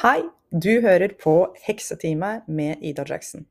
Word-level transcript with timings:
Hei, 0.00 0.22
du 0.48 0.80
hører 0.80 1.12
på 1.20 1.32
Heksetime 1.60 2.28
med 2.48 2.80
Ida 2.80 3.04
Jackson. 3.04 3.42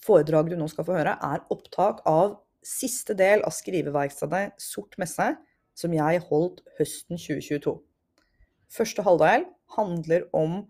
Foredraget 0.00 0.54
du 0.54 0.56
nå 0.56 0.68
skal 0.72 0.86
få 0.86 0.94
høre, 0.96 1.12
er 1.20 1.42
opptak 1.52 1.98
av 2.08 2.38
siste 2.64 3.12
del 3.12 3.42
av 3.44 3.52
skriveverkstedet 3.52 4.54
Sort 4.56 4.96
messe, 4.96 5.26
som 5.76 5.92
jeg 5.92 6.22
holdt 6.30 6.62
høsten 6.78 7.20
2022. 7.20 7.74
Første 8.72 9.04
halvdel 9.04 9.44
handler 9.76 10.24
om 10.32 10.62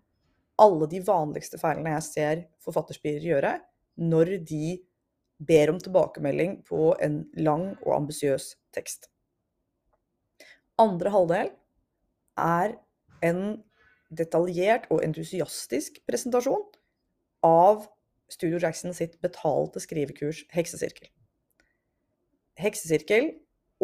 alle 0.58 0.90
de 0.90 1.04
vanligste 1.06 1.62
feilene 1.62 1.94
jeg 1.94 2.08
ser 2.08 2.42
forfatterspirer 2.66 3.30
gjøre 3.30 3.54
når 4.10 4.34
de 4.50 4.74
ber 5.38 5.70
om 5.70 5.78
tilbakemelding 5.86 6.58
på 6.66 6.96
en 6.98 7.20
lang 7.38 7.68
og 7.76 7.94
ambisiøs 8.00 8.56
tekst. 8.74 9.06
Andre 10.82 11.14
halvdel 11.14 11.54
er 12.50 12.74
en 13.22 13.42
detaljert 14.08 14.88
og 14.92 15.02
entusiastisk 15.04 16.00
presentasjon 16.08 16.64
av 17.44 17.86
Studio 18.28 18.60
Jackson 18.60 18.94
sitt 18.96 19.16
betalte 19.24 19.80
skrivekurs 19.80 20.44
Heksesirkel. 20.52 21.08
Heksesirkel 22.58 23.30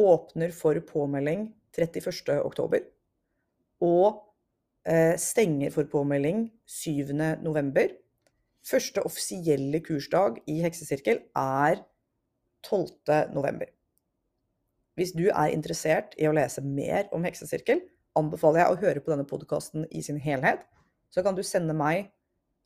åpner 0.00 0.52
for 0.52 0.78
påmelding 0.88 1.48
31.10. 1.76 2.82
og 3.84 4.08
eh, 4.86 5.14
stenger 5.20 5.70
for 5.74 5.88
påmelding 5.90 6.48
7.11. 6.66 7.94
Første 8.64 9.04
offisielle 9.04 9.80
kursdag 9.84 10.40
i 10.50 10.60
Heksesirkel 10.64 11.20
er 11.36 11.82
12.11. 12.66 13.70
Hvis 14.94 15.12
du 15.12 15.26
er 15.28 15.50
interessert 15.52 16.14
i 16.18 16.28
å 16.30 16.34
lese 16.34 16.62
mer 16.64 17.10
om 17.12 17.24
Heksesirkel, 17.26 17.82
anbefaler 18.18 18.62
jeg 18.62 18.72
å 18.72 18.80
høre 18.82 19.02
på 19.02 19.12
denne 19.12 19.26
podkasten 19.28 19.86
i 19.90 20.02
sin 20.04 20.20
helhet. 20.22 20.64
Så 21.10 21.22
kan 21.22 21.36
du 21.36 21.42
sende 21.46 21.74
meg 21.76 22.10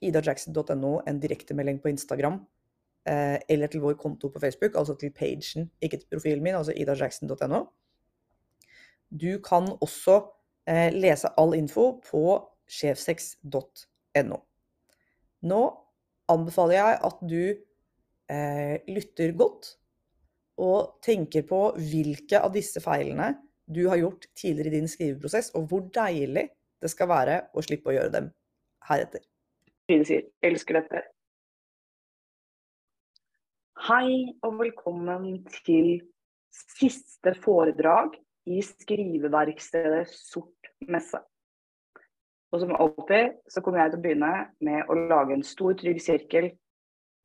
idajackson.no 0.04 0.92
en 1.08 1.20
direktemelding 1.20 1.80
på 1.82 1.90
Instagram 1.92 2.38
eh, 3.08 3.38
eller 3.48 3.70
til 3.72 3.82
vår 3.82 3.96
konto 4.00 4.30
på 4.32 4.40
Facebook, 4.42 4.77
altså 4.78 4.94
til 4.98 5.12
pagen, 5.14 5.68
ikke 5.82 6.00
til 6.02 6.12
profilen 6.12 6.44
min, 6.44 6.58
altså 6.58 6.77
idajackson.no. 6.77 7.64
Du 9.08 9.40
kan 9.44 9.70
også 9.80 10.20
eh, 10.68 10.92
lese 10.94 11.32
all 11.40 11.56
info 11.56 11.90
på 12.05 12.22
sjefsex.no. 12.68 14.38
Nå 15.48 15.62
anbefaler 16.28 16.77
jeg 16.77 16.96
at 17.08 17.20
du 17.24 17.42
eh, 17.48 18.77
lytter 18.90 19.33
godt 19.38 19.74
og 20.58 20.98
tenker 21.05 21.44
på 21.46 21.60
hvilke 21.78 22.40
av 22.42 22.52
disse 22.55 22.83
feilene 22.83 23.33
du 23.74 23.86
har 23.88 23.97
gjort 23.97 24.27
tidligere 24.36 24.69
i 24.69 24.80
din 24.80 24.88
skriveprosess, 24.88 25.50
og 25.55 25.69
hvor 25.69 25.84
deilig 25.94 26.48
det 26.83 26.91
skal 26.91 27.08
være 27.11 27.41
å 27.52 27.64
slippe 27.64 27.91
å 27.91 27.97
gjøre 27.97 28.12
dem 28.14 28.30
heretter. 28.88 29.24
Trine 29.88 30.05
sier 30.08 30.28
'elsker 30.42 30.80
dette'. 30.80 31.02
Hei 33.89 34.34
og 34.42 34.58
velkommen 34.58 35.44
til 35.64 36.00
siste 36.50 37.34
foredrag 37.44 38.16
i 38.46 38.62
skriveverkstedet 38.62 40.08
Sort 40.08 40.72
messe. 40.89 41.20
Og 42.52 42.61
som 42.61 42.72
alltid 42.72 43.36
så 43.48 43.61
kommer 43.61 43.83
jeg 43.83 43.92
til 43.92 43.98
å 43.98 44.02
begynne 44.02 44.33
med 44.61 44.89
å 44.89 44.96
lage 45.12 45.36
en 45.36 45.44
stor 45.44 45.77
trygg 45.77 46.00
sirkel 46.00 46.50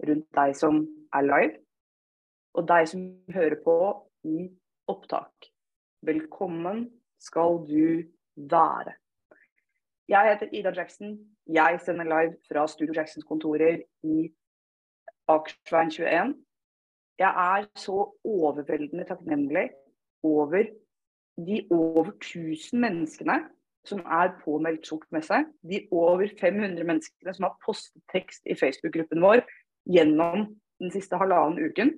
rundt 0.08 0.27
deg 0.36 0.55
som 0.55 0.83
er 1.16 1.23
live, 1.23 1.58
og 2.53 2.67
deg 2.67 2.88
som 2.88 3.08
hører 3.31 3.55
på 3.64 3.77
i 4.27 4.52
opptak. 4.91 5.52
Velkommen 6.03 6.89
skal 7.19 7.61
du 7.63 8.03
være. 8.35 8.91
Jeg 10.07 10.31
heter 10.31 10.49
Ida 10.51 10.71
Jackson. 10.75 11.13
Jeg 11.47 11.79
sender 11.85 12.03
live 12.03 12.35
fra 12.47 12.67
Studio 12.67 12.93
Jacksons 12.95 13.23
kontorer 13.23 13.77
i 14.03 14.33
Akersveien 15.27 15.91
21. 15.91 16.35
Jeg 17.19 17.31
er 17.45 17.69
så 17.80 18.19
overveldende 18.23 19.05
takknemlig 19.08 19.69
over 20.23 20.63
de 21.37 21.67
over 21.71 22.11
1000 22.11 22.80
menneskene 22.80 23.39
som 23.87 23.99
er 23.99 24.36
påmeldt 24.43 24.87
Sjokkmesse. 24.87 25.45
De 25.71 25.87
over 25.92 26.27
500 26.42 26.83
menneskene 26.83 27.33
som 27.33 27.47
har 27.47 27.55
postet 27.65 28.03
tekst 28.11 28.43
i 28.43 28.59
Facebook-gruppen 28.59 29.23
vår 29.23 29.45
gjennom 29.87 30.49
den 30.83 30.92
siste 30.92 31.15
halvannen 31.15 31.63
uken. 31.63 31.95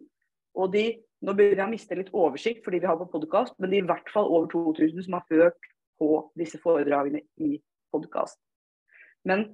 Og 0.54 0.74
de 0.78 0.92
nå 1.24 1.34
begynner 1.34 1.64
jeg 1.64 1.70
å 1.70 1.74
miste 1.74 1.98
litt 1.98 2.12
oversikt 2.14 2.66
fordi 2.66 2.82
vi 2.84 2.90
har 2.90 2.98
på 3.00 3.08
podkast, 3.14 3.56
men 3.60 3.72
det 3.72 3.80
er 3.80 3.86
i 3.86 3.92
hvert 3.92 4.10
fall 4.14 4.28
over 4.28 4.50
2000 4.52 5.06
som 5.06 5.18
har 5.18 5.26
hørt 5.32 5.70
på 6.00 6.10
disse 6.40 6.60
foredragene 6.62 7.22
i 7.42 7.56
podkast. 7.96 8.40
Men 9.26 9.48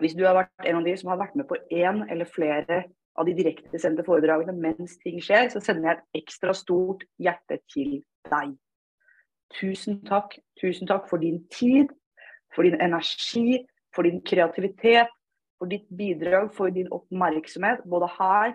hvis 0.00 0.16
du 0.16 0.24
har 0.24 0.38
vært 0.38 0.66
en 0.66 0.80
av 0.80 0.86
de 0.86 0.96
som 0.96 1.12
har 1.12 1.20
vært 1.20 1.36
med 1.38 1.48
på 1.50 1.58
én 1.74 2.02
eller 2.08 2.28
flere 2.30 2.84
av 3.18 3.26
de 3.28 3.34
direktesendte 3.36 4.04
foredragene 4.06 4.54
mens 4.56 4.96
ting 5.02 5.20
skjer, 5.22 5.50
så 5.52 5.60
sender 5.62 5.90
jeg 5.90 5.98
et 5.98 6.22
ekstra 6.22 6.54
stort 6.56 7.04
hjerte 7.20 7.60
til 7.72 8.00
deg. 8.30 8.54
Tusen 9.58 10.00
takk. 10.06 10.38
Tusen 10.60 10.88
takk 10.88 11.08
for 11.10 11.22
din 11.22 11.42
tid, 11.52 11.90
for 12.54 12.66
din 12.66 12.78
energi, 12.80 13.60
for 13.94 14.06
din 14.06 14.22
kreativitet, 14.22 15.10
for 15.58 15.68
ditt 15.68 15.88
bidrag, 15.92 16.52
for 16.54 16.72
din 16.72 16.88
oppmerksomhet, 16.94 17.82
både 17.90 18.08
her 18.16 18.54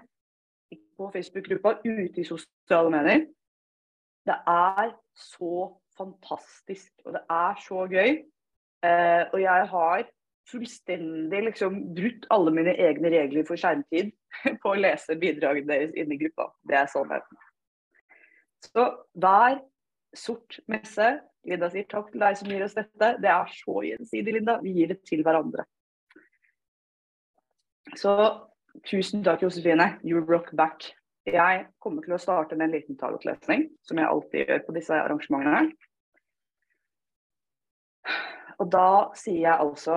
på 0.97 1.09
Facebook-gruppa, 1.13 1.79
ute 1.85 2.21
i 2.21 2.27
sosiale 2.27 2.91
medier. 2.93 3.25
Det 4.25 4.37
er 4.49 4.93
så 5.15 5.69
fantastisk, 5.97 6.91
og 7.05 7.15
det 7.17 7.23
er 7.31 7.59
så 7.61 7.85
gøy. 7.91 8.11
Eh, 8.85 9.23
og 9.33 9.41
jeg 9.41 9.67
har 9.71 10.07
fullstendig 10.49 11.41
liksom 11.47 11.77
brutt 11.97 12.25
alle 12.33 12.53
mine 12.53 12.73
egne 12.87 13.09
regler 13.13 13.45
for 13.47 13.57
skjermtid 13.59 14.11
på 14.61 14.73
å 14.73 14.79
lese 14.79 15.17
bidragene 15.21 15.71
deres 15.71 15.95
inne 15.97 16.17
i 16.17 16.21
gruppa. 16.21 16.49
Det 16.69 16.79
er 16.79 16.91
sannheten. 16.91 17.39
Så 18.65 18.89
hver 19.13 19.61
sort 20.15 20.59
messe 20.71 21.15
Linda 21.45 21.69
sier 21.69 21.85
takk 21.89 22.07
til 22.09 22.23
deg 22.23 22.37
som 22.39 22.49
gir 22.49 22.63
oss 22.65 22.73
dette. 22.73 23.09
Det 23.21 23.29
er 23.29 23.51
så 23.53 23.81
gjensidig, 23.85 24.33
Linda. 24.39 24.57
Vi 24.63 24.71
gir 24.73 24.89
det 24.89 25.03
til 25.05 25.21
hverandre. 25.25 25.67
Så 28.01 28.15
Tusen 28.83 29.23
takk, 29.23 29.41
Josefine. 29.41 29.99
You 30.03 30.19
rock 30.19 30.51
back. 30.55 30.83
Jeg 31.25 31.65
kommer 31.81 32.03
til 32.05 32.13
å 32.15 32.21
starte 32.21 32.57
med 32.57 32.67
en 32.67 32.75
liten 32.75 32.97
tarotlesning, 32.99 33.69
som 33.81 33.97
jeg 33.97 34.09
alltid 34.09 34.49
gjør 34.49 34.63
på 34.67 34.75
disse 34.75 34.97
arrangementene. 34.99 35.71
Og 38.61 38.69
da 38.71 38.89
sier 39.17 39.41
jeg 39.47 39.63
altså 39.65 39.95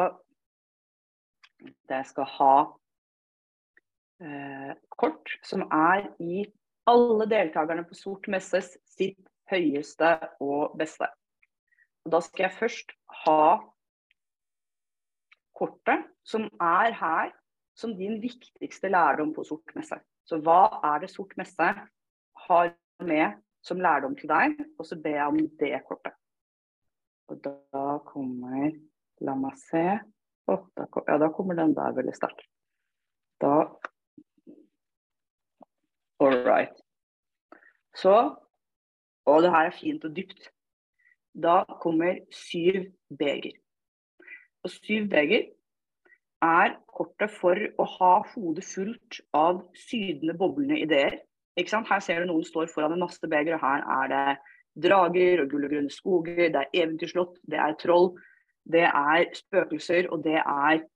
at 1.58 1.92
jeg 1.92 2.06
skal 2.08 2.28
ha 2.38 2.54
eh, 4.24 4.72
kort 4.94 5.34
som 5.46 5.66
er 5.74 6.08
i 6.22 6.46
alle 6.88 7.26
deltakerne 7.28 7.84
på 7.86 7.98
Sort 7.98 8.28
messes 8.32 8.72
sitt 8.88 9.20
høyeste 9.52 10.14
og 10.44 10.78
beste. 10.80 11.10
Og 12.06 12.14
da 12.14 12.22
skal 12.24 12.48
jeg 12.48 12.56
først 12.56 12.94
ha 13.26 13.42
kortet 15.58 16.06
som 16.28 16.46
er 16.62 16.94
her 16.96 17.34
som 17.78 17.94
din 17.96 18.18
viktigste 18.22 18.90
lærdom 18.90 19.32
på 19.34 19.44
sort 19.46 19.74
messe. 19.78 20.00
Så 20.26 20.40
hva 20.42 20.80
er 20.90 21.04
det 21.04 21.12
sort 21.12 21.36
messe 21.38 21.68
har 22.48 22.72
med 23.06 23.38
som 23.64 23.80
lærdom 23.80 24.16
til 24.18 24.30
deg? 24.30 24.58
Og 24.78 24.86
så 24.86 24.98
ber 24.98 25.20
jeg 25.20 25.32
om 25.32 25.38
det 25.60 25.72
kortet. 25.86 26.16
Og 27.28 27.40
da 27.44 27.98
kommer 28.08 28.72
La 29.20 29.34
meg 29.34 29.56
se. 29.58 29.82
Oh, 30.46 30.68
da, 30.78 30.86
ja, 31.08 31.16
da 31.18 31.28
kommer 31.34 31.56
den 31.58 31.74
der 31.74 31.96
veldig 31.96 32.14
sterkt. 32.14 32.44
Da 33.42 33.66
All 36.22 36.36
right. 36.46 36.74
Så 37.94 38.14
Og 39.26 39.42
det 39.42 39.50
her 39.50 39.68
er 39.68 39.74
fint 39.74 40.04
og 40.04 40.14
dypt. 40.16 40.48
Da 41.34 41.64
kommer 41.82 42.16
syv 42.32 42.88
beger. 43.18 43.58
Og 44.64 44.70
syv 44.70 45.08
beger 45.10 45.50
er 46.44 46.76
kortet 46.86 47.32
for 47.34 47.58
å 47.78 47.86
ha 47.98 48.12
hodet 48.34 48.64
fullt 48.66 49.20
av 49.36 49.62
sydende, 49.88 50.36
boblende 50.38 50.78
ideer. 50.84 51.18
Her 51.58 52.02
ser 52.04 52.22
du 52.22 52.30
noen 52.30 52.46
står 52.46 52.70
foran 52.70 52.94
en 52.94 53.02
masse 53.02 53.30
begre, 53.30 53.56
og 53.56 53.64
her 53.64 53.82
er 53.82 54.12
det 54.12 54.36
drager 54.88 55.42
og 55.42 55.50
gull 55.50 55.66
og 55.66 55.72
grønne 55.72 55.90
skoger, 55.90 56.44
det 56.54 56.60
er 56.60 56.82
eventyrslott, 56.84 57.40
det 57.50 57.58
er 57.58 57.74
troll, 57.80 58.12
det 58.68 58.84
er 58.86 59.26
spøkelser, 59.34 60.10
og 60.12 60.24
det 60.24 60.38
er 60.38 60.86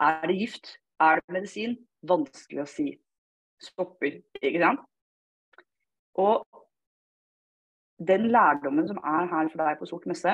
Er 0.00 0.26
det 0.26 0.38
gift? 0.38 0.78
Er 0.98 1.20
det 1.20 1.28
medisin? 1.28 1.74
Vanskelig 2.02 2.62
å 2.62 2.64
si. 2.64 2.86
Stopper, 3.60 4.14
ikke 4.40 4.62
sant? 4.62 4.80
Og 6.16 6.46
den 8.08 8.30
lærdommen 8.32 8.88
som 8.88 8.96
er 9.04 9.28
her 9.28 9.50
for 9.52 9.60
deg 9.60 9.76
på 9.76 9.88
Sort 9.90 10.06
messe, 10.08 10.32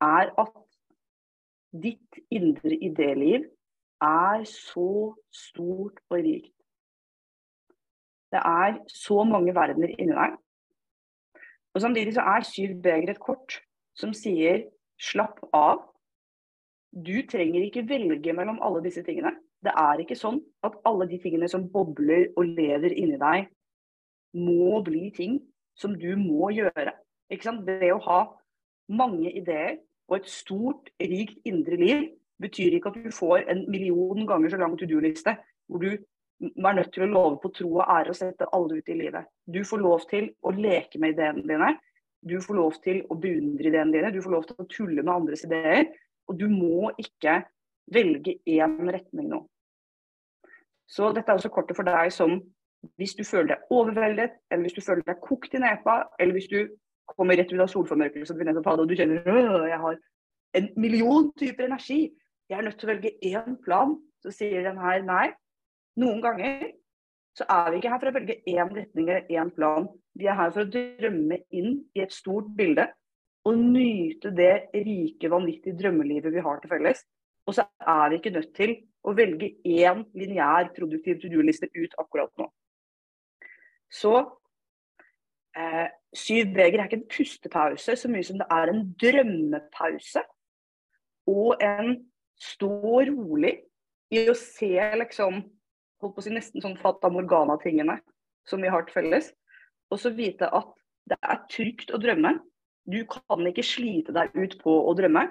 er 0.00 0.30
at 0.38 0.54
ditt 1.82 2.20
indre 2.30 2.78
idéliv 2.78 3.48
er 4.02 4.44
så 4.44 5.14
stort 5.34 6.00
og 6.10 6.18
rikt. 6.22 6.54
Det 8.32 8.40
er 8.44 8.78
så 8.92 9.24
mange 9.24 9.54
verdener 9.56 9.94
inni 9.96 10.14
deg. 10.14 10.36
Og 11.74 11.82
Samtidig 11.82 12.14
så 12.14 12.24
er 12.26 12.46
syv 12.46 12.74
beger 12.82 13.12
et 13.14 13.20
kort 13.20 13.60
som 13.96 14.12
sier 14.14 14.64
'slapp 14.98 15.40
av'. 15.52 15.84
du 17.06 17.22
trenger 17.30 17.62
ikke 17.62 17.88
velge 17.88 18.32
mellom 18.32 18.58
alle 18.62 18.82
disse 18.82 19.02
tingene. 19.02 19.30
Det 19.62 19.72
er 19.76 20.00
ikke 20.00 20.16
sånn 20.16 20.40
at 20.62 20.72
alle 20.86 21.08
de 21.08 21.18
tingene 21.18 21.48
som 21.48 21.68
bobler 21.68 22.28
og 22.36 22.44
lever 22.44 22.94
inni 22.96 23.18
deg, 23.18 23.48
må 24.34 24.82
bli 24.82 25.10
ting 25.10 25.40
som 25.76 25.94
du 25.98 26.16
må 26.16 26.50
gjøre. 26.50 26.92
Ikke 27.30 27.44
sant? 27.44 27.66
Det 27.66 27.92
å 27.92 27.98
ha 27.98 28.20
mange 28.88 29.32
ideer 29.32 29.78
og 30.08 30.16
et 30.16 30.28
stort, 30.28 30.90
rikt 31.00 31.38
indre 31.44 31.76
liv 31.76 32.08
betyr 32.42 32.76
ikke 32.76 32.92
at 32.92 33.00
du 33.04 33.10
får 33.14 33.48
en 33.50 33.64
million 33.70 34.26
ganger 34.26 34.52
så 34.52 34.60
lang 34.60 34.76
to 34.78 34.86
do-liste 34.86 35.34
hvor 35.68 35.82
du 35.82 35.90
er 35.90 36.76
nødt 36.78 36.92
til 36.94 37.04
å 37.04 37.10
love 37.10 37.38
på 37.42 37.50
tro 37.56 37.68
og 37.80 37.90
ære 37.90 38.14
og 38.14 38.16
sette 38.18 38.46
alle 38.54 38.78
ut 38.78 38.90
i 38.90 38.96
livet. 38.98 39.26
Du 39.46 39.64
får 39.66 39.82
lov 39.82 40.06
til 40.10 40.30
å 40.46 40.52
leke 40.54 41.00
med 41.02 41.16
ideene 41.16 41.42
dine. 41.42 41.72
Du 42.22 42.38
får 42.42 42.58
lov 42.58 42.78
til 42.84 43.00
å 43.10 43.16
beundre 43.18 43.70
ideene 43.70 43.94
dine. 43.94 44.12
Du 44.14 44.20
får 44.22 44.34
lov 44.36 44.46
til 44.46 44.58
å 44.58 44.68
tulle 44.70 45.02
med 45.02 45.14
andres 45.14 45.42
ideer. 45.46 45.88
Og 46.30 46.38
du 46.38 46.46
må 46.52 46.92
ikke 47.00 47.40
velge 47.90 48.36
én 48.46 48.78
retning 48.86 49.32
nå. 49.32 49.42
Så 50.88 51.10
dette 51.12 51.32
er 51.32 51.40
også 51.40 51.50
kortet 51.52 51.76
for 51.76 51.88
deg 51.88 52.12
som 52.14 52.38
hvis 53.00 53.16
du 53.18 53.24
føler 53.26 53.56
deg 53.56 53.72
overveldet, 53.74 54.36
eller 54.50 54.68
hvis 54.68 54.76
du 54.76 54.84
føler 54.84 55.02
deg 55.06 55.18
kokt 55.24 55.56
i 55.56 55.60
nepa, 55.62 56.04
eller 56.20 56.36
hvis 56.36 56.46
du 56.52 56.60
kommer 57.10 57.36
rett 57.36 57.50
ut 57.52 57.60
av 57.64 57.70
solformørkelsen 57.72 58.38
og 58.38 58.86
du 58.86 58.94
kjenner 58.94 59.26
at 59.26 59.68
jeg 59.72 59.80
har 59.82 59.98
en 60.58 60.68
million 60.76 61.32
typer 61.40 61.66
energi, 61.66 62.12
jeg 62.48 62.58
er 62.58 62.64
nødt 62.64 62.78
til 62.80 62.88
å 62.88 62.92
velge 62.92 63.14
én 63.28 63.56
plan, 63.64 63.94
så 64.24 64.32
sier 64.34 64.64
den 64.66 64.80
her 64.80 65.02
nei. 65.06 65.26
Noen 66.00 66.22
ganger 66.24 66.70
så 67.38 67.46
er 67.52 67.70
vi 67.70 67.80
ikke 67.80 67.92
her 67.92 68.00
for 68.02 68.10
å 68.10 68.16
velge 68.16 68.38
én 68.50 68.70
retning 68.74 69.08
eller 69.08 69.28
én 69.30 69.50
plan. 69.54 69.86
Vi 70.18 70.26
er 70.26 70.38
her 70.38 70.54
for 70.54 70.64
å 70.64 70.70
drømme 70.72 71.42
inn 71.54 71.82
i 71.94 72.02
et 72.02 72.14
stort 72.14 72.48
bilde 72.58 72.88
og 73.46 73.60
nyte 73.60 74.32
det 74.34 74.68
rike, 74.74 75.30
vanvittige 75.30 75.78
drømmelivet 75.78 76.34
vi 76.34 76.44
har 76.44 76.58
til 76.60 76.72
felles. 76.72 77.04
Og 77.48 77.56
så 77.56 77.64
er 77.80 78.10
vi 78.10 78.18
ikke 78.18 78.34
nødt 78.34 78.50
til 78.56 78.74
å 79.06 79.14
velge 79.16 79.52
én 79.64 80.02
lineær 80.18 80.72
produktiv 80.76 81.20
to 81.22 81.30
do-liste 81.32 81.70
ut 81.76 81.94
akkurat 82.00 82.32
nå. 82.40 82.48
Så 83.88 84.12
eh, 85.56 85.86
syv 86.12 86.52
beger 86.56 86.82
er 86.82 86.90
ikke 86.90 87.00
en 87.00 87.08
pustepause 87.12 87.96
så 87.96 88.10
mye 88.10 88.26
som 88.26 88.40
det 88.40 88.48
er 88.52 88.72
en 88.72 88.82
drømmepause. 89.00 90.24
Og 91.28 91.56
en 91.64 91.94
stå 92.42 93.02
rolig 93.10 93.54
i 94.14 94.24
å 94.30 94.36
se 94.38 94.72
liksom 95.00 95.42
holdt 96.02 96.14
på 96.14 96.22
å 96.22 96.24
si 96.24 96.32
nesten 96.32 96.62
sånn 96.62 96.78
Fata 96.80 97.10
Morgana-tingene 97.12 97.98
som 98.48 98.62
vi 98.62 98.70
har 98.72 98.86
til 98.86 99.00
felles. 99.00 99.32
Og 99.92 100.00
så 100.00 100.12
vite 100.14 100.48
at 100.54 100.70
det 101.08 101.18
er 101.24 101.42
trygt 101.50 101.92
å 101.94 102.00
drømme. 102.00 102.36
Du 102.88 103.02
kan 103.10 103.44
ikke 103.48 103.66
slite 103.66 104.14
deg 104.16 104.32
ut 104.36 104.56
på 104.62 104.74
å 104.88 104.94
drømme. 104.96 105.26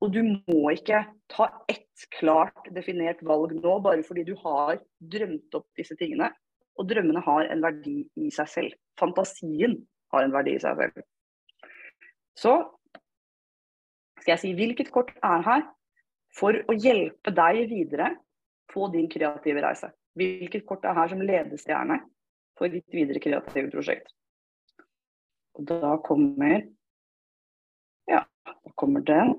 Og 0.00 0.14
du 0.14 0.22
må 0.24 0.72
ikke 0.72 1.02
ta 1.28 1.50
ett 1.68 2.06
klart 2.16 2.70
definert 2.72 3.20
valg 3.26 3.52
nå 3.58 3.76
bare 3.84 4.04
fordi 4.06 4.24
du 4.30 4.32
har 4.40 4.80
drømt 5.12 5.58
opp 5.58 5.68
disse 5.78 5.96
tingene. 6.00 6.30
Og 6.80 6.88
drømmene 6.88 7.20
har 7.26 7.50
en 7.52 7.62
verdi 7.62 7.98
i 8.16 8.30
seg 8.32 8.48
selv. 8.48 8.76
Fantasien 9.00 9.76
har 10.14 10.24
en 10.24 10.32
verdi 10.32 10.56
i 10.56 10.62
seg 10.62 10.78
selv. 10.80 11.04
Så 12.38 12.54
skal 14.22 14.34
jeg 14.34 14.42
si 14.42 14.54
hvilket 14.56 14.90
kort 14.94 15.12
er 15.26 15.44
her 15.44 15.66
for 16.36 16.54
å 16.54 16.76
hjelpe 16.76 17.32
deg 17.34 17.64
videre 17.70 18.14
på 18.70 18.88
din 18.94 19.08
kreative 19.10 19.62
reise. 19.64 19.90
Hvilket 20.18 20.66
kort 20.66 20.84
er 20.86 20.96
her 20.96 21.10
som 21.10 21.22
ledestjerne 21.22 22.00
for 22.58 22.70
ditt 22.70 22.86
videre 22.94 23.22
kreative 23.22 23.70
prosjekt. 23.72 24.12
Og 25.58 25.66
da 25.70 25.96
kommer 26.04 26.66
Ja, 28.10 28.24
da 28.46 28.72
kommer 28.74 29.00
den. 29.06 29.36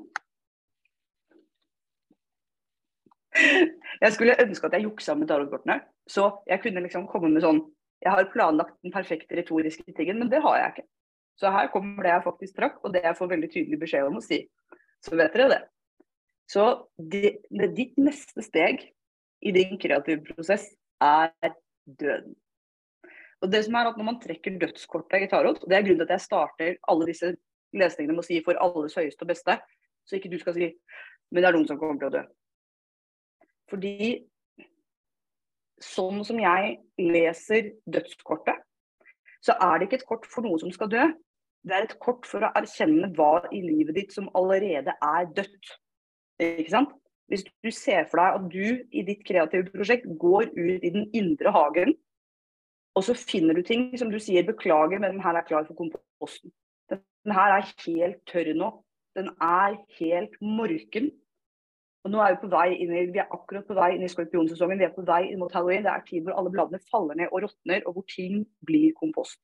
Jeg 4.02 4.14
skulle 4.16 4.40
ønske 4.44 4.68
at 4.68 4.76
jeg 4.76 4.88
juksa 4.88 5.16
med 5.16 5.30
tarotkortene. 5.32 5.82
Så 6.10 6.28
jeg 6.50 6.62
kunne 6.64 6.84
liksom 6.84 7.08
komme 7.08 7.32
med 7.32 7.44
sånn 7.46 7.62
Jeg 8.02 8.16
har 8.16 8.32
planlagt 8.34 8.80
den 8.82 8.94
perfekte 8.94 9.38
retoriske 9.38 9.94
tingen, 9.94 10.18
men 10.18 10.30
det 10.30 10.40
har 10.42 10.56
jeg 10.58 10.72
ikke. 10.74 10.88
Så 11.38 11.52
her 11.54 11.68
kommer 11.70 12.02
det 12.02 12.10
jeg 12.10 12.24
faktisk 12.26 12.56
trakk, 12.58 12.80
og 12.82 12.96
det 12.96 13.04
jeg 13.06 13.18
får 13.18 13.30
veldig 13.30 13.50
tydelig 13.54 13.78
beskjed 13.84 14.08
om 14.08 14.18
å 14.18 14.24
si. 14.26 14.40
Så 15.06 15.14
vet 15.20 15.36
dere 15.38 15.52
det. 15.52 15.60
Så 16.52 16.66
det, 16.98 17.38
det, 17.50 17.72
ditt 17.78 18.00
neste 18.02 18.44
steg 18.44 18.84
i 19.42 19.54
din 19.56 19.78
kreative 19.80 20.24
prosess 20.28 20.68
er 21.02 21.32
døden. 21.86 22.36
Og 23.42 23.50
det 23.50 23.64
som 23.66 23.78
er 23.80 23.90
at 23.90 23.98
Når 23.98 24.06
man 24.06 24.20
trekker 24.22 24.60
dødskortet 24.62 25.26
i 25.26 25.30
tarot, 25.32 25.64
og 25.64 25.70
det 25.70 25.78
er 25.78 25.86
grunnen 25.86 26.04
til 26.04 26.10
at 26.10 26.18
jeg 26.18 26.28
starter 26.28 26.76
alle 26.92 27.08
disse 27.10 27.32
lesningene 27.74 28.18
med 28.18 28.24
å 28.24 28.28
si 28.28 28.42
'for 28.44 28.60
alles 28.60 28.98
høyeste 29.00 29.24
og 29.24 29.32
beste', 29.32 29.58
så 30.06 30.16
ikke 30.16 30.30
du 30.30 30.38
skal 30.40 30.54
si 30.54 30.68
'men 31.32 31.42
det 31.42 31.48
er 31.48 31.56
noen 31.56 31.68
som 31.68 31.80
kommer 31.80 31.98
til 31.98 32.10
å 32.10 32.16
dø'. 32.18 32.28
Fordi 33.70 34.28
sånn 35.82 36.24
som 36.26 36.40
jeg 36.40 36.78
leser 37.00 37.72
dødskortet, 37.90 38.60
så 39.42 39.56
er 39.58 39.80
det 39.80 39.88
ikke 39.88 40.02
et 40.02 40.10
kort 40.10 40.26
for 40.26 40.46
noen 40.46 40.60
som 40.60 40.72
skal 40.72 40.90
dø. 40.90 41.06
Det 41.64 41.74
er 41.76 41.84
et 41.84 42.00
kort 42.00 42.26
for 42.26 42.44
å 42.44 42.52
erkjenne 42.58 43.10
hva 43.16 43.48
i 43.54 43.62
livet 43.62 43.96
ditt 43.96 44.14
som 44.14 44.30
allerede 44.36 44.94
er 45.02 45.26
dødt. 45.34 45.78
Ikke 46.42 46.74
sant? 46.74 46.96
Hvis 47.32 47.46
du 47.48 47.70
ser 47.72 48.08
for 48.12 48.20
deg 48.20 48.38
at 48.38 48.48
du 48.52 48.64
i 48.92 49.04
ditt 49.08 49.22
kreative 49.28 49.70
prosjekt 49.72 50.08
går 50.20 50.50
ut 50.58 50.84
i 50.84 50.92
den 50.92 51.06
indre 51.16 51.54
hagen, 51.56 51.94
og 52.96 53.06
så 53.08 53.16
finner 53.16 53.56
du 53.56 53.62
ting 53.64 53.92
som 53.98 54.12
du 54.12 54.20
sier 54.20 54.44
'beklager, 54.44 55.00
men 55.00 55.14
den 55.14 55.24
her 55.24 55.38
er 55.38 55.48
klar 55.48 55.64
for 55.68 55.78
komposten'. 55.78 56.52
Den 56.90 57.32
her 57.38 57.54
er 57.58 57.74
helt 57.86 58.20
tørr 58.26 58.54
nå. 58.54 58.84
Den 59.16 59.28
er 59.42 59.78
helt 60.00 60.36
morken. 60.42 61.12
Og 62.04 62.12
nå 62.12 62.20
er 62.20 62.34
Vi 62.34 62.42
på 62.42 62.50
vei 62.50 62.74
inn 62.82 62.94
i, 62.96 63.06
vi 63.14 63.20
er 63.22 63.30
akkurat 63.32 63.68
på 63.68 63.78
vei 63.78 63.92
inn 63.96 64.04
i 64.04 64.10
skorpionsesongen. 64.10 64.80
Vi 64.80 64.86
er 64.86 64.96
på 64.96 65.06
vei 65.06 65.30
inn 65.30 65.40
mot 65.40 65.54
halloween. 65.54 65.84
Det 65.84 65.92
er 65.92 66.06
tid 66.08 66.24
hvor 66.24 66.34
alle 66.34 66.52
bladene 66.52 66.80
faller 66.92 67.16
ned 67.16 67.28
og 67.32 67.44
råtner, 67.44 67.86
og 67.86 67.94
hvor 67.94 68.06
ting 68.10 68.48
blir 68.66 68.94
kompost. 68.98 69.40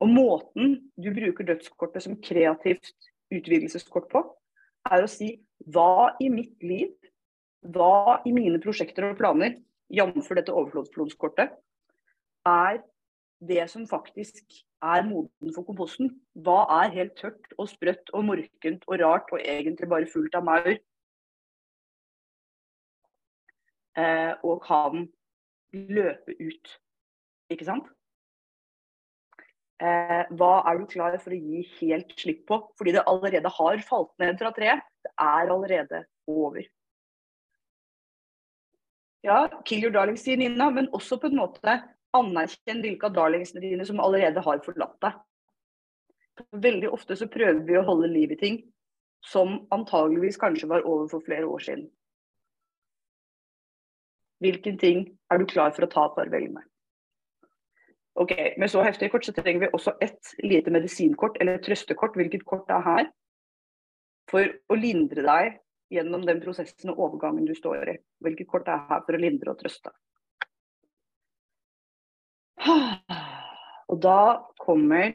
Og 0.00 0.08
Måten 0.08 0.90
du 0.96 1.14
bruker 1.14 1.44
dødskortet 1.44 2.02
som 2.02 2.18
kreativt 2.22 2.92
utvidelseskort 3.34 4.08
på, 4.10 4.24
er 4.90 5.04
å 5.04 5.10
si 5.10 5.32
hva 5.74 6.14
i 6.22 6.28
mitt 6.32 6.56
liv, 6.64 6.92
hva 7.74 8.20
i 8.26 8.32
mine 8.34 8.60
prosjekter 8.62 9.08
og 9.10 9.18
planer, 9.18 9.56
jf. 9.92 10.30
dette 10.36 10.54
overflodsflodskortet, 10.54 11.56
er 12.48 12.80
det 13.44 13.68
som 13.70 13.86
faktisk 13.86 14.42
er 14.82 15.04
moden 15.06 15.52
for 15.54 15.66
komposten. 15.66 16.12
Hva 16.34 16.64
er 16.82 16.94
helt 16.94 17.16
tørt 17.18 17.54
og 17.58 17.68
sprøtt 17.70 18.12
og 18.14 18.26
morkent 18.30 18.86
og 18.88 19.00
rart 19.02 19.30
og 19.34 19.42
egentlig 19.42 19.88
bare 19.90 20.10
fullt 20.10 20.38
av 20.38 20.46
maur? 20.46 20.74
Eh, 23.98 24.34
og 24.46 24.62
kan 24.62 25.08
løpe 25.72 26.36
ut. 26.38 26.74
Ikke 27.50 27.66
sant? 27.66 27.88
Eh, 29.78 30.24
hva 30.34 30.54
er 30.66 30.80
du 30.80 30.88
klar 30.90 31.14
for 31.22 31.34
å 31.34 31.38
gi 31.38 31.62
helt 31.78 32.10
slipp 32.18 32.46
på? 32.50 32.58
Fordi 32.78 32.96
det 32.96 33.04
allerede 33.06 33.52
har 33.54 33.84
falt 33.86 34.10
ned 34.18 34.40
fra 34.40 34.50
treet. 34.56 34.82
Det 35.06 35.12
er 35.22 35.52
allerede 35.54 36.02
over. 36.28 36.66
Ja, 39.26 39.44
kill 39.66 39.84
your 39.86 39.94
darlings, 39.94 40.24
sier 40.26 40.38
Nina, 40.38 40.70
men 40.70 40.90
også 40.94 41.18
på 41.20 41.30
en 41.30 41.38
måte 41.38 41.76
anerkjenn 42.16 42.82
hvilke 42.82 43.08
av 43.08 43.14
darlingsene 43.16 43.62
dine 43.62 43.86
som 43.86 44.00
allerede 44.02 44.42
har 44.42 44.62
forlatt 44.64 44.96
deg. 45.04 45.18
Veldig 46.62 46.90
ofte 46.94 47.16
så 47.18 47.26
prøver 47.30 47.62
vi 47.66 47.78
å 47.78 47.86
holde 47.86 48.10
liv 48.10 48.32
i 48.34 48.40
ting 48.40 48.58
som 49.26 49.66
antageligvis 49.74 50.38
kanskje 50.38 50.70
var 50.70 50.86
over 50.86 51.08
for 51.10 51.24
flere 51.26 51.46
år 51.50 51.64
siden. 51.66 51.88
Hvilken 54.42 54.78
ting 54.78 55.00
er 55.32 55.40
du 55.42 55.48
klar 55.50 55.74
for 55.74 55.86
å 55.86 55.90
ta 55.90 56.06
farvel 56.14 56.52
med? 56.54 56.62
Ok, 58.18 58.32
Med 58.58 58.70
så 58.70 58.82
heftige 58.82 59.12
kort 59.12 59.24
så 59.24 59.32
trenger 59.32 59.60
vi 59.60 59.70
også 59.72 59.92
ett 60.02 60.34
lite 60.42 60.70
medisinkort 60.74 61.36
eller 61.40 61.60
trøstekort. 61.62 62.16
Hvilket 62.18 62.44
kort 62.44 62.66
det 62.66 62.74
er 62.74 62.86
her. 62.86 63.10
For 64.30 64.50
å 64.68 64.74
lindre 64.74 65.22
deg 65.22 65.60
gjennom 65.94 66.24
den 66.26 66.40
prosessen 66.42 66.90
og 66.90 66.98
overgangen 66.98 67.46
du 67.46 67.54
står 67.54 67.92
i. 67.92 67.96
Hvilket 68.24 68.50
kort 68.50 68.66
det 68.66 68.74
er 68.74 68.86
her 68.88 69.04
for 69.06 69.14
å 69.14 69.20
lindre 69.22 69.54
og 69.54 69.60
trøste. 69.60 69.92
Og 73.88 74.00
da 74.02 74.18
kommer 74.58 75.14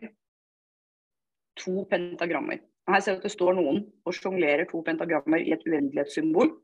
to 1.60 1.84
pentagrammer. 1.92 2.64
Her 2.88 3.04
ser 3.04 3.18
vi 3.18 3.22
at 3.22 3.28
det 3.28 3.34
står 3.36 3.60
noen 3.60 3.84
og 4.08 4.16
sjonglerer 4.16 4.66
to 4.72 4.80
pentagrammer 4.88 5.44
i 5.44 5.52
et 5.56 5.68
uendelighetssymbol. 5.68 6.56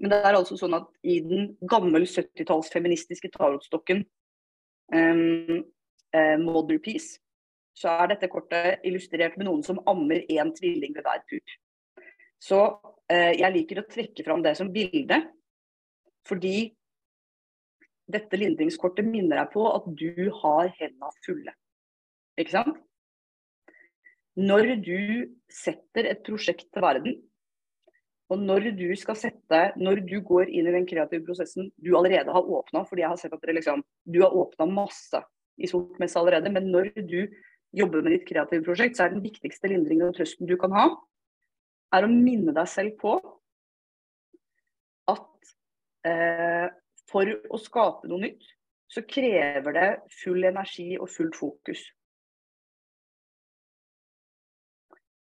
Men 0.00 0.10
det 0.10 0.18
er 0.24 0.40
altså 0.40 0.56
sånn 0.58 0.74
at 0.80 0.88
i 1.04 1.20
den 1.22 1.52
gammel 1.68 2.08
70-talls 2.08 2.72
feministiske 2.72 3.28
tarotstokken 3.36 4.02
um, 4.96 5.62
eh, 6.14 6.36
Mother 6.40 6.78
Peace, 6.82 7.18
så 7.76 7.88
er 8.02 8.12
dette 8.12 8.28
kortet 8.28 8.84
illustrert 8.84 9.38
med 9.40 9.48
noen 9.48 9.62
som 9.64 9.80
ammer 9.88 10.24
én 10.28 10.52
tvilling 10.56 10.92
ved 10.96 11.06
hver 11.06 11.24
pup. 11.24 11.56
Så 12.42 12.60
eh, 13.08 13.32
jeg 13.38 13.54
liker 13.54 13.80
å 13.80 13.88
trekke 13.88 14.24
fram 14.26 14.44
det 14.44 14.54
som 14.58 14.70
bilde, 14.72 15.18
fordi 16.28 16.72
dette 18.12 18.38
lindringskortet 18.38 19.06
minner 19.06 19.40
deg 19.40 19.52
på 19.54 19.64
at 19.70 19.84
du 19.88 20.30
har 20.42 20.72
hendene 20.78 21.12
fulle. 21.24 21.54
Ikke 22.40 22.56
sant? 22.58 22.80
Når 24.36 24.74
du 24.84 24.98
setter 25.52 26.08
et 26.08 26.22
prosjekt 26.24 26.68
til 26.72 26.84
verden, 26.84 27.20
Og 28.32 28.40
når 28.40 28.70
du 28.78 28.86
skal 28.96 29.16
sette, 29.18 29.58
når 29.76 30.00
du 30.08 30.14
går 30.24 30.48
inn 30.48 30.64
i 30.64 30.72
den 30.72 30.86
kreative 30.88 31.20
prosessen 31.26 31.66
du 31.76 31.90
allerede 31.98 32.32
har 32.32 32.46
åpna, 32.56 32.80
fordi 32.88 33.04
jeg 33.04 33.12
har 33.12 33.18
sett 33.20 33.34
at 33.36 33.42
dere 33.42 33.58
liksom, 33.58 33.82
du 34.08 34.22
har 34.22 34.32
åpna 34.32 34.64
masse 34.72 35.20
i 35.62 35.70
sortmesse 35.70 36.18
allerede, 36.18 36.50
men 36.52 36.68
når 36.74 36.90
du 37.08 37.20
jobber 37.72 38.02
med 38.02 38.16
ditt 38.16 38.26
kreative 38.28 38.64
prosjekt, 38.66 38.98
så 38.98 39.06
er 39.06 39.14
den 39.14 39.24
viktigste 39.24 39.70
lindringen 39.70 40.10
og 40.10 40.16
trøsten 40.18 40.48
du 40.48 40.56
kan 40.60 40.74
ha, 40.76 40.88
er 41.92 42.06
å 42.06 42.10
minne 42.12 42.54
deg 42.56 42.68
selv 42.68 42.96
på 43.00 43.16
at 45.12 45.54
eh, 46.08 46.68
for 47.10 47.28
å 47.52 47.60
skape 47.60 48.08
noe 48.10 48.26
nytt, 48.26 48.44
så 48.92 49.04
krever 49.08 49.76
det 49.76 49.90
full 50.20 50.44
energi 50.44 50.92
og 50.98 51.08
fullt 51.12 51.36
fokus. 51.38 51.80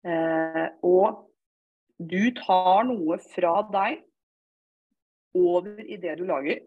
Eh, 0.05 0.67
og 0.85 1.23
du 1.97 2.29
tar 2.37 2.85
noe 2.89 3.17
fra 3.33 3.55
deg 3.73 4.03
over 5.35 5.81
i 5.81 5.97
det 6.01 6.19
du 6.21 6.27
lager. 6.29 6.61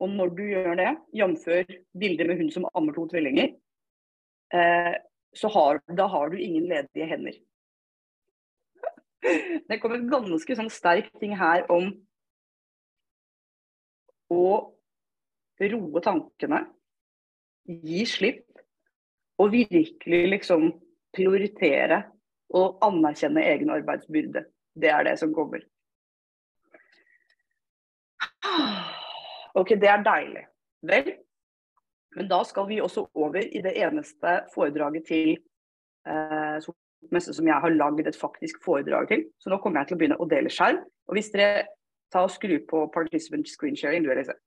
Og 0.00 0.10
når 0.16 0.32
du 0.36 0.42
gjør 0.48 0.74
det, 0.80 0.90
jf. 1.12 1.46
bildet 2.00 2.28
med 2.28 2.40
hun 2.40 2.50
som 2.54 2.66
ammer 2.74 2.96
to 2.96 3.06
tvillinger, 3.10 3.52
eh, 4.56 4.94
så 5.36 5.48
har, 5.52 5.80
da 5.96 6.06
har 6.10 6.30
du 6.30 6.38
ingen 6.40 6.68
ledige 6.70 7.06
hender. 7.06 7.36
Det 9.68 9.80
kom 9.82 9.92
en 9.94 10.08
ganske 10.10 10.56
sånn 10.56 10.70
sterk 10.72 11.10
ting 11.20 11.36
her 11.36 11.66
om 11.70 11.92
å 14.32 14.44
roe 15.60 16.00
tankene, 16.02 16.62
gi 17.66 18.06
slipp 18.08 18.46
og 19.40 19.52
virkelig 19.52 20.22
liksom 20.34 20.70
prioritere 21.14 22.02
og 22.56 22.80
anerkjenne 22.86 23.44
egen 23.52 23.70
arbeidsbyrde. 23.74 24.44
Det 24.80 24.90
er 24.90 25.04
det 25.06 25.18
som 25.20 25.34
kommer. 25.36 25.60
OK, 29.60 29.74
det 29.80 29.90
er 29.90 30.04
deilig. 30.04 30.44
Vel, 30.88 31.10
men 32.16 32.28
da 32.30 32.40
skal 32.48 32.68
vi 32.68 32.80
også 32.80 33.06
over 33.14 33.42
i 33.42 33.62
det 33.62 33.74
eneste 33.76 34.36
foredraget 34.54 35.06
til 35.06 35.34
eh, 36.08 36.70
messe 37.12 37.34
som 37.36 37.48
jeg 37.48 37.62
har 37.64 37.74
lagd 37.74 38.08
et 38.08 38.16
faktisk 38.18 38.62
foredrag 38.64 39.08
til. 39.08 39.26
Så 39.38 39.52
nå 39.52 39.60
kommer 39.60 39.80
jeg 39.80 39.90
til 39.90 39.98
å 39.98 40.02
begynne 40.02 40.20
å 40.20 40.28
dele 40.30 40.52
skjerm. 40.52 40.80
Og 41.08 41.16
hvis 41.18 41.32
dere 41.34 41.66
tar 42.12 42.26
og 42.26 42.32
skrur 42.34 42.62
på 42.70 42.86
participant 42.94 43.48
screen 43.48 43.76
sharing, 43.76 44.04
du 44.04 44.12
vil 44.12 44.24
se. 44.26 44.38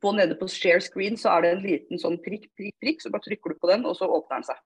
på 0.00 0.12
nede 0.16 0.36
på 0.40 0.48
share 0.48 0.80
screen 0.80 1.16
så 1.20 1.28
er 1.34 1.42
det 1.44 1.50
en 1.52 1.64
liten 1.64 2.00
sånn 2.00 2.16
prikk, 2.24 2.46
prikk, 2.56 2.72
prikk. 2.80 3.02
Så 3.02 3.12
bare 3.12 3.24
trykker 3.26 3.52
du 3.52 3.60
på 3.60 3.68
den, 3.68 3.84
og 3.88 3.96
så 3.98 4.08
åpner 4.08 4.40
den 4.40 4.46
seg. 4.48 4.60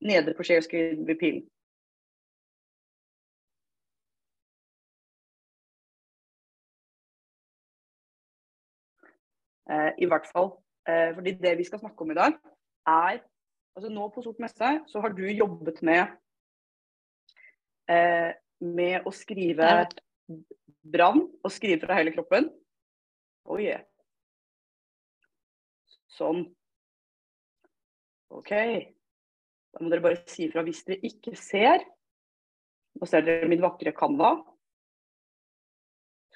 Nede 0.00 0.34
på 0.36 0.42
share 0.42 0.62
screen 0.64 1.06
ved 1.06 1.18
pilen. 1.20 1.42
Eh, 9.70 9.92
I 9.98 10.08
hvert 10.08 10.26
fall. 10.32 10.50
Eh, 10.88 11.14
fordi 11.14 11.34
det 11.38 11.58
vi 11.58 11.64
skal 11.64 11.78
snakke 11.78 12.02
om 12.02 12.10
i 12.10 12.18
dag, 12.18 12.32
er 12.86 13.20
altså 13.76 13.90
Nå 13.92 14.08
på 14.08 14.22
Sort 14.22 14.40
messe 14.42 14.70
så 14.88 15.00
har 15.00 15.12
du 15.14 15.26
jobbet 15.28 15.82
med 15.82 16.06
eh, 17.90 18.32
med 18.60 19.06
å 19.08 19.12
skrive 19.14 19.68
brann 20.92 21.22
og 21.44 21.52
skrive 21.52 21.86
fra 21.86 21.96
hele 21.98 22.12
kroppen. 22.14 22.48
Oh 23.44 23.60
yeah. 23.60 23.84
Sånn. 26.12 26.44
OK. 28.30 28.52
Da 29.70 29.82
må 29.82 29.90
dere 29.92 30.04
bare 30.04 30.22
si 30.30 30.46
ifra 30.46 30.64
hvis 30.66 30.82
dere 30.86 31.06
ikke 31.10 31.34
ser. 31.38 31.84
Nå 32.98 33.06
ser 33.06 33.24
dere 33.26 33.48
min 33.50 33.62
vakre 33.62 33.92
Canva. 33.96 34.34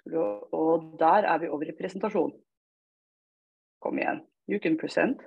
Og 0.05 0.91
der 1.01 1.27
er 1.31 1.41
vi 1.41 1.49
over 1.49 1.71
i 1.71 1.77
presentasjon. 1.77 2.35
Kom 3.83 3.99
igjen. 3.99 4.23
You 4.49 4.61
can 4.61 4.77
present. 4.79 5.23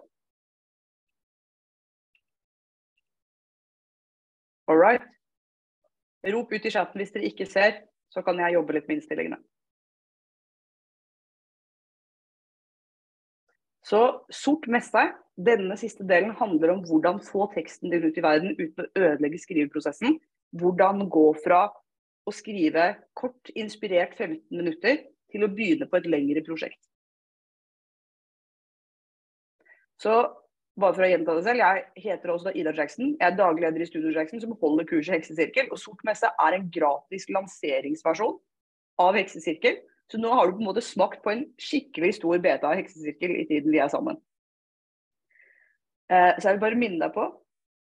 All 4.68 4.78
right. 4.78 5.04
Rop 6.28 6.52
ut 6.52 6.66
i 6.66 6.72
chatten 6.72 7.00
hvis 7.02 7.14
dere 7.16 7.30
ikke 7.32 7.48
ser 7.50 7.84
så 8.14 8.24
kan 8.24 8.40
jeg 8.40 8.56
jobbe 8.56 8.76
litt 8.76 8.88
med 8.88 9.00
innstillingene. 9.00 9.40
Så 13.88 14.00
sort 14.34 14.66
messe, 14.72 15.04
denne 15.38 15.78
siste 15.80 16.04
delen 16.08 16.34
handler 16.36 16.74
om 16.74 16.82
hvordan 16.88 17.22
få 17.24 17.46
teksten 17.54 17.94
din 17.94 18.08
ut 18.10 18.18
i 18.18 18.24
verden 18.26 18.58
uten 18.58 18.84
å 18.84 18.90
ødelegge 19.00 19.40
skriveprosessen. 19.40 20.18
Hvordan 20.58 21.06
gå 21.12 21.28
fra 21.44 21.68
å 22.28 22.34
skrive 22.36 22.90
kort, 23.16 23.54
inspirert 23.56 24.18
15 24.18 24.42
minutter, 24.52 25.06
til 25.32 25.44
å 25.44 25.52
begynne 25.52 25.88
på 25.88 26.00
et 26.00 26.08
lengre 26.10 26.44
prosjekt. 26.44 26.80
Så 30.00 30.14
bare 30.78 30.94
for 30.94 31.06
å 31.06 31.10
gjenta 31.10 31.36
det 31.36 31.44
selv, 31.48 31.64
jeg 31.64 32.06
heter 32.06 32.32
også 32.32 32.54
Ida 32.56 32.74
Jackson. 32.76 33.16
Jeg 33.16 33.32
er 33.32 33.38
daglig 33.40 33.66
leder 33.66 33.84
i 33.84 33.88
Studio 33.90 34.12
Jackson, 34.14 34.42
som 34.44 34.56
holder 34.62 34.88
kurset 34.90 35.18
Heksesirkel. 35.18 35.72
Og 35.74 35.82
Sort 35.82 36.04
messe 36.08 36.30
er 36.30 36.58
en 36.58 36.68
gratis 36.74 37.28
lanseringsversjon 37.34 38.38
av 39.02 39.18
Heksesirkel. 39.18 39.80
Så 40.12 40.20
nå 40.22 40.32
har 40.32 40.48
du 40.48 40.56
på 40.56 40.64
en 40.64 40.70
måte 40.70 40.84
smakt 40.86 41.24
på 41.24 41.34
en 41.34 41.44
skikkelig 41.60 42.14
stor 42.16 42.40
beta 42.44 42.72
heksesirkel 42.78 43.34
i 43.42 43.48
tiden 43.50 43.74
vi 43.74 43.82
er 43.84 43.92
sammen. 43.92 44.20
Eh, 46.12 46.34
så 46.40 46.48
jeg 46.48 46.58
vil 46.58 46.64
bare 46.64 46.80
minne 46.80 47.02
deg 47.04 47.12
på 47.16 47.28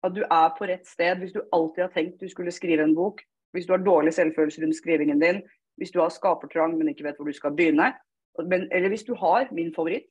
at 0.03 0.15
du 0.15 0.21
er 0.23 0.51
på 0.57 0.67
rett 0.67 0.87
sted 0.87 1.19
hvis 1.19 1.35
du 1.35 1.41
alltid 1.55 1.85
har 1.85 1.93
tenkt 1.95 2.19
du 2.19 2.27
skulle 2.31 2.55
skrive 2.55 2.83
en 2.83 2.95
bok. 2.95 3.23
Hvis 3.55 3.65
du 3.65 3.73
har 3.73 3.83
dårlig 3.83 4.13
selvfølelse 4.13 4.61
rundt 4.61 4.77
skrivingen 4.77 5.19
din. 5.19 5.41
Hvis 5.79 5.91
du 5.95 6.01
har 6.03 6.11
skapertrang, 6.13 6.75
men 6.77 6.91
ikke 6.91 7.07
vet 7.07 7.17
hvor 7.17 7.27
du 7.27 7.33
skal 7.33 7.55
begynne. 7.55 7.93
eller 8.37 8.89
hvis 8.89 9.03
du 9.03 9.15
har 9.15 9.47
min 9.51 9.73
favoritt, 9.75 10.05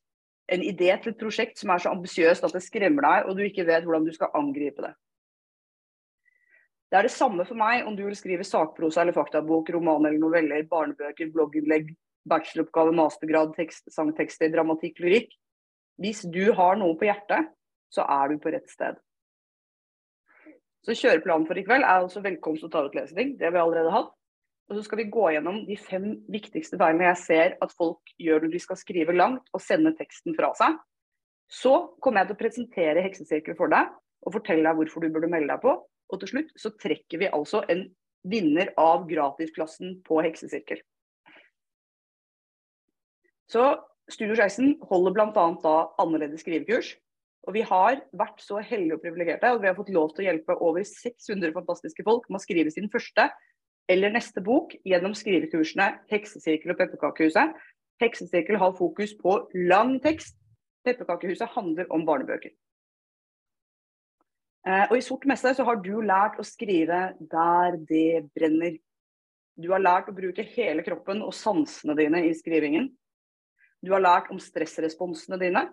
en 0.49 0.62
idé 0.62 0.97
til 1.03 1.12
et 1.12 1.21
prosjekt 1.21 1.59
som 1.59 1.71
er 1.71 1.79
så 1.79 1.93
ambisiøst 1.93 2.45
at 2.45 2.53
det 2.53 2.62
skremmer 2.62 3.05
deg, 3.05 3.29
og 3.29 3.37
du 3.37 3.43
ikke 3.45 3.67
vet 3.67 3.85
hvordan 3.85 4.07
du 4.07 4.12
skal 4.12 4.33
angripe 4.35 4.83
det. 4.83 4.95
Det 6.88 6.97
er 6.97 7.04
det 7.04 7.12
samme 7.12 7.45
for 7.45 7.59
meg 7.61 7.85
om 7.87 7.97
du 7.97 8.07
vil 8.07 8.16
skrive 8.16 8.47
sakprosa 8.49 9.02
eller 9.02 9.16
faktabok, 9.16 9.68
roman 9.75 10.07
eller 10.09 10.21
noveller, 10.23 10.64
barnebøker, 10.71 11.28
blogginnlegg, 11.35 11.90
bacheloroppgave, 12.28 12.95
mastergrad, 12.97 13.52
tekst, 13.57 13.90
sangtekster, 13.92 14.49
dramatikk, 14.52 15.02
lyrikk. 15.04 15.35
Hvis 16.00 16.23
du 16.33 16.54
har 16.57 16.78
noe 16.80 16.97
på 16.97 17.09
hjertet, 17.09 17.50
så 17.92 18.07
er 18.09 18.33
du 18.33 18.40
på 18.40 18.52
rett 18.54 18.73
sted. 18.73 18.97
Så 20.87 20.97
kjøreplanen 20.97 21.45
for 21.49 21.59
i 21.61 21.64
kveld 21.66 21.85
er 21.85 22.04
altså 22.04 22.23
velkomst 22.25 22.64
og 22.64 22.73
tarotlesning. 22.73 23.35
Det 23.37 23.49
har 23.49 23.52
vi 23.57 23.61
allerede 23.61 23.92
hatt. 23.92 24.14
Og 24.68 24.76
så 24.76 24.85
skal 24.85 25.00
vi 25.00 25.09
gå 25.12 25.25
gjennom 25.33 25.62
de 25.68 25.76
fem 25.80 26.11
viktigste 26.28 26.76
feilene 26.80 27.09
jeg 27.09 27.21
ser 27.23 27.54
at 27.64 27.73
folk 27.76 28.12
gjør 28.21 28.45
når 28.45 28.52
de 28.52 28.61
skal 28.61 28.80
skrive 28.80 29.16
langt 29.16 29.49
og 29.57 29.64
sende 29.64 29.95
teksten 29.97 30.37
fra 30.37 30.52
seg. 30.57 30.76
Så 31.49 31.75
kommer 32.04 32.23
jeg 32.23 32.30
til 32.30 32.37
å 32.37 32.42
presentere 32.42 33.04
Heksesirkel 33.04 33.57
for 33.57 33.73
deg 33.73 33.88
og 34.25 34.35
fortelle 34.35 34.68
deg 34.68 34.76
hvorfor 34.76 35.04
du 35.04 35.12
burde 35.14 35.30
melde 35.33 35.54
deg 35.54 35.62
på. 35.64 35.73
Og 36.09 36.21
til 36.23 36.33
slutt 36.33 36.53
så 36.61 36.73
trekker 36.77 37.23
vi 37.23 37.33
altså 37.33 37.62
en 37.69 37.87
vinner 38.29 38.73
av 38.81 39.07
gratisklassen 39.09 39.99
på 40.07 40.23
Heksesirkel. 40.25 40.81
Så 43.49 43.65
Studio 44.09 44.37
16 44.37 44.79
holder 44.88 45.15
bl.a. 45.17 45.45
da 45.62 45.77
annerledes 46.00 46.43
skrivekurs. 46.45 46.95
Og 47.49 47.55
vi 47.57 47.62
har 47.65 48.00
vært 48.17 48.41
så 48.45 48.61
heldige 48.61 48.99
og 48.99 49.05
privilegerte 49.05 49.50
og 49.55 49.62
vi 49.62 49.71
har 49.71 49.77
fått 49.77 49.93
lov 49.95 50.11
til 50.12 50.25
å 50.25 50.29
hjelpe 50.29 50.57
over 50.65 50.85
600 50.85 51.55
fantastiske 51.55 52.05
folk 52.05 52.27
med 52.29 52.41
å 52.41 52.45
skrive 52.45 52.73
sin 52.75 52.91
første 52.93 53.29
eller 53.88 54.12
neste 54.12 54.43
bok 54.45 54.75
gjennom 54.85 55.15
skrivekursene 55.17 55.87
Heksesirkel 56.12 56.75
og 56.75 56.81
Pepperkakehuset. 56.81 57.55
Heksesirkel 58.03 58.61
har 58.61 58.77
fokus 58.77 59.15
på 59.17 59.38
lang 59.71 59.97
tekst. 60.05 60.37
Pepperkakehuset 60.85 61.49
handler 61.55 61.88
om 61.95 62.05
barnebøker. 62.09 62.53
Eh, 64.69 64.85
og 64.91 64.99
I 64.99 65.05
Sort 65.05 65.25
messe 65.29 65.55
så 65.57 65.65
har 65.65 65.81
du 65.81 65.95
lært 66.05 66.37
å 66.41 66.47
skrive 66.47 67.01
der 67.33 67.79
det 67.89 68.29
brenner. 68.37 68.77
Du 69.59 69.71
har 69.73 69.83
lært 69.83 70.11
å 70.11 70.17
bruke 70.17 70.45
hele 70.55 70.85
kroppen 70.87 71.23
og 71.25 71.35
sansene 71.35 71.97
dine 71.99 72.27
i 72.29 72.35
skrivingen. 72.37 72.91
Du 73.81 73.95
har 73.95 74.03
lært 74.03 74.29
om 74.35 74.41
stressresponsene 74.43 75.39
dine, 75.41 75.65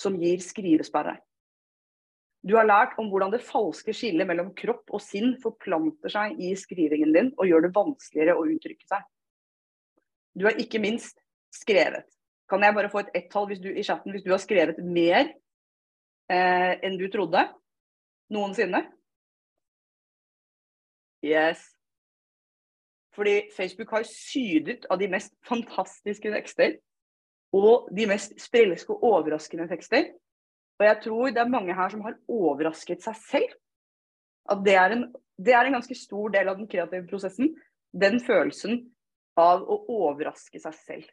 som 0.00 0.16
gir 0.18 0.40
skrivesperre. 0.42 1.18
Du 2.40 2.54
har 2.56 2.64
lært 2.64 2.96
om 2.98 3.10
hvordan 3.12 3.34
det 3.34 3.42
falske 3.44 3.92
skillet 3.94 4.26
mellom 4.26 4.54
kropp 4.56 4.88
og 4.96 5.02
sinn 5.04 5.34
forplanter 5.42 6.12
seg 6.12 6.40
i 6.40 6.54
skrivingen 6.56 7.12
din 7.12 7.28
og 7.36 7.50
gjør 7.50 7.66
det 7.66 7.74
vanskeligere 7.76 8.36
å 8.40 8.46
uttrykke 8.48 8.88
seg. 8.88 9.04
Du 10.32 10.46
har 10.48 10.56
ikke 10.62 10.80
minst 10.80 11.20
skrevet. 11.52 12.08
Kan 12.48 12.64
jeg 12.64 12.74
bare 12.74 12.90
få 12.90 13.04
et 13.04 13.12
ett-tall 13.20 13.52
i 13.52 13.84
chatten 13.84 14.14
hvis 14.14 14.24
du 14.24 14.32
har 14.32 14.40
skrevet 14.42 14.80
mer 14.82 15.34
eh, 16.32 16.72
enn 16.80 16.96
du 16.98 17.06
trodde 17.12 17.44
noensinne? 18.32 18.84
Yes. 21.24 21.62
Fordi 23.14 23.50
Facebook 23.56 23.90
har 23.90 24.06
sydet 24.08 24.86
av 24.90 25.00
de 25.00 25.08
mest 25.10 25.34
fantastiske 25.48 26.32
tekster. 26.32 26.78
Og 27.52 27.88
de 27.96 28.06
mest 28.06 28.36
sprelske 28.40 28.94
og 28.94 29.02
overraskende 29.04 29.66
tekster. 29.68 30.12
Og 30.78 30.86
jeg 30.86 31.00
tror 31.04 31.32
det 31.34 31.42
er 31.42 31.52
mange 31.52 31.74
her 31.74 31.90
som 31.92 32.04
har 32.06 32.16
overrasket 32.30 33.02
seg 33.04 33.18
selv. 33.26 33.56
At 34.50 34.62
det 34.64 34.76
er 34.78 34.94
en, 34.94 35.04
det 35.36 35.54
er 35.54 35.66
en 35.66 35.76
ganske 35.76 35.96
stor 35.98 36.30
del 36.32 36.48
av 36.48 36.56
den 36.56 36.70
kreative 36.70 37.06
prosessen. 37.10 37.52
Den 37.92 38.20
følelsen 38.22 38.86
av 39.38 39.66
å 39.66 39.82
overraske 39.90 40.62
seg 40.62 40.78
selv. 40.78 41.10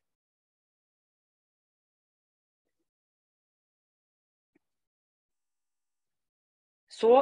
Så 6.98 7.14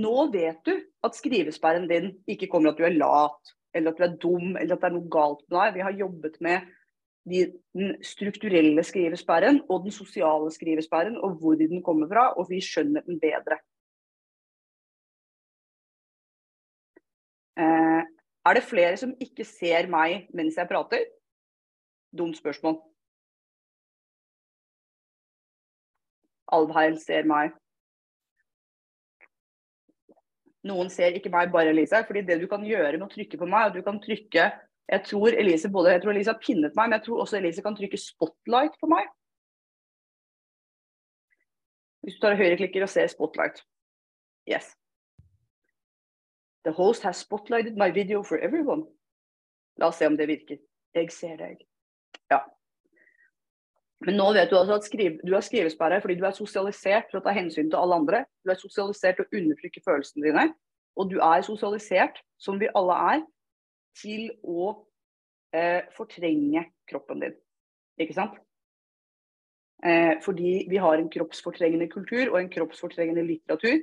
nå 0.00 0.26
vet 0.34 0.60
du 0.66 0.74
at 1.06 1.16
skrivesperren 1.18 1.88
din 1.90 2.12
ikke 2.30 2.48
kommer 2.50 2.72
at 2.72 2.78
du 2.78 2.86
er 2.86 2.98
lat, 2.98 3.54
eller 3.74 3.92
at 3.92 3.98
du 3.98 4.04
er 4.06 4.18
dum, 4.22 4.56
eller 4.56 4.74
at 4.74 4.82
det 4.82 4.90
er 4.90 4.96
noe 4.96 5.10
galt 5.12 5.42
med 5.46 5.56
deg. 5.58 5.74
Vi 5.76 5.86
har 5.86 5.98
jobbet 6.02 6.38
med 6.42 6.68
de, 7.30 7.42
den 7.76 7.96
strukturelle 8.04 8.84
skrivesperren 8.86 9.62
og 9.68 9.84
den 9.86 9.94
sosiale 9.94 10.50
skrivesperren, 10.54 11.18
og 11.18 11.38
hvor 11.40 11.58
den 11.58 11.82
kommer 11.82 12.08
fra, 12.10 12.30
og 12.34 12.50
vi 12.50 12.60
skjønner 12.64 13.06
den 13.06 13.20
bedre. 13.22 13.60
Eh, 17.60 18.02
er 18.46 18.54
det 18.56 18.66
flere 18.66 18.96
som 18.96 19.14
ikke 19.20 19.44
ser 19.44 19.90
meg 19.92 20.30
mens 20.34 20.58
jeg 20.58 20.70
prater? 20.70 21.06
Dumt 22.16 22.38
spørsmål. 22.38 22.80
Alvheil 26.50 26.96
ser 26.98 27.28
meg. 27.30 27.52
Noen 30.68 30.90
ser 30.92 31.16
ikke 31.16 31.32
meg, 31.32 31.52
bare 31.52 31.72
Elise. 31.72 32.02
fordi 32.06 32.22
det 32.26 32.40
du 32.40 32.46
kan 32.48 32.64
gjøre 32.64 32.98
med 32.98 33.06
å 33.06 33.14
trykke 33.14 33.38
på 33.40 33.48
meg, 33.48 33.70
og 33.70 33.78
du 33.78 33.82
kan 33.82 34.00
trykke 34.00 34.50
Jeg 34.90 35.04
tror 35.06 35.30
Elise 35.38 35.68
både, 35.70 35.92
jeg 35.92 36.02
tror 36.02 36.10
Elise 36.10 36.32
har 36.32 36.40
pinnet 36.42 36.74
meg, 36.74 36.88
men 36.88 36.98
jeg 36.98 37.04
tror 37.04 37.20
også 37.22 37.36
Elise 37.38 37.62
kan 37.62 37.76
trykke 37.78 37.98
spotlight 37.98 38.74
på 38.80 38.88
meg. 38.90 39.06
Hvis 42.02 42.16
du 42.16 42.24
tar 42.24 42.34
høyreklikker 42.34 42.82
og 42.82 42.90
ser 42.90 43.06
spotlight. 43.06 43.62
Yes. 44.50 44.74
The 46.64 46.72
host 46.72 47.02
has 47.02 47.22
spotlighted 47.22 47.76
my 47.76 47.90
video 47.94 48.22
for 48.22 48.42
everyone. 48.42 48.82
La 49.78 49.92
oss 49.92 50.00
se 50.02 50.10
om 50.10 50.16
det 50.18 50.26
virker. 50.28 50.58
Jeg 50.94 51.12
ser 51.14 51.36
deg. 51.38 51.62
Ja. 52.32 52.42
Men 54.06 54.16
nå 54.16 54.30
vet 54.32 54.48
du 54.48 54.56
altså 54.56 54.78
at 54.78 54.86
skrive, 54.86 55.18
du 55.20 55.34
har 55.34 55.44
skrivesperre 55.44 56.00
fordi 56.00 56.16
du 56.16 56.24
er 56.24 56.36
sosialisert 56.36 57.10
til 57.10 57.20
å 57.20 57.24
ta 57.24 57.34
hensyn 57.36 57.68
til 57.68 57.80
alle 57.80 57.98
andre. 58.00 58.22
Du 58.44 58.52
er 58.52 58.60
sosialisert 58.60 59.18
til 59.18 59.26
å 59.26 59.40
undertrykke 59.42 59.82
følelsene 59.84 60.24
dine. 60.24 60.46
Og 60.96 61.10
du 61.10 61.18
er 61.22 61.44
sosialisert, 61.46 62.22
som 62.40 62.58
vi 62.60 62.70
alle 62.76 62.96
er, 63.12 63.26
til 64.00 64.30
å 64.42 64.70
eh, 65.56 65.84
fortrenge 65.96 66.64
kroppen 66.88 67.26
din. 67.26 67.36
Ikke 68.00 68.16
sant? 68.16 68.40
Eh, 69.84 70.16
fordi 70.24 70.66
vi 70.68 70.80
har 70.80 70.98
en 70.98 71.12
kroppsfortrengende 71.12 71.88
kultur 71.92 72.32
og 72.32 72.40
en 72.40 72.50
kroppsfortrengende 72.52 73.24
litteratur. 73.26 73.80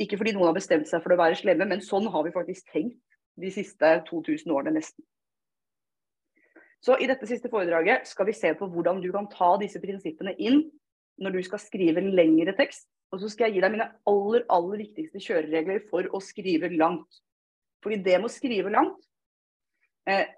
Ikke 0.00 0.18
fordi 0.18 0.34
noen 0.34 0.50
har 0.50 0.58
bestemt 0.58 0.90
seg 0.90 1.02
for 1.04 1.14
å 1.14 1.20
være 1.20 1.38
slemme, 1.38 1.66
men 1.68 1.82
sånn 1.84 2.08
har 2.10 2.26
vi 2.26 2.34
faktisk 2.34 2.70
tenkt 2.72 3.00
de 3.40 3.50
siste 3.52 3.94
2000 4.08 4.52
årene 4.54 4.76
nesten. 4.78 5.04
Så 6.82 6.96
I 6.98 7.06
dette 7.06 7.28
siste 7.30 7.50
foredraget 7.50 8.08
skal 8.10 8.26
vi 8.26 8.34
se 8.34 8.50
på 8.58 8.66
hvordan 8.70 8.98
du 9.02 9.12
kan 9.14 9.28
ta 9.30 9.54
disse 9.60 9.80
prinsippene 9.82 10.34
inn 10.42 10.64
når 11.22 11.36
du 11.36 11.42
skal 11.46 11.62
skrive 11.62 12.02
en 12.02 12.10
lengre 12.16 12.54
tekst. 12.58 12.88
Og 13.12 13.20
så 13.22 13.28
skal 13.30 13.48
jeg 13.48 13.58
gi 13.58 13.62
deg 13.62 13.74
mine 13.74 13.90
aller, 14.08 14.44
aller 14.50 14.80
viktigste 14.80 15.20
kjøreregler 15.22 15.82
for 15.90 16.08
å 16.10 16.20
skrive 16.24 16.72
langt. 16.74 17.20
Fordi 17.84 18.00
det 18.02 18.16
med 18.18 18.30
å 18.30 18.32
skrive 18.32 18.70
langt 18.72 18.98
eh, 20.08 20.30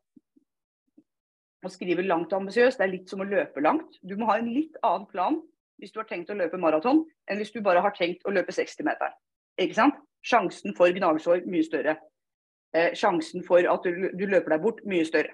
Å 1.64 1.70
skrive 1.72 2.04
langt 2.04 2.32
og 2.32 2.42
ambisiøst, 2.42 2.80
er 2.80 2.90
litt 2.92 3.08
som 3.08 3.22
å 3.24 3.28
løpe 3.28 3.62
langt. 3.64 3.96
Du 4.04 4.16
må 4.20 4.28
ha 4.28 4.36
en 4.36 4.50
litt 4.52 4.74
annen 4.84 5.06
plan 5.08 5.38
hvis 5.80 5.94
du 5.94 6.00
har 6.02 6.08
tenkt 6.08 6.28
å 6.30 6.36
løpe 6.36 6.60
maraton, 6.60 7.00
enn 7.26 7.40
hvis 7.40 7.54
du 7.54 7.62
bare 7.64 7.80
har 7.82 7.94
tenkt 7.96 8.26
å 8.28 8.32
løpe 8.34 8.52
60 8.52 8.84
meter. 8.86 9.14
Ikke 9.60 9.76
sant? 9.78 9.96
Sjansen 10.24 10.76
for 10.76 10.92
gnagsår 10.92 11.46
mye 11.50 11.64
større. 11.64 11.96
Eh, 12.76 12.92
sjansen 12.96 13.42
for 13.46 13.64
at 13.70 13.88
du, 13.88 14.10
du 14.12 14.26
løper 14.28 14.54
deg 14.54 14.62
bort, 14.62 14.84
mye 14.88 15.06
større. 15.08 15.32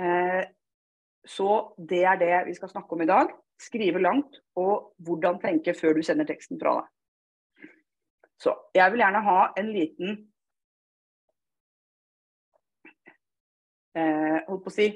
Eh, 0.00 0.44
så 1.28 1.50
det 1.90 2.04
er 2.08 2.18
det 2.20 2.32
vi 2.48 2.56
skal 2.56 2.72
snakke 2.72 2.96
om 2.96 3.04
i 3.04 3.10
dag. 3.10 3.32
Skrive 3.60 4.00
langt, 4.00 4.40
og 4.56 4.94
hvordan 5.04 5.40
tenke 5.40 5.74
før 5.76 5.98
du 5.98 6.02
sender 6.02 6.28
teksten 6.28 6.60
fra 6.60 6.78
deg. 6.80 6.88
Så 8.40 8.54
jeg 8.74 8.92
vil 8.92 9.02
gjerne 9.02 9.20
ha 9.26 9.40
en 9.60 9.68
liten 9.68 10.14
eh, 13.92 14.38
holdt 14.48 14.64
på 14.64 14.72
å 14.72 14.74
si 14.74 14.86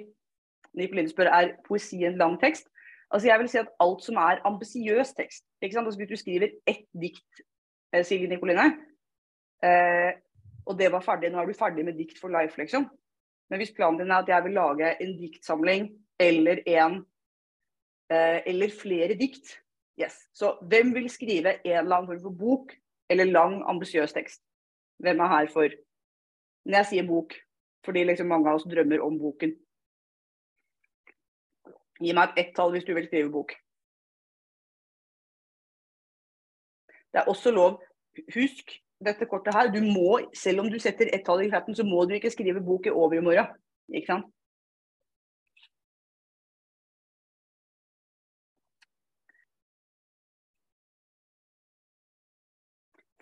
Nicoline 0.75 1.13
spør 1.13 1.29
er 1.29 1.53
poesi 1.67 2.01
en 2.09 2.17
lang 2.19 2.39
tekst. 2.41 2.71
Altså 3.13 3.29
jeg 3.29 3.43
vil 3.43 3.51
si 3.53 3.61
at 3.61 3.71
alt 3.85 4.03
som 4.03 4.17
er 4.19 4.41
ambisiøs 4.49 5.13
tekst 5.19 5.45
ikke 5.63 5.77
sant? 5.77 5.87
Altså 5.87 6.01
Hvis 6.01 6.11
du 6.11 6.17
skriver 6.21 6.57
ett 6.67 6.87
dikt, 7.01 7.45
eh, 7.93 8.05
Silje 8.05 8.29
Nicoline, 8.29 8.67
eh, 9.65 10.13
og 10.67 10.79
det 10.79 10.91
var 10.93 11.05
ferdig, 11.05 11.31
nå 11.33 11.41
er 11.41 11.47
du 11.47 11.57
ferdig 11.57 11.85
med 11.85 11.97
dikt 12.01 12.19
for 12.21 12.33
life, 12.33 12.57
liksom. 12.61 12.89
Men 13.51 13.61
hvis 13.61 13.75
planen 13.77 14.01
din 14.01 14.13
er 14.13 14.23
at 14.23 14.31
jeg 14.31 14.45
vil 14.45 14.57
lage 14.57 14.95
en 15.03 15.13
diktsamling 15.19 15.91
eller 16.21 16.63
en 16.67 16.97
eh, 18.13 18.41
eller 18.47 18.73
flere 18.73 19.17
dikt, 19.19 19.59
yes. 20.01 20.17
Så 20.33 20.55
hvem 20.71 20.95
vil 20.95 21.11
skrive 21.13 21.59
en 21.61 21.79
eller 21.85 21.97
annen 21.97 22.11
form 22.13 22.23
for 22.23 22.39
bok 22.39 22.77
eller 23.11 23.29
lang, 23.29 23.61
ambisiøs 23.69 24.13
tekst? 24.13 24.43
Hvem 25.03 25.21
er 25.21 25.33
her 25.37 25.51
for 25.53 25.69
Når 26.65 26.79
jeg 26.79 26.87
sier 26.87 27.07
bok, 27.07 27.35
fordi 27.85 28.05
liksom 28.05 28.31
mange 28.33 28.49
av 28.49 28.57
oss 28.57 28.65
drømmer 28.65 29.03
om 29.05 29.19
boken. 29.21 29.51
Gi 32.01 32.15
meg 32.17 32.31
et 32.33 32.47
ett-tall 32.47 32.73
hvis 32.73 32.87
du 32.89 32.95
vil 32.97 33.05
skrive 33.05 33.29
bok. 33.31 33.53
Det 37.13 37.21
er 37.21 37.29
også 37.29 37.53
lov 37.53 37.83
Husk, 38.35 38.71
dette 39.03 39.27
kortet 39.27 39.55
her, 39.57 39.71
du 39.73 39.81
må, 39.83 40.21
selv 40.37 40.63
om 40.65 40.71
du 40.71 40.79
setter 40.81 41.11
ett 41.13 41.25
tall 41.27 41.45
i 41.45 41.51
chatten, 41.51 41.75
så 41.77 41.85
må 41.87 42.05
du 42.07 42.15
ikke 42.17 42.33
skrive 42.33 42.63
bok 42.65 42.87
i 42.87 42.95
over 42.95 43.19
i 43.19 43.25
morgen. 43.25 43.51
Ikke 43.93 44.13
sant? 44.13 44.31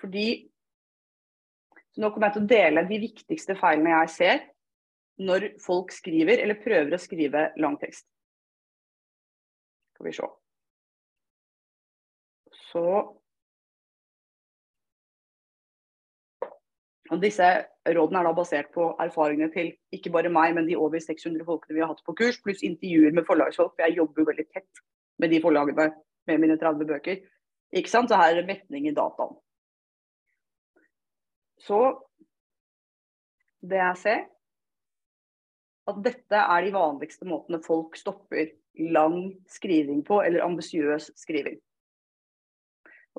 Fordi 0.03 0.27
så 1.93 2.01
Nå 2.01 2.09
kommer 2.11 2.31
jeg 2.31 2.39
til 2.39 2.45
å 2.47 2.51
dele 2.51 2.83
de 2.89 2.99
viktigste 3.03 3.55
feilene 3.61 3.93
jeg 3.93 4.13
ser 4.15 4.39
når 5.23 5.45
folk 5.61 5.93
skriver 5.93 6.41
eller 6.41 6.61
prøver 6.63 6.97
å 6.97 7.01
skrive 7.01 7.43
langtekst. 7.61 8.07
Skal 9.93 10.09
vi 10.09 10.15
se. 10.17 10.29
Så 12.73 12.87
Og 17.13 17.21
disse 17.21 17.45
rådene 17.85 18.23
er 18.23 18.25
da 18.25 18.33
basert 18.37 18.71
på 18.73 18.87
erfaringene 19.03 19.53
til 19.53 19.75
ikke 19.93 20.13
bare 20.15 20.33
meg, 20.33 20.55
men 20.57 20.69
de 20.69 20.79
over 20.81 21.03
600 21.03 21.45
folkene 21.45 21.77
vi 21.77 21.83
har 21.85 21.91
hatt 21.91 22.01
på 22.07 22.15
kurs, 22.17 22.39
pluss 22.41 22.65
intervjuer 22.65 23.13
med 23.13 23.27
forlagsfolk. 23.29 23.75
For 23.77 23.85
jeg 23.85 23.99
jobber 23.99 24.31
veldig 24.31 24.47
tett 24.49 24.83
med 25.21 25.33
de 25.35 25.41
forlagene 25.45 25.91
med 26.31 26.41
mine 26.41 26.57
30 26.61 26.89
bøker. 26.89 27.21
Ikke 27.77 27.93
sant? 27.93 28.09
Så 28.09 28.17
her 28.17 28.33
er 28.33 28.41
det 28.41 28.49
metning 28.49 28.89
i 28.89 28.95
dataen. 28.97 29.37
Så 31.61 31.83
det 33.63 33.79
jeg 33.79 34.01
ser, 34.01 34.25
at 35.91 35.99
dette 36.03 36.41
er 36.41 36.65
de 36.65 36.75
vanligste 36.75 37.29
måtene 37.29 37.61
folk 37.63 37.99
stopper 37.99 38.55
lang 38.93 39.35
skriving 39.53 40.01
på, 40.07 40.23
eller 40.25 40.47
ambisiøs 40.47 41.11
skriving. 41.19 41.61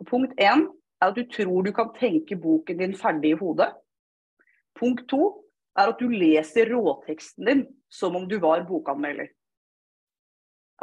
Og 0.02 0.08
punkt 0.10 0.34
én 0.42 0.66
er 1.04 1.12
at 1.12 1.20
du 1.20 1.28
tror 1.30 1.66
du 1.66 1.72
kan 1.76 1.92
tenke 1.98 2.38
boken 2.40 2.80
din 2.80 2.96
ferdig 2.98 3.34
i 3.34 3.40
hodet. 3.40 3.70
Punkt 4.80 5.06
to 5.12 5.30
er 5.78 5.92
at 5.92 6.00
du 6.00 6.10
leser 6.10 6.72
råteksten 6.72 7.50
din 7.50 7.64
som 7.92 8.16
om 8.16 8.28
du 8.30 8.40
var 8.42 8.66
bokanmelder. 8.68 9.30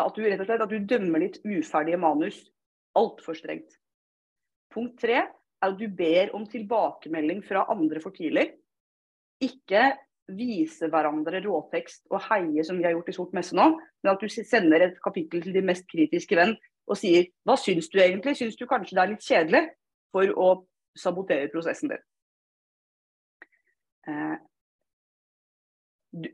At 0.00 0.16
du 0.16 0.24
rett 0.24 0.40
og 0.40 0.48
slett 0.48 0.64
at 0.64 0.72
du 0.72 0.86
dømmer 0.88 1.24
ditt 1.24 1.40
uferdige 1.44 1.98
manus 2.00 2.38
altfor 2.96 3.36
strengt. 3.38 3.74
Punkt 4.72 5.00
tre 5.02 5.18
er 5.24 5.32
at 5.66 5.78
du 5.78 5.88
ber 5.92 6.30
om 6.36 6.46
tilbakemelding 6.48 7.42
fra 7.44 7.66
andre 7.72 8.00
for 8.02 8.14
tidlig. 8.16 8.48
Ikke 9.42 9.90
vise 10.30 10.86
hverandre 10.90 11.40
råtekst 11.42 12.06
og 12.14 12.22
heie 12.28 12.64
som 12.64 12.78
vi 12.78 12.86
har 12.86 12.94
gjort 12.94 13.10
i 13.10 13.16
Sort 13.16 13.34
messe 13.34 13.56
nå, 13.56 13.66
men 13.74 14.12
at 14.12 14.22
du 14.22 14.30
sender 14.30 14.86
et 14.86 15.00
kapittel 15.02 15.42
til 15.42 15.56
din 15.56 15.66
mest 15.66 15.88
kritiske 15.90 16.38
venn 16.38 16.54
og 16.90 16.98
sier 16.98 17.26
hva 17.46 17.56
syns 17.58 17.90
du 17.90 17.98
egentlig? 18.00 18.36
Syns 18.38 18.58
du 18.58 18.66
kanskje 18.70 18.96
det 18.96 19.02
er 19.02 19.12
litt 19.12 19.26
kjedelig? 19.26 19.62
For 20.10 20.30
å 20.34 20.48
sabotere 20.98 21.50
prosessen 21.52 21.92
din. 21.92 22.06
Eh, 24.10 24.38
du, 26.10 26.28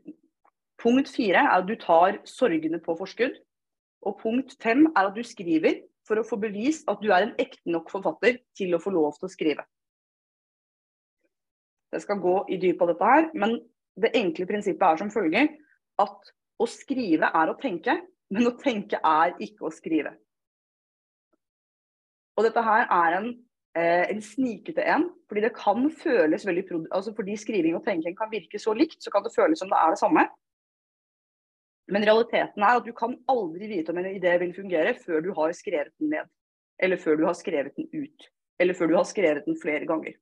punkt 0.81 1.11
fire 1.13 1.43
er 1.43 1.51
at 1.59 1.67
du 1.67 1.75
tar 1.81 2.21
sorgene 2.25 2.81
på 2.83 2.97
forskudd. 2.97 3.37
Og 4.07 4.19
punkt 4.21 4.55
fem 4.63 4.87
er 4.95 5.09
at 5.09 5.15
du 5.17 5.23
skriver 5.25 5.81
for 6.07 6.19
å 6.19 6.25
få 6.25 6.39
bevist 6.41 6.87
at 6.89 7.01
du 7.03 7.09
er 7.11 7.25
en 7.25 7.35
ekte 7.41 7.69
nok 7.69 7.89
forfatter 7.91 8.39
til 8.57 8.75
å 8.75 8.81
få 8.81 8.93
lov 8.95 9.17
til 9.17 9.27
å 9.27 9.33
skrive. 9.33 9.65
Jeg 11.93 12.03
skal 12.03 12.21
gå 12.23 12.37
i 12.51 12.59
dypet 12.59 12.83
av 12.83 12.91
dette 12.91 13.09
her, 13.09 13.27
men 13.33 13.57
det 13.97 14.13
enkle 14.17 14.47
prinsippet 14.47 14.85
er 14.87 15.01
som 15.01 15.11
følger 15.11 15.49
at 16.01 16.31
å 16.61 16.67
skrive 16.69 17.29
er 17.33 17.51
å 17.51 17.57
tenke, 17.59 17.95
men 18.33 18.49
å 18.49 18.55
tenke 18.59 18.99
er 18.99 19.35
ikke 19.43 19.67
å 19.67 19.73
skrive. 19.73 20.13
Og 22.37 22.45
dette 22.45 22.61
her 22.61 22.85
er 22.85 23.17
en, 23.17 23.29
en 23.77 24.21
snikete 24.23 24.83
en, 24.89 25.07
fordi 25.29 25.43
det 25.43 25.53
kan 25.57 25.87
føles 25.91 26.45
veldig 26.47 26.63
altså 26.91 27.13
Fordi 27.15 27.35
skriving 27.37 27.75
og 27.75 27.83
tenking 27.85 28.15
kan 28.17 28.31
virke 28.31 28.59
så 28.59 28.73
likt, 28.73 29.01
så 29.03 29.11
kan 29.11 29.25
det 29.25 29.35
føles 29.35 29.59
som 29.59 29.69
det 29.69 29.79
er 29.79 29.93
det 29.93 29.99
samme. 29.99 30.27
Men 31.87 32.03
realiteten 32.03 32.63
er 32.63 32.79
at 32.79 32.85
du 32.85 32.91
kan 32.95 33.15
aldri 33.31 33.69
vite 33.71 33.93
om 33.93 33.99
en 34.01 34.09
idé 34.09 34.33
vil 34.41 34.55
fungere 34.55 34.95
før 34.99 35.21
du 35.23 35.31
har 35.35 35.53
skrevet 35.55 35.93
den 35.99 36.11
ned. 36.15 36.31
Eller 36.79 36.99
før 36.99 37.15
du 37.15 37.25
har 37.25 37.35
skrevet 37.37 37.75
den 37.75 37.87
ut. 37.93 38.27
Eller 38.59 38.73
før 38.73 38.91
du 38.91 38.97
har 38.97 39.07
skrevet 39.07 39.45
den 39.45 39.59
flere 39.61 39.87
ganger. 39.87 40.17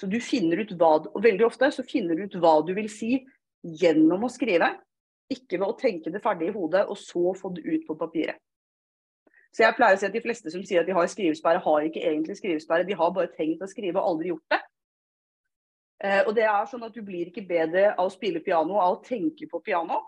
Så 0.00 0.08
du 0.08 0.18
finner 0.20 0.62
ut 0.62 0.72
hva, 0.80 0.94
og 1.12 1.20
Veldig 1.22 1.44
ofte 1.46 1.68
så 1.74 1.84
finner 1.84 2.16
du 2.16 2.24
ut 2.24 2.38
hva 2.40 2.60
du 2.66 2.72
vil 2.74 2.88
si 2.90 3.20
gjennom 3.62 4.24
å 4.24 4.32
skrive, 4.32 4.72
ikke 5.30 5.60
ved 5.60 5.68
å 5.68 5.76
tenke 5.78 6.10
det 6.12 6.22
ferdig 6.24 6.48
i 6.50 6.54
hodet 6.56 6.86
og 6.88 6.98
så 6.98 7.34
få 7.38 7.52
det 7.56 7.62
ut 7.66 7.84
på 7.86 7.96
papiret. 8.00 8.40
Så 9.52 9.66
jeg 9.66 9.76
pleier 9.76 9.98
å 9.98 10.00
si 10.00 10.08
at 10.08 10.14
De 10.14 10.24
fleste 10.24 10.52
som 10.52 10.64
sier 10.64 10.80
at 10.80 10.88
de 10.88 10.96
har 10.96 11.08
skrivesperre, 11.12 11.60
har 11.60 11.86
ikke 11.86 12.02
egentlig 12.02 12.38
skrivesperre. 12.38 12.88
De 12.88 12.96
har 12.96 13.12
bare 13.12 13.32
tenkt 13.36 13.64
å 13.64 13.68
skrive 13.68 14.00
og 14.00 14.14
aldri 14.14 14.32
gjort 14.32 14.54
det. 14.54 14.60
Eh, 16.02 16.22
og 16.26 16.32
det 16.34 16.46
er 16.48 16.70
sånn 16.70 16.86
at 16.86 16.96
Du 16.96 17.02
blir 17.04 17.28
ikke 17.28 17.44
bedre 17.46 17.92
av 17.92 18.08
å 18.08 18.14
spille 18.14 18.42
piano 18.44 18.80
av 18.80 18.96
å 18.96 19.02
tenke 19.04 19.48
på 19.50 19.60
piano. 19.64 20.00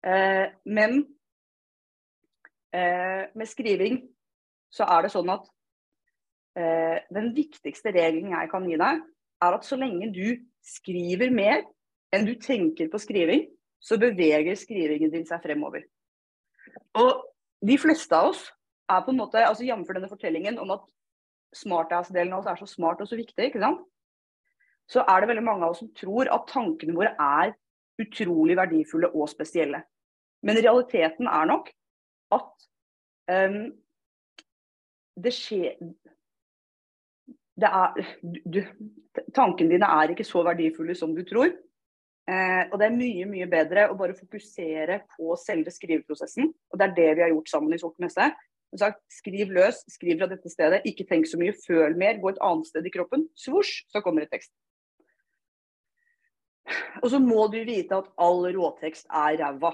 Eh, 0.00 0.48
men 0.64 1.02
eh, 2.72 3.28
med 3.36 3.48
skriving 3.48 4.00
så 4.72 4.86
er 4.88 5.04
det 5.04 5.12
sånn 5.12 5.28
at 5.34 5.44
eh, 6.56 7.02
den 7.12 7.32
viktigste 7.36 7.92
regelen 7.92 8.32
jeg 8.32 8.50
kan 8.52 8.68
gi 8.68 8.78
deg, 8.80 9.02
er 9.40 9.56
at 9.56 9.66
så 9.66 9.76
lenge 9.76 10.08
du 10.14 10.38
skriver 10.64 11.32
mer 11.32 11.64
enn 12.14 12.24
du 12.26 12.34
tenker 12.40 12.88
på 12.90 13.00
skriving, 13.00 13.44
så 13.80 13.98
beveger 14.00 14.56
skrivingen 14.58 15.12
din 15.12 15.26
seg 15.28 15.42
fremover. 15.44 15.84
Og 17.00 17.29
de 17.66 17.76
fleste 17.78 18.16
av 18.16 18.32
oss 18.32 18.46
er 18.90 19.04
på 19.04 19.12
en 19.12 19.20
måte, 19.20 19.42
altså 19.44 19.66
jf. 19.66 19.86
denne 19.94 20.10
fortellingen 20.10 20.58
om 20.62 20.72
at 20.74 20.86
smartass-delen 21.56 22.32
av 22.32 22.42
oss 22.42 22.50
er 22.50 22.60
så 22.60 22.68
smart 22.68 23.00
og 23.02 23.08
så 23.10 23.18
viktig, 23.18 23.50
ikke 23.50 23.62
sant? 23.62 23.84
så 24.90 25.04
er 25.06 25.22
det 25.22 25.30
veldig 25.30 25.44
mange 25.46 25.66
av 25.66 25.74
oss 25.74 25.82
som 25.84 25.90
tror 25.94 26.30
at 26.34 26.48
tankene 26.50 26.96
våre 26.96 27.12
er 27.14 27.52
utrolig 28.00 28.56
verdifulle 28.58 29.10
og 29.14 29.28
spesielle. 29.30 29.84
Men 30.42 30.58
realiteten 30.58 31.28
er 31.30 31.46
nok 31.46 31.68
at 32.34 32.66
um, 33.30 33.60
det 35.20 35.32
skjer 35.36 35.76
det 37.60 37.68
er, 37.68 38.12
du, 38.24 38.62
Tankene 39.36 39.74
dine 39.74 39.88
er 40.00 40.14
ikke 40.14 40.24
så 40.24 40.40
verdifulle 40.46 40.94
som 40.96 41.12
du 41.14 41.20
tror. 41.28 41.50
Eh, 42.28 42.62
og 42.68 42.76
det 42.78 42.86
er 42.86 42.94
mye 42.94 43.26
mye 43.30 43.48
bedre 43.50 43.88
å 43.90 43.96
bare 43.98 44.16
fokusere 44.18 45.00
på 45.16 45.34
selve 45.40 45.72
skriveprosessen. 45.74 46.50
Og 46.70 46.80
det 46.80 46.88
er 46.88 46.96
det 46.98 47.10
vi 47.16 47.24
har 47.24 47.32
gjort 47.32 47.52
sammen 47.52 47.74
i 47.74 47.80
Sort 47.80 47.98
messe. 48.02 48.30
Skriv 49.10 49.50
løs, 49.50 49.80
skriv 49.90 50.20
fra 50.20 50.28
dette 50.30 50.50
stedet, 50.52 50.84
ikke 50.86 51.08
tenk 51.08 51.26
så 51.26 51.40
mye, 51.40 51.56
føl 51.56 51.96
mer, 51.98 52.20
gå 52.22 52.30
et 52.30 52.42
annet 52.46 52.68
sted 52.70 52.86
i 52.86 52.92
kroppen. 52.94 53.26
Svosj, 53.38 53.80
så 53.90 54.02
kommer 54.04 54.22
det 54.22 54.30
tekst. 54.36 54.52
Og 57.02 57.10
så 57.10 57.18
må 57.22 57.48
du 57.50 57.58
vite 57.66 57.98
at 57.98 58.10
all 58.20 58.44
råtekst 58.54 59.08
er 59.10 59.40
ræva. 59.40 59.72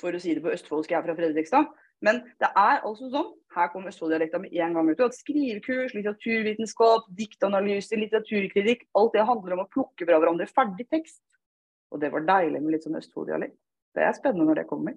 For 0.00 0.16
å 0.16 0.20
si 0.22 0.32
det 0.34 0.42
på 0.44 0.54
østfoldsk, 0.54 0.90
jeg 0.90 0.98
er 0.98 1.04
fra 1.04 1.16
Fredrikstad. 1.18 1.68
Men 2.02 2.18
det 2.42 2.48
er 2.58 2.80
altså 2.82 3.08
sånn, 3.12 3.28
her 3.54 3.68
kommer 3.70 3.92
Østfold-dialekta 3.92 4.40
med 4.42 4.54
en 4.64 4.74
gang 4.74 4.88
ut, 4.90 5.02
at 5.04 5.14
skrivekurs, 5.14 5.92
litteraturvitenskap, 5.94 7.06
diktanalyse, 7.18 7.98
litteraturkritikk, 8.00 8.88
alt 8.98 9.14
det 9.14 9.26
handler 9.28 9.56
om 9.56 9.64
å 9.64 9.70
plukke 9.70 10.08
fra 10.08 10.18
hverandre 10.18 10.48
ferdig 10.50 10.88
tekst. 10.90 11.22
Og 11.92 12.00
det 12.02 12.10
var 12.10 12.26
deilig 12.26 12.62
med 12.62 12.74
litt 12.74 12.86
sånn 12.86 12.98
Østfold-dialekt. 12.98 13.54
Det 13.92 14.02
er 14.02 14.16
spennende 14.16 14.48
når 14.48 14.62
det 14.62 14.68
kommer. 14.70 14.96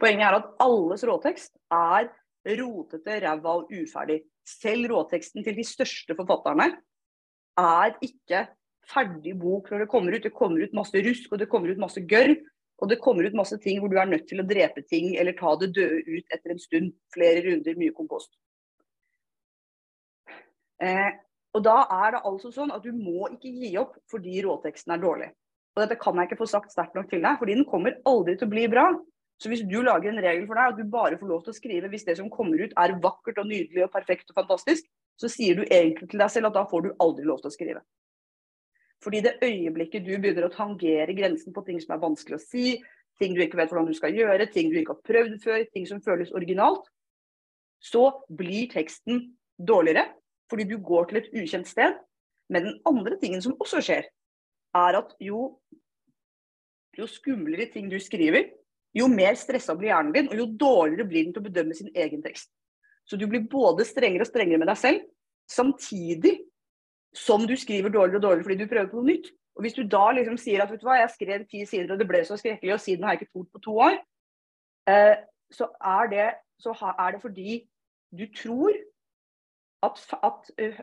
Poenget 0.00 0.26
er 0.26 0.38
at 0.38 0.52
alles 0.64 1.04
råtekst 1.06 1.58
er 1.76 2.08
rotete, 2.56 3.18
ræva 3.20 3.58
og 3.60 3.72
uferdig. 3.74 4.22
Selv 4.48 4.88
råteksten 4.94 5.44
til 5.44 5.58
de 5.58 5.66
største 5.68 6.16
forfatterne 6.18 6.70
er 7.60 7.98
ikke 8.02 8.46
ferdig 8.90 9.36
bok 9.38 9.68
når 9.70 9.84
det 9.84 9.90
kommer 9.92 10.16
ut. 10.16 10.24
Det 10.24 10.32
kommer 10.34 10.64
ut 10.64 10.74
masse 10.74 11.04
rusk, 11.04 11.28
og 11.30 11.42
det 11.42 11.50
kommer 11.52 11.70
ut 11.70 11.82
masse 11.82 12.02
gørr. 12.08 12.34
Og 12.80 12.88
det 12.88 13.00
kommer 13.04 13.26
ut 13.28 13.36
masse 13.36 13.58
ting 13.60 13.80
hvor 13.80 13.92
du 13.92 13.98
er 14.00 14.08
nødt 14.08 14.26
til 14.28 14.40
å 14.40 14.46
drepe 14.48 14.82
ting 14.88 15.12
eller 15.20 15.36
ta 15.36 15.52
det 15.60 15.72
døde 15.76 16.00
ut 16.06 16.32
etter 16.32 16.54
en 16.54 16.62
stund. 16.62 16.94
Flere 17.12 17.42
runder, 17.44 17.76
mye 17.76 17.96
kompost. 17.96 18.32
Eh, 20.80 21.10
og 21.52 21.64
da 21.66 21.82
er 21.92 22.14
det 22.14 22.24
altså 22.30 22.52
sånn 22.54 22.72
at 22.72 22.84
du 22.86 22.94
må 22.94 23.28
ikke 23.34 23.52
gi 23.52 23.74
opp 23.80 23.98
fordi 24.10 24.40
råteksten 24.46 24.94
er 24.94 25.02
dårlig. 25.02 25.28
Og 25.76 25.82
dette 25.84 25.98
kan 26.00 26.16
jeg 26.18 26.30
ikke 26.30 26.40
få 26.40 26.48
sagt 26.50 26.72
sterkt 26.72 26.96
nok 26.96 27.10
til 27.10 27.22
deg, 27.22 27.36
fordi 27.38 27.56
den 27.58 27.68
kommer 27.68 27.98
aldri 28.08 28.36
til 28.38 28.48
å 28.48 28.54
bli 28.54 28.66
bra. 28.70 28.86
Så 29.40 29.48
hvis 29.48 29.62
du 29.64 29.78
lager 29.80 30.10
en 30.10 30.20
regel 30.20 30.44
for 30.48 30.58
deg 30.58 30.72
at 30.72 30.80
du 30.80 30.92
bare 30.92 31.18
får 31.20 31.30
lov 31.30 31.44
til 31.44 31.54
å 31.54 31.56
skrive 31.56 31.88
hvis 31.92 32.04
det 32.08 32.18
som 32.18 32.28
kommer 32.32 32.60
ut 32.60 32.74
er 32.80 32.98
vakkert 33.00 33.40
og 33.40 33.48
nydelig 33.48 33.86
og 33.86 33.92
perfekt 33.94 34.32
og 34.32 34.40
fantastisk, 34.42 34.88
så 35.20 35.30
sier 35.32 35.56
du 35.56 35.64
egentlig 35.64 36.10
til 36.10 36.20
deg 36.20 36.32
selv 36.32 36.50
at 36.50 36.58
da 36.58 36.66
får 36.68 36.84
du 36.84 36.90
aldri 37.00 37.24
lov 37.28 37.40
til 37.40 37.52
å 37.52 37.54
skrive. 37.54 37.82
Fordi 39.04 39.22
det 39.24 39.38
øyeblikket 39.44 40.04
du 40.04 40.12
begynner 40.20 40.46
å 40.46 40.52
tangere 40.52 41.14
grensen 41.16 41.54
på 41.56 41.64
ting 41.64 41.80
som 41.80 41.94
er 41.94 42.02
vanskelig 42.02 42.36
å 42.36 42.42
si, 42.42 42.74
ting 43.20 43.34
du 43.36 43.42
ikke 43.44 43.58
vet 43.60 43.72
hvordan 43.72 43.88
du 43.88 43.96
skal 43.96 44.16
gjøre, 44.16 44.48
ting 44.52 44.70
du 44.72 44.78
ikke 44.80 44.96
har 44.96 45.08
prøvd 45.08 45.36
før, 45.44 45.64
ting 45.72 45.86
som 45.88 46.02
føles 46.04 46.32
originalt, 46.36 46.84
så 47.80 48.10
blir 48.36 48.68
teksten 48.72 49.30
dårligere 49.56 50.10
fordi 50.50 50.66
du 50.66 50.80
går 50.82 51.08
til 51.08 51.20
et 51.20 51.34
ukjent 51.42 51.68
sted. 51.68 51.96
Men 52.50 52.66
den 52.66 52.80
andre 52.88 53.16
tingen 53.20 53.42
som 53.44 53.54
også 53.62 53.80
skjer, 53.86 54.08
er 54.74 54.96
at 54.98 55.12
jo, 55.22 55.44
jo 56.98 57.06
skumlere 57.06 57.68
ting 57.70 57.86
du 57.90 58.00
skriver, 58.02 58.48
jo 58.98 59.06
mer 59.10 59.36
stressa 59.38 59.76
blir 59.78 59.92
hjernen 59.92 60.14
din, 60.16 60.30
og 60.32 60.40
jo 60.40 60.48
dårligere 60.58 61.06
blir 61.06 61.26
den 61.28 61.36
til 61.36 61.44
å 61.44 61.46
bedømme 61.46 61.76
sin 61.78 61.92
egen 61.94 62.24
tekst. 62.24 62.50
Så 63.06 63.18
du 63.18 63.28
blir 63.30 63.46
både 63.50 63.86
strengere 63.86 64.26
og 64.26 64.30
strengere 64.30 64.58
med 64.58 64.70
deg 64.70 64.80
selv, 64.80 65.06
samtidig 65.50 66.36
som 67.16 67.46
du 67.46 67.56
skriver 67.58 67.90
dårligere 67.90 68.20
og 68.20 68.22
dårligere 68.22 68.46
fordi 68.46 68.58
du 68.60 68.70
prøver 68.70 68.90
på 68.90 69.00
noe 69.00 69.10
nytt. 69.10 69.32
Og 69.58 69.64
Hvis 69.64 69.74
du 69.76 69.82
da 69.82 70.04
liksom 70.16 70.38
sier 70.40 70.62
at 70.62 70.70
vet 70.70 70.80
du 70.80 70.86
hva, 70.88 71.00
jeg 71.00 71.14
skrev 71.16 71.42
ti 71.50 71.64
sider 71.68 71.92
og 71.92 71.98
det 72.00 72.06
ble 72.08 72.22
så 72.24 72.38
skrekkelig, 72.38 72.72
og 72.76 72.80
siden 72.80 73.04
har 73.04 73.16
jeg 73.16 73.22
ikke 73.22 73.34
tort 73.34 73.50
på 73.52 73.62
to 73.66 73.74
år, 73.88 73.98
eh, 74.88 75.16
så, 75.52 75.66
er 75.82 76.08
det, 76.12 76.28
så, 76.62 76.74
er 76.92 77.16
det, 77.16 77.20
fordi 77.22 77.58
du 78.14 78.24
tror 78.36 78.78
at, 79.86 80.00
at 80.22 80.50
uh, 80.62 80.80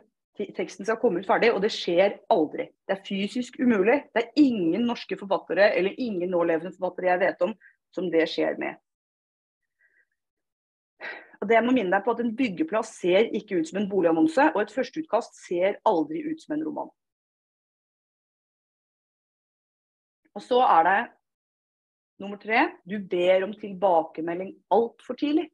teksten 0.57 0.85
skal 0.85 0.99
komme 1.01 1.21
ut 1.21 1.27
ferdig, 1.27 1.51
og 1.53 1.61
det 1.63 1.71
skjer 1.73 2.19
aldri. 2.33 2.67
Det 2.87 2.97
er 2.97 3.05
fysisk 3.07 3.59
umulig. 3.59 4.01
Det 4.13 4.23
er 4.23 4.41
ingen 4.41 4.85
norske 4.89 5.17
forfattere 5.19 5.71
eller 5.75 5.97
ingen 5.97 6.29
nålevende 6.33 6.73
forfattere 6.75 7.11
jeg 7.11 7.23
vet 7.25 7.43
om 7.47 7.55
som 7.95 8.11
det 8.11 8.27
skjer 8.29 8.59
med. 8.61 8.77
Og 11.41 11.49
det 11.49 11.59
må 11.63 11.73
minne 11.75 11.93
deg 11.93 12.05
på 12.05 12.13
at 12.15 12.23
En 12.23 12.33
byggeplass 12.37 12.95
ser 13.01 13.29
ikke 13.37 13.59
ut 13.59 13.69
som 13.69 13.81
en 13.81 13.89
boligannonse, 13.89 14.49
og 14.55 14.61
et 14.61 14.73
førsteutkast 14.73 15.37
ser 15.43 15.77
aldri 15.85 16.23
ut 16.25 16.41
som 16.41 16.55
en 16.55 16.65
roman. 16.65 16.89
Og 20.37 20.43
så 20.45 20.61
er 20.65 20.83
det 20.85 20.97
nummer 22.21 22.37
tre 22.41 22.67
du 22.85 22.97
ber 22.99 23.45
om 23.45 23.53
tilbakemelding 23.57 24.53
altfor 24.73 25.17
tidlig. 25.17 25.47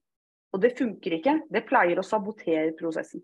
Og 0.54 0.62
det 0.62 0.76
funker 0.78 1.18
ikke. 1.18 1.38
Det 1.50 1.66
pleier 1.66 2.00
å 2.00 2.06
sabotere 2.06 2.76
prosessen. 2.78 3.24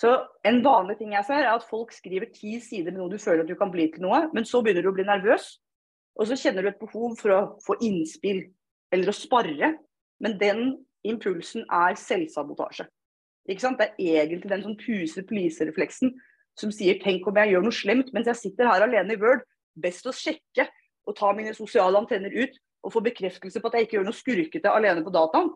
Så 0.00 0.14
En 0.44 0.62
vanlig 0.64 0.96
ting 0.98 1.12
jeg 1.14 1.24
ser, 1.28 1.44
er 1.44 1.52
at 1.52 1.68
folk 1.68 1.92
skriver 1.94 2.32
ti 2.34 2.56
sider 2.60 2.90
med 2.90 3.02
noe 3.02 3.12
du 3.12 3.20
føler 3.20 3.44
at 3.44 3.50
du 3.50 3.54
kan 3.58 3.70
bli 3.70 3.86
til 3.92 4.02
noe, 4.02 4.24
men 4.34 4.48
så 4.48 4.62
begynner 4.62 4.82
du 4.82 4.90
å 4.90 4.96
bli 4.96 5.06
nervøs. 5.06 5.60
Og 6.18 6.28
så 6.28 6.36
kjenner 6.36 6.64
du 6.64 6.72
et 6.72 6.80
behov 6.80 7.14
for 7.20 7.34
å 7.34 7.40
få 7.62 7.76
innspill 7.84 8.42
eller 8.92 9.12
å 9.12 9.16
spare. 9.16 9.70
Men 10.22 10.38
den 10.40 10.60
impulsen 11.04 11.64
er 11.66 11.96
selvsabotasje. 11.98 12.86
Ikke 13.50 13.64
sant? 13.64 13.80
Det 13.80 13.90
er 13.98 14.22
egentlig 14.22 14.50
den 14.52 14.62
sånn 14.62 14.78
puse-please-refleksen 14.78 16.12
som 16.58 16.70
sier 16.70 17.00
'tenk 17.00 17.26
om 17.26 17.36
jeg 17.36 17.50
gjør 17.50 17.64
noe 17.64 17.74
slemt 17.74 18.12
mens 18.12 18.28
jeg 18.30 18.36
sitter 18.36 18.68
her 18.68 18.84
alene 18.86 19.14
i 19.14 19.20
Word'. 19.20 19.42
Best 19.74 20.06
å 20.06 20.12
sjekke 20.12 20.68
og 21.06 21.16
ta 21.16 21.32
mine 21.32 21.54
sosiale 21.54 21.98
antenner 21.98 22.30
ut 22.30 22.58
og 22.84 22.92
få 22.92 23.00
bekreftelse 23.00 23.60
på 23.60 23.66
at 23.66 23.74
jeg 23.74 23.86
ikke 23.86 23.96
gjør 23.98 24.08
noe 24.10 24.20
skurkete 24.20 24.70
alene 24.70 25.02
på 25.02 25.10
dataen. 25.14 25.48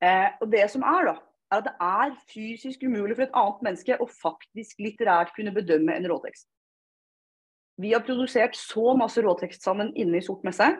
Eh, 0.00 0.30
og 0.40 0.52
det 0.52 0.70
som 0.70 0.82
er, 0.82 1.10
da, 1.10 1.14
er 1.50 1.58
at 1.58 1.64
det 1.66 1.74
er 1.80 2.14
fysisk 2.30 2.84
umulig 2.86 3.16
for 3.16 3.26
et 3.26 3.34
annet 3.34 3.64
menneske 3.66 3.98
å 3.98 4.06
faktisk 4.06 4.78
litterært 4.78 5.34
kunne 5.34 5.52
bedømme 5.52 5.96
en 5.96 6.06
råtekst. 6.06 6.46
Vi 7.78 7.92
har 7.92 8.04
produsert 8.06 8.56
så 8.56 8.94
masse 8.98 9.22
råtekst 9.22 9.62
sammen 9.62 9.90
inne 9.96 10.18
i 10.18 10.24
Sort 10.24 10.44
messe 10.46 10.70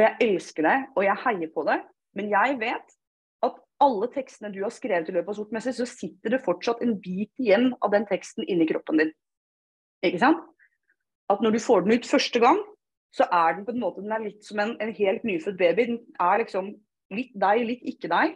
og 0.00 0.06
jeg 0.06 0.30
elsker 0.30 0.64
det, 0.64 0.76
og 0.96 1.04
jeg 1.04 1.22
heier 1.26 1.50
på 1.52 1.64
det. 1.68 1.76
Men 2.16 2.30
jeg 2.32 2.56
vet 2.60 2.94
at 3.44 3.58
alle 3.84 4.08
tekstene 4.14 4.52
du 4.54 4.62
har 4.64 4.72
skrevet 4.72 5.10
i 5.10 5.14
løpet 5.14 5.34
av 5.34 5.36
sortmessig, 5.36 5.74
så 5.76 5.86
sitter 5.88 6.34
det 6.34 6.44
fortsatt 6.46 6.80
en 6.84 6.94
bit 7.02 7.32
igjen 7.42 7.70
av 7.84 7.92
den 7.92 8.06
teksten 8.08 8.46
inni 8.48 8.68
kroppen 8.70 9.02
din. 9.02 9.12
Ikke 10.06 10.22
sant? 10.22 10.40
At 11.30 11.44
når 11.44 11.54
du 11.54 11.60
får 11.62 11.84
den 11.84 11.98
ut 11.98 12.08
første 12.08 12.40
gang, 12.42 12.62
så 13.12 13.26
er 13.28 13.58
den 13.58 13.66
på 13.66 13.74
en 13.74 13.82
måte 13.82 14.02
den 14.02 14.14
er 14.14 14.24
litt 14.24 14.46
som 14.46 14.62
en, 14.62 14.72
en 14.80 14.94
helt 14.96 15.26
nyfødt 15.26 15.58
baby. 15.60 15.86
Den 15.92 16.00
er 16.22 16.40
liksom 16.40 16.72
litt 17.12 17.36
deg, 17.36 17.62
litt 17.66 17.84
ikke 17.92 18.10
deg. 18.10 18.34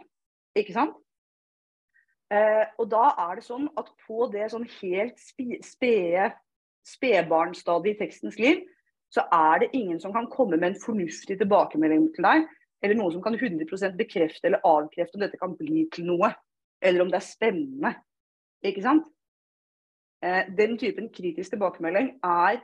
Ikke 0.59 0.75
sant? 0.75 0.95
Eh, 2.33 2.65
og 2.77 2.89
da 2.93 3.09
er 3.25 3.39
det 3.39 3.45
sånn 3.47 3.67
at 3.79 3.89
på 4.05 4.29
det 4.33 4.51
sånn 4.53 4.67
helt 4.77 5.17
spede 5.65 6.29
spedbarnsstadiet 6.85 7.95
i 7.95 7.99
tekstens 8.03 8.37
liv, 8.37 8.61
så 9.13 9.25
er 9.31 9.63
det 9.63 9.73
ingen 9.77 9.99
som 10.01 10.13
kan 10.13 10.27
komme 10.31 10.57
med 10.57 10.73
en 10.73 10.81
fornuftig 10.81 11.37
tilbakemelding 11.39 12.09
til 12.15 12.25
deg, 12.27 12.47
eller 12.83 12.97
noen 12.99 13.13
som 13.15 13.23
kan 13.23 13.37
100% 13.37 13.97
bekrefte 13.97 14.49
eller 14.49 14.65
avkrefte 14.67 15.17
om 15.17 15.23
dette 15.23 15.39
kan 15.41 15.55
bli 15.57 15.85
til 15.93 16.07
noe, 16.09 16.31
eller 16.83 17.05
om 17.05 17.11
det 17.11 17.21
er 17.21 17.27
spennende. 17.27 17.93
Ikke 18.65 18.83
sant? 18.85 19.07
Eh, 20.25 20.47
den 20.57 20.77
typen 20.81 21.09
kritisk 21.13 21.53
tilbakemelding 21.53 22.15
er 22.25 22.59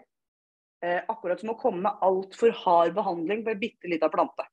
eh, 0.83 1.01
akkurat 1.11 1.41
som 1.41 1.53
å 1.53 1.59
komme 1.59 1.83
med 1.85 2.03
altfor 2.05 2.53
hard 2.63 2.95
behandling 2.97 3.45
på 3.45 3.53
en 3.53 3.61
bitte 3.61 3.91
lita 3.91 4.09
plante. 4.13 4.45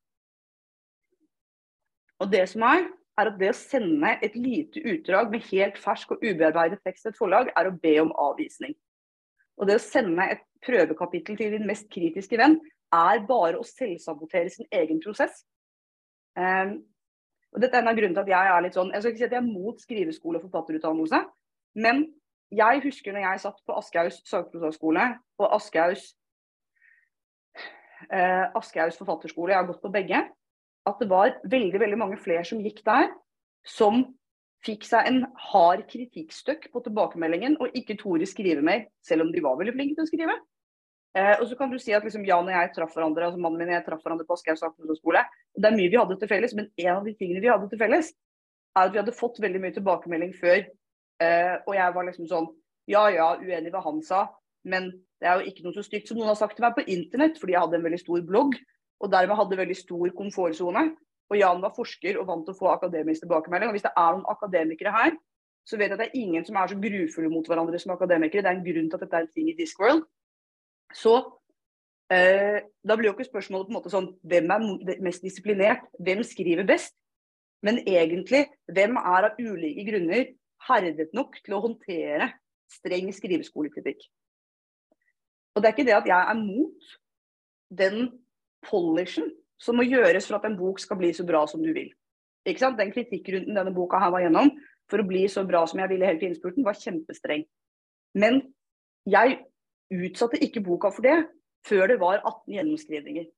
Og 2.18 2.30
det 2.32 2.44
som 2.50 2.64
er, 2.66 2.88
er 3.18 3.30
at 3.30 3.38
det 3.38 3.52
å 3.52 3.56
sende 3.56 4.16
et 4.24 4.34
lite 4.38 4.82
utdrag 4.92 5.30
med 5.32 5.46
helt 5.50 5.78
fersk 5.80 6.14
og 6.14 6.22
ubearbeidet 6.22 6.80
tekst 6.86 7.06
til 7.06 7.14
et 7.14 7.18
forlag, 7.18 7.50
er 7.54 7.70
å 7.70 7.76
be 7.82 7.94
om 8.02 8.12
avvisning. 8.28 8.74
Og 9.58 9.66
det 9.68 9.78
å 9.78 9.82
sende 9.82 10.26
et 10.32 10.44
prøvekapittel 10.64 11.38
til 11.38 11.54
din 11.54 11.66
mest 11.68 11.88
kritiske 11.92 12.38
venn, 12.38 12.58
er 12.94 13.24
bare 13.28 13.58
å 13.58 13.66
selvsabotere 13.66 14.50
sin 14.52 14.68
egen 14.72 15.00
prosess. 15.02 15.42
Um, 16.38 16.78
og 17.52 17.60
dette 17.62 17.76
er 17.76 17.84
en 17.84 17.90
av 17.90 17.98
grunnene 17.98 18.16
til 18.16 18.24
at 18.24 18.30
jeg 18.30 18.52
er 18.52 18.62
litt 18.62 18.76
sånn 18.76 18.90
Jeg 18.92 19.02
skal 19.02 19.12
ikke 19.12 19.20
si 19.20 19.26
at 19.26 19.32
jeg 19.34 19.40
er 19.40 19.48
mot 19.48 19.80
skriveskole 19.82 20.38
og 20.38 20.44
forfatterutdannelse, 20.46 21.20
men 21.82 22.04
jeg 22.54 22.82
husker 22.84 23.12
når 23.12 23.24
jeg 23.24 23.42
satt 23.44 23.58
på 23.66 23.76
Aschehougs 23.76 24.20
sakprosaskole 24.28 25.06
og 25.40 25.54
Aschehougs 25.56 26.04
eh, 28.08 28.46
Aschehougs 28.56 29.00
forfatterskole, 29.00 29.52
jeg 29.52 29.60
har 29.60 29.68
gått 29.68 29.82
på 29.84 29.92
begge, 29.92 30.22
at 30.88 31.02
det 31.02 31.10
var 31.10 31.34
veldig 31.44 31.82
veldig 31.82 32.00
mange 32.00 32.20
flere 32.20 32.44
som 32.48 32.62
gikk 32.64 32.80
der, 32.86 33.10
som 33.66 34.04
fikk 34.66 34.86
seg 34.88 35.06
en 35.08 35.24
hard 35.50 35.84
kritikkstøkk 35.90 36.68
på 36.72 36.82
tilbakemeldingen 36.84 37.56
og 37.62 37.74
ikke 37.78 37.98
torde 38.00 38.26
skrive 38.28 38.64
mer, 38.64 38.86
selv 39.06 39.26
om 39.26 39.32
de 39.34 39.42
var 39.44 39.58
veldig 39.60 39.74
flinke 39.76 39.98
til 39.98 40.06
å 40.06 40.10
skrive. 40.10 40.38
Eh, 41.16 41.34
og 41.38 41.46
så 41.48 41.56
kan 41.58 41.70
du 41.72 41.78
si 41.80 41.94
at 41.96 42.04
liksom, 42.04 42.26
Jan 42.28 42.46
og 42.46 42.54
jeg 42.54 42.72
traff 42.74 42.94
hverandre 42.94 43.28
altså 43.28 43.40
mannen 43.40 43.62
min 43.62 43.70
og 43.70 43.78
jeg 43.78 43.86
traff 43.86 44.02
hverandre 44.04 44.26
på 44.28 44.36
Aschehoug 44.36 44.60
sakprosaskole. 44.60 45.24
Det 45.56 45.70
er 45.70 45.76
mye 45.78 45.92
vi 45.92 46.00
hadde 46.00 46.18
til 46.20 46.30
felles, 46.30 46.54
men 46.58 46.68
en 46.76 46.94
av 46.94 47.06
de 47.06 47.14
tingene 47.18 47.42
vi 47.44 47.50
hadde 47.52 47.68
til 47.70 47.80
felles, 47.80 48.12
er 48.76 48.86
at 48.86 48.94
vi 48.94 49.00
hadde 49.00 49.16
fått 49.16 49.40
veldig 49.42 49.62
mye 49.62 49.76
tilbakemelding 49.78 50.34
før. 50.38 50.66
Eh, 51.24 51.54
og 51.64 51.72
jeg 51.74 51.94
var 51.96 52.10
liksom 52.10 52.28
sånn 52.30 52.50
Ja 52.88 53.08
ja, 53.12 53.32
uenig 53.36 53.68
i 53.68 53.72
hva 53.74 53.82
han 53.84 53.98
sa, 54.04 54.22
men 54.64 54.86
det 55.20 55.28
er 55.28 55.40
jo 55.40 55.50
ikke 55.50 55.64
noe 55.66 55.76
så 55.76 55.82
stygt 55.84 56.08
som 56.08 56.16
noen 56.16 56.30
har 56.30 56.38
sagt 56.38 56.54
til 56.56 56.64
meg 56.64 56.76
på 56.76 56.86
internett, 56.88 57.36
fordi 57.40 57.52
jeg 57.52 57.64
hadde 57.64 57.76
en 57.76 57.84
veldig 57.84 57.98
stor 58.00 58.22
blogg 58.24 58.54
og 58.98 59.10
dermed 59.12 59.38
hadde 59.38 59.58
veldig 59.58 59.76
stor 59.76 60.14
komfortsone. 60.16 60.84
Og 61.28 61.36
Jan 61.36 61.60
var 61.60 61.74
forsker 61.76 62.18
og 62.20 62.28
vant 62.28 62.46
til 62.46 62.54
å 62.54 62.58
få 62.58 62.70
akademisk 62.72 63.24
tilbakemelding. 63.24 63.70
Og 63.70 63.76
hvis 63.76 63.84
det 63.84 63.92
er 63.92 64.14
noen 64.14 64.28
akademikere 64.32 64.92
her, 64.94 65.16
så 65.68 65.76
vet 65.76 65.90
jeg 65.90 65.98
at 65.98 66.00
det 66.00 66.06
er 66.08 66.22
ingen 66.22 66.46
som 66.46 66.56
er 66.56 66.70
så 66.70 66.78
grufulle 66.80 67.32
mot 67.32 67.48
hverandre 67.48 67.80
som 67.80 67.92
akademikere. 67.92 68.44
Det 68.44 68.50
er 68.50 68.56
en 68.56 68.64
grunn 68.64 68.88
til 68.88 68.96
at 68.96 69.04
dette 69.04 69.18
er 69.18 69.26
en 69.26 69.34
ting 69.34 69.50
i 69.50 69.56
Discworld. 69.58 70.06
Så 70.96 71.14
eh, 72.14 72.64
da 72.64 72.96
blir 72.96 73.10
jo 73.10 73.16
ikke 73.16 73.28
spørsmålet 73.28 73.68
på 73.68 73.74
en 73.74 73.76
måte 73.76 73.92
sånn 73.92 74.08
hvem 74.30 74.54
er 74.54 75.02
mest 75.04 75.26
disiplinert, 75.26 75.84
hvem 76.00 76.24
skriver 76.24 76.64
best? 76.68 76.96
Men 77.66 77.82
egentlig 77.84 78.46
hvem 78.70 78.96
er 79.00 79.28
av 79.28 79.40
ulike 79.42 79.84
grunner 79.90 80.30
herdet 80.68 81.12
nok 81.16 81.36
til 81.42 81.56
å 81.56 81.62
håndtere 81.66 82.30
streng 82.70 83.10
skriveskolekritikk? 83.12 84.00
Og 85.52 85.60
det 85.60 85.68
er 85.68 85.76
ikke 85.76 85.88
det 85.88 85.98
at 85.98 86.08
jeg 86.08 86.32
er 86.32 86.40
mot 86.40 86.90
den 87.74 88.08
polishen 88.64 89.28
som 89.58 89.78
må 89.78 89.86
gjøres 89.86 90.28
for 90.28 90.38
at 90.38 90.46
en 90.48 90.58
bok 90.58 90.80
skal 90.82 90.98
bli 91.00 91.12
så 91.14 91.26
bra 91.26 91.44
som 91.50 91.62
du 91.62 91.72
vil. 91.74 91.90
Ikke 92.46 92.62
sant? 92.62 92.78
Den 92.78 92.92
kritikkrunden 92.94 93.56
denne 93.58 93.74
boka 93.74 94.00
her 94.00 94.12
var 94.14 94.24
gjennom 94.24 94.52
for 94.88 95.02
å 95.02 95.08
bli 95.08 95.26
så 95.28 95.44
bra 95.44 95.64
som 95.68 95.80
jeg 95.82 95.90
ville 95.90 96.08
helt 96.08 96.22
i 96.22 96.30
innspurten, 96.30 96.64
var 96.64 96.78
kjempestreng. 96.78 97.44
Men 98.16 98.40
jeg 99.08 99.42
utsatte 99.92 100.40
ikke 100.44 100.64
boka 100.64 100.90
for 100.94 101.04
det 101.04 101.18
før 101.68 101.90
det 101.90 101.98
var 102.00 102.22
18 102.22 102.54
gjennomskrivninger. 102.54 103.28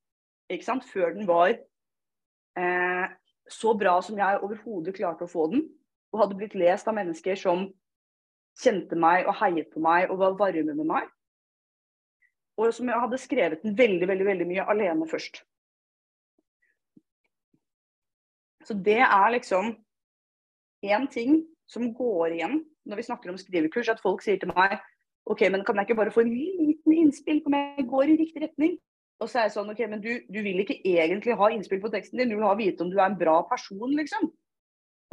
Ikke 0.51 0.67
sant? 0.67 0.87
Før 0.87 1.15
den 1.17 1.27
var 1.27 1.53
eh, 1.55 3.07
så 3.51 3.75
bra 3.79 3.97
som 4.05 4.19
jeg 4.19 4.43
overhodet 4.45 4.95
klarte 4.97 5.27
å 5.27 5.31
få 5.31 5.49
den, 5.51 5.65
og 6.11 6.25
hadde 6.25 6.39
blitt 6.39 6.59
lest 6.59 6.89
av 6.91 6.97
mennesker 6.99 7.39
som 7.39 7.69
kjente 8.61 8.99
meg 8.99 9.29
og 9.31 9.37
heiet 9.41 9.71
på 9.73 9.83
meg 9.83 10.11
og 10.11 10.21
var 10.23 10.39
varme 10.39 10.75
med 10.75 10.87
meg. 10.87 11.11
Og 12.61 12.75
som 12.77 12.91
jeg 12.91 13.03
hadde 13.03 13.21
skrevet 13.23 13.63
den 13.65 13.77
veldig, 13.79 14.09
veldig, 14.11 14.27
veldig 14.27 14.49
mye 14.51 14.67
alene 14.69 15.07
først. 15.09 15.43
Så 18.67 18.77
det 18.77 19.01
er 19.01 19.33
liksom 19.35 19.75
én 20.85 21.07
ting 21.13 21.43
som 21.71 21.93
går 21.95 22.37
igjen 22.37 22.61
når 22.89 22.97
vi 22.97 23.07
snakker 23.07 23.31
om 23.31 23.39
skrivekurs, 23.39 23.89
at 23.93 24.01
folk 24.03 24.23
sier 24.25 24.41
til 24.41 24.51
meg 24.53 24.79
OK, 25.31 25.45
men 25.53 25.65
kan 25.65 25.77
jeg 25.77 25.89
ikke 25.89 25.99
bare 26.01 26.13
få 26.15 26.25
en 26.25 26.33
liten 26.33 26.95
innspill 26.97 27.43
på 27.45 27.53
om 27.53 27.57
jeg 27.59 27.87
går 27.91 28.09
i 28.09 28.17
riktig 28.19 28.43
retning? 28.43 28.79
Og 29.21 29.29
så 29.29 29.39
er 29.39 29.47
jeg 29.47 29.55
sånn 29.59 29.71
OK, 29.71 29.83
men 29.93 30.01
du, 30.03 30.11
du 30.33 30.41
vil 30.43 30.63
ikke 30.63 30.81
egentlig 30.81 31.37
ha 31.37 31.51
innspill 31.53 31.83
på 31.83 31.93
teksten 31.93 32.19
din, 32.19 32.33
du 32.33 32.39
vil 32.39 32.49
ha 32.49 32.57
vite 32.59 32.83
om 32.83 32.91
du 32.91 32.97
er 32.99 33.07
en 33.07 33.19
bra 33.21 33.37
person, 33.47 33.93
liksom. 33.99 34.31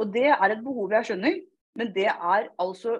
Og 0.00 0.12
det 0.14 0.30
er 0.32 0.54
et 0.54 0.64
behov 0.64 0.94
jeg 0.96 1.10
skjønner, 1.10 1.38
men 1.78 1.92
det 1.94 2.08
er 2.08 2.48
altså 2.58 2.96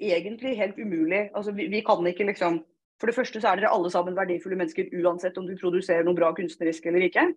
egentlig 0.00 0.56
helt 0.60 0.78
umulig. 0.78 1.30
Altså, 1.34 1.54
vi, 1.56 1.66
vi 1.72 1.80
kan 1.86 2.06
ikke 2.06 2.28
liksom 2.28 2.60
for 3.00 3.08
det 3.08 3.16
første 3.16 3.40
så 3.40 3.48
er 3.48 3.60
dere 3.60 3.72
alle 3.72 3.90
sammen 3.90 4.16
verdifulle 4.16 4.58
mennesker 4.60 4.90
uansett 5.00 5.38
om 5.40 5.46
du 5.48 5.54
produserer 5.56 6.04
noe 6.04 6.16
bra 6.18 6.34
kunstnerisk 6.36 6.84
eller 6.90 7.06
ikke. 7.06 7.30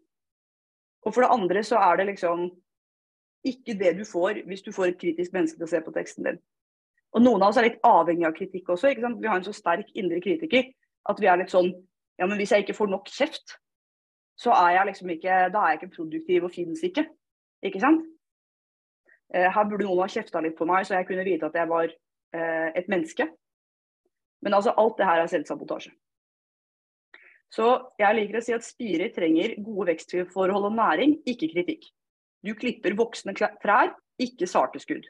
Og 1.03 1.13
for 1.13 1.23
det 1.23 1.31
andre 1.35 1.63
så 1.67 1.79
er 1.83 1.99
det 1.99 2.09
liksom 2.13 2.47
ikke 3.43 3.75
det 3.79 3.97
du 3.97 4.05
får 4.07 4.43
hvis 4.47 4.63
du 4.63 4.71
får 4.71 4.91
et 4.91 4.99
kritisk 4.99 5.33
menneske 5.35 5.59
til 5.59 5.67
å 5.67 5.71
se 5.73 5.81
på 5.83 5.93
teksten 5.95 6.27
din. 6.27 6.39
Og 7.13 7.21
noen 7.21 7.43
av 7.43 7.51
oss 7.51 7.59
er 7.61 7.67
litt 7.67 7.83
avhengig 7.85 8.25
av 8.27 8.35
kritikk 8.37 8.71
også. 8.73 8.89
ikke 8.89 9.03
sant? 9.03 9.19
Vi 9.21 9.29
har 9.29 9.37
en 9.37 9.45
så 9.45 9.53
sterk 9.53 9.91
indre 9.99 10.21
kritiker 10.23 10.71
at 11.09 11.19
vi 11.19 11.29
er 11.29 11.41
litt 11.41 11.53
sånn 11.53 11.73
Ja, 12.21 12.27
men 12.29 12.37
hvis 12.37 12.51
jeg 12.53 12.61
ikke 12.61 12.75
får 12.77 12.91
nok 12.91 13.07
kjeft, 13.09 13.55
så 14.37 14.53
er 14.53 14.75
jeg 14.75 14.85
liksom 14.91 15.09
ikke 15.09 15.37
Da 15.49 15.63
er 15.63 15.71
jeg 15.71 15.79
ikke 15.79 15.95
produktiv 15.95 16.43
og 16.45 16.51
fins 16.53 16.83
ikke. 16.85 17.07
Ikke 17.65 17.81
sant? 17.81 18.05
Eh, 19.33 19.49
her 19.49 19.65
burde 19.69 19.87
noen 19.87 20.03
ha 20.03 20.09
kjefta 20.13 20.41
litt 20.45 20.57
på 20.57 20.67
meg, 20.69 20.85
så 20.85 20.99
jeg 20.99 21.07
kunne 21.07 21.25
vite 21.25 21.49
at 21.49 21.57
jeg 21.57 21.69
var 21.71 21.89
eh, 21.89 22.69
et 22.77 22.89
menneske. 22.91 23.27
Men 24.45 24.53
altså, 24.53 24.75
alt 24.77 24.99
det 24.99 25.07
her 25.09 25.23
er 25.23 25.31
selvsabotasje. 25.31 25.93
Så 27.53 27.67
jeg 28.01 28.17
liker 28.17 28.39
å 28.39 28.43
si 28.43 28.53
at 28.55 28.65
spirer 28.65 29.11
trenger 29.13 29.57
gode 29.61 29.91
vekstforhold 29.91 30.69
og 30.71 30.73
næring, 30.73 31.19
ikke 31.29 31.51
kritikk. 31.51 31.85
Du 32.43 32.55
klipper 32.57 32.95
voksne 32.97 33.35
trær, 33.37 33.93
ikke 34.21 34.49
sarte 34.49 34.81
skudd. 34.81 35.05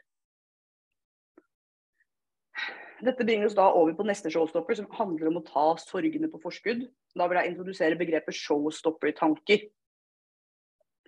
Dette 3.04 3.24
bringer 3.26 3.48
oss 3.48 3.56
da 3.56 3.64
over 3.74 3.94
på 3.96 4.04
neste 4.06 4.30
showstopper, 4.32 4.76
som 4.78 4.90
handler 4.96 5.30
om 5.30 5.40
å 5.40 5.46
ta 5.46 5.64
sorgene 5.80 6.28
på 6.32 6.40
forskudd. 6.42 6.84
Da 7.16 7.26
vil 7.28 7.40
jeg 7.40 7.52
introdusere 7.52 7.98
begrepet 8.00 8.36
showstopper-tanker. 8.38 9.64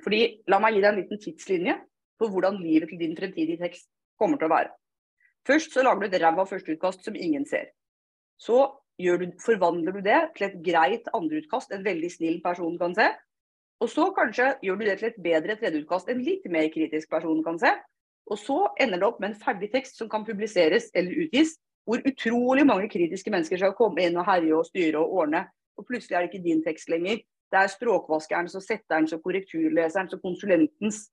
Fordi, 0.04 0.22
La 0.50 0.58
meg 0.60 0.76
gi 0.76 0.82
deg 0.82 0.90
en 0.90 1.00
liten 1.00 1.20
tidslinje 1.22 1.76
på 2.20 2.28
hvordan 2.32 2.58
livet 2.60 2.90
til 2.92 3.00
din 3.00 3.16
fremtidige 3.16 3.60
tekst 3.60 3.88
kommer 4.20 4.40
til 4.40 4.48
å 4.48 4.54
være. 4.56 4.72
Først 5.46 5.72
så 5.72 5.84
lager 5.84 6.04
du 6.04 6.08
et 6.08 6.20
ræva 6.20 6.44
førsteutkast 6.48 7.06
som 7.06 7.16
ingen 7.16 7.46
ser. 7.48 7.70
Så 8.40 8.58
du, 8.98 9.26
forvandler 9.44 9.92
du 9.92 10.00
det 10.04 10.20
til 10.36 10.48
et 10.48 10.58
greit 10.64 11.08
andreutkast 11.14 11.72
en 11.72 11.84
veldig 11.84 12.10
snill 12.12 12.40
person 12.44 12.78
kan 12.80 12.94
se. 12.96 13.10
Og 13.80 13.90
så 13.92 14.08
kanskje 14.16 14.54
gjør 14.64 14.78
du 14.80 14.84
det 14.86 14.98
til 14.98 15.10
et 15.10 15.20
bedre 15.22 15.56
tredjeutkast 15.60 16.08
en 16.08 16.22
litt 16.24 16.46
mer 16.48 16.70
kritisk 16.72 17.10
person 17.12 17.42
kan 17.44 17.58
se. 17.60 17.72
Og 18.26 18.40
så 18.40 18.58
ender 18.80 18.98
det 18.98 19.06
opp 19.06 19.20
med 19.20 19.34
en 19.34 19.40
ferdig 19.40 19.68
tekst 19.74 20.00
som 20.00 20.08
kan 20.10 20.24
publiseres 20.26 20.88
eller 20.96 21.26
utgis, 21.26 21.54
hvor 21.86 22.00
utrolig 22.08 22.64
mange 22.66 22.88
kritiske 22.90 23.30
mennesker 23.30 23.60
skal 23.60 23.76
komme 23.78 24.02
inn 24.02 24.16
og 24.18 24.26
herje 24.26 24.56
og 24.56 24.66
styre 24.66 25.02
og 25.02 25.12
ordne. 25.20 25.44
Og 25.76 25.86
plutselig 25.86 26.16
er 26.16 26.24
det 26.24 26.32
ikke 26.32 26.46
din 26.48 26.64
tekst 26.64 26.90
lenger. 26.90 27.20
Det 27.52 27.60
er 27.60 27.70
språkvaskerens 27.70 28.56
og 28.58 28.64
setterens 28.64 29.12
og 29.14 29.22
korrekturleserens 29.22 30.16
og 30.16 30.24
konsulentens 30.24 31.04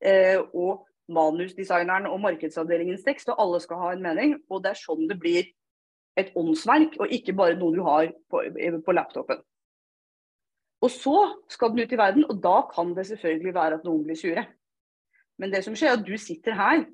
eh, 0.00 0.38
og 0.54 0.86
manusdesigneren 1.12 2.06
og 2.08 2.22
markedsavdelingens 2.22 3.04
tekst, 3.04 3.28
og 3.28 3.42
alle 3.42 3.60
skal 3.60 3.82
ha 3.82 3.90
en 3.92 4.06
mening. 4.06 4.38
Og 4.48 4.62
det 4.64 4.72
er 4.72 4.80
sånn 4.80 5.04
det 5.10 5.18
blir 5.20 5.50
et 6.18 6.32
åndsverk, 6.36 6.98
og 7.00 7.12
ikke 7.14 7.34
bare 7.36 7.56
noe 7.58 7.74
du 7.74 7.82
har 7.86 8.10
på, 8.30 8.42
på 8.84 8.94
laptopen. 8.96 9.40
Og 10.82 10.90
så 10.90 11.14
skal 11.52 11.70
den 11.72 11.84
ut 11.86 11.94
i 11.94 11.98
verden, 11.98 12.26
og 12.28 12.40
da 12.42 12.56
kan 12.72 12.90
det 12.96 13.06
selvfølgelig 13.08 13.54
være 13.54 13.78
at 13.78 13.86
noen 13.86 14.02
blir 14.06 14.18
sure. 14.18 14.44
Men 15.38 15.52
det 15.54 15.62
som 15.64 15.76
skjer, 15.78 15.92
er 15.92 16.00
at 16.00 16.06
du 16.06 16.16
sitter 16.18 16.58
her, 16.58 16.84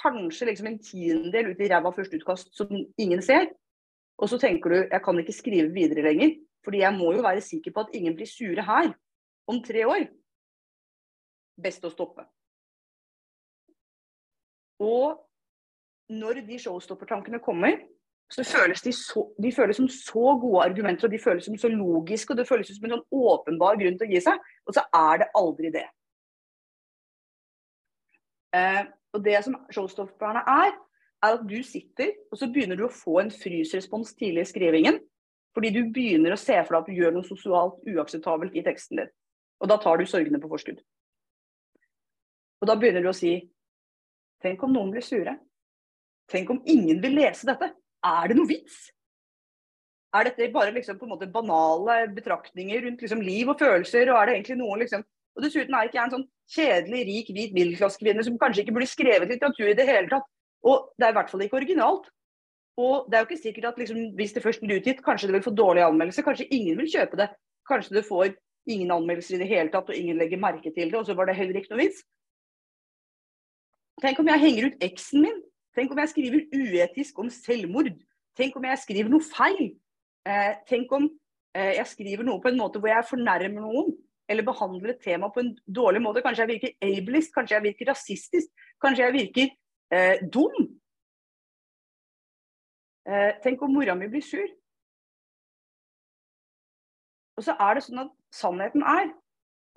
kanskje 0.00 0.48
liksom 0.48 0.68
en 0.70 0.80
tiendedel 0.82 1.52
ut 1.52 1.60
i 1.62 1.68
ræva 1.70 1.92
førsteutkast 1.94 2.54
som 2.56 2.72
ingen 2.72 3.22
ser. 3.22 3.50
Og 4.18 4.30
så 4.30 4.38
tenker 4.40 4.70
du 4.70 4.76
jeg 4.80 5.02
kan 5.04 5.18
ikke 5.20 5.36
skrive 5.36 5.72
videre 5.74 6.06
lenger, 6.06 6.34
fordi 6.64 6.82
jeg 6.82 6.96
må 6.96 7.12
jo 7.14 7.24
være 7.26 7.44
sikker 7.44 7.74
på 7.74 7.84
at 7.84 7.94
ingen 7.94 8.16
blir 8.16 8.30
sure 8.30 8.64
her 8.64 8.94
om 9.50 9.60
tre 9.62 9.84
år. 9.86 10.06
Best 11.60 11.84
å 11.84 11.92
stoppe. 11.92 12.24
Og 14.82 15.20
når 16.10 16.42
de 16.48 16.58
showstoppertankene 16.58 17.40
kommer, 17.44 17.76
så 18.32 18.44
føles 18.44 18.82
de, 18.82 18.92
så, 18.92 19.22
de 19.42 19.52
føles 19.52 19.76
som 19.76 19.88
så 19.88 20.32
gode 20.40 20.64
argumenter 20.64 21.06
og 21.06 21.12
de 21.12 21.20
føles 21.22 21.44
som 21.44 21.58
så 21.60 21.68
logiske. 21.68 22.32
og 22.32 22.38
Det 22.38 22.48
føles 22.48 22.70
som 22.72 22.86
en 22.86 22.96
sånn 22.96 23.06
åpenbar 23.12 23.76
grunn 23.80 23.98
til 24.00 24.08
å 24.08 24.14
gi 24.14 24.22
seg, 24.24 24.48
og 24.66 24.74
så 24.76 24.86
er 24.96 25.20
det 25.22 25.28
aldri 25.38 25.70
det. 25.74 25.84
Eh, 28.56 28.84
Og 29.14 29.22
det 29.22 29.36
som 29.46 29.54
showstopperne 29.70 30.40
er, 30.50 30.72
er 31.22 31.36
at 31.36 31.44
du 31.46 31.60
sitter, 31.62 32.08
og 32.32 32.38
så 32.38 32.48
begynner 32.50 32.76
du 32.76 32.88
å 32.88 32.90
få 32.90 33.20
en 33.20 33.30
frysrespons 33.30 34.10
tidlig 34.18 34.42
i 34.42 34.50
skrivingen. 34.50 34.98
Fordi 35.54 35.70
du 35.70 35.84
begynner 35.94 36.34
å 36.34 36.40
se 36.40 36.56
for 36.64 36.74
deg 36.74 36.80
at 36.80 36.88
du 36.88 36.98
gjør 36.98 37.14
noe 37.14 37.28
sosialt 37.28 37.76
uakseptabelt 37.86 38.56
i 38.58 38.64
teksten 38.66 38.98
din. 38.98 39.12
Og 39.62 39.70
da 39.70 39.78
tar 39.78 40.00
du 40.00 40.06
sorgene 40.10 40.40
på 40.42 40.50
forskudd. 40.50 40.80
Og 42.58 42.66
da 42.66 42.74
begynner 42.74 43.04
du 43.04 43.12
å 43.12 43.16
si 43.16 43.36
Tenk 44.42 44.60
om 44.66 44.74
noen 44.74 44.90
blir 44.92 45.00
sure? 45.00 45.38
Tenk 46.28 46.50
om 46.52 46.58
ingen 46.68 46.98
vil 47.00 47.14
lese 47.16 47.46
dette? 47.48 47.70
Er 48.04 48.28
det 48.28 48.36
noe 48.38 48.48
vits? 48.48 48.90
Er 50.14 50.28
dette 50.28 50.52
bare 50.54 50.74
liksom 50.74 50.98
på 51.00 51.08
en 51.08 51.14
måte 51.16 51.30
banale 51.30 52.04
betraktninger 52.14 52.84
rundt 52.84 53.02
liksom 53.02 53.22
liv 53.24 53.50
og 53.50 53.58
følelser? 53.58 54.12
Og 54.12 54.20
er 54.20 54.30
det 54.30 54.36
egentlig 54.38 54.60
noen 54.60 54.84
liksom 54.84 55.04
Og 55.34 55.42
dessuten 55.42 55.74
er 55.74 55.88
ikke 55.88 55.98
jeg 55.98 56.06
en 56.06 56.12
sånn 56.12 56.28
kjedelig, 56.54 56.98
rik, 57.08 57.30
hvit 57.34 57.54
middelklassekvinne 57.56 58.22
som 58.22 58.36
kanskje 58.38 58.62
ikke 58.62 58.74
burde 58.76 58.86
skrevet 58.86 59.32
litteratur 59.32 59.66
i 59.66 59.74
det 59.74 59.86
hele 59.88 60.06
tatt. 60.12 60.28
Og 60.62 60.92
det 60.94 61.08
er 61.08 61.10
i 61.10 61.16
hvert 61.16 61.32
fall 61.32 61.42
ikke 61.42 61.58
originalt. 61.58 62.06
Og 62.78 63.08
det 63.10 63.16
er 63.16 63.24
jo 63.24 63.28
ikke 63.28 63.40
sikkert 63.40 63.66
at 63.72 63.80
liksom, 63.82 63.98
hvis 64.14 64.34
det 64.36 64.42
først 64.44 64.62
blir 64.62 64.78
utgitt, 64.78 65.02
kanskje 65.02 65.32
det 65.32 65.34
vil 65.36 65.42
få 65.48 65.54
dårlig 65.58 65.82
anmeldelse. 65.82 66.22
Kanskje 66.22 66.46
ingen 66.54 66.78
vil 66.78 66.92
kjøpe 66.92 67.18
det. 67.18 67.28
Kanskje 67.66 67.96
det 67.98 68.04
får 68.06 68.36
ingen 68.70 68.94
anmeldelser 68.94 69.34
i 69.36 69.42
det 69.42 69.50
hele 69.50 69.72
tatt, 69.74 69.90
og 69.90 69.98
ingen 69.98 70.18
legger 70.18 70.38
merke 70.38 70.70
til 70.70 70.90
det, 70.90 70.98
og 70.98 71.06
så 71.06 71.18
var 71.18 71.26
det 71.26 71.36
heller 71.38 71.58
ikke 71.58 71.74
noe 71.74 71.82
vits. 71.82 72.04
Tenk 74.02 74.22
om 74.22 74.30
jeg 74.30 74.42
henger 74.42 74.70
ut 74.70 74.86
eksen 74.86 75.26
min? 75.26 75.42
Tenk 75.74 75.92
om 75.92 76.00
jeg 76.02 76.12
skriver 76.12 76.44
uetisk 76.54 77.18
om 77.18 77.30
selvmord? 77.32 77.90
Tenk 78.38 78.56
om 78.58 78.66
jeg 78.68 78.82
skriver 78.82 79.10
noe 79.10 79.24
feil? 79.26 79.72
Eh, 80.26 80.52
tenk 80.68 80.92
om 80.94 81.08
eh, 81.56 81.74
jeg 81.80 81.86
skriver 81.90 82.26
noe 82.26 82.42
på 82.42 82.50
en 82.52 82.60
måte 82.60 82.80
hvor 82.82 82.92
jeg 82.92 83.08
fornærmer 83.10 83.64
noen? 83.64 83.92
Eller 84.30 84.46
behandler 84.46 84.94
et 84.94 85.02
tema 85.04 85.28
på 85.28 85.42
en 85.42 85.50
dårlig 85.66 86.00
måte? 86.04 86.22
Kanskje 86.24 86.46
jeg 86.46 86.52
virker 86.54 86.88
ableist? 86.88 87.34
Kanskje 87.34 87.58
jeg 87.58 87.66
virker 87.66 87.90
rasistisk? 87.90 88.70
Kanskje 88.82 89.08
jeg 89.08 89.16
virker 89.18 89.50
eh, 89.92 90.22
dum? 90.32 90.70
Eh, 93.04 93.34
tenk 93.44 93.62
om 93.62 93.74
mora 93.74 93.98
mi 93.98 94.08
blir 94.08 94.24
sur? 94.24 94.46
Og 97.34 97.42
så 97.44 97.58
er 97.58 97.76
det 97.76 97.84
sånn 97.84 98.04
at 98.06 98.14
sannheten 98.32 98.86
er 98.86 99.10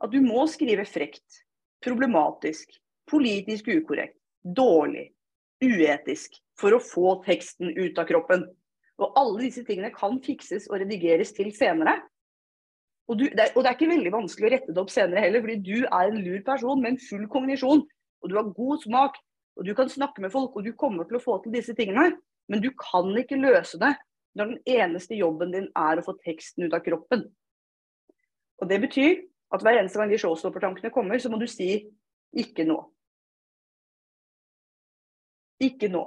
at 0.06 0.14
du 0.14 0.20
må 0.22 0.46
skrive 0.46 0.86
frekt, 0.86 1.42
problematisk, 1.82 2.70
politisk 3.10 3.72
ukorrekt, 3.74 4.20
dårlig, 4.46 5.08
uetisk 5.64 6.38
for 6.60 6.76
å 6.76 6.84
få 6.84 7.18
teksten 7.26 7.74
ut 7.78 7.98
av 8.00 8.08
kroppen. 8.10 8.46
Og 8.98 9.18
alle 9.20 9.46
disse 9.46 9.64
tingene 9.66 9.94
kan 9.94 10.18
fikses 10.26 10.68
og 10.72 10.82
redigeres 10.82 11.34
til 11.38 11.52
senere. 11.56 12.00
Og, 13.08 13.16
du, 13.20 13.28
det, 13.30 13.40
er, 13.40 13.54
og, 13.54 13.62
det, 13.62 13.70
er, 13.70 13.78
ikke 13.78 13.94
veldig 13.94 14.12
vanskelig 14.12 14.48
å 14.48 14.52
rette 14.52 14.74
det 14.74 14.82
opp 14.82 14.92
senere 14.92 15.24
heller, 15.24 15.44
fordi 15.44 15.60
du 15.64 15.86
er 15.86 16.10
en 16.10 16.20
lur 16.20 16.42
person 16.46 16.82
med 16.82 16.96
en 16.96 17.00
full 17.06 17.28
kognisjon. 17.32 17.86
Og 18.24 18.32
du 18.32 18.36
har 18.36 18.50
god 18.58 18.84
smak, 18.84 19.22
og 19.58 19.68
du 19.68 19.74
kan 19.78 19.90
snakke 19.90 20.24
med 20.24 20.34
folk, 20.34 20.58
og 20.58 20.66
du 20.66 20.74
kommer 20.76 21.08
til 21.08 21.20
å 21.20 21.24
få 21.24 21.38
til 21.44 21.56
disse 21.56 21.76
tingene. 21.78 22.10
Men 22.52 22.64
du 22.64 22.72
kan 22.80 23.10
ikke 23.20 23.40
løse 23.40 23.80
det 23.80 23.94
når 24.38 24.54
den 24.54 24.76
eneste 24.80 25.18
jobben 25.18 25.54
din 25.54 25.70
er 25.78 26.00
å 26.00 26.06
få 26.06 26.18
teksten 26.26 26.68
ut 26.68 26.76
av 26.76 26.84
kroppen. 26.86 27.26
Og 28.62 28.70
Det 28.70 28.82
betyr 28.82 29.24
at 29.54 29.64
hver 29.64 29.80
eneste 29.80 30.00
gang 30.00 30.12
de 30.12 30.20
showstoppertankene 30.20 30.92
kommer, 30.94 31.20
så 31.20 31.30
må 31.32 31.40
du 31.40 31.48
si 31.48 31.88
'ikke 32.36 32.66
nå'. 32.68 32.84
Ikke 35.64 35.90
nå. 35.92 36.04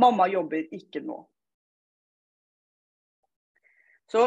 Mamma 0.00 0.26
jobber 0.30 0.64
ikke 0.74 1.02
nå. 1.04 1.18
Så 4.10 4.24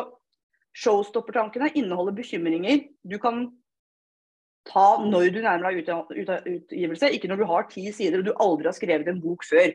showstoppertankene 0.78 1.72
inneholder 1.80 2.16
bekymringer 2.18 2.86
du 3.08 3.18
kan 3.22 3.48
ta 4.68 4.86
når 5.02 5.30
du 5.34 5.42
nærmer 5.42 5.78
deg 5.80 6.50
utgivelse, 6.54 7.12
ikke 7.14 7.30
når 7.32 7.42
du 7.42 7.46
har 7.50 7.68
ti 7.72 7.86
sider 7.96 8.22
og 8.22 8.28
du 8.28 8.34
aldri 8.36 8.70
har 8.70 8.78
skrevet 8.78 9.12
en 9.12 9.22
bok 9.24 9.46
før. 9.48 9.72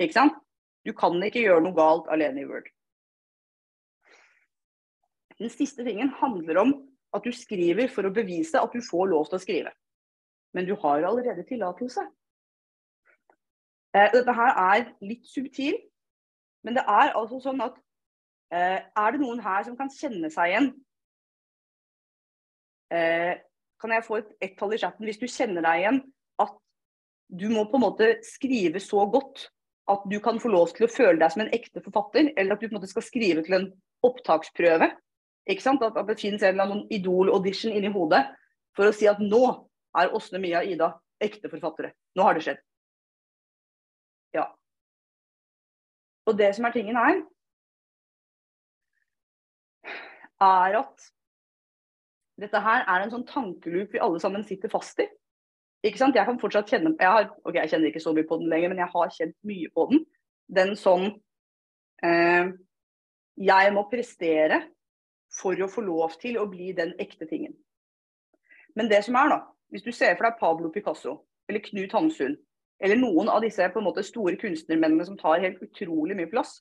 Ikke 0.00 0.16
sant? 0.16 0.38
Du 0.86 0.94
kan 0.96 1.18
ikke 1.22 1.42
gjøre 1.44 1.64
noe 1.64 1.76
galt 1.76 2.08
alene 2.12 2.40
i 2.42 2.46
Word. 2.48 2.70
Den 5.40 5.52
siste 5.52 5.84
tingen 5.84 6.12
handler 6.20 6.62
om 6.62 6.72
at 7.16 7.24
du 7.24 7.32
skriver 7.34 7.90
for 7.92 8.06
å 8.06 8.14
bevise 8.14 8.60
at 8.60 8.72
du 8.72 8.80
får 8.84 9.10
lov 9.12 9.28
til 9.28 9.38
å 9.38 9.42
skrive. 9.42 9.74
Men 10.56 10.66
du 10.66 10.74
har 10.82 11.04
allerede 11.06 11.44
tillatelse. 11.48 12.04
Eh, 13.96 14.10
dette 14.14 14.34
her 14.36 14.58
er 14.62 14.90
litt 15.02 15.26
subtil, 15.26 15.78
men 16.64 16.76
det 16.76 16.84
er 16.86 17.14
altså 17.18 17.40
sånn 17.42 17.62
at 17.64 17.78
eh, 18.54 18.78
Er 18.78 19.12
det 19.14 19.20
noen 19.22 19.40
her 19.42 19.64
som 19.66 19.76
kan 19.78 19.90
kjenne 19.90 20.30
seg 20.30 20.52
igjen? 20.52 20.68
Eh, 22.94 23.34
kan 23.80 23.94
jeg 23.94 24.06
få 24.06 24.20
et 24.20 24.32
ett-tall 24.44 24.74
i 24.76 24.80
chatten 24.82 25.08
hvis 25.08 25.20
du 25.20 25.26
kjenner 25.30 25.64
deg 25.64 25.82
igjen 25.82 26.00
at 26.42 26.56
du 27.30 27.46
må 27.52 27.64
på 27.70 27.78
en 27.78 27.86
måte 27.86 28.10
skrive 28.26 28.82
så 28.82 29.06
godt 29.10 29.46
at 29.90 30.02
du 30.10 30.18
kan 30.22 30.38
få 30.42 30.50
lov 30.52 30.74
til 30.76 30.86
å 30.86 30.92
føle 30.92 31.18
deg 31.18 31.32
som 31.32 31.44
en 31.44 31.54
ekte 31.54 31.82
forfatter, 31.82 32.30
eller 32.36 32.54
at 32.54 32.60
du 32.60 32.68
på 32.68 32.74
en 32.74 32.78
måte 32.78 32.90
skal 32.90 33.02
skrive 33.02 33.42
til 33.46 33.56
en 33.56 33.68
opptaksprøve. 34.06 34.90
Ikke 35.50 35.64
sant? 35.64 35.82
At, 35.82 35.98
det 36.06 36.20
finnes 36.20 36.44
en 36.44 36.54
eller 36.54 36.68
annen 36.68 36.84
Idol-audition 36.94 37.74
inni 37.74 37.90
hodet 37.90 38.22
for 38.76 38.86
å 38.86 38.94
si 38.94 39.08
at 39.10 39.18
nå 39.22 39.42
er 39.98 40.14
Åsne 40.14 40.38
Mia 40.42 40.62
Ida 40.62 40.92
ekte 41.22 41.50
forfattere. 41.50 41.90
Nå 42.14 42.26
har 42.26 42.38
det 42.38 42.44
skjedd. 42.46 42.60
Ja. 44.36 44.46
Og 46.28 46.36
det 46.38 46.52
som 46.56 46.66
er 46.68 46.74
tingen 46.74 46.98
her, 46.98 47.22
er 50.40 50.76
at 50.80 51.08
dette 52.40 52.60
her 52.64 52.86
er 52.88 53.04
en 53.04 53.12
sånn 53.12 53.26
tankeloop 53.28 53.92
vi 53.92 54.00
alle 54.00 54.20
sammen 54.22 54.44
sitter 54.46 54.72
fast 54.72 55.02
i. 55.02 55.08
Ikke 55.84 56.00
sant? 56.00 56.16
Jeg 56.16 56.28
kan 56.28 56.40
fortsatt 56.40 56.68
kjenne 56.68 56.92
jeg, 56.92 57.08
har, 57.08 57.30
ok, 57.44 57.56
jeg 57.56 57.72
kjenner 57.72 57.90
ikke 57.90 58.02
så 58.04 58.12
mye 58.16 58.28
på 58.28 58.36
den 58.40 58.50
lenger, 58.52 58.72
men 58.72 58.82
jeg 58.82 58.92
har 58.92 59.14
kjent 59.16 59.36
mye 59.48 59.70
på 59.76 59.86
den. 59.90 60.02
Den 60.50 60.74
sånn 60.76 61.06
eh, 62.04 62.52
Jeg 63.40 63.72
må 63.72 63.86
prestere 63.88 64.64
for 65.32 65.56
å 65.62 65.70
få 65.70 65.84
lov 65.86 66.16
til 66.20 66.40
å 66.40 66.48
bli 66.50 66.72
den 66.76 66.92
ekte 67.00 67.28
tingen. 67.30 67.54
Men 68.76 68.90
det 68.90 69.04
som 69.06 69.16
er, 69.16 69.30
da, 69.32 69.40
hvis 69.72 69.86
du 69.86 69.92
ser 69.94 70.16
for 70.16 70.26
deg 70.26 70.40
Pablo 70.40 70.70
Picasso 70.74 71.20
eller 71.48 71.62
Knut 71.64 71.94
Hamsun 71.96 72.36
eller 72.80 72.96
noen 72.96 73.28
av 73.28 73.42
disse 73.44 73.66
på 73.72 73.80
en 73.80 73.86
måte 73.86 74.04
store 74.06 74.38
kunstnermennene 74.40 75.06
som 75.06 75.18
tar 75.20 75.42
helt 75.44 75.60
utrolig 75.64 76.16
mye 76.16 76.30
plass, 76.30 76.60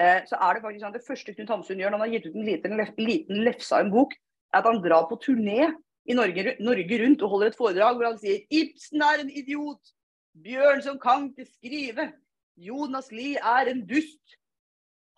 eh, 0.00 0.22
så 0.28 0.38
er 0.40 0.56
det 0.56 0.62
faktisk 0.64 0.84
sånn 0.84 0.94
at 0.94 0.98
det 0.98 1.08
første 1.08 1.34
Knut 1.36 1.52
Hamsun 1.52 1.82
gjør 1.82 1.92
når 1.92 2.00
han 2.00 2.06
har 2.06 2.14
gitt 2.14 2.28
ut 2.30 2.38
en 2.38 2.48
liten, 2.48 2.78
liten 3.04 3.80
en 3.80 3.92
bok, 3.92 4.16
er 4.54 4.62
at 4.62 4.70
han 4.70 4.80
drar 4.84 5.08
på 5.10 5.20
turné 5.20 5.72
i 6.06 6.14
Norge, 6.14 6.56
Norge, 6.62 6.98
rundt 7.02 7.22
og 7.22 7.34
holder 7.34 7.50
et 7.50 7.58
foredrag 7.58 7.98
hvor 7.98 8.08
han 8.08 8.18
sier 8.20 8.46
Ibsen 8.54 9.02
er 9.02 9.24
en 9.24 9.30
idiot, 9.30 9.92
Bjørn 10.36 10.82
som 10.84 10.98
kan 11.00 11.30
ikke 11.30 11.48
skrive, 11.48 12.10
Jonas 12.56 13.10
Lie 13.12 13.40
er 13.40 13.70
en 13.72 13.82
dust, 13.88 14.36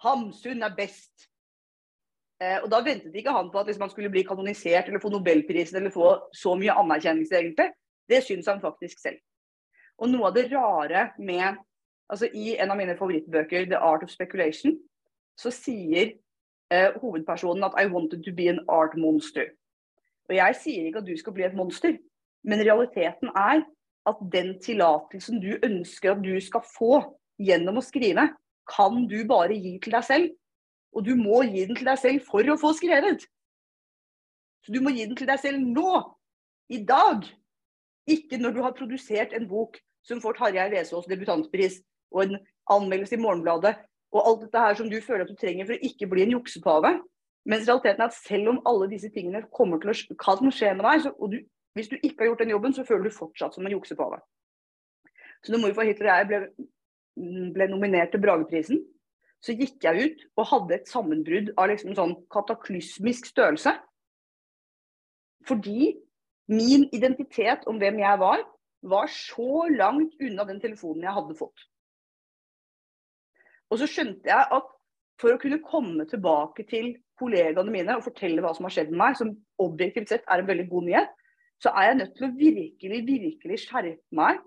Hamsun 0.03 0.63
er 0.63 0.75
best. 0.79 1.29
Eh, 2.43 2.59
og 2.63 2.71
Da 2.71 2.81
ventet 2.87 3.15
ikke 3.19 3.35
han 3.35 3.51
på 3.51 3.59
at 3.59 3.67
liksom, 3.67 3.87
han 3.87 3.91
skulle 3.91 4.11
bli 4.15 4.23
kanonisert 4.27 4.87
eller 4.87 5.03
få 5.03 5.11
nobelprisen 5.11 5.81
eller 5.81 5.95
få 5.95 6.13
så 6.35 6.55
mye 6.59 6.75
anerkjennelse, 6.75 7.35
egentlig. 7.35 7.71
Det 8.09 8.23
syns 8.25 8.47
han 8.47 8.63
faktisk 8.63 9.01
selv. 9.03 9.19
Og 9.99 10.11
noe 10.11 10.31
av 10.31 10.37
det 10.37 10.49
rare 10.53 11.11
med 11.19 11.59
altså 12.09 12.29
I 12.33 12.57
en 12.57 12.71
av 12.73 12.79
mine 12.79 12.97
favorittbøker, 12.97 13.67
'The 13.67 13.81
Art 13.85 14.03
of 14.03 14.11
Speculation', 14.11 14.79
så 15.39 15.51
sier 15.53 16.15
eh, 16.73 16.91
hovedpersonen 17.01 17.65
at 17.65 17.77
'I 17.77 17.93
wanted 17.93 18.25
to 18.25 18.33
be 18.33 18.49
an 18.49 18.65
art 18.69 18.97
monster'. 18.97 19.51
Og 20.29 20.35
jeg 20.37 20.57
sier 20.63 20.87
ikke 20.87 20.99
at 20.99 21.07
du 21.07 21.17
skal 21.17 21.33
bli 21.33 21.45
et 21.45 21.57
monster, 21.57 21.97
men 22.45 22.61
realiteten 22.61 23.29
er 23.37 23.63
at 24.07 24.19
den 24.33 24.59
tillatelsen 24.63 25.41
du 25.41 25.57
ønsker 25.63 26.13
at 26.13 26.23
du 26.25 26.41
skal 26.41 26.65
få 26.79 27.01
gjennom 27.39 27.81
å 27.81 27.85
skrive, 27.85 28.29
kan 28.69 29.09
du 29.09 29.25
bare 29.29 29.57
gi 29.57 29.79
til 29.83 29.93
deg 29.93 30.05
selv. 30.05 30.31
Og 30.93 31.05
du 31.05 31.15
må 31.17 31.43
gi 31.43 31.67
den 31.69 31.77
til 31.77 31.89
deg 31.89 31.99
selv 31.99 32.25
for 32.25 32.45
å 32.49 32.57
få 32.61 32.73
skrevet. 32.77 33.25
Så 34.65 34.73
du 34.73 34.81
må 34.85 34.93
gi 34.93 35.05
den 35.05 35.17
til 35.17 35.29
deg 35.29 35.41
selv 35.41 35.61
nå. 35.61 36.15
I 36.69 36.83
dag. 36.85 37.25
Ikke 38.09 38.37
når 38.41 38.53
du 38.53 38.63
har 38.65 38.75
produsert 38.77 39.33
en 39.37 39.47
bok 39.49 39.79
som 40.09 40.23
får 40.23 40.39
Tarjei 40.39 40.71
Vesaas 40.73 41.07
debutantpris 41.11 41.83
og 42.15 42.25
en 42.25 42.39
anmeldelse 42.73 43.17
i 43.17 43.21
Morgenbladet 43.23 43.77
og 44.15 44.25
alt 44.25 44.45
dette 44.47 44.65
her 44.65 44.77
som 44.79 44.89
du 44.89 44.99
føler 45.05 45.27
at 45.27 45.31
du 45.31 45.37
trenger 45.37 45.69
for 45.69 45.77
å 45.77 45.89
ikke 45.91 46.09
bli 46.09 46.25
en 46.25 46.35
juksepave. 46.39 46.95
Mens 47.49 47.69
realiteten 47.69 48.03
er 48.03 48.11
at 48.11 48.17
selv 48.17 48.53
om 48.55 48.61
alle 48.69 48.89
disse 48.91 49.11
tingene 49.13 49.45
kommer 49.55 49.81
til 49.83 49.93
å 49.93 50.19
kan 50.21 50.53
skje 50.53 50.73
med 50.77 50.85
deg, 50.87 51.05
så, 51.05 51.13
og 51.17 51.33
du, 51.33 51.39
hvis 51.77 51.91
du 51.93 51.97
ikke 51.99 52.25
har 52.25 52.31
gjort 52.31 52.43
den 52.45 52.55
jobben, 52.55 52.75
så 52.77 52.85
føler 52.89 53.09
du 53.09 53.17
fortsatt 53.17 53.57
som 53.57 53.69
en 53.69 53.75
juksepave. 53.77 54.21
Så 55.45 55.53
når 55.53 55.63
morfar 55.63 55.89
Hitler 55.89 56.11
og 56.11 56.17
jeg 56.19 56.29
ble, 56.31 56.41
ble 57.55 57.69
nominert 57.71 58.13
til 58.15 58.25
Brageprisen, 58.25 58.83
så 59.45 59.55
gikk 59.55 59.85
jeg 59.85 60.09
ut 60.09 60.25
og 60.41 60.49
hadde 60.51 60.77
et 60.79 60.91
sammenbrudd 60.91 61.53
av 61.61 61.71
liksom 61.71 61.95
sånn 61.95 62.17
kataklysmisk 62.33 63.29
størrelse. 63.31 63.77
Fordi 65.47 65.93
min 66.51 66.89
identitet 66.97 67.69
om 67.71 67.79
hvem 67.79 68.01
jeg 68.03 68.21
var, 68.21 68.43
var 68.81 69.11
så 69.11 69.67
langt 69.75 70.15
unna 70.23 70.47
den 70.49 70.61
telefonen 70.63 71.07
jeg 71.07 71.17
hadde 71.17 71.37
fått. 71.39 71.65
Og 73.69 73.81
så 73.81 73.89
skjønte 73.91 74.31
jeg 74.31 74.51
at 74.59 74.75
for 75.19 75.35
å 75.35 75.41
kunne 75.43 75.61
komme 75.65 76.07
tilbake 76.09 76.65
til 76.71 76.93
kollegaene 77.19 77.73
mine 77.75 77.97
og 77.99 78.05
fortelle 78.07 78.43
hva 78.45 78.53
som 78.55 78.69
har 78.69 78.75
skjedd 78.77 78.93
med 78.93 79.01
meg, 79.03 79.17
som 79.19 79.35
objektivt 79.61 80.13
sett 80.13 80.29
er 80.31 80.43
en 80.43 80.49
veldig 80.49 80.69
god 80.71 80.87
nyhet, 80.87 81.17
så 81.59 81.73
er 81.75 81.89
jeg 81.89 81.99
nødt 81.99 82.13
til 82.15 82.29
å 82.29 82.35
virkelig, 82.39 83.01
virkelig 83.09 83.61
skjerpe 83.65 84.15
meg 84.15 84.39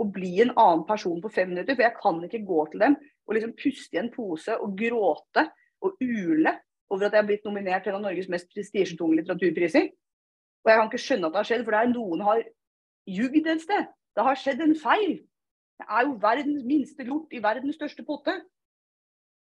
og 0.00 0.12
bli 0.14 0.36
en 0.44 0.52
annen 0.54 0.84
person 0.88 1.18
på 1.20 1.32
fem 1.34 1.50
minutter. 1.50 1.74
For 1.74 1.84
jeg 1.84 1.98
kan 1.98 2.20
ikke 2.24 2.44
gå 2.46 2.60
til 2.70 2.84
dem 2.84 2.94
og 3.26 3.36
liksom 3.36 3.56
puste 3.58 3.98
i 3.98 4.00
en 4.04 4.12
pose 4.14 4.54
og 4.54 4.76
gråte 4.78 5.48
og 5.82 5.98
ule 5.98 6.54
over 6.90 7.06
at 7.06 7.14
jeg 7.14 7.22
har 7.22 7.26
blitt 7.26 7.44
nominert 7.46 7.84
til 7.84 7.92
en 7.92 8.00
av 8.00 8.06
Norges 8.06 8.30
mest 8.30 8.48
prestisjetunge 8.54 9.20
litteraturpriser. 9.20 9.90
Og 10.60 10.70
jeg 10.70 10.78
kan 10.78 10.90
ikke 10.90 11.02
skjønne 11.04 11.28
at 11.28 11.34
det 11.34 11.40
har 11.40 11.50
skjedd, 11.50 11.66
for 11.66 11.74
det 11.74 11.82
er 11.82 11.92
noen 11.92 12.24
har 12.26 12.40
jugd 13.16 13.46
et 13.46 13.62
sted. 13.62 13.90
Det 14.16 14.24
har 14.26 14.38
skjedd 14.38 14.62
en 14.64 14.76
feil. 14.78 15.20
Det 15.80 15.86
er 15.88 16.06
jo 16.06 16.18
verdens 16.20 16.64
minste 16.66 17.06
lort 17.08 17.32
i 17.32 17.42
verdens 17.42 17.78
største 17.78 18.04
potte. 18.04 18.34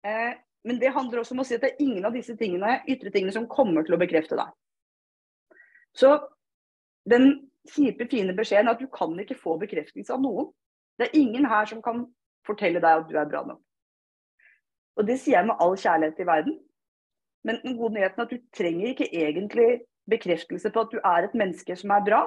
Eh, 0.07 0.33
men 0.67 0.79
det 0.79 0.93
handler 0.95 1.21
også 1.21 1.35
om 1.35 1.43
å 1.43 1.47
si 1.47 1.55
at 1.57 1.63
det 1.63 1.73
er 1.73 1.83
ingen 1.83 2.05
av 2.07 2.15
disse 2.15 2.35
tingene, 2.39 2.79
ytre 2.87 3.11
tingene 3.11 3.35
som 3.35 3.47
kommer 3.51 3.85
til 3.87 3.95
å 3.95 4.01
bekrefte 4.01 4.37
deg. 4.39 4.51
Så 5.95 6.13
den 7.09 7.49
kjipe, 7.69 8.07
fine 8.11 8.35
beskjeden 8.35 8.69
er 8.69 8.77
at 8.77 8.83
du 8.83 8.89
kan 8.91 9.15
ikke 9.19 9.37
få 9.39 9.57
bekreftelse 9.61 10.13
av 10.15 10.23
noen. 10.23 10.49
Det 10.99 11.07
er 11.07 11.19
ingen 11.19 11.47
her 11.47 11.67
som 11.69 11.81
kan 11.83 12.05
fortelle 12.47 12.81
deg 12.83 13.03
at 13.03 13.07
du 13.09 13.15
er 13.17 13.29
bra 13.29 13.43
nok. 13.47 13.61
Og 14.99 15.07
det 15.07 15.15
sier 15.21 15.37
jeg 15.37 15.47
med 15.47 15.61
all 15.63 15.77
kjærlighet 15.79 16.19
i 16.19 16.27
verden. 16.27 16.57
Men 17.47 17.61
den 17.63 17.77
gode 17.79 17.95
nyheten 17.95 18.19
er 18.19 18.27
at 18.27 18.33
du 18.33 18.41
trenger 18.55 18.91
ikke 18.91 19.07
egentlig 19.15 19.69
bekreftelse 20.11 20.71
på 20.75 20.83
at 20.83 20.91
du 20.91 20.99
er 20.99 21.27
et 21.27 21.37
menneske 21.37 21.75
som 21.79 21.93
er 21.95 22.03
bra, 22.03 22.23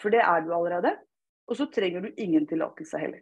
for 0.00 0.14
det 0.14 0.20
er 0.24 0.44
du 0.44 0.52
allerede. 0.54 0.96
Og 1.46 1.56
så 1.56 1.66
trenger 1.68 2.00
du 2.00 2.12
ingen 2.18 2.46
tillatelse 2.48 2.98
heller. 2.98 3.20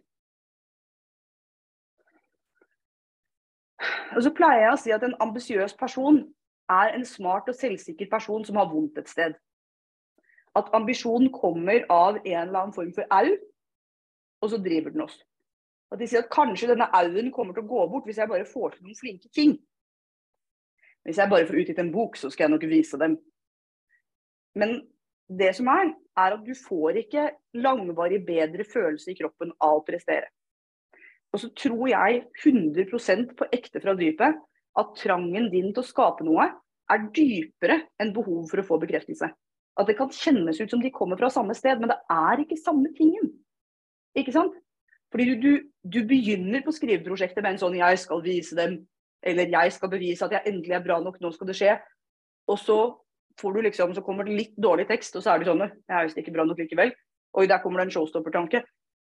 Og 4.16 4.23
så 4.23 4.31
pleier 4.37 4.66
jeg 4.66 4.75
å 4.75 4.81
si 4.81 4.93
at 4.95 5.03
en 5.07 5.16
ambisiøs 5.25 5.75
person 5.79 6.20
er 6.70 6.95
en 6.95 7.05
smart 7.09 7.49
og 7.51 7.57
selvsikker 7.59 8.11
person 8.11 8.45
som 8.45 8.61
har 8.61 8.70
vondt 8.70 9.01
et 9.01 9.11
sted. 9.11 9.35
At 10.57 10.70
ambisjonen 10.77 11.33
kommer 11.33 11.87
av 11.91 12.20
en 12.20 12.39
eller 12.45 12.61
annen 12.61 12.77
form 12.77 12.93
for 12.95 13.09
au, 13.11 13.33
og 14.43 14.51
så 14.53 14.61
driver 14.61 14.93
den 14.93 15.05
oss. 15.07 15.16
At 15.93 16.01
de 16.01 16.09
sier 16.09 16.25
at 16.25 16.33
kanskje 16.33 16.70
denne 16.70 16.89
auen 16.97 17.31
kommer 17.33 17.57
til 17.57 17.64
å 17.64 17.70
gå 17.73 17.87
bort 17.91 18.07
hvis 18.09 18.20
jeg 18.20 18.31
bare 18.31 18.49
får 18.49 18.77
til 18.77 18.87
noen 18.87 18.99
flinke 19.01 19.29
ting. 19.35 19.57
Hvis 21.05 21.18
jeg 21.18 21.31
bare 21.33 21.47
får 21.49 21.59
utgitt 21.64 21.81
en 21.83 21.93
bok, 21.93 22.16
så 22.16 22.31
skal 22.31 22.47
jeg 22.47 22.55
nok 22.55 22.68
vise 22.70 23.01
dem. 23.01 23.16
Men 24.55 24.77
det 25.29 25.53
som 25.57 25.68
er, 25.73 25.93
er 26.18 26.37
at 26.37 26.45
du 26.45 26.53
får 26.57 26.99
ikke 27.05 27.29
langvarig 27.55 28.20
bedre 28.27 28.64
følelse 28.68 29.12
i 29.12 29.18
kroppen 29.18 29.53
av 29.62 29.81
å 29.81 29.85
prestere. 29.87 30.29
Og 31.33 31.41
så 31.41 31.49
tror 31.57 31.87
jeg 31.89 32.25
100% 32.45 33.37
på 33.39 33.49
ekte 33.57 33.81
fra 33.81 33.95
dypet 33.97 34.41
at 34.81 34.93
trangen 34.99 35.49
din 35.53 35.70
til 35.73 35.81
å 35.81 35.87
skape 35.87 36.27
noe 36.27 36.49
er 36.93 37.07
dypere 37.16 37.79
enn 38.03 38.12
behovet 38.12 38.51
for 38.51 38.61
å 38.61 38.66
få 38.66 38.81
bekreftelse. 38.83 39.31
At 39.81 39.89
det 39.89 39.97
kan 39.97 40.12
kjennes 40.12 40.61
ut 40.61 40.73
som 40.73 40.83
de 40.83 40.93
kommer 40.93 41.16
fra 41.16 41.31
samme 41.33 41.57
sted, 41.57 41.81
men 41.81 41.89
det 41.93 41.97
er 42.12 42.43
ikke 42.43 42.61
samme 42.61 42.93
tingen. 42.97 43.31
Ikke 44.18 44.35
sant? 44.35 44.59
Fordi 45.12 45.29
du, 45.29 45.37
du, 45.41 45.53
du 45.85 46.01
begynner 46.09 46.64
på 46.64 46.73
skriveprosjektet 46.73 47.45
med 47.45 47.55
en 47.55 47.62
sånn 47.62 47.77
'jeg 47.77 47.99
skal 47.99 48.23
vise 48.25 48.57
dem', 48.57 48.87
eller 49.23 49.49
'jeg 49.49 49.73
skal 49.73 49.89
bevise 49.89 50.25
at 50.25 50.33
jeg 50.33 50.43
endelig 50.47 50.77
er 50.77 50.85
bra 50.85 51.01
nok, 51.01 51.20
nå 51.20 51.33
skal 51.33 51.47
det 51.47 51.57
skje'. 51.57 51.81
Og 52.49 52.59
så 52.59 52.79
får 53.41 53.55
du 53.55 53.62
liksom, 53.62 53.95
så 53.95 54.03
kommer 54.05 54.24
det 54.24 54.37
litt 54.37 54.55
dårlig 54.61 54.87
tekst, 54.89 55.16
og 55.16 55.24
så 55.24 55.33
er 55.33 55.39
det 55.39 55.49
sånn 55.49 55.62
'jeg 55.62 55.97
er 55.97 56.05
visst 56.05 56.18
ikke 56.18 56.33
bra 56.33 56.45
nok 56.45 56.59
likevel'. 56.59 56.95
Oi, 57.35 57.47
der 57.47 57.59
kommer 57.62 57.80
det 57.80 57.87
en 57.87 57.95
showstopper-tanke. 57.97 58.62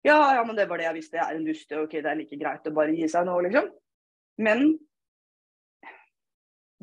Ja, 0.03 0.35
ja, 0.35 0.43
men 0.43 0.55
det 0.55 0.69
var 0.69 0.77
det 0.77 0.85
jeg 0.85 0.95
visste. 0.95 1.17
Jeg 1.17 1.27
er 1.29 1.35
en 1.35 1.45
dust. 1.45 1.71
Ok, 1.71 1.91
det 1.91 2.05
er 2.05 2.15
like 2.15 2.39
greit 2.39 2.67
å 2.67 2.73
bare 2.75 2.95
gi 2.95 3.07
seg 3.07 3.25
nå, 3.25 3.39
liksom. 3.39 3.69
Men 4.37 4.79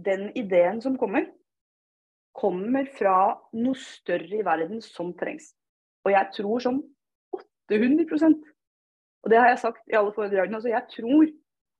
den 0.05 0.31
ideen 0.37 0.81
som 0.81 0.97
kommer, 0.97 1.27
kommer 2.33 2.87
fra 2.97 3.37
noe 3.53 3.77
større 3.77 4.41
i 4.41 4.45
verden 4.47 4.81
som 4.81 5.13
trengs. 5.19 5.53
Og 6.05 6.13
jeg 6.15 6.33
tror 6.37 6.65
som 6.65 6.83
800% 7.37 8.47
Og 9.23 9.31
det 9.31 9.37
har 9.37 9.51
jeg 9.51 9.59
sagt 9.61 9.83
i 9.93 9.97
alle 9.99 10.13
foredragene. 10.17 10.57
Altså 10.57 10.71
jeg 10.71 10.87
tror 10.97 11.27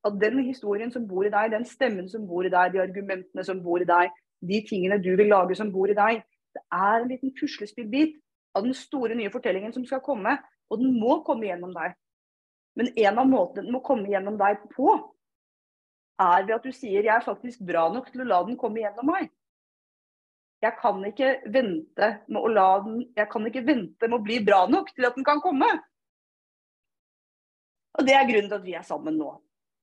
at 0.05 0.17
den 0.21 0.43
historien 0.45 0.91
som 0.93 1.07
bor 1.09 1.25
i 1.25 1.31
deg, 1.33 1.53
den 1.55 1.65
stemmen 1.65 2.09
som 2.09 2.27
bor 2.29 2.45
i 2.45 2.53
deg, 2.53 2.75
de 2.75 2.83
argumentene 2.83 3.45
som 3.45 3.63
bor 3.65 3.81
i 3.81 3.89
deg, 3.89 4.13
de 4.41 4.61
tingene 4.67 5.01
du 5.03 5.13
vil 5.17 5.31
lage 5.31 5.57
som 5.59 5.73
bor 5.73 5.91
i 5.91 5.97
deg, 5.97 6.23
det 6.55 6.63
er 6.75 7.01
en 7.01 7.09
liten 7.11 7.33
puslespillbit 7.37 8.17
av 8.57 8.65
den 8.67 8.75
store 8.75 9.15
nye 9.15 9.31
fortellingen 9.33 9.75
som 9.75 9.85
skal 9.87 10.03
komme, 10.05 10.37
og 10.71 10.81
den 10.81 10.97
må 10.99 11.21
komme 11.27 11.47
gjennom 11.47 11.75
deg. 11.75 11.95
Men 12.79 12.93
en 12.97 13.21
av 13.23 13.29
måtene 13.29 13.67
den 13.67 13.75
må 13.75 13.83
komme 13.87 14.11
gjennom 14.11 14.39
deg 14.41 14.63
på, 14.75 14.95
er 16.21 16.47
ved 16.47 16.55
at 16.55 16.65
du 16.65 16.73
sier 16.73 17.03
'jeg 17.03 17.17
er 17.17 17.25
faktisk 17.25 17.61
bra 17.67 17.89
nok 17.93 18.11
til 18.13 18.21
å 18.21 18.29
la 18.29 18.43
den 18.45 18.57
komme 18.57 18.81
gjennom 18.81 19.07
meg'. 19.07 19.31
Jeg 20.61 20.77
kan 20.81 21.05
ikke 21.05 21.41
vente 21.47 22.09
med 22.29 22.43
å 22.43 22.49
la 22.53 22.81
den 22.85 23.13
Jeg 23.17 23.29
kan 23.31 23.47
ikke 23.47 23.65
vente 23.65 24.09
med 24.09 24.19
å 24.19 24.23
bli 24.23 24.45
bra 24.45 24.67
nok 24.69 24.95
til 24.95 25.07
at 25.07 25.15
den 25.15 25.25
kan 25.25 25.41
komme. 25.41 25.71
Og 27.99 28.07
det 28.07 28.15
er 28.15 28.29
grunnen 28.29 28.51
til 28.51 28.59
at 28.59 28.67
vi 28.67 28.75
er 28.75 28.83
sammen 28.83 29.17
nå. 29.17 29.31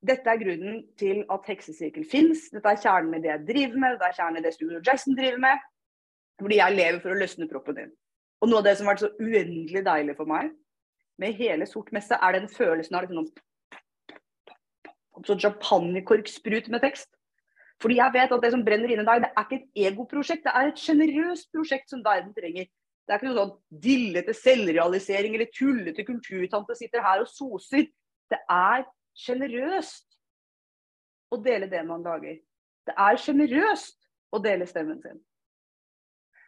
Dette 0.07 0.31
er 0.31 0.39
grunnen 0.39 0.83
til 0.99 1.23
at 1.33 1.49
heksesirkel 1.49 2.05
fins. 2.07 2.47
Dette 2.53 2.71
er 2.71 2.79
kjernen 2.83 3.17
i 3.17 3.23
det 3.23 3.31
jeg 3.33 3.45
driver 3.47 3.81
med, 3.81 3.95
dette 3.95 4.11
er 4.11 4.19
kjernen 4.19 4.39
i 4.39 4.45
det 4.45 4.53
Studio 4.55 4.79
Jackson 4.79 5.17
driver 5.17 5.41
med. 5.43 5.65
Fordi 6.41 6.59
jeg 6.59 6.77
lever 6.77 7.01
for 7.03 7.13
å 7.13 7.17
løsne 7.17 7.49
proppen 7.49 7.79
din. 7.79 7.91
Og 8.41 8.49
noe 8.49 8.61
av 8.61 8.67
det 8.67 8.77
som 8.77 8.87
har 8.87 8.95
vært 8.95 9.05
så 9.07 9.13
uendelig 9.17 9.83
deilig 9.85 10.15
for 10.17 10.29
meg, 10.29 10.53
med 11.17 11.33
hele 11.39 11.65
Sort 11.65 11.89
messe, 11.95 12.13
er 12.13 12.35
den 12.35 12.49
følelsen 12.49 12.95
av 12.95 13.07
liksom 13.07 13.29
sånn 15.25 15.41
champagnekorksprut 15.41 16.67
med 16.69 16.83
tekst. 16.85 17.09
Fordi 17.81 17.97
jeg 17.99 18.13
vet 18.13 18.33
at 18.33 18.43
det 18.43 18.51
som 18.53 18.63
brenner 18.65 18.91
inni 18.93 19.05
deg, 19.05 19.23
det 19.23 19.31
er 19.31 19.45
ikke 19.45 19.57
et 19.57 19.87
egoprosjekt, 19.89 20.45
det 20.45 20.53
er 20.53 20.69
et 20.69 20.81
sjenerøst 20.81 21.49
prosjekt 21.53 21.89
som 21.93 22.03
verden 22.05 22.33
trenger. 22.37 22.69
Det 23.07 23.13
er 23.13 23.19
ikke 23.19 23.29
noe 23.31 23.39
sånn 23.39 23.81
dillete 23.85 24.33
selvrealisering 24.35 25.37
eller 25.37 25.49
tullete 25.55 26.05
kulturtante 26.05 26.75
sitter 26.77 27.05
her 27.05 27.23
og 27.23 27.29
soser. 27.31 27.85
Det 28.27 28.39
er 28.51 28.85
sjenerøst 29.17 30.05
å 31.33 31.39
dele 31.43 31.69
det 31.71 31.81
man 31.87 32.05
lager. 32.05 32.37
Det 32.87 32.95
er 32.95 33.19
sjenerøst 33.19 33.97
å 34.31 34.39
dele 34.43 34.67
stemmen 34.69 35.01
sin. 35.03 35.19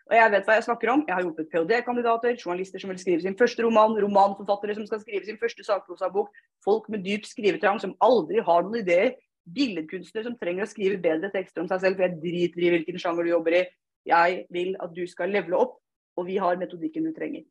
Og 0.10 0.16
jeg 0.18 0.32
vet 0.34 0.48
hva 0.48 0.56
jeg 0.58 0.66
snakker 0.66 0.90
om. 0.90 1.02
Jeg 1.06 1.14
har 1.14 1.22
hjulpet 1.22 1.50
ph.d.-kandidater, 1.52 2.38
journalister 2.40 2.82
som 2.82 2.90
vil 2.90 3.02
skrive 3.02 3.22
sin 3.22 3.38
første 3.38 3.62
roman, 3.62 3.94
romanforfattere 4.02 4.74
som 4.78 4.88
skal 4.90 5.04
skrive 5.04 5.28
sin 5.28 5.38
første 5.42 5.66
sakprosabok, 5.68 6.32
folk 6.66 6.88
med 6.90 7.04
dyp 7.06 7.28
skrivetrang 7.30 7.78
som 7.82 7.94
aldri 8.02 8.42
har 8.46 8.66
noen 8.66 8.80
ideer, 8.82 9.14
billedkunstnere 9.54 10.26
som 10.26 10.38
trenger 10.40 10.66
å 10.66 10.72
skrive 10.72 10.98
bedre 11.02 11.30
tekster 11.34 11.62
om 11.62 11.70
seg 11.70 11.84
selv, 11.84 12.00
for 12.00 12.08
jeg 12.08 12.18
driter 12.24 12.66
i 12.66 12.74
hvilken 12.74 12.98
sjanger 13.02 13.28
du 13.28 13.34
jobber 13.36 13.60
i. 13.60 13.62
Jeg 14.10 14.42
vil 14.54 14.74
at 14.82 14.98
du 14.98 15.04
skal 15.10 15.30
levele 15.34 15.62
opp, 15.62 15.78
og 16.18 16.26
vi 16.26 16.40
har 16.42 16.58
metodikken 16.58 17.06
du 17.06 17.14
trenger. 17.14 17.46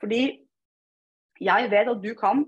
Fordi 0.00 0.22
jeg 1.42 1.70
vet 1.72 1.92
at 1.92 2.00
du 2.00 2.12
kan 2.18 2.46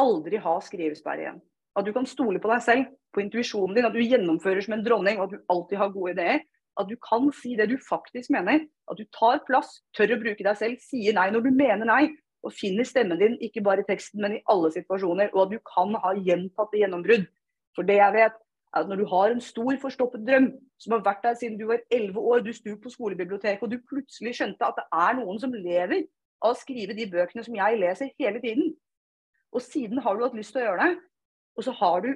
aldri 0.00 0.40
ha 0.42 0.54
skrivesperre 0.62 1.24
igjen. 1.24 1.40
At 1.74 1.86
du 1.86 1.92
kan 1.94 2.06
stole 2.06 2.40
på 2.42 2.50
deg 2.50 2.62
selv, 2.62 2.90
på 3.14 3.22
intuisjonen 3.22 3.76
din, 3.76 3.86
at 3.86 3.94
du 3.94 4.02
gjennomfører 4.02 4.64
som 4.64 4.76
en 4.76 4.84
dronning, 4.84 5.18
og 5.18 5.28
at 5.28 5.34
du 5.34 5.54
alltid 5.54 5.80
har 5.80 5.94
gode 5.94 6.14
ideer. 6.14 6.42
At 6.78 6.90
du 6.90 6.96
kan 6.98 7.30
si 7.34 7.54
det 7.58 7.68
du 7.70 7.76
faktisk 7.88 8.32
mener. 8.34 8.66
At 8.90 8.98
du 8.98 9.06
tar 9.14 9.42
plass, 9.46 9.80
tør 9.94 10.16
å 10.16 10.20
bruke 10.22 10.46
deg 10.46 10.58
selv, 10.58 10.82
sier 10.82 11.14
nei 11.14 11.28
når 11.30 11.46
du 11.46 11.50
mener 11.54 11.86
nei. 11.86 12.04
Og 12.44 12.52
finner 12.52 12.86
stemmen 12.86 13.20
din 13.20 13.36
ikke 13.42 13.62
bare 13.64 13.84
i 13.84 13.88
teksten, 13.88 14.20
men 14.22 14.36
i 14.36 14.42
alle 14.50 14.70
situasjoner. 14.74 15.30
Og 15.32 15.46
at 15.46 15.54
du 15.54 15.60
kan 15.70 15.94
ha 16.02 16.14
gjentatte 16.18 16.80
gjennombrudd. 16.80 17.28
For 17.74 17.86
det 17.86 17.98
jeg 18.00 18.16
vet, 18.18 18.34
er 18.74 18.82
at 18.82 18.90
når 18.90 19.02
du 19.02 19.06
har 19.10 19.30
en 19.30 19.42
stor, 19.42 19.70
forstoppet 19.82 20.26
drøm 20.26 20.50
som 20.82 20.96
har 20.96 21.04
vært 21.06 21.22
der 21.22 21.38
siden 21.38 21.58
du 21.58 21.68
var 21.70 21.82
11 21.94 22.18
år, 22.18 22.42
du 22.42 22.52
sto 22.52 22.74
på 22.82 22.90
skolebiblioteket, 22.90 23.62
og 23.62 23.70
du 23.70 23.78
plutselig 23.88 24.34
skjønte 24.38 24.66
at 24.66 24.78
det 24.78 24.86
er 24.90 25.18
noen 25.20 25.38
som 25.40 25.54
lever 25.54 26.02
av 26.42 26.52
å 26.52 26.58
skrive 26.58 26.96
de 26.98 27.06
bøkene 27.10 27.44
som 27.46 27.56
jeg 27.56 27.78
leser 27.80 28.10
hele 28.18 28.42
tiden. 28.42 28.74
Og 29.54 29.62
siden 29.62 30.00
har 30.02 30.16
du 30.16 30.24
hatt 30.24 30.36
lyst 30.36 30.54
til 30.54 30.64
å 30.64 30.68
gjøre 30.68 30.86
det, 30.88 31.00
og 31.54 31.66
så 31.66 31.74
har 31.78 32.04
du 32.04 32.10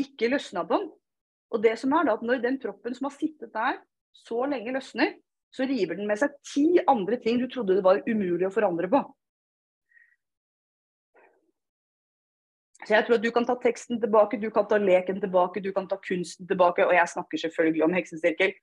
ikke 0.00 0.30
løsna 0.32 0.64
på 0.64 0.78
den. 0.80 0.90
Og 1.52 1.64
det 1.64 1.74
som 1.78 1.92
er 1.92 2.06
da, 2.08 2.14
at 2.16 2.22
Når 2.24 2.40
den 2.40 2.58
proppen 2.60 2.94
som 2.96 3.10
har 3.10 3.16
sittet 3.16 3.52
der 3.52 3.80
så 4.12 4.46
lenge 4.48 4.72
løsner, 4.72 5.18
så 5.52 5.66
river 5.68 5.98
den 5.98 6.08
med 6.08 6.16
seg 6.20 6.32
ti 6.48 6.80
andre 6.88 7.18
ting 7.20 7.40
du 7.40 7.48
trodde 7.48 7.76
det 7.76 7.84
var 7.84 8.00
umulig 8.08 8.46
å 8.48 8.54
forandre 8.54 8.88
på. 8.88 9.02
Så 12.86 12.96
jeg 12.96 13.04
tror 13.06 13.18
at 13.18 13.22
Du 13.22 13.30
kan 13.30 13.44
ta 13.46 13.54
teksten 13.60 14.00
tilbake, 14.00 14.40
du 14.40 14.50
kan 14.50 14.66
ta 14.66 14.78
leken 14.80 15.20
tilbake, 15.20 15.60
du 15.60 15.72
kan 15.72 15.86
ta 15.88 15.96
kunsten 16.08 16.48
tilbake. 16.48 16.86
Og 16.86 16.94
jeg 16.94 17.08
snakker 17.08 17.38
selvfølgelig 17.38 17.84
om 17.84 17.92
heksesirkel. 17.92 18.56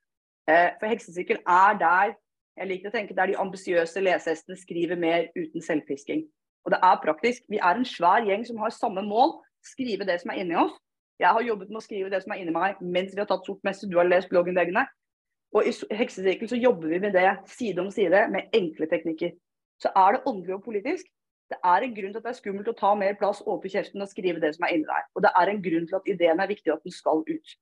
Eh, 0.50 0.70
for 0.80 0.90
heksesirkel 0.90 1.38
er 1.46 1.78
der 1.78 2.18
jeg 2.58 2.68
liker 2.68 2.90
å 2.90 2.92
tenke 2.92 3.14
der 3.16 3.30
de 3.30 3.38
ambisiøse 3.40 4.02
lesehestene 4.02 4.58
skriver 4.58 4.98
mer 5.00 5.30
uten 5.38 5.62
selvpisking. 5.64 6.26
Og 6.66 6.74
det 6.74 6.80
er 6.84 7.02
praktisk. 7.02 7.44
Vi 7.48 7.58
er 7.58 7.78
en 7.78 7.88
svær 7.88 8.24
gjeng 8.26 8.44
som 8.46 8.60
har 8.60 8.72
samme 8.74 9.02
mål, 9.06 9.38
skrive 9.64 10.06
det 10.08 10.20
som 10.22 10.32
er 10.32 10.42
inni 10.42 10.56
oss. 10.60 10.74
Jeg 11.20 11.36
har 11.36 11.44
jobbet 11.44 11.68
med 11.68 11.80
å 11.80 11.84
skrive 11.84 12.10
det 12.12 12.22
som 12.24 12.32
er 12.32 12.40
inni 12.40 12.52
meg 12.54 12.80
mens 12.80 13.12
vi 13.12 13.20
har 13.20 13.28
tatt 13.28 13.44
sort 13.44 13.60
messe. 13.66 13.88
Du 13.88 13.98
har 14.00 14.08
lest 14.08 14.30
blogginnleggene. 14.32 14.86
Og 15.56 15.66
i 15.66 15.72
Heksesirkel 15.98 16.48
så 16.48 16.58
jobber 16.60 16.92
vi 16.92 17.00
med 17.02 17.16
det 17.16 17.26
side 17.50 17.82
om 17.82 17.90
side 17.92 18.26
med 18.32 18.52
enkle 18.56 18.86
teknikker. 18.88 19.34
Så 19.82 19.90
er 19.96 20.16
det 20.16 20.22
åndelig 20.28 20.56
og 20.56 20.64
politisk. 20.64 21.08
Det 21.50 21.58
er 21.66 21.82
en 21.82 21.94
grunn 21.96 22.12
til 22.12 22.20
at 22.20 22.26
det 22.28 22.30
er 22.30 22.38
skummelt 22.38 22.70
å 22.70 22.76
ta 22.78 22.92
mer 22.94 23.16
plass, 23.18 23.40
åpne 23.42 23.72
kjeften 23.72 24.04
og 24.04 24.10
skrive 24.12 24.42
det 24.42 24.52
som 24.54 24.68
er 24.68 24.76
inni 24.76 24.86
deg. 24.86 25.08
Og 25.18 25.24
det 25.24 25.32
er 25.40 25.50
en 25.50 25.62
grunn 25.64 25.88
til 25.90 25.98
at 25.98 26.10
ideen 26.12 26.42
er 26.42 26.50
viktig, 26.50 26.70
at 26.70 26.84
den 26.86 26.94
skal 26.94 27.24
ut. 27.26 27.54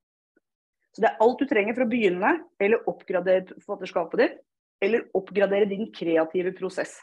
Så 0.92 1.05
det 1.05 1.09
er 1.09 1.22
alt 1.24 1.40
du 1.40 1.46
trenger 1.49 1.76
for 1.76 1.86
å 1.86 1.88
begynne, 1.88 2.34
eller 2.61 2.90
oppgradere 2.90 3.57
forfatterskapet 3.62 4.20
ditt, 4.20 4.36
eller 4.84 5.07
oppgradere 5.16 5.68
din 5.70 5.88
kreative 5.94 6.53
prosess. 6.59 6.99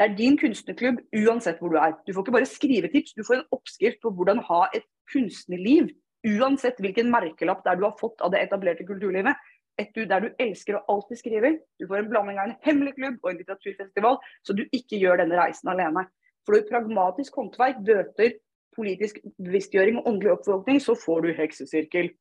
Det 0.00 0.06
er 0.06 0.16
din 0.16 0.36
kunstnerklubb 0.40 1.02
uansett 1.12 1.58
hvor 1.60 1.74
du 1.74 1.76
er. 1.76 1.92
Du 2.06 2.14
får 2.16 2.24
ikke 2.24 2.32
bare 2.38 2.48
skrivetips, 2.48 3.12
du 3.12 3.20
får 3.26 3.34
en 3.36 3.50
oppskrift 3.52 3.98
på 4.00 4.12
hvordan 4.16 4.38
ha 4.46 4.62
et 4.72 4.86
kunstnerliv. 5.12 5.90
Uansett 6.24 6.80
hvilken 6.80 7.10
merkelapp 7.12 7.60
der 7.66 7.76
du 7.76 7.84
har 7.84 7.98
fått 8.00 8.24
av 8.24 8.32
det 8.32 8.40
etablerte 8.46 8.86
kulturlivet. 8.88 9.36
Et 9.76 9.92
du, 9.92 10.06
der 10.08 10.24
du 10.24 10.40
elsker 10.40 10.78
å 10.78 10.82
alltid 10.94 11.20
skrive. 11.20 11.52
Du 11.76 11.84
får 11.84 12.00
en 12.00 12.08
blanding 12.08 12.40
av 12.40 12.48
en 12.48 12.56
hemmelig 12.64 12.94
klubb 12.96 13.20
og 13.20 13.30
en 13.30 13.42
litteraturfestival, 13.42 14.16
så 14.40 14.56
du 14.56 14.64
ikke 14.72 14.96
gjør 15.02 15.20
denne 15.20 15.36
reisen 15.36 15.68
alene. 15.72 16.06
For 16.48 16.56
du 16.56 16.72
pragmatisk 16.72 17.36
håndverk 17.36 17.84
bøter 17.84 18.38
politisk 18.76 19.20
bevisstgjøring 19.36 20.00
og 20.00 20.08
åndelig 20.08 20.38
oppvåkning, 20.38 20.80
så 20.80 20.96
får 20.96 21.26
du 21.26 21.32
heksesirkel. 21.36 22.12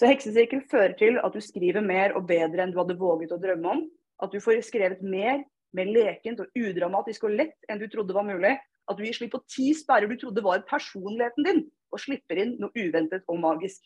Så 0.00 0.08
heksesirkel 0.08 0.64
fører 0.70 0.96
til 0.96 1.20
at 1.20 1.36
du 1.36 1.44
skriver 1.44 1.84
mer 1.84 2.16
og 2.16 2.24
bedre 2.28 2.64
enn 2.64 2.72
du 2.72 2.80
hadde 2.80 2.96
våget 3.00 3.36
å 3.36 3.40
drømme 3.42 3.76
om. 3.76 3.88
At 4.22 4.32
du 4.32 4.40
får 4.40 4.64
skrevet 4.64 5.04
mer, 5.04 5.42
mer 5.76 5.88
lekent 5.88 6.42
og 6.44 6.58
udramatisk 6.58 7.26
og 7.28 7.36
lett 7.38 7.70
enn 7.70 7.80
du 7.80 7.88
trodde 7.90 8.16
var 8.16 8.26
mulig. 8.28 8.54
At 8.90 8.98
du 8.98 9.04
gir 9.06 9.16
slipp 9.16 9.34
på 9.36 9.42
ti 9.50 9.70
sperrer 9.78 10.10
du 10.10 10.16
trodde 10.18 10.42
var 10.44 10.64
personligheten 10.68 11.46
din, 11.46 11.60
og 11.92 12.02
slipper 12.02 12.40
inn 12.42 12.56
noe 12.60 12.74
uventet 12.74 13.22
og 13.30 13.38
magisk. 13.40 13.84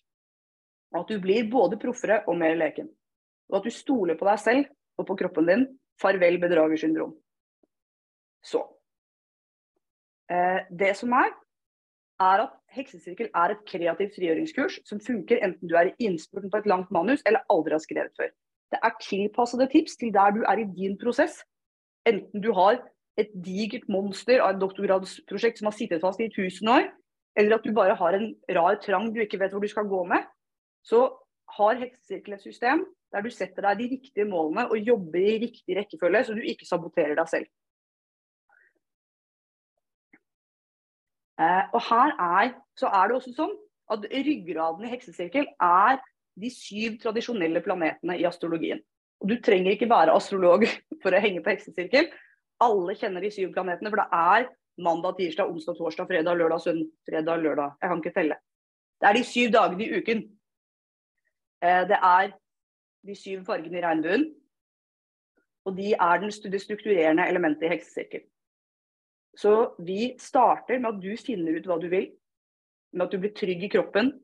Og 0.95 1.03
at 1.03 1.13
du 1.13 1.21
blir 1.21 1.51
både 1.53 1.79
proffere 1.81 2.23
og 2.27 2.39
mer 2.41 2.57
leken. 2.57 2.89
Og 3.53 3.61
at 3.61 3.69
du 3.69 3.75
stoler 3.75 4.17
på 4.19 4.29
deg 4.29 4.41
selv 4.41 4.73
og 4.97 5.09
på 5.11 5.19
kroppen 5.21 5.51
din. 5.51 5.67
Farvel 6.01 6.41
bedragersyndrom. 6.41 7.15
Så 8.45 8.63
Eh, 10.31 10.61
det 10.71 10.95
som 10.99 11.13
er, 11.15 11.31
er 12.21 12.43
at 12.47 12.55
Heksesirkel 12.75 13.29
er 13.29 13.53
et 13.55 13.63
kreativt 13.69 14.17
frigjøringskurs 14.17 14.81
som 14.89 15.01
funker 15.01 15.43
enten 15.45 15.71
du 15.71 15.77
er 15.79 15.93
i 15.93 16.09
innspurten 16.09 16.51
på 16.51 16.63
et 16.63 16.67
langt 16.67 16.91
manus 16.91 17.23
eller 17.29 17.45
aldri 17.53 17.77
har 17.77 17.85
skrevet 17.85 18.15
før. 18.19 18.33
Det 18.75 18.81
er 18.83 18.97
tilpassede 19.05 19.69
tips 19.71 19.95
til 20.01 20.15
der 20.15 20.35
du 20.35 20.43
er 20.43 20.59
i 20.59 20.67
din 20.67 20.97
prosess. 20.99 21.45
Enten 22.07 22.43
du 22.43 22.53
har 22.55 22.79
et 23.19 23.33
digert 23.45 23.89
monster 23.91 24.43
av 24.45 24.55
et 24.55 24.61
doktorgradsprosjekt 24.61 25.61
som 25.61 25.71
har 25.71 25.77
sittet 25.77 26.03
fast 26.05 26.21
i 26.21 26.29
1000 26.29 26.69
år, 26.71 26.89
eller 27.37 27.57
at 27.57 27.65
du 27.65 27.73
bare 27.77 27.97
har 27.97 28.17
en 28.17 28.29
rar 28.57 28.79
trang 28.83 29.11
du 29.13 29.21
ikke 29.25 29.41
vet 29.41 29.53
hvor 29.53 29.65
du 29.65 29.69
skal 29.69 29.89
gå 29.89 30.03
med, 30.09 30.25
så 30.87 31.09
har 31.57 31.81
Heksesirkel 31.81 32.37
et 32.37 32.45
system 32.45 32.85
der 33.15 33.23
du 33.23 33.31
setter 33.31 33.65
deg 33.69 33.81
de 33.81 33.91
riktige 33.95 34.27
målene 34.29 34.67
og 34.69 34.83
jobber 34.83 35.23
i 35.23 35.39
riktig 35.47 35.77
rekkefølge, 35.79 36.25
så 36.27 36.35
du 36.35 36.43
ikke 36.43 36.69
saboterer 36.69 37.15
deg 37.19 37.31
selv. 37.31 37.47
Eh, 41.41 41.65
og 41.77 41.81
her 41.91 42.13
er, 42.17 42.53
så 42.79 42.91
er 42.91 43.09
det 43.09 43.19
også 43.19 43.33
sånn 43.37 43.55
at 43.93 44.05
ryggraden 44.11 44.87
i 44.87 44.91
heksesirkel 44.91 45.49
er 45.63 46.01
de 46.37 46.51
syv 46.53 46.99
tradisjonelle 47.03 47.63
planetene 47.65 48.17
i 48.19 48.27
astrologien. 48.29 48.81
Og 49.23 49.31
Du 49.31 49.37
trenger 49.43 49.73
ikke 49.73 49.91
være 49.91 50.15
astrolog 50.15 50.67
for 51.03 51.15
å 51.15 51.23
henge 51.23 51.43
på 51.43 51.55
heksesirkel. 51.55 52.11
Alle 52.63 52.97
kjenner 52.97 53.25
de 53.25 53.33
syv 53.33 53.53
planetene, 53.55 53.93
for 53.93 54.01
det 54.01 54.09
er 54.13 54.49
mandag, 54.81 55.17
tirsdag, 55.19 55.51
onsdag, 55.53 55.77
torsdag, 55.79 56.09
fredag, 56.09 56.39
lørdag, 56.41 56.63
søndag, 56.65 56.91
fredag, 57.09 57.43
lørdag. 57.45 57.77
Jeg 57.81 57.93
kan 57.93 58.03
ikke 58.03 58.17
telle. 58.17 58.41
Det 59.01 59.09
er 59.09 59.17
de 59.17 59.25
syv 59.29 59.53
dagene 59.53 59.85
i 59.85 60.01
uken. 60.01 60.23
Eh, 61.65 61.83
det 61.89 61.99
er 62.01 62.33
de 63.07 63.17
syv 63.17 63.45
fargene 63.49 63.81
i 63.81 63.85
regnbuen. 63.85 64.27
Og 65.67 65.77
de 65.77 65.93
er 65.93 66.23
det 66.23 66.63
strukturerende 66.63 67.27
elementet 67.29 67.67
i 67.67 67.73
heksesirkel. 67.75 68.25
Så 69.37 69.75
vi 69.85 70.15
starter 70.21 70.79
med 70.79 70.95
at 70.95 71.03
du 71.03 71.13
finner 71.21 71.59
ut 71.59 71.67
hva 71.69 71.77
du 71.81 71.89
vil, 71.93 72.09
med 72.93 73.07
at 73.07 73.13
du 73.13 73.21
blir 73.21 73.35
trygg 73.37 73.67
i 73.67 73.73
kroppen, 73.73 74.15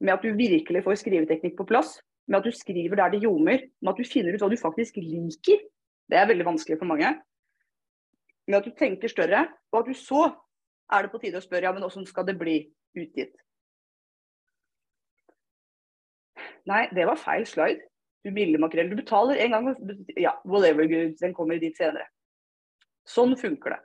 med 0.00 0.14
at 0.14 0.24
du 0.24 0.32
virkelig 0.36 0.84
får 0.84 1.02
skriveteknikk 1.02 1.58
på 1.58 1.66
plass, 1.68 1.98
med 2.26 2.38
at 2.38 2.48
du 2.48 2.56
skriver 2.56 2.96
der 2.96 3.12
det 3.12 3.22
ljomer, 3.24 3.66
med 3.80 3.92
at 3.92 4.00
du 4.00 4.08
finner 4.08 4.34
ut 4.34 4.42
hva 4.42 4.50
du 4.50 4.58
faktisk 4.60 4.96
liker. 5.00 5.62
Det 6.10 6.18
er 6.18 6.28
veldig 6.28 6.46
vanskelig 6.46 6.78
for 6.80 6.88
mange. 6.88 7.10
Med 8.48 8.58
at 8.58 8.68
du 8.68 8.76
tenker 8.76 9.08
større, 9.08 9.46
og 9.72 9.80
at 9.80 9.88
du 9.88 9.96
så 9.98 10.26
er 10.92 11.04
det 11.04 11.12
på 11.12 11.20
tide 11.22 11.40
å 11.40 11.44
spørre 11.44 11.68
ja, 11.68 11.72
men 11.72 11.84
hvordan 11.84 12.06
skal 12.08 12.26
det 12.28 12.36
bli 12.40 12.58
utgitt. 12.96 13.34
Nei, 16.68 16.86
det 16.96 17.06
var 17.08 17.20
feil 17.20 17.46
slide. 17.48 17.84
Du 18.24 18.30
milde 18.32 18.60
makrell. 18.60 18.88
Du 18.88 18.96
betaler 18.96 19.40
en 19.44 19.52
gang, 19.52 19.66
ja, 20.16 20.32
whatever 20.48 20.88
good, 20.88 21.16
den 21.20 21.34
kommer 21.36 21.60
dit 21.60 21.76
senere. 21.76 22.06
Sånn 23.04 23.36
funker 23.36 23.76
det. 23.76 23.80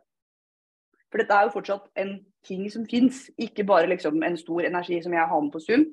For 1.12 1.20
dette 1.20 1.36
er 1.36 1.48
jo 1.48 1.56
fortsatt 1.58 1.90
en 2.00 2.14
ting 2.46 2.68
som 2.72 2.86
fins, 2.88 3.26
ikke 3.42 3.66
bare 3.68 3.90
liksom 3.90 4.22
en 4.24 4.38
stor 4.40 4.64
energi 4.64 5.02
som 5.04 5.16
jeg 5.16 5.28
har 5.28 5.42
med 5.42 5.52
på 5.52 5.62
Zoom. 5.64 5.88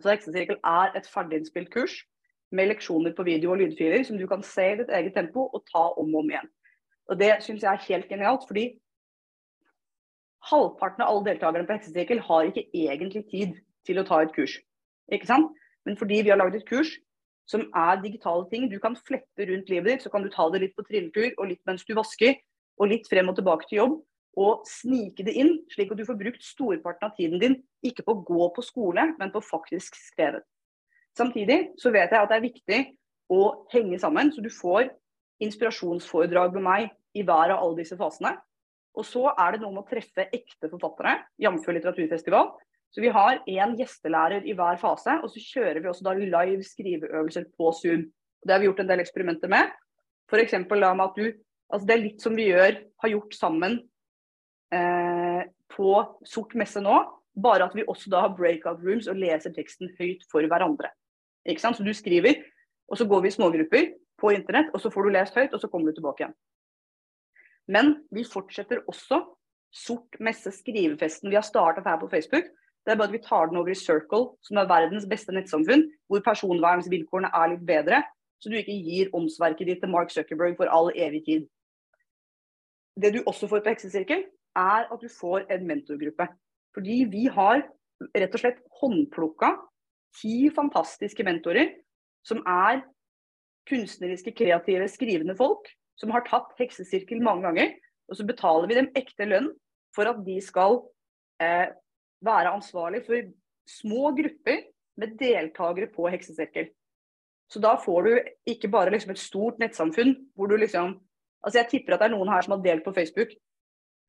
Så 0.00 0.10
Heksesirkel 0.10 0.58
er 0.64 0.96
et 0.96 1.08
ferdiginnspilt 1.10 1.70
kurs 1.72 1.98
med 2.52 2.68
leksjoner 2.70 3.14
på 3.16 3.24
video 3.26 3.52
og 3.52 3.60
lydfiler 3.60 4.04
som 4.06 4.18
du 4.20 4.26
kan 4.28 4.42
se 4.44 4.64
i 4.72 4.78
ditt 4.80 4.92
eget 4.92 5.14
tempo 5.16 5.48
og 5.52 5.64
ta 5.68 5.84
om 6.00 6.14
og 6.14 6.22
om 6.22 6.32
igjen. 6.32 6.48
Og 7.10 7.18
Det 7.18 7.32
syns 7.44 7.62
jeg 7.62 7.72
er 7.72 7.86
helt 7.88 8.08
genialt, 8.08 8.44
fordi 8.48 8.66
halvparten 10.50 11.04
av 11.04 11.12
alle 11.12 11.24
deltakerne 11.30 11.68
på 11.68 11.76
Heksesirkel 11.76 12.20
har 12.28 12.48
ikke 12.48 12.68
egentlig 12.72 13.24
tid 13.30 13.56
til 13.86 14.00
å 14.00 14.06
ta 14.06 14.22
et 14.22 14.34
kurs. 14.34 14.58
Ikke 15.12 15.28
sant? 15.28 15.50
Men 15.86 15.98
fordi 15.98 16.22
vi 16.22 16.30
har 16.30 16.38
laget 16.38 16.62
et 16.62 16.68
kurs 16.68 16.92
som 17.50 17.66
er 17.74 18.00
digitale 18.00 18.46
ting, 18.50 18.68
du 18.70 18.78
kan 18.80 18.96
flette 18.96 19.48
rundt 19.48 19.68
livet 19.68 19.90
ditt, 19.90 20.04
så 20.04 20.10
kan 20.10 20.22
du 20.22 20.30
ta 20.30 20.46
det 20.52 20.62
litt 20.62 20.76
på 20.76 20.84
trilletur 20.86 21.32
og 21.36 21.48
litt 21.50 21.60
mens 21.66 21.84
du 21.84 21.94
vasker, 21.98 22.38
og 22.78 22.88
litt 22.88 23.08
frem 23.10 23.28
og 23.28 23.36
tilbake 23.36 23.66
til 23.68 23.82
jobb 23.82 23.98
og 24.38 24.64
snike 24.68 25.24
det 25.26 25.34
inn, 25.36 25.52
slik 25.72 25.92
at 25.92 26.00
du 26.00 26.06
får 26.08 26.18
brukt 26.20 26.44
storparten 26.44 27.08
av 27.08 27.16
tiden 27.18 27.40
din 27.42 27.58
ikke 27.84 28.04
på 28.06 28.14
å 28.14 28.22
gå 28.24 28.48
på 28.56 28.64
skole, 28.64 29.10
men 29.18 29.32
på 29.32 29.42
faktisk 29.44 29.98
skrevet. 29.98 30.44
Samtidig 31.18 31.74
så 31.80 31.92
vet 31.92 32.12
jeg 32.12 32.22
at 32.22 32.30
det 32.30 32.38
er 32.38 32.46
viktig 32.46 32.80
å 33.32 33.42
henge 33.72 33.98
sammen, 34.00 34.32
så 34.32 34.40
du 34.44 34.48
får 34.52 34.88
inspirasjonsforedrag 35.42 36.56
med 36.56 36.64
meg 36.64 36.88
i 37.18 37.24
hver 37.26 37.52
av 37.52 37.60
alle 37.60 37.82
disse 37.82 37.98
fasene. 38.00 38.32
Og 38.96 39.04
så 39.08 39.26
er 39.32 39.54
det 39.54 39.62
noe 39.62 39.74
med 39.74 39.84
å 39.84 39.88
treffe 39.88 40.28
ekte 40.32 40.68
forfattere, 40.72 41.18
jf. 41.40 41.68
litteraturfestival. 41.68 42.52
Så 42.92 43.00
vi 43.00 43.12
har 43.12 43.40
én 43.48 43.76
gjestelærer 43.78 44.44
i 44.48 44.56
hver 44.56 44.80
fase, 44.80 45.16
og 45.24 45.32
så 45.32 45.40
kjører 45.40 45.80
vi 45.80 45.88
også 45.88 46.04
da 46.04 46.12
live 46.16 46.64
skriveøvelser 46.64 47.48
på 47.56 47.72
Zoom. 47.76 48.04
Det 48.44 48.52
har 48.52 48.60
vi 48.60 48.68
gjort 48.68 48.82
en 48.84 48.90
del 48.90 49.00
eksperimenter 49.04 49.52
med. 49.52 49.72
F.eks. 50.28 50.56
med 50.68 51.08
at 51.08 51.18
du 51.20 51.32
Altså 51.72 51.88
det 51.88 51.94
er 51.94 52.02
litt 52.02 52.20
som 52.20 52.34
vi 52.36 52.50
gjør, 52.50 52.74
har 53.00 53.10
gjort 53.14 53.32
sammen 53.32 53.78
eh, 54.74 55.42
på 55.72 55.90
sort 56.28 56.54
messe 56.58 56.80
nå, 56.82 56.96
bare 57.42 57.66
at 57.68 57.76
vi 57.76 57.84
også 57.88 58.10
da 58.12 58.26
har 58.26 58.36
breakout 58.36 58.82
rooms 58.84 59.08
og 59.08 59.20
leser 59.20 59.54
teksten 59.56 59.92
høyt 59.98 60.24
for 60.30 60.44
hverandre. 60.48 60.90
Ikke 61.48 61.62
sant? 61.62 61.78
Så 61.78 61.86
du 61.86 61.92
skriver, 61.96 62.42
og 62.88 62.98
så 63.00 63.06
går 63.08 63.24
vi 63.24 63.32
i 63.32 63.36
smågrupper 63.36 63.92
på 64.20 64.32
internett, 64.36 64.72
og 64.74 64.82
så 64.82 64.90
får 64.92 65.06
du 65.06 65.14
lest 65.16 65.38
høyt, 65.38 65.54
og 65.54 65.60
så 65.60 65.70
kommer 65.70 65.90
du 65.90 65.96
tilbake 65.96 66.24
igjen. 66.24 66.34
Men 67.72 67.94
vi 68.12 68.26
fortsetter 68.26 68.82
også 68.90 69.22
sort 69.72 70.18
messe 70.20 70.52
skrivefesten 70.52 71.30
vi 71.30 71.38
har 71.38 71.46
startet 71.46 71.86
her 71.88 71.96
på 72.00 72.10
Facebook. 72.12 72.50
Det 72.84 72.92
er 72.92 72.98
bare 72.98 73.08
at 73.08 73.14
vi 73.14 73.22
tar 73.22 73.48
den 73.48 73.56
over 73.56 73.70
i 73.72 73.78
Circle, 73.78 74.34
som 74.42 74.58
er 74.58 74.68
verdens 74.68 75.06
beste 75.08 75.32
nettsamfunn, 75.32 75.86
hvor 76.10 76.22
personvernsvilkårene 76.26 77.30
er 77.32 77.52
litt 77.54 77.64
bedre, 77.66 78.02
så 78.42 78.50
du 78.50 78.58
ikke 78.58 78.74
gir 78.74 79.12
åndsverket 79.14 79.68
ditt 79.70 79.80
til 79.84 79.90
Mark 79.90 80.10
Zuckerberg 80.10 80.56
for 80.58 80.70
all 80.70 80.90
evig 80.98 81.22
tid. 81.28 81.44
Det 82.98 83.12
du 83.14 83.20
også 83.22 83.46
får 83.48 83.62
på 83.62 83.72
Heksesirkel, 83.72 84.24
er 84.58 84.88
at 84.88 85.00
du 85.00 85.08
får 85.10 85.46
en 85.52 85.66
mentorgruppe. 85.68 86.26
Fordi 86.74 87.02
vi 87.10 87.26
har 87.32 87.62
rett 88.16 88.34
og 88.34 88.42
slett 88.42 88.62
håndplukka 88.80 89.52
ti 90.20 90.48
fantastiske 90.54 91.24
mentorer 91.24 91.70
som 92.26 92.42
er 92.48 92.82
kunstneriske, 93.68 94.34
kreative, 94.36 94.88
skrivende 94.90 95.36
folk 95.38 95.68
som 96.00 96.12
har 96.14 96.24
tatt 96.26 96.52
heksesirkel 96.58 97.22
mange 97.22 97.46
ganger. 97.46 97.72
Og 98.10 98.18
så 98.18 98.26
betaler 98.26 98.68
vi 98.68 98.78
dem 98.80 98.90
ekte 98.98 99.28
lønn 99.28 99.52
for 99.94 100.08
at 100.10 100.20
de 100.26 100.38
skal 100.42 100.80
eh, 101.42 101.70
være 102.24 102.54
ansvarlig 102.56 103.04
for 103.06 103.30
små 103.68 104.12
grupper 104.16 104.64
med 105.00 105.16
deltakere 105.20 105.88
på 105.92 106.08
heksesirkel. 106.12 106.68
Så 107.52 107.60
da 107.60 107.76
får 107.80 108.06
du 108.06 108.12
ikke 108.48 108.70
bare 108.72 108.92
liksom 108.92 109.12
et 109.12 109.20
stort 109.20 109.60
nettsamfunn 109.62 110.14
hvor 110.34 110.50
du 110.50 110.58
liksom 110.60 110.98
Altså 111.42 111.58
Jeg 111.58 111.70
tipper 111.72 111.96
at 111.96 111.98
det 111.98 112.06
er 112.06 112.12
noen 112.12 112.28
her 112.30 112.44
som 112.46 112.52
har 112.54 112.60
delt 112.62 112.84
på 112.84 112.92
Facebook 112.94 113.32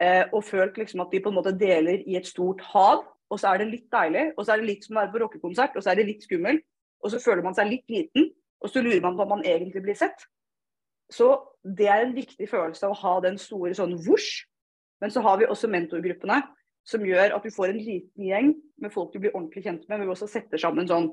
Eh, 0.01 0.25
og 0.33 0.43
følt 0.43 0.77
liksom 0.77 1.03
at 1.03 1.11
de 1.13 1.21
på 1.21 1.29
en 1.29 1.37
måte 1.37 1.53
deler 1.57 2.01
i 2.07 2.17
et 2.17 2.27
stort 2.27 2.61
hav. 2.73 3.03
Og 3.31 3.39
så 3.39 3.53
er 3.53 3.61
det 3.61 3.71
litt 3.71 3.89
deilig, 3.93 4.27
og 4.37 4.45
så 4.45 4.53
er 4.53 4.61
det 4.61 4.69
litt 4.69 4.85
som 4.85 4.97
å 4.97 5.01
være 5.01 5.13
på 5.13 5.21
rockekonsert, 5.23 5.77
og 5.77 5.83
så 5.83 5.91
er 5.91 5.99
det 5.99 6.07
litt 6.09 6.25
skummelt. 6.25 6.65
Og 7.03 7.11
så 7.11 7.19
føler 7.19 7.43
man 7.45 7.55
seg 7.57 7.69
litt 7.69 7.89
liten, 7.91 8.29
og 8.61 8.71
så 8.71 8.83
lurer 8.83 9.01
man 9.03 9.17
på 9.17 9.25
om 9.25 9.31
man 9.35 9.45
egentlig 9.47 9.81
blir 9.83 9.97
sett. 9.97 10.27
Så 11.11 11.29
det 11.63 11.87
er 11.89 12.05
en 12.05 12.13
viktig 12.15 12.47
følelse 12.49 12.85
av 12.87 12.93
å 12.93 12.99
ha 13.01 13.13
den 13.25 13.39
store 13.41 13.73
sånn 13.77 13.95
vosj. 14.05 14.45
Men 15.01 15.11
så 15.11 15.23
har 15.25 15.39
vi 15.41 15.49
også 15.49 15.69
mentorgruppene, 15.71 16.39
som 16.87 17.03
gjør 17.07 17.35
at 17.35 17.43
du 17.43 17.51
får 17.55 17.71
en 17.71 17.81
liten 17.81 18.27
gjeng 18.27 18.53
med 18.83 18.93
folk 18.93 19.13
du 19.13 19.19
blir 19.23 19.33
ordentlig 19.33 19.65
kjent 19.65 19.87
med. 19.87 19.97
Men 19.97 20.07
Vi 20.07 20.13
også 20.15 20.29
setter 20.31 20.61
sammen 20.61 20.87
sånn 20.87 21.09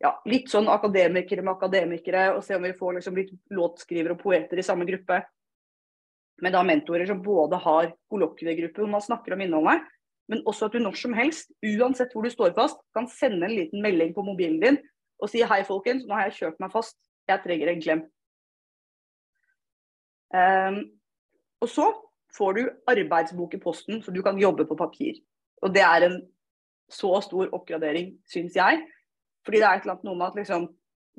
ja, 0.00 0.14
litt 0.30 0.48
sånn 0.48 0.70
akademikere 0.72 1.44
med 1.44 1.58
akademikere, 1.58 2.30
og 2.34 2.44
se 2.46 2.56
om 2.56 2.64
vi 2.64 2.72
får 2.78 2.96
liksom 2.98 3.18
litt 3.20 3.34
låtskrivere 3.52 4.16
og 4.16 4.22
poeter 4.22 4.58
i 4.58 4.64
samme 4.64 4.86
gruppe 4.88 5.20
med 6.42 6.54
da 6.54 6.62
mentorer 6.66 7.06
som 7.08 7.22
både 7.22 7.58
har 7.60 7.90
kollokviegruppe 8.12 8.82
hvor 8.82 8.90
man 8.90 9.04
snakker 9.04 9.34
om 9.34 9.42
innholdet, 9.44 9.84
men 10.30 10.44
også 10.46 10.68
at 10.68 10.76
du 10.76 10.82
når 10.82 10.96
som 10.98 11.14
helst, 11.16 11.50
uansett 11.66 12.12
hvor 12.14 12.24
du 12.24 12.30
står 12.30 12.54
fast, 12.54 12.78
kan 12.94 13.08
sende 13.10 13.48
en 13.48 13.56
liten 13.56 13.82
melding 13.82 14.14
på 14.14 14.24
mobilen 14.24 14.60
din 14.62 14.78
og 15.20 15.28
si 15.28 15.42
hei, 15.44 15.60
folkens, 15.68 16.06
nå 16.08 16.16
har 16.16 16.30
jeg 16.30 16.38
kjørt 16.38 16.62
meg 16.62 16.72
fast, 16.72 16.96
jeg 17.28 17.42
trenger 17.44 17.70
en 17.70 17.82
klem. 17.84 18.06
Um, 20.30 20.78
Og 21.60 21.68
så 21.68 21.86
får 22.36 22.54
du 22.56 22.62
arbeidsbok 22.88 23.54
i 23.54 23.60
posten, 23.60 23.98
så 24.00 24.14
du 24.14 24.22
kan 24.24 24.38
jobbe 24.40 24.64
på 24.64 24.78
papir. 24.78 25.18
Og 25.60 25.74
det 25.74 25.82
er 25.84 26.06
en 26.06 26.14
så 26.90 27.20
stor 27.20 27.50
oppgradering, 27.52 28.14
syns 28.24 28.56
jeg. 28.56 28.80
Fordi 29.44 29.60
det 29.60 29.66
er 29.66 29.76
et 29.76 29.84
eller 29.84 29.98
annet 29.98 30.08
noe 30.08 30.16
med 30.16 30.26
at 30.30 30.38
liksom, 30.40 30.68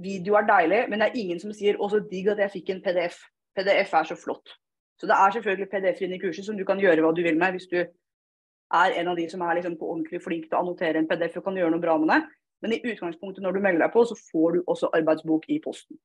video 0.01 0.39
er 0.39 0.47
deilig, 0.49 0.81
men 0.89 0.99
det 0.99 1.09
er 1.09 1.19
ingen 1.19 1.39
som 1.39 1.53
sier 1.53 1.77
'å, 1.77 1.89
så 1.89 1.99
digg 2.09 2.31
at 2.31 2.39
jeg 2.39 2.51
fikk 2.51 2.69
en 2.69 2.81
PDF'. 2.81 3.21
PDF 3.55 3.93
er 3.93 4.03
så 4.03 4.15
flott. 4.15 4.57
Så 5.01 5.07
det 5.09 5.15
er 5.17 5.31
selvfølgelig 5.33 5.69
PDF-er 5.71 6.05
inne 6.05 6.17
i 6.19 6.21
kurset 6.21 6.45
som 6.45 6.57
du 6.57 6.61
kan 6.67 6.77
gjøre 6.77 7.01
hva 7.01 7.09
du 7.17 7.23
vil 7.25 7.39
med 7.41 7.55
hvis 7.55 7.65
du 7.71 7.79
er 7.81 8.97
en 9.01 9.07
av 9.09 9.17
de 9.17 9.23
som 9.31 9.41
er 9.41 9.57
liksom 9.57 9.73
på 9.79 9.87
ordentlig 9.95 10.19
flink 10.21 10.43
til 10.45 10.59
å 10.59 10.61
annotere 10.61 11.01
en 11.01 11.07
PDF 11.09 11.39
og 11.39 11.47
kan 11.47 11.57
gjøre 11.57 11.73
noe 11.73 11.81
bra 11.81 11.95
med 11.97 12.11
det. 12.13 12.19
Men 12.61 12.75
i 12.75 12.81
utgangspunktet 12.85 13.41
når 13.41 13.57
du 13.57 13.63
melder 13.65 13.87
deg 13.87 13.95
på, 13.95 14.03
så 14.05 14.17
får 14.29 14.53
du 14.53 14.59
også 14.69 14.91
arbeidsbok 14.93 15.47
i 15.49 15.57
posten. 15.63 15.97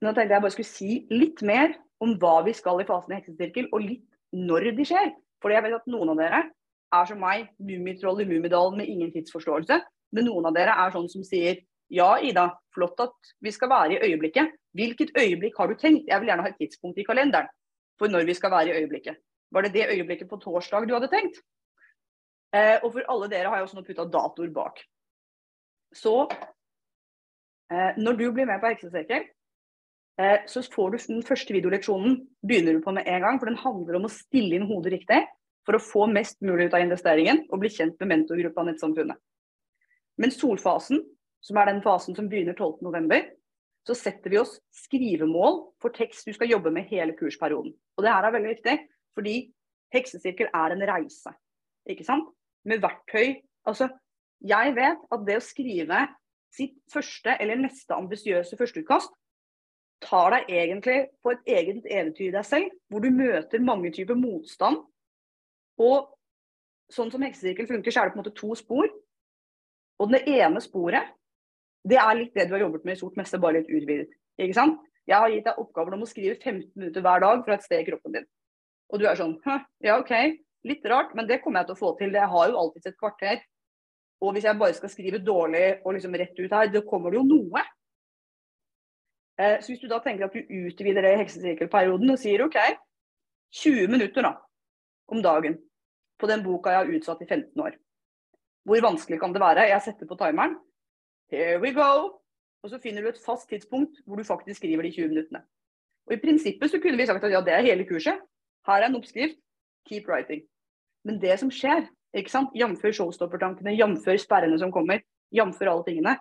Nå 0.00 0.12
tenkte 0.14 0.36
jeg 0.36 0.44
bare 0.46 0.54
skulle 0.54 0.70
si 0.70 0.92
litt 1.10 1.42
mer 1.42 1.74
om 2.00 2.14
hva 2.22 2.36
vi 2.46 2.54
skal 2.56 2.78
i 2.80 2.86
fasen 2.86 3.16
i 3.16 3.18
heksesirkel, 3.18 3.66
og 3.74 3.82
litt 3.84 4.06
når 4.30 4.70
de 4.78 4.86
skjer. 4.86 5.10
Fordi 5.42 5.58
jeg 5.58 5.66
vet 5.66 5.76
at 5.80 5.90
noen 5.90 6.14
av 6.14 6.22
dere 6.22 6.44
er 7.00 7.10
som 7.10 7.18
meg, 7.20 7.50
mummitroll 7.58 8.22
i 8.22 8.28
Mummidalen 8.30 8.78
med 8.78 8.94
ingen 8.94 9.10
tidsforståelse. 9.10 9.82
Men 10.14 10.30
noen 10.30 10.46
av 10.48 10.54
dere 10.54 10.78
er 10.86 10.94
sånn 10.94 11.10
som 11.10 11.26
sier 11.26 11.58
ja, 11.90 12.14
Ida, 12.22 12.46
flott 12.70 13.02
at 13.02 13.34
vi 13.42 13.50
skal 13.50 13.74
være 13.74 13.98
i 13.98 14.12
øyeblikket. 14.12 14.54
Hvilket 14.76 15.10
øyeblikk 15.18 15.56
har 15.58 15.66
du 15.70 15.74
tenkt? 15.78 16.06
Jeg 16.08 16.20
vil 16.20 16.30
gjerne 16.30 16.44
ha 16.46 16.52
et 16.52 16.60
tidspunkt 16.60 16.98
i 16.98 17.06
kalenderen 17.06 17.48
for 17.98 18.08
når 18.08 18.26
vi 18.28 18.36
skal 18.38 18.52
være 18.52 18.70
i 18.70 18.82
øyeblikket. 18.82 19.18
Var 19.50 19.66
det 19.66 19.72
det 19.74 19.88
øyeblikket 19.90 20.28
på 20.28 20.38
torsdag 20.40 20.86
du 20.88 20.94
hadde 20.94 21.10
tenkt? 21.10 21.40
Eh, 22.54 22.78
og 22.82 22.92
for 22.94 23.06
alle 23.12 23.28
dere 23.30 23.50
har 23.50 23.58
jeg 23.58 23.66
også 23.66 23.78
nå 23.78 23.84
putta 23.86 24.06
datoer 24.10 24.50
bak. 24.54 24.80
Så 25.94 26.14
eh, 27.70 27.98
når 27.98 28.18
du 28.18 28.24
blir 28.32 28.46
med 28.46 28.62
på 28.62 28.70
Heksesekken, 28.72 29.26
eh, 30.22 30.38
så 30.46 30.62
får 30.74 30.90
du 30.90 30.98
den 31.06 31.26
første 31.26 31.54
videoleksjonen 31.54 32.16
begynner 32.46 32.78
du 32.78 32.84
på 32.84 32.94
med 32.94 33.06
en 33.06 33.26
gang. 33.26 33.38
For 33.42 33.50
den 33.50 33.60
handler 33.62 33.98
om 33.98 34.08
å 34.08 34.14
stille 34.14 34.58
inn 34.58 34.68
hodet 34.70 34.94
riktig 34.96 35.22
for 35.66 35.76
å 35.76 35.82
få 35.82 36.06
mest 36.10 36.40
mulig 36.42 36.70
ut 36.70 36.78
av 36.78 36.86
investeringen 36.86 37.44
og 37.50 37.62
bli 37.62 37.70
kjent 37.74 37.98
med 38.00 38.14
mentorgruppa 38.14 38.64
Nettsamfunnet. 38.66 39.18
Men 40.20 40.34
solfasen, 40.34 41.02
som 41.40 41.58
er 41.58 41.70
den 41.70 41.82
fasen 41.84 42.16
som 42.16 42.28
begynner 42.28 42.56
12.11, 42.58 43.30
så 43.90 43.96
setter 43.98 44.30
vi 44.30 44.38
oss 44.38 44.54
skrivemål 44.84 45.56
for 45.82 45.94
tekst 45.94 46.28
du 46.28 46.34
skal 46.36 46.52
jobbe 46.52 46.70
med 46.74 46.86
hele 46.92 47.16
kursperioden. 47.18 47.72
Og 47.98 48.04
det 48.04 48.12
her 48.12 48.26
er 48.26 48.34
veldig 48.36 48.52
viktig, 48.52 48.76
fordi 49.18 49.34
heksesirkel 49.94 50.50
er 50.54 50.74
en 50.76 50.86
reise. 50.92 51.32
Ikke 51.90 52.06
sant? 52.06 52.28
Med 52.68 52.82
verktøy. 52.84 53.40
Altså, 53.66 53.88
jeg 54.46 54.76
vet 54.76 55.02
at 55.10 55.24
det 55.26 55.40
å 55.40 55.44
skrive 55.44 56.04
sitt 56.54 56.78
første 56.92 57.34
eller 57.42 57.58
neste 57.58 57.96
ambisiøse 57.96 58.58
førsteutkast 58.58 59.12
tar 60.00 60.32
deg 60.32 60.54
egentlig 60.62 60.96
på 61.20 61.34
et 61.34 61.50
eget 61.58 61.84
eventyr 61.90 62.30
i 62.30 62.34
deg 62.38 62.46
selv, 62.46 62.70
hvor 62.88 63.02
du 63.04 63.10
møter 63.12 63.60
mange 63.60 63.90
typer 63.92 64.16
motstand. 64.16 64.80
Og 65.82 66.08
sånn 66.92 67.10
som 67.12 67.26
heksesirkel 67.26 67.68
funker, 67.68 67.92
så 67.92 68.00
er 68.02 68.08
det 68.08 68.14
på 68.14 68.20
en 68.20 68.22
måte 68.22 68.38
to 68.38 68.54
spor. 68.58 68.88
Og 70.00 70.14
det 70.14 70.22
ene 70.30 70.62
sporet, 70.64 71.10
det 71.88 71.98
er 72.00 72.16
litt 72.18 72.34
det 72.36 72.46
du 72.48 72.54
har 72.56 72.66
jobbet 72.66 72.84
med 72.84 72.96
i 72.96 73.00
sort 73.00 73.16
meste, 73.16 73.40
bare 73.40 73.60
litt 73.60 73.70
utvidet. 73.72 74.10
Ikke 74.40 74.56
sant? 74.56 74.80
Jeg 75.08 75.16
har 75.16 75.32
gitt 75.32 75.46
deg 75.48 75.58
oppgaver 75.58 75.96
om 75.96 76.04
å 76.04 76.08
skrive 76.08 76.36
15 76.36 76.68
minutter 76.76 77.04
hver 77.04 77.22
dag 77.24 77.42
fra 77.46 77.56
et 77.56 77.64
sted 77.64 77.82
i 77.82 77.86
kroppen 77.88 78.18
din. 78.18 78.28
Og 78.90 79.00
du 79.00 79.06
er 79.08 79.18
sånn 79.18 79.38
ja 79.84 79.96
OK, 79.98 80.12
litt 80.68 80.86
rart, 80.90 81.14
men 81.16 81.26
det 81.26 81.40
kommer 81.42 81.62
jeg 81.62 81.70
til 81.70 81.78
å 81.78 81.80
få 81.80 81.94
til. 81.98 82.14
Jeg 82.14 82.30
har 82.34 82.50
jo 82.50 82.60
alltids 82.60 82.90
et 82.90 82.98
kvarter. 83.00 83.40
Og 84.20 84.34
hvis 84.36 84.44
jeg 84.44 84.60
bare 84.60 84.76
skal 84.76 84.92
skrive 84.92 85.22
dårlig 85.24 85.80
og 85.80 85.94
liksom 85.96 86.14
rett 86.20 86.36
ut 86.36 86.52
her, 86.52 86.68
da 86.68 86.82
kommer 86.86 87.12
det 87.12 87.20
jo 87.20 87.26
noe. 87.28 87.64
Eh, 89.40 89.56
så 89.62 89.72
hvis 89.72 89.80
du 89.80 89.88
da 89.88 90.00
tenker 90.04 90.28
at 90.28 90.36
du 90.36 90.54
utvider 90.68 91.06
det 91.06 91.14
i 91.14 91.20
heksesirkelperioden 91.22 92.12
og 92.12 92.20
sier 92.20 92.44
OK, 92.44 92.58
20 93.56 93.88
minutter 93.90 94.26
da, 94.26 94.34
om 95.10 95.22
dagen 95.24 95.56
på 96.20 96.28
den 96.28 96.44
boka 96.44 96.74
jeg 96.74 96.82
har 96.82 96.98
utsatt 96.98 97.22
i 97.24 97.28
15 97.30 97.64
år. 97.64 97.78
Hvor 98.68 98.84
vanskelig 98.84 99.18
kan 99.22 99.32
det 99.32 99.40
være? 99.40 99.70
Jeg 99.70 99.82
setter 99.86 100.06
på 100.06 100.18
timeren. 100.20 100.58
Here 101.30 101.60
we 101.62 101.70
go. 101.72 102.18
Og 102.62 102.70
så 102.72 102.78
finner 102.82 103.04
du 103.04 103.08
et 103.08 103.22
fast 103.22 103.48
tidspunkt 103.48 104.02
hvor 104.04 104.18
du 104.18 104.26
faktisk 104.26 104.60
skriver 104.60 104.82
de 104.82 104.92
20 104.92 105.12
minuttene. 105.12 105.44
Og 106.08 106.16
I 106.16 106.20
prinsippet 106.20 106.72
så 106.72 106.80
kunne 106.82 106.98
vi 106.98 107.06
sagt 107.06 107.24
at 107.24 107.32
ja, 107.32 107.40
det 107.46 107.54
er 107.54 107.66
hele 107.68 107.86
kurset. 107.88 108.18
Her 108.66 108.82
er 108.82 108.88
en 108.88 108.98
oppskrift. 108.98 109.38
Keep 109.88 110.08
writing. 110.10 110.42
Men 111.06 111.20
det 111.22 111.38
som 111.40 111.52
skjer, 111.54 111.86
ikke 112.12 112.32
sant, 112.32 112.50
jf. 112.58 112.82
showstoppertankene, 112.98 113.76
jf. 113.78 114.08
sperrene 114.20 114.58
som 114.60 114.72
kommer, 114.74 115.00
jf. 115.32 115.62
alle 115.62 115.86
tingene, 115.86 116.16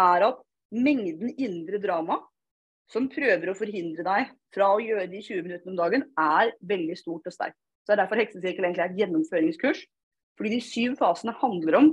er 0.00 0.26
at 0.28 0.38
mengden 0.72 1.34
indre 1.36 1.82
drama 1.82 2.20
som 2.92 3.10
prøver 3.12 3.50
å 3.50 3.56
forhindre 3.56 4.04
deg 4.06 4.30
fra 4.54 4.70
å 4.72 4.80
gjøre 4.80 5.10
de 5.10 5.20
20 5.24 5.44
minuttene 5.48 5.74
om 5.74 5.80
dagen, 5.80 6.06
er 6.16 6.54
veldig 6.68 6.96
stort 7.00 7.28
og 7.28 7.34
sterkt. 7.34 7.58
Så 7.82 7.90
det 7.90 7.96
er 7.96 8.02
derfor 8.04 8.20
Heksesirkel 8.20 8.64
egentlig 8.64 8.84
er 8.84 8.92
et 8.92 9.00
gjennomføringskurs. 9.00 9.84
Fordi 10.38 10.54
de 10.54 10.64
syv 10.64 10.96
fasene 11.00 11.34
handler 11.42 11.78
om 11.80 11.88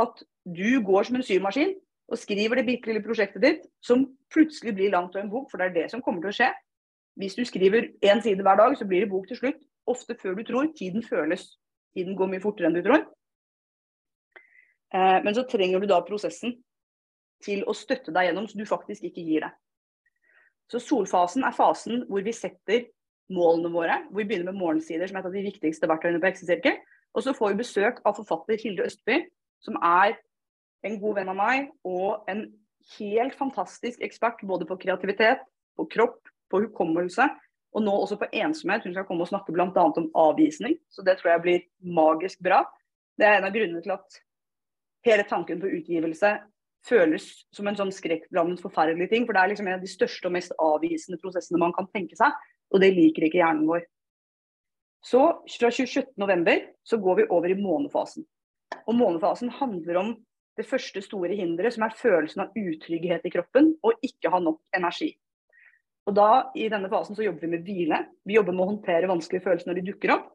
at 0.00 0.22
du 0.44 0.80
går 0.84 1.08
som 1.08 1.18
en 1.18 1.26
syvmaskin 1.26 1.74
og 2.12 2.18
skriver 2.18 2.60
det 2.60 2.66
bitte 2.66 2.90
lille 2.90 3.04
prosjektet 3.04 3.42
ditt, 3.42 3.64
som 3.80 4.04
plutselig 4.32 4.74
blir 4.76 4.92
langt 4.92 5.16
av 5.16 5.22
en 5.22 5.30
bok, 5.32 5.48
for 5.50 5.60
det 5.60 5.70
er 5.70 5.76
det 5.76 5.90
som 5.92 6.02
kommer 6.04 6.24
til 6.24 6.32
å 6.32 6.36
skje. 6.36 6.50
Hvis 7.20 7.36
du 7.36 7.44
skriver 7.44 7.90
én 8.04 8.20
side 8.24 8.44
hver 8.44 8.58
dag, 8.60 8.76
så 8.76 8.86
blir 8.88 9.04
det 9.04 9.12
bok 9.12 9.28
til 9.28 9.38
slutt. 9.38 9.60
Ofte 9.88 10.16
før 10.20 10.36
du 10.38 10.44
tror. 10.48 10.70
Tiden 10.76 11.04
føles. 11.04 11.46
Tiden 11.96 12.16
går 12.16 12.30
mye 12.32 12.42
fortere 12.42 12.68
enn 12.68 12.76
du 12.76 12.82
tror. 12.84 13.04
Eh, 14.94 15.18
men 15.24 15.34
så 15.36 15.44
trenger 15.48 15.80
du 15.80 15.88
da 15.88 16.00
prosessen 16.04 16.56
til 17.44 17.64
å 17.68 17.74
støtte 17.76 18.14
deg 18.14 18.28
gjennom, 18.28 18.46
så 18.48 18.58
du 18.58 18.64
faktisk 18.68 19.08
ikke 19.08 19.24
gir 19.26 19.46
deg. 19.46 19.56
Så 20.72 20.80
solfasen 20.80 21.44
er 21.44 21.56
fasen 21.56 22.04
hvor 22.08 22.24
vi 22.24 22.32
setter 22.36 22.86
målene 23.32 23.72
våre. 23.72 23.98
Hvor 24.08 24.22
vi 24.22 24.28
begynner 24.30 24.52
med 24.52 24.60
morgensider, 24.60 25.08
som 25.08 25.18
er 25.18 25.24
et 25.24 25.30
av 25.32 25.36
de 25.36 25.44
viktigste 25.48 25.88
verktøyene 25.90 26.20
på 26.22 26.30
Heksesirkel. 26.30 26.80
Og 27.12 27.24
så 27.26 27.34
får 27.36 27.52
vi 27.52 27.60
besøk 27.60 28.00
av 28.08 28.16
forfatter 28.16 28.60
Hilde 28.62 28.86
Østby, 28.88 29.18
som 29.64 29.78
er 29.78 30.16
en 30.86 30.98
god 31.00 31.20
venn 31.20 31.30
av 31.30 31.38
meg 31.38 31.70
og 31.86 32.28
en 32.30 32.46
helt 32.98 33.36
fantastisk 33.38 34.02
ekspert 34.02 34.42
både 34.46 34.66
på 34.66 34.78
kreativitet, 34.82 35.42
på 35.78 35.86
kropp, 35.90 36.18
på 36.50 36.64
hukommelse 36.66 37.28
og 37.72 37.84
nå 37.84 37.92
også 38.02 38.18
på 38.20 38.28
ensomhet. 38.36 38.84
Hun 38.84 38.94
skal 38.94 39.06
komme 39.08 39.24
og 39.24 39.30
snakke 39.30 39.54
bl.a. 39.54 39.70
om 39.72 40.10
avvisning, 40.18 40.76
så 40.92 41.04
det 41.06 41.18
tror 41.18 41.34
jeg 41.34 41.44
blir 41.46 41.66
magisk 41.80 42.42
bra. 42.44 42.62
Det 43.16 43.28
er 43.28 43.38
en 43.38 43.48
av 43.48 43.54
grunnene 43.54 43.82
til 43.84 43.94
at 43.94 44.18
hele 45.06 45.24
tanken 45.28 45.62
på 45.62 45.70
utgivelse 45.78 46.34
føles 46.86 47.28
som 47.54 47.68
en 47.70 47.78
sånn 47.78 47.94
skrekkblandet 47.94 48.62
forferdelig 48.62 49.08
ting. 49.12 49.26
For 49.26 49.36
det 49.36 49.42
er 49.42 49.52
liksom 49.52 49.70
en 49.70 49.78
av 49.78 49.84
de 49.84 49.90
største 49.90 50.28
og 50.28 50.36
mest 50.36 50.54
avvisende 50.60 51.20
prosessene 51.22 51.60
man 51.62 51.74
kan 51.76 51.88
tenke 51.94 52.18
seg, 52.18 52.34
og 52.72 52.82
det 52.82 52.92
liker 52.96 53.28
ikke 53.28 53.40
hjernen 53.40 53.68
vår. 53.70 53.86
Så 55.02 55.22
fra 55.50 55.70
27.11 55.72 56.68
så 56.86 56.98
går 57.02 57.22
vi 57.22 57.30
over 57.34 57.50
i 57.50 57.58
månefasen. 57.58 58.26
Og 58.86 58.96
månefasen 58.98 59.52
handler 59.58 59.98
om 60.00 60.12
det 60.58 60.66
første 60.68 61.00
store 61.04 61.36
hinderet, 61.38 61.74
som 61.74 61.86
er 61.86 61.96
følelsen 61.96 62.44
av 62.44 62.56
utrygghet 62.58 63.24
i 63.24 63.32
kroppen 63.32 63.72
og 63.86 64.04
ikke 64.04 64.32
ha 64.32 64.40
nok 64.42 64.60
energi. 64.76 65.12
Og 66.08 66.16
da, 66.18 66.28
I 66.58 66.66
denne 66.72 66.90
fasen 66.90 67.16
så 67.16 67.24
jobber 67.24 67.46
vi 67.46 67.52
med 67.54 67.66
hvile. 67.66 68.00
Vi 68.26 68.36
jobber 68.36 68.56
med 68.56 68.64
å 68.64 68.70
håndtere 68.72 69.10
vanskelige 69.10 69.44
følelser 69.46 69.70
når 69.70 69.78
de 69.78 69.86
dukker 69.92 70.14
opp. 70.16 70.28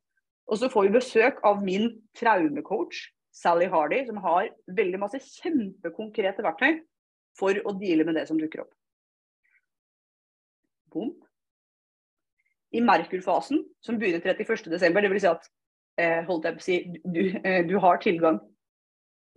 Og 0.48 0.62
så 0.62 0.70
får 0.72 0.88
vi 0.88 0.96
besøk 0.96 1.42
av 1.48 1.60
min 1.64 1.90
traumecoach, 2.16 3.10
Sally 3.36 3.68
Hardy, 3.70 4.00
som 4.08 4.18
har 4.24 4.48
veldig 4.80 5.00
masse 5.02 5.20
kjempekonkrete 5.22 6.46
verktøy 6.46 6.80
for 7.38 7.60
å 7.68 7.76
deale 7.78 8.08
med 8.08 8.16
det 8.18 8.26
som 8.30 8.40
dukker 8.40 8.64
opp. 8.64 8.72
Bom. 10.96 11.12
I 12.74 12.82
Merkur-fasen, 12.84 13.62
som 13.84 14.00
begynner 14.00 14.24
31.12., 14.24 14.72
dvs. 14.72 15.22
Si 15.22 15.30
at 15.30 15.52
holdt 16.28 16.46
jeg 16.46 16.58
på 16.58 16.62
å 16.62 16.66
si, 16.66 16.78
du, 17.04 17.22
eh, 17.42 17.64
du 17.66 17.78
har 17.82 17.98
tilgang 18.04 18.38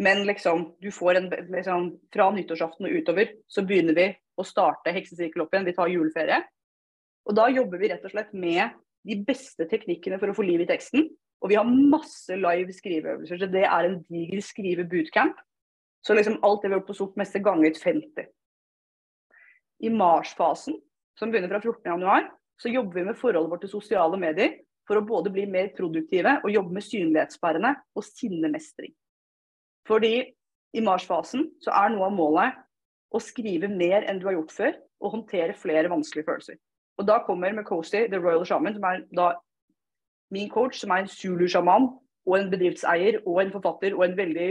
men 0.01 0.25
liksom, 0.25 0.77
du 0.81 0.91
får 0.91 1.15
en, 1.15 1.27
liksom, 1.29 1.91
fra 2.13 2.31
nyttårsaften 2.33 2.87
og 2.89 2.95
utover 3.03 3.35
så 3.53 3.61
begynner 3.69 3.97
vi 3.97 4.07
å 4.41 4.45
starte 4.49 4.95
heksesirkel 4.97 5.43
opp 5.45 5.53
igjen. 5.53 5.67
Vi 5.69 5.75
tar 5.77 5.91
juleferie. 5.93 6.39
Og 7.29 7.37
da 7.37 7.51
jobber 7.53 7.83
vi 7.83 7.91
rett 7.93 8.07
og 8.09 8.15
slett 8.15 8.31
med 8.33 8.79
de 9.05 9.19
beste 9.29 9.67
teknikkene 9.69 10.17
for 10.23 10.33
å 10.33 10.37
få 10.39 10.47
liv 10.49 10.65
i 10.65 10.69
teksten. 10.71 11.05
Og 11.45 11.53
vi 11.53 11.59
har 11.61 11.69
masse 11.69 12.33
live 12.33 12.73
skriveøvelser. 12.73 13.43
Så 13.43 13.51
det 13.53 13.67
er 13.67 13.91
en 13.91 13.99
diger 14.09 14.41
skrive-bootcamp. 14.47 15.37
Så 16.01 16.17
liksom 16.17 16.41
alt 16.49 16.65
det 16.65 16.71
vi 16.71 16.79
har 16.79 16.81
gjort 16.81 16.89
på 16.89 16.97
sort 17.03 17.21
meste 17.21 17.45
ganget 17.45 17.77
50. 17.85 18.25
I 19.85 19.93
Mars-fasen, 19.93 20.81
som 21.21 21.29
begynner 21.29 21.53
fra 21.53 21.61
14.1, 21.61 22.33
så 22.57 22.73
jobber 22.73 23.03
vi 23.03 23.09
med 23.11 23.21
forholdet 23.21 23.53
vårt 23.53 23.67
til 23.67 23.75
sosiale 23.77 24.17
medier 24.21 24.57
for 24.89 24.99
å 24.99 25.07
både 25.07 25.33
bli 25.33 25.47
mer 25.51 25.71
produktive 25.77 26.39
og 26.41 26.53
jobbe 26.53 26.77
med 26.77 26.87
synlighetssperrene 26.87 27.75
og 27.97 28.07
sinnemestring. 28.07 28.93
Fordi 29.89 30.15
i 30.77 30.83
Mars-fasen 30.85 31.49
så 31.65 31.75
er 31.75 31.93
noe 31.93 32.09
av 32.09 32.17
målet 32.17 32.59
å 33.11 33.21
skrive 33.23 33.71
mer 33.71 34.07
enn 34.09 34.21
du 34.21 34.29
har 34.29 34.37
gjort 34.39 34.55
før, 34.55 34.75
og 35.01 35.15
håndtere 35.15 35.57
flere 35.57 35.89
vanskelige 35.89 36.29
følelser. 36.29 36.59
Og 37.01 37.07
da 37.09 37.23
kommer 37.25 37.55
Makosi, 37.57 38.05
The 38.13 38.19
Royal 38.21 38.45
Shaman, 38.45 38.75
som 38.77 38.85
er 38.85 39.01
da 39.17 39.31
min 40.31 40.51
coach, 40.53 40.77
som 40.83 40.93
er 40.93 41.03
en 41.03 41.09
Zulu-sjaman 41.11 41.89
og 42.29 42.35
en 42.37 42.51
bedriftseier 42.53 43.23
og 43.25 43.41
en 43.43 43.55
forfatter 43.55 43.97
og 43.97 44.05
en 44.05 44.19
veldig 44.19 44.51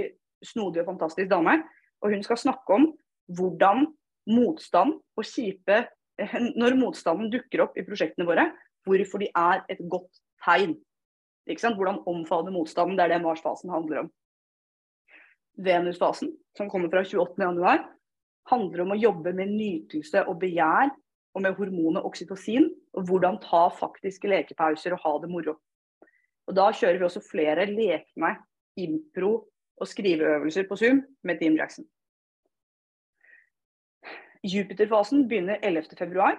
snodig 0.50 0.82
og 0.82 0.90
fantastisk 0.90 1.30
dame. 1.30 1.60
Og 2.02 2.16
hun 2.16 2.26
skal 2.26 2.42
snakke 2.42 2.80
om 2.80 2.90
hvordan 3.38 3.86
motstand 4.30 4.98
og 4.98 5.28
kjipe 5.30 5.84
når 6.60 6.76
motstanden 6.76 7.30
dukker 7.32 7.64
opp 7.64 7.78
i 7.80 7.86
prosjektene 7.88 8.28
våre, 8.28 8.50
hvorfor 8.90 9.22
de 9.22 9.30
er 9.38 9.64
et 9.70 9.82
godt 9.92 10.22
tegn. 10.44 10.76
Ikke 11.50 11.64
sant? 11.64 11.78
Hvordan 11.80 12.02
omfavne 12.10 12.54
motstanden, 12.54 12.98
det 12.98 13.06
er 13.06 13.16
det 13.16 13.22
Mars-fasen 13.24 13.72
handler 13.74 14.06
om. 14.06 14.10
Venus-fasen, 15.60 16.34
som 16.58 16.70
kommer 16.72 16.92
fra 16.92 17.04
28.1, 17.04 17.86
handler 18.50 18.84
om 18.84 18.94
å 18.96 19.00
jobbe 19.00 19.34
med 19.36 19.52
nytelse 19.54 20.24
og 20.28 20.40
begjær, 20.42 20.94
og 21.38 21.44
med 21.46 21.58
hormonet 21.60 22.06
oksytocin, 22.06 22.70
og 22.98 23.06
hvordan 23.06 23.38
ta 23.44 23.68
faktiske 23.70 24.30
lekepauser 24.32 24.96
og 24.96 25.04
ha 25.04 25.12
det 25.22 25.30
moro. 25.30 25.60
Og 26.50 26.56
Da 26.58 26.72
kjører 26.74 26.98
vi 26.98 27.06
også 27.06 27.22
flere 27.22 27.68
lekne 27.70 28.34
impro 28.80 29.34
og 29.80 29.88
skriveøvelser 29.88 30.66
på 30.68 30.78
Zoom 30.80 31.04
med 31.24 31.40
Team 31.40 31.58
Jackson. 31.60 31.86
Jupiter-fasen 34.44 35.28
begynner 35.28 35.60
11.2. 35.62 36.38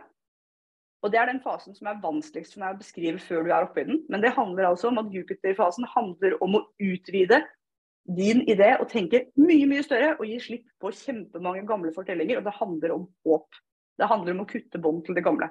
Og 1.01 1.12
det 1.12 1.20
er 1.20 1.30
den 1.30 1.40
fasen 1.40 1.74
som 1.76 1.88
er 1.88 2.01
vanskeligst 2.03 2.55
for 2.55 2.62
meg 2.62 2.74
å 2.74 2.80
beskrive 2.82 3.22
før 3.24 3.46
du 3.46 3.55
er 3.55 3.64
oppe 3.64 3.82
i 3.82 3.86
den. 3.88 4.03
Men 4.12 4.20
det 4.24 4.34
handler 4.36 4.68
altså 4.68 4.90
om 4.90 5.01
at 5.01 5.09
Jupiter-fasen 5.14 5.88
handler 5.94 6.36
om 6.44 6.59
å 6.59 6.66
utvide 6.76 7.40
din 8.11 8.42
idé 8.51 8.74
og 8.80 8.88
tenke 8.90 9.26
mye 9.38 9.68
mye 9.70 9.84
større 9.86 10.12
og 10.18 10.26
gi 10.28 10.36
slipp 10.42 10.66
på 10.82 10.92
kjempemange 10.98 11.64
gamle 11.68 11.92
fortellinger. 11.96 12.40
Og 12.40 12.46
det 12.48 12.57
handler 12.59 12.94
om 12.96 13.09
håp. 13.24 13.48
Det 14.01 14.09
handler 14.11 14.36
om 14.36 14.44
å 14.44 14.48
kutte 14.51 14.82
bånd 14.82 15.07
til 15.07 15.16
det 15.16 15.24
gamle. 15.24 15.48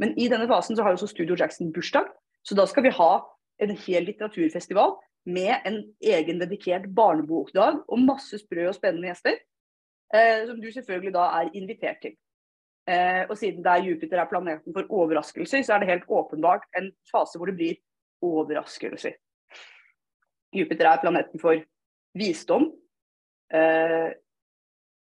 Men 0.00 0.12
i 0.20 0.28
denne 0.28 0.48
fasen 0.50 0.76
så 0.76 0.84
har 0.84 0.96
også 0.96 1.08
Studio 1.08 1.38
Jackson 1.38 1.72
bursdag, 1.72 2.08
så 2.44 2.56
da 2.56 2.66
skal 2.68 2.84
vi 2.84 2.92
ha 2.92 3.10
en 3.64 3.72
hel 3.86 4.04
litteraturfestival 4.04 4.98
med 5.26 5.64
en 5.66 5.80
egen 6.04 6.40
dedikert 6.42 6.84
barnebokdag 6.94 7.80
og 7.88 8.02
masse 8.04 8.38
sprø 8.42 8.68
og 8.68 8.76
spennende 8.76 9.08
gjester. 9.08 9.38
Eh, 10.14 10.44
som 10.46 10.60
du 10.60 10.68
selvfølgelig 10.70 11.14
da 11.16 11.24
er 11.40 11.54
invitert 11.58 12.04
til. 12.04 12.14
Eh, 12.86 13.24
og 13.26 13.34
siden 13.38 13.64
det 13.64 13.72
er 13.72 13.86
Jupiter 13.88 14.20
er 14.22 14.30
planeten 14.30 14.74
for 14.74 14.86
overraskelser, 14.94 15.64
så 15.66 15.74
er 15.74 15.82
det 15.82 15.90
helt 15.90 16.08
åpenbart 16.08 16.68
en 16.78 16.92
fase 17.10 17.38
hvor 17.38 17.50
det 17.50 17.56
blir 17.58 17.80
overraskelser. 18.22 19.16
Jupiter 20.54 20.86
er 20.92 21.02
planeten 21.02 21.42
for 21.42 21.58
visdom, 22.16 22.70
eh, 23.52 24.12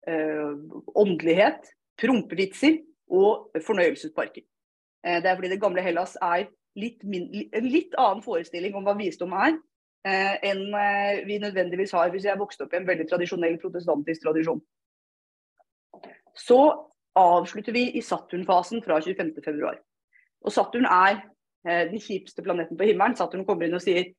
eh, 0.09 0.55
åndelighet, 0.97 1.69
prompevitser 2.01 2.81
og 3.11 3.53
fornøyelsesparker. 3.67 4.43
Eh, 5.05 5.23
det 5.23 5.27
er 5.31 5.37
fordi 5.37 5.53
det 5.53 5.61
gamle 5.61 5.85
Hellas 5.85 6.17
er 6.23 6.49
litt 6.79 7.03
min, 7.05 7.29
en 7.53 7.69
litt 7.69 7.95
annen 7.99 8.23
forestilling 8.23 8.75
om 8.79 8.85
hva 8.87 8.97
visdom 8.97 9.33
er, 9.37 9.59
eh, 10.07 10.37
enn 10.51 10.75
eh, 10.75 11.25
vi 11.27 11.39
nødvendigvis 11.43 11.93
har 11.93 12.11
hvis 12.11 12.25
jeg 12.25 12.39
vokste 12.39 12.65
opp 12.65 12.75
i 12.75 12.81
en 12.81 12.89
veldig 12.89 13.09
tradisjonell 13.11 13.59
protestantisk 13.61 14.25
tradisjon. 14.25 14.63
Så 16.39 16.61
avslutter 17.19 17.75
vi 17.75 17.89
i 17.99 18.03
Saturn-fasen 18.05 18.83
fra 18.85 19.01
25.2. 19.05 19.75
Og 20.47 20.55
Saturn 20.55 20.87
er 20.87 21.21
eh, 21.67 21.85
den 21.91 22.01
kjipeste 22.01 22.45
planeten 22.47 22.79
på 22.79 22.89
himmelen. 22.89 23.17
Saturn 23.19 23.47
kommer 23.49 23.67
inn 23.67 23.77
og 23.79 23.85
sier 23.85 24.13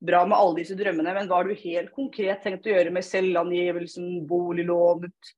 bra 0.00 0.22
med 0.26 0.38
alle 0.38 0.60
disse 0.62 0.76
drømmene, 0.78 1.12
men 1.16 1.28
hva 1.28 1.42
har 1.42 1.50
du 1.50 1.60
helt 1.60 1.92
konkret 1.92 2.40
tenkt 2.44 2.66
å 2.66 2.72
gjøre 2.72 2.92
med 2.94 3.04
selvangivelsen, 3.04 4.22
boliglånet, 4.28 5.34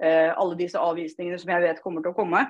eh, 0.00 0.30
alle 0.32 0.56
disse 0.58 0.80
avvisningene 0.80 1.38
som 1.40 1.52
jeg 1.52 1.66
vet 1.66 1.82
kommer 1.84 2.04
til 2.04 2.14
å 2.14 2.18
komme? 2.18 2.46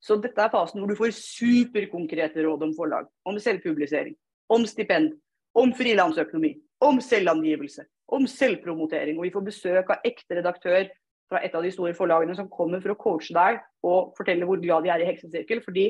Så 0.00 0.16
dette 0.20 0.42
er 0.42 0.52
fasen 0.52 0.80
hvor 0.80 0.90
du 0.90 0.98
får 0.98 1.12
superkonkrete 1.14 2.42
råd 2.46 2.64
om 2.66 2.74
forlag, 2.76 3.08
om 3.28 3.38
selvpublisering, 3.38 4.16
om 4.50 4.64
stipend, 4.66 5.12
om 5.54 5.74
frilansøkonomi, 5.76 6.54
om 6.86 7.00
selvangivelse, 7.04 7.84
om 8.16 8.26
selvpromotering. 8.26 9.18
Og 9.18 9.28
vi 9.28 9.34
får 9.34 9.46
besøk 9.46 9.92
av 9.92 10.08
ekte 10.08 10.40
redaktør 10.40 10.88
fra 11.30 11.40
et 11.46 11.54
av 11.54 11.62
de 11.64 11.70
store 11.72 11.94
forlagene 11.94 12.34
som 12.36 12.48
kommer 12.50 12.82
for 12.82 12.92
å 12.92 12.98
coache 12.98 13.34
deg 13.34 13.60
og 13.86 14.14
fortelle 14.18 14.46
hvor 14.48 14.60
glad 14.62 14.84
de 14.84 14.92
er 14.92 15.04
i 15.04 15.08
heksesirkel. 15.08 15.62
Fordi 15.64 15.86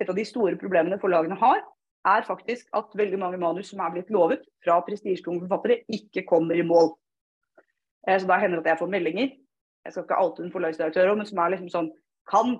et 0.00 0.08
av 0.08 0.16
de 0.16 0.24
store 0.26 0.56
problemene 0.60 1.00
forlagene 1.02 1.36
har, 1.38 1.60
er 2.08 2.24
faktisk 2.24 2.70
at 2.78 2.94
veldig 2.96 3.18
mange 3.20 3.40
manus 3.42 3.72
som 3.72 3.82
er 3.84 3.92
blitt 3.92 4.10
lovet 4.14 4.46
fra 4.64 4.78
prestisjetunge 4.86 5.44
forfattere, 5.44 5.82
ikke 5.92 6.24
kommer 6.28 6.56
i 6.56 6.64
mål. 6.64 6.94
Eh, 8.06 8.16
så 8.16 8.28
da 8.28 8.38
hender 8.40 8.62
det 8.62 8.66
at 8.66 8.74
jeg 8.74 8.82
får 8.84 8.92
meldinger. 8.94 9.34
Jeg 9.84 9.94
skal 9.94 10.06
ikke 10.06 10.20
oute 10.22 10.44
en 10.44 10.52
forlagsdirektør, 10.54 11.14
men 11.16 11.28
som 11.28 11.40
er 11.42 11.54
liksom 11.54 11.72
sånn 11.72 11.90
Kan 12.28 12.58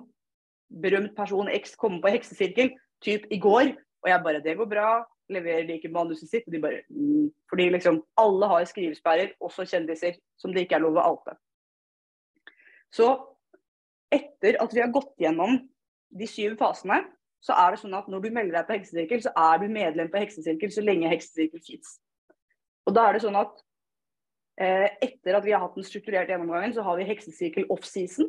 berømt 0.81 1.11
person 1.13 1.49
X 1.53 1.75
komme 1.77 1.99
på 2.01 2.09
heksesirkel, 2.09 2.71
typ 3.05 3.27
i 3.29 3.37
går? 3.37 3.75
Og 4.01 4.09
jeg 4.09 4.23
bare 4.23 4.41
Det 4.41 4.57
går 4.57 4.69
bra. 4.69 5.03
Leverer 5.29 5.67
de 5.67 5.75
ikke 5.77 5.91
manuset 5.93 6.29
sitt? 6.29 6.47
Og 6.47 6.53
de 6.53 6.61
bare 6.61 6.81
mm. 6.89 7.29
Fordi 7.49 7.69
liksom 7.69 8.01
alle 8.17 8.47
har 8.49 8.65
skrivesperrer, 8.65 9.35
også 9.39 9.65
kjendiser, 9.65 10.17
som 10.37 10.53
det 10.53 10.65
ikke 10.65 10.79
er 10.79 10.85
lov 10.85 10.97
å 10.97 11.05
oute. 11.13 11.37
Så 12.95 13.07
etter 14.13 14.57
at 14.61 14.73
vi 14.73 14.81
har 14.81 14.91
gått 14.93 15.13
gjennom 15.21 15.59
de 16.09 16.27
syv 16.29 16.57
fasene, 16.59 17.03
så 17.39 17.55
er 17.55 17.71
det 17.71 17.81
sånn 17.83 17.95
at 17.95 18.09
når 18.11 18.25
du 18.25 18.29
melder 18.35 18.57
deg 18.57 18.67
på 18.67 18.75
heksesirkel, 18.75 19.21
så 19.23 19.31
er 19.37 19.61
du 19.61 19.71
medlem 19.71 20.09
på 20.11 20.19
heksesirkel 20.19 20.71
så 20.73 20.83
lenge 20.83 21.11
heksesirkel 21.11 21.61
fins. 21.63 21.97
Og 22.89 22.95
da 22.97 23.05
er 23.07 23.15
det 23.15 23.23
sånn 23.23 23.37
at 23.39 23.61
eh, 24.59 24.89
etter 25.05 25.37
at 25.37 25.45
vi 25.45 25.53
har 25.55 25.63
hatt 25.63 25.77
den 25.77 25.87
strukturerte 25.87 26.33
gjennomgangen, 26.33 26.73
så 26.75 26.83
har 26.87 26.99
vi 26.99 27.07
heksesirkel 27.07 27.69
off-season. 27.71 28.27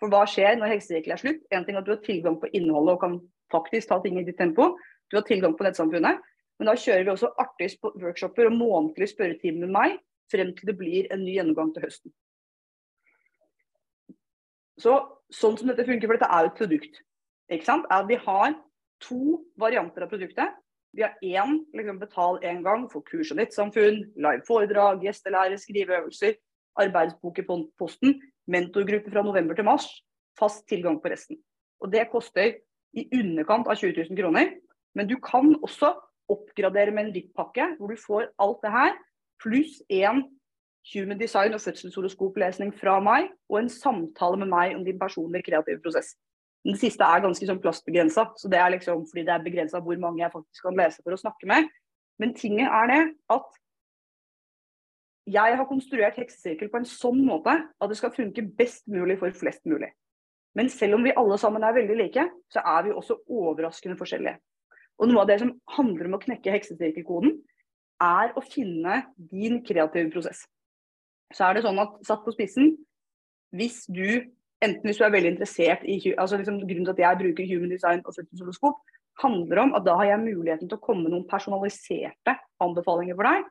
For 0.00 0.12
hva 0.12 0.24
skjer 0.28 0.58
når 0.58 0.74
heksesirkel 0.74 1.14
er 1.14 1.22
slutt? 1.22 1.46
En 1.54 1.64
ting 1.64 1.76
er 1.76 1.82
at 1.82 1.88
du 1.88 1.94
har 1.94 2.04
tilgang 2.04 2.36
på 2.40 2.50
innholdet 2.56 2.96
og 2.96 3.04
kan 3.04 3.16
faktisk 3.52 3.90
ta 3.90 4.00
ting 4.04 4.18
i 4.20 4.26
ditt 4.26 4.38
tempo. 4.40 4.74
Du 5.12 5.18
har 5.18 5.26
tilgang 5.28 5.56
på 5.56 5.66
nettsamfunnet. 5.66 6.20
Men 6.60 6.68
da 6.68 6.76
kjører 6.76 7.06
vi 7.06 7.12
også 7.14 7.32
artige 7.40 7.92
workshoper 8.02 8.50
og 8.50 8.56
månedlig 8.56 9.08
spørretimer 9.14 9.64
med 9.64 9.76
meg 9.76 9.98
frem 10.30 10.52
til 10.56 10.68
det 10.68 10.76
blir 10.78 11.08
en 11.10 11.22
ny 11.24 11.38
gjennomgang 11.38 11.72
til 11.74 11.86
høsten. 11.86 12.12
Så, 14.80 14.96
sånn 15.34 15.58
som 15.58 15.70
dette 15.70 15.86
funker, 15.86 16.08
for 16.08 16.16
dette 16.16 16.30
er 16.30 16.46
jo 16.46 16.50
et 16.50 16.58
produkt, 16.58 17.00
ikke 17.52 17.66
sant? 17.66 17.86
er 17.90 18.02
at 18.02 18.08
vi 18.08 18.18
har 18.22 18.56
to 19.04 19.40
varianter 19.60 20.04
av 20.04 20.12
produktet. 20.12 20.56
Vi 20.96 21.04
har 21.04 21.14
én 21.22 21.60
liksom, 21.76 22.00
betal 22.00 22.40
én 22.46 22.64
gang 22.66 22.86
for 22.90 23.04
kurs 23.06 23.30
og 23.30 23.38
nettsamfunn, 23.38 24.00
live 24.18 24.42
foredrag, 24.48 25.04
gjestelære, 25.06 25.58
skriveøvelser, 25.62 26.34
arbeidsbok 26.80 27.38
i 27.38 27.46
posten, 27.78 28.16
mentorgruppe 28.50 29.12
fra 29.12 29.22
november 29.26 29.58
til 29.58 29.68
mars, 29.68 29.86
fast 30.38 30.66
tilgang 30.70 30.98
på 31.02 31.12
resten. 31.12 31.38
Og 31.80 31.92
Det 31.92 32.08
koster 32.10 32.58
i 32.98 33.06
underkant 33.14 33.68
av 33.70 33.78
20 33.78 34.10
000 34.10 34.18
kroner. 34.18 34.50
Men 34.98 35.06
du 35.06 35.16
kan 35.22 35.54
også 35.62 35.92
oppgradere 36.30 36.90
med 36.94 37.06
en 37.06 37.14
VIP-pakke, 37.14 37.76
hvor 37.78 37.90
du 37.90 37.98
får 37.98 38.26
alt 38.42 38.58
det 38.64 38.72
her, 38.74 38.96
pluss 39.42 39.78
én 39.90 40.24
human 40.88 41.20
design 41.20 41.54
og 41.54 41.60
fødselshoroskoplesning 41.60 42.72
fra 42.74 42.98
meg, 43.04 43.30
og 43.48 43.60
en 43.60 43.70
samtale 43.72 44.40
med 44.40 44.50
meg 44.50 44.74
om 44.76 44.84
din 44.84 44.98
personlige 44.98 45.50
kreative 45.50 45.80
prosess. 45.84 46.14
Den 46.64 46.76
siste 46.76 47.06
er 47.06 47.22
ganske 47.24 47.46
sånn 47.48 47.60
plastbegrensa, 47.62 48.26
så 48.36 48.50
det 48.52 48.58
er 48.60 48.74
liksom 48.74 49.06
fordi 49.08 49.24
det 49.28 49.32
er 49.32 49.44
begrensa 49.44 49.80
hvor 49.80 49.96
mange 50.00 50.20
jeg 50.20 50.32
faktisk 50.34 50.66
kan 50.66 50.76
lese 50.76 51.00
for 51.04 51.16
å 51.16 51.20
snakke 51.20 51.48
med. 51.48 51.70
Men 52.20 52.34
tinget 52.36 52.68
er 52.68 52.90
det 52.90 53.00
at 53.32 53.56
jeg 55.30 55.56
har 55.56 55.68
konstruert 55.68 56.18
heksesirkel 56.18 56.68
på 56.72 56.80
en 56.80 56.88
sånn 56.88 57.22
måte 57.24 57.54
at 57.54 57.90
det 57.90 57.96
skal 57.96 58.12
funke 58.12 58.44
best 58.58 58.86
mulig 58.90 59.16
for 59.20 59.32
flest 59.36 59.64
mulig. 59.68 59.92
Men 60.58 60.68
selv 60.72 60.98
om 60.98 61.04
vi 61.06 61.14
alle 61.16 61.38
sammen 61.38 61.64
er 61.64 61.76
veldig 61.76 61.96
like, 61.96 62.26
så 62.52 62.64
er 62.66 62.88
vi 62.88 62.92
også 62.92 63.20
overraskende 63.30 63.96
forskjellige. 64.00 64.40
Og 65.00 65.08
noe 65.08 65.22
av 65.22 65.30
det 65.30 65.38
som 65.40 65.54
handler 65.76 66.10
om 66.10 66.18
å 66.18 66.20
knekke 66.20 66.52
heksesirkelkoden, 66.52 67.38
er 68.04 68.32
å 68.36 68.42
finne 68.44 69.04
din 69.30 69.60
kreative 69.64 70.10
prosess 70.12 70.42
så 71.34 71.46
er 71.46 71.56
det 71.56 71.64
sånn 71.64 71.78
at 71.82 71.98
satt 72.06 72.22
på 72.24 72.34
spissen, 72.34 72.74
hvis 73.54 73.84
du 73.90 74.22
enten 74.64 74.88
hvis 74.88 75.00
du 75.00 75.06
er 75.06 75.14
veldig 75.14 75.34
interessert 75.34 75.84
i 75.88 75.96
altså 76.12 76.38
liksom 76.38 76.60
Grunnen 76.60 76.88
til 76.88 76.96
at 76.96 77.04
jeg 77.04 77.20
bruker 77.22 77.48
human 77.48 77.72
design 77.72 78.02
og 78.04 78.14
fødselshoroskop, 78.16 78.80
handler 79.20 79.62
om 79.64 79.74
at 79.76 79.86
da 79.86 79.96
har 80.00 80.12
jeg 80.12 80.24
muligheten 80.24 80.68
til 80.68 80.78
å 80.78 80.84
komme 80.84 81.06
med 81.06 81.14
noen 81.14 81.28
personaliserte 81.28 82.36
anbefalinger 82.62 83.16
for 83.18 83.28
deg. 83.28 83.48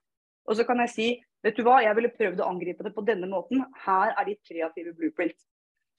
Og 0.49 0.57
så 0.57 0.65
kan 0.65 0.82
jeg 0.86 0.93
si 0.93 1.07
vet 1.45 1.55
du 1.55 1.63
hva, 1.63 1.80
jeg 1.84 1.95
ville 1.95 2.11
prøvd 2.11 2.41
å 2.43 2.49
angripe 2.49 2.84
det 2.84 2.91
på 2.95 3.05
denne 3.07 3.30
måten. 3.30 3.63
Her 3.86 4.11
er 4.11 4.27
ditt 4.27 4.41
kreative 4.47 4.93
blueprint. 4.97 5.38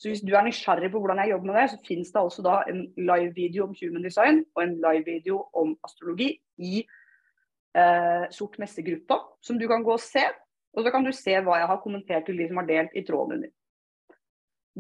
Så 0.01 0.09
hvis 0.09 0.23
du 0.25 0.33
er 0.33 0.45
nysgjerrig 0.47 0.91
på 0.93 1.01
hvordan 1.01 1.21
jeg 1.21 1.35
jobber 1.35 1.51
med 1.51 1.59
det, 1.61 1.67
så 1.73 1.79
finnes 1.87 2.13
det 2.13 2.21
altså 2.21 2.45
da 2.45 2.59
en 2.71 2.87
live-video 2.97 3.67
om 3.67 3.75
human 3.77 4.05
design 4.05 4.43
og 4.57 4.63
en 4.65 4.77
live-video 4.81 5.43
om 5.61 5.75
astrologi 5.85 6.31
i 6.57 6.81
eh, 7.77 8.25
Sort 8.33 8.57
messe-gruppa, 8.63 9.21
som 9.45 9.61
du 9.61 9.67
kan 9.69 9.85
gå 9.85 9.93
og 9.97 10.03
se. 10.03 10.25
Og 10.77 10.85
så 10.85 10.93
kan 10.95 11.05
du 11.05 11.13
se 11.15 11.35
hva 11.43 11.59
jeg 11.59 11.71
har 11.71 11.81
kommentert 11.83 12.27
til 12.29 12.39
de 12.39 12.47
som 12.49 12.61
har 12.61 12.69
delt 12.69 12.95
i 12.95 13.05
tråden 13.07 13.39
under. 13.39 13.51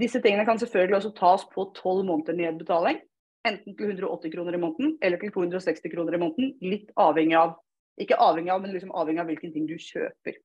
Disse 0.00 0.20
tingene 0.22 0.46
kan 0.46 0.58
selvfølgelig 0.58 0.96
også 1.00 1.14
tas 1.16 1.46
på 1.54 1.66
tolv 1.76 2.04
måneder 2.06 2.36
nedbetaling. 2.38 3.00
Enten 3.48 3.74
til 3.76 3.90
180 3.90 4.32
kroner 4.34 4.54
i 4.54 4.60
måneden 4.60 4.98
eller 5.02 5.18
til 5.18 5.32
260 5.32 5.90
kroner 5.94 6.14
i 6.14 6.22
måneden. 6.22 6.54
Litt 6.62 6.92
avhengig 6.96 7.36
av 7.40 7.56
ikke 8.00 8.16
avhengig 8.16 8.52
av, 8.52 8.62
men 8.62 8.72
liksom 8.72 8.94
avhengig 8.96 9.20
av 9.20 9.28
hvilken 9.28 9.52
ting 9.52 9.66
du 9.68 9.76
kjøper. 9.76 10.38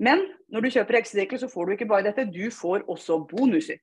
Men 0.00 0.22
når 0.52 0.64
du 0.64 0.70
kjøper 0.74 0.98
Hexedekkel, 0.98 1.40
så 1.40 1.50
får 1.52 1.66
du 1.66 1.74
ikke 1.74 1.88
bare 1.90 2.06
dette, 2.08 2.28
du 2.32 2.48
får 2.52 2.84
også 2.92 3.18
bonuser. 3.30 3.80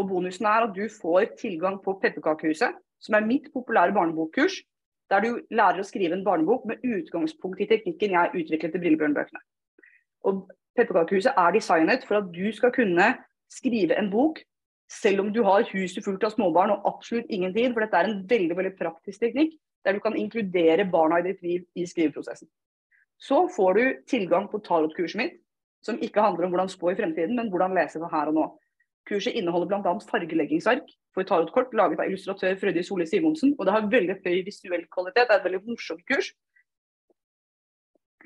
Og 0.00 0.08
bonusen 0.08 0.48
er 0.48 0.66
at 0.66 0.74
du 0.76 0.86
får 0.92 1.34
tilgang 1.40 1.78
på 1.84 1.98
Pepperkakehuset, 2.00 2.76
som 3.02 3.16
er 3.16 3.26
mitt 3.26 3.50
populære 3.52 3.94
barnebokkurs, 3.96 4.62
der 5.12 5.24
du 5.24 5.42
lærer 5.52 5.82
å 5.82 5.86
skrive 5.86 6.16
en 6.16 6.24
barnebok 6.24 6.64
med 6.68 6.80
utgangspunkt 6.82 7.60
i 7.60 7.68
teknikken 7.68 8.16
jeg 8.16 8.32
utviklet 8.32 8.72
til 8.72 8.82
Brillebjørn-bøkene. 8.82 9.42
Og 10.28 10.46
Pepperkakehuset 10.78 11.36
er 11.36 11.52
designet 11.52 12.06
for 12.08 12.22
at 12.22 12.30
du 12.32 12.46
skal 12.56 12.72
kunne 12.72 13.10
skrive 13.52 13.98
en 14.00 14.08
bok 14.12 14.40
selv 14.92 15.22
om 15.22 15.30
du 15.32 15.42
har 15.44 15.68
huset 15.72 16.04
fullt 16.04 16.24
av 16.26 16.34
småbarn 16.34 16.72
og 16.74 16.88
absolutt 16.88 17.30
ingen 17.32 17.52
tid, 17.54 17.72
for 17.72 17.84
dette 17.84 17.98
er 17.98 18.08
en 18.08 18.24
veldig 18.28 18.56
veldig 18.58 18.74
praktisk 18.80 19.22
teknikk 19.24 19.54
der 19.84 19.96
du 19.96 20.02
kan 20.04 20.16
inkludere 20.16 20.86
barna 20.88 21.20
i 21.20 21.26
ditt 21.26 21.40
liv 21.42 21.64
i 21.74 21.86
skriveprosessen. 21.88 22.48
Så 23.18 23.46
får 23.54 23.78
du 23.78 23.84
tilgang 24.10 24.48
på 24.50 24.60
tarotkurset 24.66 25.18
mitt, 25.18 25.38
som 25.82 25.98
ikke 26.02 26.22
handler 26.22 26.46
om 26.46 26.54
hvordan 26.54 26.70
spå 26.70 26.92
i 26.92 26.98
fremtiden, 26.98 27.36
men 27.38 27.50
hvordan 27.50 27.74
lese 27.74 27.98
for 27.98 28.12
her 28.12 28.30
og 28.30 28.36
nå. 28.36 28.44
Kurset 29.08 29.34
inneholder 29.38 29.70
bl.a. 29.70 29.94
fargeleggingsark 30.10 30.86
for 31.14 31.26
tarotkort 31.28 31.74
laget 31.76 32.00
av 32.00 32.08
illustratør 32.10 32.54
Frøydis 32.60 32.88
Solli 32.88 33.06
Simonsen. 33.08 33.56
Og 33.58 33.66
det 33.66 33.74
har 33.74 33.90
veldig 33.90 34.18
høy 34.22 34.42
visuell 34.46 34.86
kvalitet. 34.92 35.26
Det 35.26 35.34
er 35.34 35.40
et 35.40 35.48
veldig 35.48 35.62
morsomt 35.66 36.04
kurs. 36.08 36.30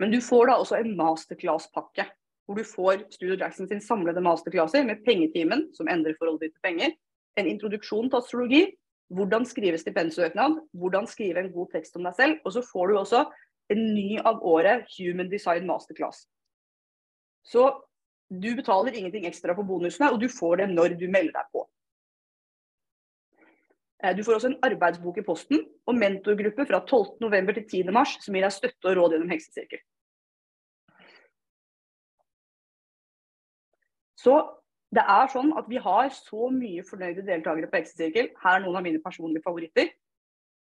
Men 0.01 0.13
du 0.13 0.21
får 0.21 0.51
da 0.51 0.59
også 0.61 0.77
en 0.79 0.93
masterclass-pakke, 0.99 2.05
hvor 2.47 2.59
du 2.61 2.69
får 2.69 3.07
Studio 3.15 3.39
Jackson 3.41 3.69
sin 3.71 3.81
samlede 3.81 4.21
masterclasser 4.23 4.85
med 4.85 5.01
pengetimen, 5.07 5.71
som 5.75 5.89
endrer 5.89 6.19
forholdet 6.19 6.51
ditt 6.51 6.59
til 6.59 6.67
penger, 6.69 6.93
en 7.41 7.49
introduksjon 7.49 8.11
til 8.11 8.21
astrologi, 8.21 8.63
hvordan 9.17 9.47
skrive 9.49 9.79
stipendsøknad, 9.81 10.61
hvordan 10.77 11.09
skrive 11.09 11.41
en 11.41 11.53
god 11.55 11.73
tekst 11.73 11.97
om 11.97 12.07
deg 12.07 12.17
selv, 12.19 12.39
og 12.45 12.53
så 12.53 12.63
får 12.73 12.91
du 12.91 12.99
også 13.01 13.25
en 13.73 13.83
ny 13.95 14.19
av 14.21 14.43
året 14.47 14.87
Human 14.99 15.31
Design 15.31 15.67
Masterclass. 15.69 16.27
Så 17.47 17.69
du 18.31 18.51
betaler 18.59 18.95
ingenting 18.97 19.27
ekstra 19.29 19.55
for 19.55 19.67
bonusene, 19.67 20.11
og 20.13 20.21
du 20.21 20.29
får 20.29 20.63
det 20.63 20.69
når 20.73 20.97
du 20.99 21.07
melder 21.07 21.37
deg 21.39 21.51
på. 21.55 21.67
Eh, 24.03 24.17
du 24.17 24.25
får 24.25 24.39
også 24.39 24.51
en 24.53 24.63
arbeidsbok 24.67 25.21
i 25.21 25.27
posten 25.27 25.63
og 25.87 25.99
mentorgruppe 25.99 26.67
fra 26.69 26.83
12.11. 26.85 27.53
til 27.71 27.87
10.3 27.91 28.25
som 28.25 28.37
gir 28.37 28.47
deg 28.47 28.55
støtte 28.55 28.91
og 28.91 28.99
råd 28.99 29.15
gjennom 29.15 29.33
heksesirkel. 29.33 29.85
Så 34.17 34.35
det 34.97 35.05
er 35.07 35.31
sånn 35.31 35.53
at 35.59 35.69
vi 35.71 35.79
har 35.83 36.11
så 36.15 36.49
mye 36.51 36.83
fornøyde 36.87 37.25
deltakere 37.27 37.71
på 37.71 37.79
heksesirkel. 37.79 38.33
Her 38.43 38.59
er 38.59 38.65
noen 38.65 38.79
av 38.81 38.85
mine 38.87 39.03
personlige 39.05 39.45
favoritter. 39.45 39.93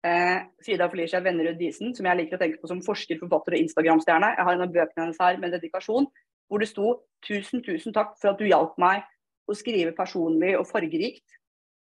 Eh, 0.04 0.40
Frida 0.60 0.90
Felicia 0.92 1.20
Vennerud 1.24 1.56
Disen, 1.56 1.94
som 1.96 2.04
jeg 2.04 2.18
liker 2.18 2.36
å 2.36 2.42
tenke 2.42 2.60
på 2.60 2.68
som 2.68 2.82
forsker, 2.84 3.16
forfatter 3.22 3.56
og 3.56 3.64
Instagram-stjerne. 3.64 4.34
Jeg 4.36 4.46
har 4.46 4.56
en 4.56 4.66
av 4.66 4.74
bøkene 4.74 5.06
hennes 5.06 5.20
her 5.22 5.38
med 5.40 5.54
dedikasjon 5.56 6.10
hvor 6.48 6.62
det 6.62 6.68
sto 6.70 7.02
'Tusen, 7.24 7.62
tusen 7.64 7.94
takk 7.96 8.18
for 8.20 8.34
at 8.34 8.38
du 8.38 8.44
hjalp 8.44 8.76
meg 8.76 9.04
å 9.48 9.54
skrive 9.56 9.94
personlig 9.96 10.58
og 10.58 10.66
fargerikt 10.68 11.24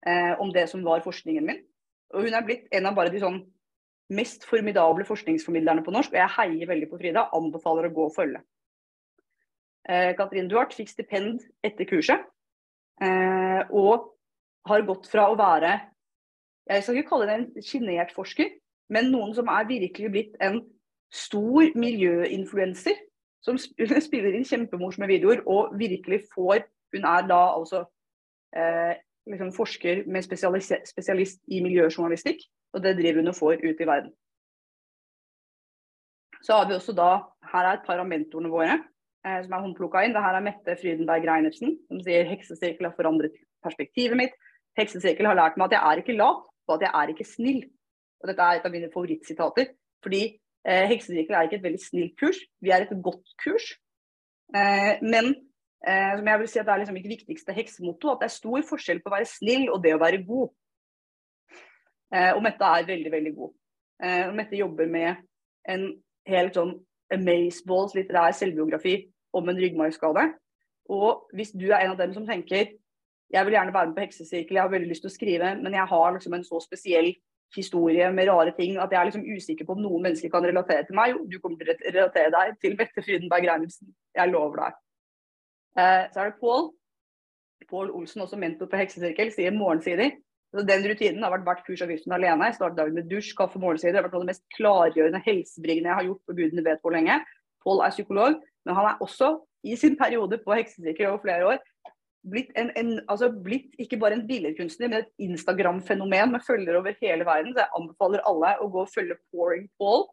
eh, 0.06 0.38
om 0.38 0.52
det 0.54 0.68
som 0.70 0.84
var 0.86 1.02
forskningen 1.02 1.46
min'. 1.48 1.64
Og 2.14 2.28
Hun 2.28 2.34
er 2.38 2.46
blitt 2.46 2.68
en 2.72 2.86
av 2.86 2.94
bare 2.96 3.10
de 3.10 3.20
sånn 3.20 3.40
mest 4.14 4.46
formidable 4.46 5.06
forskningsformidlerne 5.06 5.82
på 5.82 5.92
norsk, 5.92 6.14
og 6.14 6.20
jeg 6.20 6.36
heier 6.38 6.70
veldig 6.70 6.90
på 6.92 7.00
Frida. 7.02 7.30
Anbefaler 7.34 7.90
å 7.90 7.94
gå 7.96 8.06
og 8.06 8.14
følge. 8.14 8.44
Eh, 9.90 10.14
Katrin 10.14 10.48
Duart 10.48 10.76
fikk 10.78 10.92
stipend 10.92 11.42
etter 11.64 11.90
kurset, 11.90 12.22
eh, 13.02 13.64
og 13.72 14.14
har 14.70 14.86
gått 14.86 15.10
fra 15.10 15.32
å 15.32 15.40
være 15.40 15.80
jeg 16.70 16.84
skal 16.84 16.98
ikke 16.98 17.10
kalle 17.10 17.26
det 17.28 17.34
en 17.36 17.64
sjenert 17.66 18.14
forsker, 18.16 18.54
men 18.94 19.10
noen 19.12 19.34
som 19.36 19.50
er 19.52 19.68
virkelig 19.68 20.12
blitt 20.14 20.38
en 20.44 20.62
stor 21.12 21.74
miljøinfluenser 21.76 23.02
som 23.44 23.60
spiller 24.08 24.36
inn 24.36 24.48
kjempemorsomme 24.48 25.10
videoer 25.12 25.44
og 25.50 25.76
virkelig 25.80 26.24
får 26.34 26.68
Hun 26.94 27.06
er 27.10 27.24
da 27.26 27.42
altså 27.56 27.80
eh, 28.54 29.00
liksom 29.26 29.54
forsker 29.56 30.04
med 30.06 30.22
spesialist, 30.22 31.40
i 31.48 31.62
miljøjournalistikk, 31.64 32.44
og 32.74 32.84
det 32.84 32.98
driver 33.00 33.24
hun 33.24 33.32
og 33.32 33.36
får 33.40 33.64
ut 33.64 33.82
i 33.82 33.88
verden. 33.88 34.12
Så 36.44 36.60
har 36.60 36.68
vi 36.68 36.76
også 36.76 36.94
da 36.94 37.24
Her 37.54 37.66
er 37.66 37.80
et 37.80 37.88
par 37.88 37.98
av 37.98 38.08
mentorene 38.08 38.52
våre 38.52 38.76
eh, 38.78 39.40
som 39.42 39.56
er 39.56 39.64
håndplukka 39.66 40.04
inn. 40.06 40.14
Det 40.14 40.24
her 40.24 40.38
er 40.38 40.46
Mette 40.46 40.78
Frydenberg 40.80 41.26
Reinertsen, 41.30 41.78
som 41.90 42.02
sier 42.06 42.30
heksesirkel 42.30 42.90
har 42.90 42.96
forandret 42.98 43.36
perspektivet 43.66 44.20
mitt. 44.20 44.38
Heksesirkel 44.78 45.30
har 45.30 45.38
lært 45.38 45.58
meg 45.58 45.70
at 45.70 45.78
jeg 45.78 45.90
er 45.90 46.02
ikke 46.02 46.18
lat, 46.18 46.46
og 46.68 46.76
at 46.78 46.88
jeg 46.88 46.94
er 47.00 47.14
ikke 47.14 47.28
snill. 47.28 47.62
Og 48.24 48.30
dette 48.32 48.46
er 48.46 48.60
et 48.60 48.66
av 48.66 48.74
mine 48.74 48.90
favorittsitater. 48.94 49.74
Fordi 50.04 50.24
Eh, 50.64 50.86
Heksesirkel 50.92 51.36
er 51.36 51.48
ikke 51.48 51.60
et 51.60 51.66
veldig 51.66 51.82
snilt 51.82 52.14
kurs, 52.20 52.40
vi 52.64 52.72
er 52.72 52.86
et 52.86 52.94
godt 53.04 53.34
kurs. 53.44 53.74
Eh, 54.56 55.02
men 55.04 55.34
eh, 55.88 56.14
som 56.18 56.30
jeg 56.30 56.40
vil 56.42 56.52
si 56.52 56.62
at 56.62 56.68
det 56.68 56.74
er 56.76 56.84
liksom 56.84 57.00
ikke 57.00 57.16
viktigste 57.16 57.56
heksemotto, 57.56 58.14
at 58.14 58.24
det 58.24 58.30
er 58.30 58.38
stor 58.38 58.68
forskjell 58.70 59.02
på 59.04 59.12
å 59.12 59.16
være 59.18 59.30
snill 59.30 59.68
og 59.74 59.82
det 59.84 59.96
å 59.96 60.02
være 60.02 60.22
god. 60.28 60.54
Eh, 62.14 62.32
og 62.32 62.44
Mette 62.46 62.70
er 62.70 62.88
veldig, 62.88 63.12
veldig 63.12 63.34
god. 63.40 63.56
Eh, 64.04 64.32
Mette 64.38 64.60
jobber 64.60 64.88
med 64.92 65.24
en 65.74 65.90
helt 66.30 66.56
sånn 66.60 66.78
amazeballs 67.14 67.96
litterær 67.98 68.36
selvbiografi 68.38 68.96
om 69.36 69.50
en 69.50 69.60
ryggmargskade. 69.60 70.30
Og 70.94 71.28
hvis 71.36 71.54
du 71.56 71.68
er 71.72 71.82
en 71.82 71.94
av 71.94 72.00
dem 72.00 72.16
som 72.16 72.26
tenker 72.28 72.72
jeg 73.34 73.48
vil 73.48 73.56
gjerne 73.56 73.74
være 73.74 73.90
med 73.90 73.96
på 73.98 74.04
heksesirkel, 74.04 74.58
jeg 74.58 74.62
har 74.62 74.70
veldig 74.70 74.90
lyst 74.92 75.02
til 75.02 75.10
å 75.10 75.14
skrive, 75.14 75.48
men 75.58 75.74
jeg 75.74 75.90
har 75.90 76.12
liksom 76.14 76.36
en 76.38 76.44
så 76.46 76.60
spesiell 76.62 77.08
historie 77.56 78.10
med 78.14 78.30
rare 78.30 78.54
ting 78.58 78.78
at 78.82 78.92
jeg 78.92 79.00
er 79.00 79.10
liksom 79.10 79.26
usikker 79.26 79.68
på 79.68 79.76
om 79.76 79.82
noen 79.84 80.06
mennesker 80.08 80.32
kan 80.34 80.46
relatere 80.46 80.86
til 80.88 80.98
meg. 80.98 81.14
Jo, 81.14 81.24
du 81.30 81.40
kommer 81.42 81.60
til 81.60 81.74
å 81.74 81.78
relatere 81.96 82.34
deg 82.34 82.58
til 82.64 82.78
Mette 82.80 83.04
Frydenberg 83.06 83.48
Reinertsen. 83.50 83.92
Jeg 84.18 84.32
lover 84.32 84.62
deg. 84.64 84.78
Eh, 85.80 86.04
så 86.14 86.22
er 86.24 86.32
det 86.32 86.40
Pål. 86.42 86.70
Pål 87.70 87.92
Olsen, 87.96 88.22
også 88.26 88.38
mentor 88.38 88.70
på 88.70 88.78
heksesirkel, 88.78 89.32
sier 89.34 89.56
morgensider. 89.56 90.18
Den 90.54 90.84
rutinen 90.86 91.24
har 91.26 91.32
vært 91.34 91.46
hvert 91.48 91.62
kurs 91.66 91.82
av 91.82 91.90
virksomhet 91.90 92.20
alene. 92.20 92.50
Jeg 92.52 92.58
startet 92.60 92.78
dagen 92.78 92.98
med 93.00 93.08
dusj, 93.10 93.32
kaffe, 93.38 93.62
morgensider. 93.62 93.96
Det 93.96 94.02
har 94.02 94.08
vært 94.08 94.18
noe 94.18 94.22
av 94.22 94.28
det 94.28 94.34
mest 94.34 94.44
klargjørende 94.58 95.22
helsebringende 95.26 95.90
jeg 95.90 96.00
har 96.00 96.10
gjort 96.10 96.28
på 96.28 96.36
gudene 96.38 96.66
vet 96.68 96.84
hvor 96.84 96.94
lenge. 96.94 97.16
Pål 97.66 97.82
er 97.82 97.96
psykolog, 97.96 98.42
men 98.68 98.78
han 98.78 98.90
er 98.92 99.02
også 99.02 99.32
i 99.64 99.78
sin 99.80 99.96
periode 99.98 100.38
på 100.44 100.54
heksesirkel 100.60 101.10
over 101.10 101.24
flere 101.24 101.48
år 101.54 101.64
blitt, 102.30 102.52
en, 102.60 102.72
en, 102.80 102.94
altså 103.12 103.30
blitt 103.32 103.74
ikke 103.82 104.00
bare 104.02 104.18
en 104.18 104.26
billedkunstner, 104.28 104.90
men 104.90 105.04
et 105.04 105.26
Instagram-fenomen 105.26 106.32
med 106.34 106.46
følgere 106.46 106.80
over 106.80 106.96
hele 107.02 107.26
verden. 107.28 107.54
Så 107.54 107.64
jeg 107.64 107.76
anbefaler 107.80 108.24
alle 108.30 108.56
å 108.64 108.70
gå 108.72 108.84
og 108.86 108.94
følge 108.94 109.20
Pouring 109.32 109.68
Paul. 109.82 110.08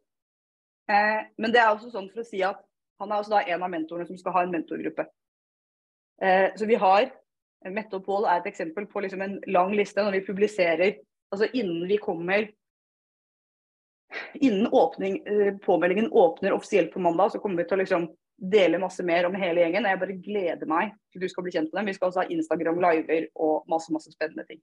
Eh, 0.90 1.22
men 1.38 1.54
det 1.54 1.62
er 1.62 1.70
også 1.72 1.92
sånn 1.92 2.10
for 2.12 2.24
å 2.24 2.26
si 2.26 2.42
at 2.46 2.60
han 3.00 3.12
er 3.12 3.22
også 3.22 3.32
da 3.32 3.42
en 3.48 3.64
av 3.64 3.72
mentorene 3.72 4.08
som 4.08 4.18
skal 4.20 4.36
ha 4.36 4.44
en 4.44 4.52
mentorgruppe. 4.52 5.06
Eh, 6.22 6.50
så 6.56 6.68
vi 6.68 6.78
har 6.80 7.10
Mette 7.68 7.98
og 7.98 8.06
Pål 8.06 8.24
er 8.24 8.40
et 8.40 8.48
eksempel 8.48 8.86
på 8.88 9.02
liksom 9.04 9.20
en 9.20 9.34
lang 9.52 9.74
liste 9.76 10.00
når 10.00 10.14
vi 10.16 10.26
publiserer 10.30 10.94
altså 11.28 11.48
Innen 11.52 11.84
vi 11.88 11.98
kommer 12.00 12.46
Innen 14.40 14.66
åpning, 14.74 15.20
eh, 15.28 15.52
påmeldingen 15.62 16.08
åpner 16.10 16.52
offisielt 16.56 16.90
på 16.92 17.00
mandag, 17.00 17.30
så 17.30 17.38
kommer 17.38 17.62
vi 17.62 17.68
til 17.68 17.76
å 17.76 17.82
liksom 17.82 18.06
dele 18.40 18.80
masse 18.80 19.04
mer 19.04 19.28
om 19.28 19.36
hele 19.36 19.62
gjengen. 19.62 19.86
Jeg 19.88 20.00
bare 20.00 20.18
gleder 20.24 20.68
meg 20.68 20.94
til 21.12 21.24
du 21.24 21.28
skal 21.28 21.44
bli 21.44 21.54
kjent 21.54 21.70
med 21.70 21.80
dem. 21.80 21.90
Vi 21.90 21.96
skal 21.98 22.10
også 22.10 22.22
ha 22.22 22.32
Instagram-liver 22.32 23.28
og 23.36 23.68
masse 23.70 23.92
masse 23.92 24.12
spennende 24.14 24.46
ting. 24.48 24.60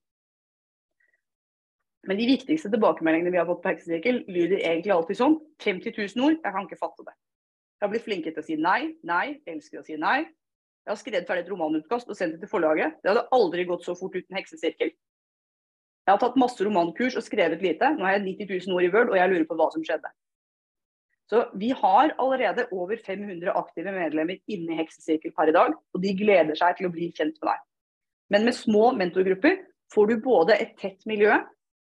Men 2.07 2.19
de 2.19 2.27
viktigste 2.29 2.71
tilbakemeldingene 2.71 3.33
vi 3.33 3.39
har 3.39 3.47
fått 3.49 3.63
på 3.63 3.73
Heksesirkel, 3.73 4.21
lyder 4.31 4.61
egentlig 4.61 4.93
alltid 4.95 5.19
sånn. 5.19 5.39
50 5.63 5.97
000 5.97 6.27
ord, 6.27 6.37
jeg 6.39 6.55
kan 6.55 6.67
ikke 6.67 6.79
fatte 6.79 7.03
det. 7.03 7.15
Jeg 7.77 7.85
har 7.85 7.91
blitt 7.91 8.05
flinkere 8.05 8.33
til 8.37 8.43
å 8.43 8.47
si 8.47 8.55
nei, 8.57 8.93
nei, 9.05 9.25
elsker 9.49 9.81
å 9.81 9.85
si 9.85 9.97
nei. 10.01 10.21
Jeg 10.87 10.93
har 10.93 11.01
skrevet 11.01 11.27
ferdig 11.27 11.43
et 11.43 11.51
romanutkast 11.51 12.07
og 12.07 12.15
sendt 12.15 12.37
det 12.37 12.45
til 12.45 12.49
forlaget. 12.53 12.95
Det 13.03 13.11
hadde 13.11 13.27
aldri 13.35 13.67
gått 13.67 13.83
så 13.83 13.93
fort 13.99 14.15
uten 14.15 14.37
heksesirkel. 14.39 14.93
Jeg 16.07 16.15
har 16.15 16.21
tatt 16.21 16.39
masse 16.39 16.63
romankurs 16.63 17.17
og 17.19 17.25
skrevet 17.25 17.61
lite. 17.61 17.89
Nå 17.97 18.07
har 18.07 18.15
jeg 18.15 18.23
90 18.29 18.53
000 18.69 18.77
ord 18.77 18.87
i 18.87 18.91
Word, 18.93 19.11
og 19.11 19.19
jeg 19.19 19.33
lurer 19.33 19.47
på 19.49 19.57
hva 19.59 19.67
som 19.73 19.83
skjedde. 19.83 20.13
Så 21.27 21.43
vi 21.59 21.73
har 21.75 22.13
allerede 22.17 22.67
over 22.71 22.97
500 23.05 23.51
aktive 23.59 23.91
medlemmer 23.91 24.39
inne 24.47 24.73
i 24.73 24.77
Heksesirkel 24.79 25.33
per 25.35 25.51
i 25.51 25.55
dag, 25.55 25.73
og 25.75 26.03
de 26.03 26.13
gleder 26.15 26.55
seg 26.55 26.77
til 26.77 26.87
å 26.87 26.93
bli 26.93 27.09
kjent 27.11 27.35
med 27.41 27.49
deg. 27.49 27.63
Men 28.31 28.47
med 28.47 28.55
små 28.55 28.91
mentorgrupper 28.95 29.59
får 29.93 30.07
du 30.07 30.21
både 30.23 30.55
et 30.55 30.75
tett 30.79 31.03
miljø 31.09 31.35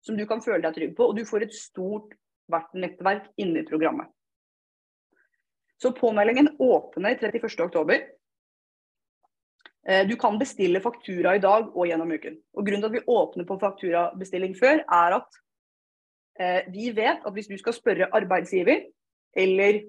som 0.04 0.18
du 0.18 0.26
kan 0.28 0.42
føle 0.44 0.60
deg 0.64 0.76
trygg 0.76 0.96
på, 0.98 1.08
og 1.08 1.16
du 1.16 1.24
får 1.28 1.46
et 1.46 1.56
stort 1.56 2.12
vertnettverk 2.52 3.30
inne 3.40 3.62
i 3.62 3.68
programmet. 3.68 4.10
Så 5.80 5.94
påmeldingen 5.96 6.52
åpner 6.62 7.16
31.10. 7.16 8.02
Eh, 9.88 10.06
du 10.06 10.16
kan 10.16 10.38
bestille 10.38 10.82
faktura 10.82 11.36
i 11.36 11.42
dag 11.42 11.70
og 11.72 11.88
gjennom 11.88 12.12
uken. 12.12 12.36
Og 12.54 12.66
Grunnen 12.66 12.84
til 12.84 12.90
at 12.90 12.98
vi 12.98 13.06
åpner 13.16 13.48
på 13.48 13.58
fakturabestilling 13.62 14.54
før, 14.58 14.84
er 14.84 15.16
at 15.18 15.40
eh, 16.38 16.68
vi 16.74 16.92
vet 16.94 17.24
at 17.24 17.34
hvis 17.34 17.50
du 17.50 17.56
skal 17.58 17.74
spørre 17.74 18.10
arbeidsgiver 18.14 18.84
eller 19.36 19.80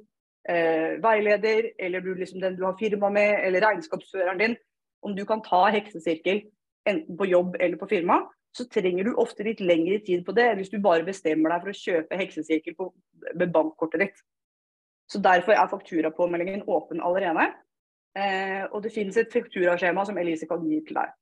eh, 0.49 0.99
veileder, 1.03 1.71
eller 1.79 2.03
du, 2.03 2.13
liksom, 2.15 2.41
den 2.41 2.55
du 2.57 2.63
har 2.65 2.77
firma 2.79 3.09
med, 3.09 3.39
eller 3.47 3.65
regnskapsføreren 3.65 4.39
din, 4.39 4.55
om 5.03 5.15
du 5.15 5.25
kan 5.25 5.43
ta 5.43 5.65
heksesirkel 5.73 6.45
enten 6.89 7.17
på 7.17 7.27
jobb 7.27 7.57
eller 7.59 7.77
på 7.77 7.87
firma, 7.91 8.21
så 8.53 8.67
trenger 8.69 9.07
du 9.07 9.15
ofte 9.17 9.45
litt 9.47 9.63
lengre 9.63 9.97
tid 10.05 10.21
på 10.25 10.35
det 10.37 10.51
hvis 10.57 10.69
du 10.69 10.77
bare 10.83 11.05
bestemmer 11.07 11.53
deg 11.53 11.63
for 11.63 11.73
å 11.73 11.79
kjøpe 11.79 12.19
heksesirkel 12.19 12.75
på, 12.77 12.89
med 13.33 13.51
bankkortet 13.55 14.03
ditt. 14.03 14.23
Så 15.09 15.19
Derfor 15.23 15.57
er 15.57 15.69
fakturapåmeldingen 15.71 16.63
åpen 16.67 17.01
allerede. 17.03 17.49
Eh, 18.17 18.63
og 18.71 18.83
det 18.85 18.93
finnes 18.93 19.17
et 19.17 19.33
fakturaskjema 19.33 20.05
som 20.05 20.17
Elise 20.21 20.47
kan 20.49 20.63
gi 20.69 20.79
til 20.85 20.99
deg. 20.99 21.13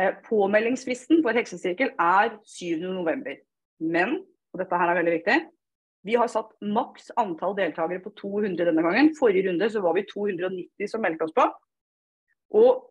Eh, 0.00 0.14
påmeldingsfristen 0.26 1.20
for 1.22 1.36
heksesirkel 1.36 1.92
er 2.00 2.38
7.11. 2.56 3.36
Men, 3.84 4.16
og 4.52 4.62
dette 4.62 4.80
her 4.80 4.90
er 4.90 4.98
veldig 4.98 5.14
viktig, 5.18 5.36
vi 6.04 6.16
har 6.20 6.28
satt 6.28 6.52
maks 6.60 7.10
antall 7.20 7.56
deltakere 7.56 8.02
på 8.04 8.12
200 8.20 8.68
denne 8.68 8.84
gangen. 8.84 9.12
Forrige 9.16 9.48
runde 9.48 9.70
så 9.72 9.80
var 9.84 9.96
vi 9.96 10.04
290 10.10 10.90
som 10.90 11.02
meldte 11.04 11.28
oss 11.28 11.36
på. 11.36 11.46
Og 12.60 12.82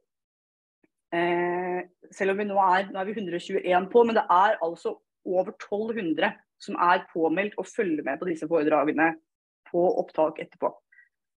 Eh, 1.14 1.82
selv 2.12 2.34
om 2.34 2.40
vi 2.42 2.46
nå 2.50 2.58
er, 2.58 2.88
nå 2.90 2.98
er 2.98 3.06
vi 3.06 3.14
121 3.14 3.90
på, 3.94 4.04
men 4.08 4.18
det 4.18 4.24
er 4.34 4.58
altså 4.66 4.96
over 5.30 5.52
1200 5.54 6.32
som 6.64 6.78
er 6.82 7.04
påmeldt 7.12 7.58
og 7.62 7.70
følger 7.70 8.06
med 8.06 8.18
på 8.18 8.30
disse 8.32 8.48
foredragene 8.50 9.12
på 9.70 9.84
opptak 10.02 10.42
etterpå. 10.42 10.72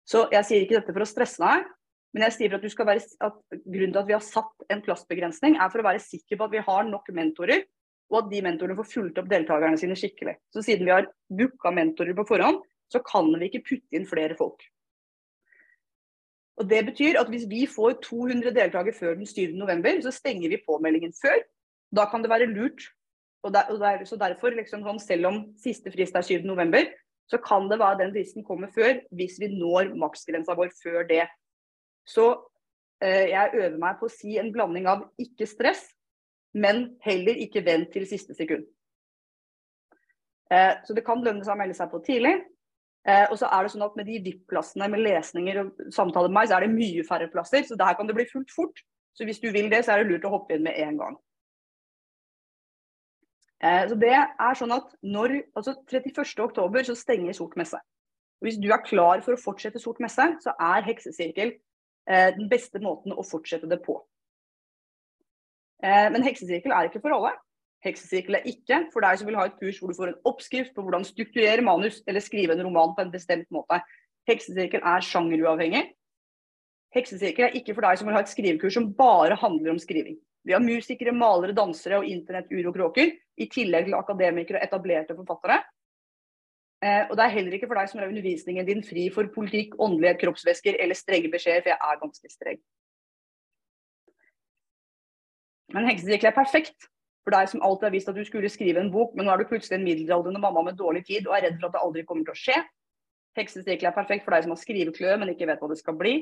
Så 0.06 0.28
jeg 0.32 0.46
sier 0.46 0.62
ikke 0.62 0.78
dette 0.78 0.94
for 0.94 1.02
å 1.02 1.08
stresse 1.08 1.42
deg, 1.42 1.66
men 2.14 2.26
jeg 2.28 2.36
sier 2.36 2.52
for 2.52 2.62
at, 2.62 2.86
være, 2.86 3.02
at 3.26 3.40
grunnen 3.64 3.94
til 3.96 4.02
at 4.04 4.10
vi 4.12 4.14
har 4.14 4.22
satt 4.22 4.66
en 4.70 4.82
plassbegrensning, 4.84 5.56
er 5.58 5.72
for 5.72 5.82
å 5.82 5.88
være 5.88 6.04
sikker 6.04 6.38
på 6.38 6.46
at 6.46 6.54
vi 6.54 6.62
har 6.68 6.86
nok 6.86 7.10
mentorer, 7.16 7.64
og 8.12 8.20
at 8.20 8.30
de 8.30 8.42
mentorene 8.44 8.76
får 8.78 8.90
fulgt 8.90 9.18
opp 9.20 9.30
deltakerne 9.30 9.78
sine 9.80 9.96
skikkelig. 9.98 10.36
Så 10.52 10.62
siden 10.64 10.86
vi 10.86 10.94
har 10.94 11.08
booka 11.32 11.72
mentorer 11.74 12.16
på 12.16 12.26
forhånd, 12.28 12.60
så 12.92 13.00
kan 13.04 13.30
vi 13.40 13.48
ikke 13.48 13.64
putte 13.64 13.96
inn 13.96 14.06
flere 14.08 14.36
folk. 14.38 14.62
Og 16.60 16.68
Det 16.70 16.84
betyr 16.86 17.18
at 17.18 17.30
hvis 17.32 17.48
vi 17.50 17.64
får 17.66 17.98
200 18.04 18.52
deltakere 18.54 18.94
før 18.94 19.16
den 19.18 19.26
7. 19.26 19.56
november, 19.58 19.96
så 20.02 20.12
stenger 20.14 20.52
vi 20.52 20.62
påmeldingen 20.66 21.14
før. 21.18 21.40
Da 21.94 22.06
kan 22.10 22.22
det 22.22 22.30
være 22.30 22.46
lurt. 22.46 22.92
Og 23.42 23.52
der, 23.52 23.66
og 23.70 23.80
der, 23.80 24.04
så 24.04 24.16
derfor, 24.16 24.54
liksom, 24.54 24.84
sånn, 24.86 25.00
Selv 25.00 25.26
om 25.26 25.40
siste 25.60 25.90
frist 25.92 26.14
er 26.16 26.22
7. 26.22 26.46
november, 26.46 26.86
så 27.28 27.40
kan 27.40 27.68
det 27.70 27.80
være 27.80 28.04
den 28.04 28.12
fristen 28.14 28.44
kommer 28.44 28.70
før 28.72 29.00
hvis 29.16 29.38
vi 29.40 29.48
når 29.52 29.94
maksgrensa 29.98 30.54
vår 30.56 30.70
før 30.82 31.04
det. 31.08 31.26
Så 32.06 32.24
eh, 33.02 33.32
jeg 33.32 33.52
øver 33.54 33.78
meg 33.80 33.98
på 34.00 34.08
å 34.08 34.12
si 34.12 34.36
en 34.38 34.52
blanding 34.52 34.88
av 34.88 35.06
ikke 35.20 35.48
stress, 35.48 35.86
men 36.54 36.86
heller 37.04 37.38
ikke 37.42 37.64
vent 37.66 37.92
til 37.92 38.06
siste 38.08 38.34
sekund. 38.36 38.64
Eh, 40.52 40.74
så 40.86 40.94
det 40.96 41.04
kan 41.06 41.22
lønne 41.24 41.44
seg 41.44 41.54
å 41.54 41.58
melde 41.58 41.76
seg 41.76 41.90
på 41.90 42.02
tidlig. 42.06 42.34
Eh, 43.04 43.26
og 43.28 43.36
så 43.36 43.50
er 43.52 43.64
det 43.64 43.74
sånn 43.74 43.84
at 43.84 43.96
Med 43.98 44.08
de 44.08 44.20
VIP-plassene 44.24 44.88
med 44.88 45.02
lesninger 45.04 45.60
og 45.60 45.92
samtaler 45.92 46.30
med 46.30 46.38
meg, 46.38 46.48
så 46.48 46.56
er 46.56 46.64
det 46.64 46.76
mye 46.76 47.04
færre 47.04 47.28
plasser. 47.32 47.66
Så 47.66 47.76
der 47.80 47.96
kan 47.98 48.08
det 48.08 48.16
bli 48.16 48.28
fullt 48.30 48.52
fort. 48.54 48.84
Så 49.14 49.26
hvis 49.28 49.42
du 49.42 49.50
vil 49.52 49.70
det, 49.70 49.84
så 49.84 49.94
er 49.94 50.02
det 50.02 50.10
lurt 50.10 50.26
å 50.26 50.32
hoppe 50.32 50.56
inn 50.56 50.64
med 50.66 50.78
en 50.80 50.98
gang. 50.98 51.18
Eh, 53.64 53.84
så 53.88 53.98
det 53.98 54.14
er 54.14 54.56
sånn 54.58 54.74
at 54.74 54.94
når, 55.02 55.38
altså 55.56 55.76
31.10 55.90 56.88
så 56.90 56.96
stenger 56.98 57.36
Sort 57.36 57.56
messe. 57.60 57.78
Hvis 58.44 58.58
du 58.60 58.68
er 58.72 58.82
klar 58.84 59.22
for 59.24 59.36
å 59.36 59.40
fortsette 59.40 59.80
Sort 59.80 60.02
messe, 60.04 60.26
så 60.44 60.52
er 60.60 60.84
heksesirkel 60.84 61.54
eh, 61.54 62.30
den 62.36 62.50
beste 62.50 62.82
måten 62.82 63.14
å 63.14 63.24
fortsette 63.24 63.70
det 63.70 63.80
på. 63.84 64.00
Eh, 65.84 66.06
men 66.14 66.24
heksesirkel 66.24 66.72
er 66.72 66.88
ikke 66.88 67.02
for 67.04 67.16
alle. 67.16 67.34
Heksesirkel 67.84 68.38
er 68.38 68.46
ikke 68.48 68.78
for 68.92 69.04
deg 69.04 69.18
som 69.20 69.28
vil 69.28 69.36
ha 69.36 69.44
et 69.48 69.58
kurs 69.60 69.80
hvor 69.80 69.92
du 69.92 69.98
får 69.98 70.12
en 70.14 70.22
oppskrift 70.30 70.72
på 70.76 70.84
hvordan 70.84 71.04
strukturere 71.04 71.64
manus 71.64 72.00
eller 72.08 72.24
skrive 72.24 72.56
en 72.56 72.64
roman 72.64 72.94
på 72.96 73.04
en 73.04 73.12
bestemt 73.12 73.50
måte. 73.52 73.82
Heksesirkel 74.30 74.80
er 74.80 75.04
sjangeruavhengig. 75.04 75.82
Heksesirkel 76.94 77.48
er 77.48 77.58
ikke 77.58 77.74
for 77.76 77.84
deg 77.84 78.00
som 78.00 78.08
vil 78.08 78.16
ha 78.16 78.22
et 78.24 78.32
skrivekurs 78.32 78.78
som 78.78 78.88
bare 78.96 79.36
handler 79.36 79.74
om 79.74 79.82
skriving. 79.82 80.16
Vi 80.44 80.52
har 80.52 80.62
musikere, 80.62 81.12
malere, 81.16 81.56
dansere 81.56 81.98
og 82.00 82.08
internett-urokråker, 82.08 83.12
i 83.40 83.46
tillegg 83.50 83.88
til 83.88 83.96
akademikere 83.98 84.60
og 84.60 84.66
etablerte 84.68 85.16
forfattere. 85.18 85.58
Eh, 86.84 87.08
og 87.08 87.16
det 87.16 87.24
er 87.24 87.32
heller 87.34 87.56
ikke 87.56 87.68
for 87.70 87.80
deg 87.80 87.90
som 87.90 88.00
ha 88.02 88.06
undervisningen 88.06 88.68
din 88.68 88.84
fri 88.84 89.08
for 89.12 89.28
politikk, 89.34 89.74
åndelighet, 89.80 90.20
kroppsvæsker 90.20 90.78
eller 90.84 90.98
strenge 90.98 91.32
beskjeder, 91.32 91.64
for 91.64 91.72
jeg 91.72 91.80
er 91.80 92.02
ganske 92.02 92.32
streng. 92.32 92.60
Men 95.72 95.88
heksesirkel 95.88 96.28
er 96.28 96.36
perfekt 96.36 96.90
for 97.24 97.32
deg 97.32 97.48
som 97.48 97.62
alltid 97.64 97.88
har 97.88 97.94
visst 97.94 98.10
at 98.12 98.18
du 98.18 98.24
skulle 98.28 98.50
skrive 98.52 98.82
en 98.82 98.92
bok, 98.92 99.14
men 99.16 99.24
nå 99.26 99.32
er 99.32 99.40
du 99.40 99.48
plutselig 99.48 99.78
en 99.78 99.86
middelaldrende 99.86 100.42
mamma 100.42 100.66
med 100.66 100.76
dårlig 100.76 101.06
tid 101.08 101.28
og 101.28 101.36
er 101.38 101.46
redd 101.48 101.60
for 101.60 101.70
at 101.70 101.76
det 101.76 101.84
aldri 101.86 102.04
kommer 102.08 102.26
til 102.26 102.34
å 102.34 102.40
skje. 102.42 102.58
Heksesirkel 103.38 103.88
er 103.88 103.96
perfekt 103.96 104.26
for 104.26 104.36
deg 104.36 104.44
som 104.44 104.52
har 104.54 104.60
skrivekløe, 104.60 105.16
men 105.18 105.32
ikke 105.32 105.48
vet 105.48 105.62
hva 105.62 105.70
det 105.72 105.80
skal 105.80 105.96
bli. 105.98 106.18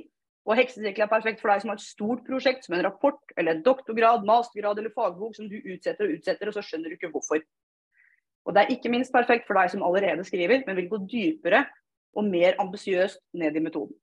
Og 0.49 0.57
heksesirkel 0.59 1.05
er 1.05 1.11
perfekt 1.11 1.43
for 1.43 1.53
deg 1.53 1.63
som 1.63 1.73
har 1.73 1.79
et 1.79 1.85
stort 1.85 2.23
prosjekt 2.27 2.67
som 2.67 2.77
en 2.77 2.85
rapport 2.87 3.35
eller 3.37 3.57
en 3.57 3.67
doktorgrad, 3.67 4.25
mastergrad 4.27 4.79
eller 4.81 4.95
fagbok 4.95 5.37
som 5.37 5.51
du 5.51 5.59
utsetter 5.61 6.09
og 6.09 6.17
utsetter, 6.17 6.49
og 6.49 6.57
så 6.57 6.65
skjønner 6.67 6.91
du 6.91 6.97
ikke 6.97 7.13
hvorfor. 7.13 7.43
Og 8.43 8.55
det 8.55 8.63
er 8.63 8.73
ikke 8.75 8.91
minst 8.91 9.15
perfekt 9.15 9.47
for 9.47 9.59
deg 9.59 9.71
som 9.71 9.85
allerede 9.87 10.25
skriver, 10.27 10.65
men 10.67 10.79
vil 10.81 10.91
gå 10.91 11.03
dypere 11.11 11.67
og 12.19 12.27
mer 12.27 12.59
ambisiøst 12.63 13.21
ned 13.39 13.57
i 13.57 13.63
metoden. 13.63 13.95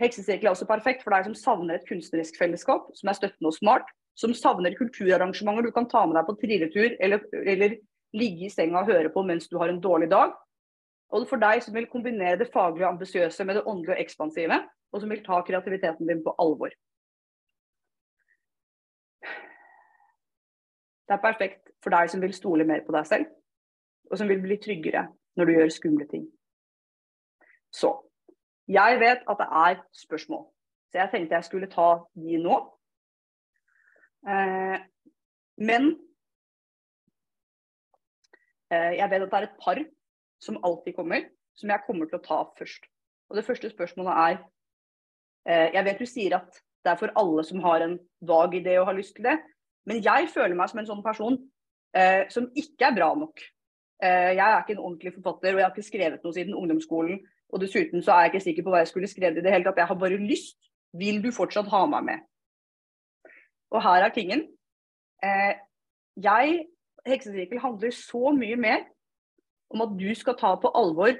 Heksesirkel 0.00 0.48
er 0.48 0.54
også 0.54 0.66
perfekt 0.66 1.04
for 1.04 1.14
deg 1.14 1.28
som 1.28 1.36
savner 1.38 1.78
et 1.78 1.86
kunstnerisk 1.86 2.38
fellesskap, 2.40 2.88
som 2.98 3.10
er 3.10 3.18
støttende 3.18 3.50
og 3.50 3.54
smart, 3.54 3.90
som 4.18 4.34
savner 4.34 4.74
kulturarrangementer 4.78 5.66
du 5.66 5.72
kan 5.74 5.86
ta 5.90 6.04
med 6.06 6.18
deg 6.18 6.26
på 6.28 6.36
trilletur 6.40 6.96
eller, 7.02 7.22
eller 7.44 7.76
ligge 8.14 8.48
i 8.48 8.52
senga 8.52 8.82
og 8.82 8.90
høre 8.90 9.10
på 9.14 9.22
mens 9.26 9.46
du 9.50 9.58
har 9.58 9.70
en 9.70 9.82
dårlig 9.82 10.10
dag. 10.10 10.34
Og 11.14 11.28
for 11.30 11.38
deg 11.42 11.62
som 11.62 11.74
vil 11.76 11.90
kombinere 11.90 12.40
det 12.40 12.50
faglige 12.54 12.86
og 12.86 12.96
ambisiøse 12.96 13.46
med 13.46 13.58
det 13.58 13.66
åndelige 13.70 13.94
og 13.94 14.02
ekspansive, 14.02 14.58
og 14.94 15.02
som 15.02 15.10
vil 15.10 15.22
ta 15.26 15.40
kreativiteten 15.46 16.10
din 16.10 16.22
på 16.24 16.34
alvor. 16.42 16.74
Det 21.04 21.14
er 21.14 21.22
perfekt 21.22 21.70
for 21.84 21.94
deg 21.94 22.10
som 22.10 22.22
vil 22.22 22.34
stole 22.34 22.66
mer 22.66 22.82
på 22.86 22.94
deg 22.94 23.06
selv, 23.06 23.30
og 24.10 24.18
som 24.18 24.30
vil 24.30 24.42
bli 24.42 24.58
tryggere 24.62 25.06
når 25.36 25.46
du 25.46 25.54
gjør 25.54 25.74
skumle 25.74 26.06
ting. 26.10 26.26
Så 27.74 27.92
jeg 28.68 29.00
vet 29.00 29.24
at 29.28 29.40
det 29.40 29.48
er 29.50 29.82
spørsmål, 29.92 30.46
så 30.90 30.98
jeg 30.98 31.10
tenkte 31.10 31.34
jeg 31.34 31.44
skulle 31.44 31.70
ta 31.70 31.88
de 32.14 32.38
nå. 32.40 32.56
Eh, 34.28 34.78
men 35.56 35.90
eh, 38.72 38.92
jeg 38.96 39.10
vet 39.10 39.22
at 39.22 39.30
det 39.32 39.38
er 39.38 39.48
et 39.48 39.60
par 39.64 39.80
som 40.40 40.60
alltid 40.64 40.96
kommer, 40.96 41.28
som 41.56 41.70
jeg 41.70 41.84
kommer 41.86 42.08
til 42.08 42.18
å 42.18 42.24
ta 42.24 42.42
først. 42.58 42.88
Og 43.28 43.36
Det 43.36 43.44
første 43.44 43.70
spørsmålet 43.70 44.12
er 44.12 44.36
eh, 45.48 45.74
Jeg 45.74 45.84
vet 45.84 46.00
du 46.00 46.06
sier 46.06 46.36
at 46.36 46.62
det 46.84 46.92
er 46.92 47.00
for 47.00 47.12
alle 47.16 47.44
som 47.44 47.60
har 47.64 47.84
en 47.84 47.98
vag 48.20 48.54
idé 48.54 48.78
og 48.78 48.86
har 48.86 48.96
lyst 48.96 49.16
til 49.16 49.24
det, 49.24 49.38
men 49.86 50.02
jeg 50.04 50.28
føler 50.32 50.56
meg 50.56 50.68
som 50.68 50.80
en 50.80 50.88
sånn 50.88 51.04
person 51.04 51.36
som 52.28 52.48
ikke 52.58 52.88
er 52.88 52.94
bra 52.96 53.12
nok. 53.14 53.38
jeg 54.02 54.42
er 54.42 54.56
ikke 54.58 54.72
en 54.74 54.80
ordentlig 54.82 55.12
forfatter, 55.14 55.52
og 55.54 55.60
jeg 55.60 55.64
har 55.64 55.70
ikke 55.70 55.86
skrevet 55.86 56.24
noe 56.24 56.34
siden 56.34 56.56
ungdomsskolen. 56.58 57.20
Og 57.52 57.60
dessuten 57.60 58.02
så 58.02 58.12
er 58.12 58.26
jeg 58.26 58.34
ikke 58.34 58.44
sikker 58.44 58.66
på 58.66 58.72
hva 58.74 58.82
jeg 58.82 58.90
skulle 58.90 59.10
skrevet 59.10 59.38
i 59.38 59.44
det 59.44 59.52
hele 59.52 59.66
tatt. 59.66 59.82
Jeg 59.82 59.90
har 59.90 59.98
bare 59.98 60.20
lyst. 60.20 60.58
Vil 60.94 61.20
du 61.22 61.30
fortsatt 61.34 61.68
ha 61.72 61.84
meg 61.90 62.06
med? 62.06 62.24
Og 63.74 63.82
her 63.82 64.06
er 64.06 64.14
tingen. 64.14 64.46
Eh, 65.24 65.54
jeg, 66.22 66.66
heksesirkel, 67.06 67.60
handler 67.62 67.94
så 67.94 68.30
mye 68.36 68.56
mer 68.56 68.84
om 69.74 69.82
at 69.82 69.94
du 69.98 70.08
skal 70.14 70.36
ta 70.38 70.54
på 70.60 70.70
alvor 70.78 71.14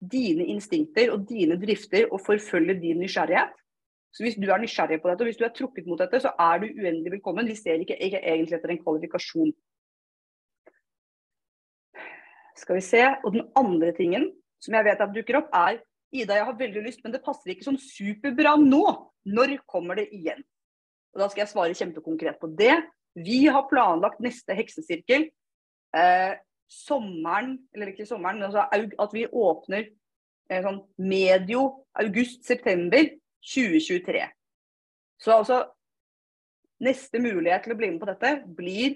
dine 0.00 0.46
instinkter 0.50 1.12
og 1.14 1.28
dine 1.28 1.58
drifter 1.60 2.08
og 2.10 2.22
forfølge 2.26 2.80
din 2.80 3.02
nysgjerrighet. 3.04 3.54
Så 4.12 4.24
hvis 4.24 4.34
du 4.34 4.48
er 4.50 4.58
nysgjerrig 4.58 4.98
på 5.02 5.08
dette, 5.08 5.22
og 5.22 5.28
hvis 5.28 5.38
du 5.38 5.44
er 5.46 5.54
trukket 5.54 5.86
mot 5.86 6.00
dette, 6.00 6.18
så 6.20 6.32
er 6.38 6.58
du 6.58 6.66
uendelig 6.66 7.12
velkommen. 7.12 7.46
Vi 7.46 7.54
ser 7.54 7.78
ikke, 7.78 7.98
ikke 8.02 8.18
egentlig 8.18 8.56
etter 8.56 8.72
en 8.74 8.82
kvalifikasjon. 8.82 9.52
Skal 12.58 12.76
vi 12.76 12.80
se. 12.80 13.04
Og 13.24 13.32
den 13.36 13.46
andre 13.56 13.92
tingen 13.96 14.32
som 14.60 14.76
jeg 14.76 14.86
vet 14.86 15.02
at 15.02 15.14
dukker 15.14 15.40
opp, 15.40 15.50
er 15.56 15.80
Ida, 16.10 16.34
jeg 16.34 16.46
har 16.48 16.56
veldig 16.58 16.80
lyst, 16.82 17.02
men 17.04 17.12
det 17.14 17.22
passer 17.22 17.52
ikke 17.52 17.68
sånn 17.68 17.78
superbra 17.78 18.56
nå. 18.58 18.82
Når 19.30 19.60
kommer 19.70 20.00
det 20.00 20.08
igjen? 20.16 20.40
Og 21.14 21.22
Da 21.22 21.28
skal 21.30 21.44
jeg 21.44 21.52
svare 21.52 21.76
kjempekonkret 21.78 22.40
på 22.40 22.50
det. 22.58 22.74
Vi 23.14 23.44
har 23.46 23.68
planlagt 23.70 24.22
neste 24.22 24.56
heksesirkel 24.58 25.28
eh, 25.94 26.32
sommeren, 26.70 27.56
eller 27.74 27.92
ikke 27.92 28.06
sommeren, 28.06 28.40
men 28.40 28.48
altså 28.50 28.66
at 28.70 29.14
vi 29.14 29.26
åpner 29.26 29.86
eh, 30.50 30.62
sånn 30.62 30.80
medio 30.98 31.64
august-september 31.98 33.12
2023. 33.54 34.24
Så 35.20 35.36
altså 35.36 35.66
Neste 36.80 37.20
mulighet 37.20 37.66
til 37.66 37.74
å 37.74 37.76
bli 37.76 37.90
med 37.92 38.00
på 38.00 38.06
dette 38.08 38.28
blir 38.56 38.94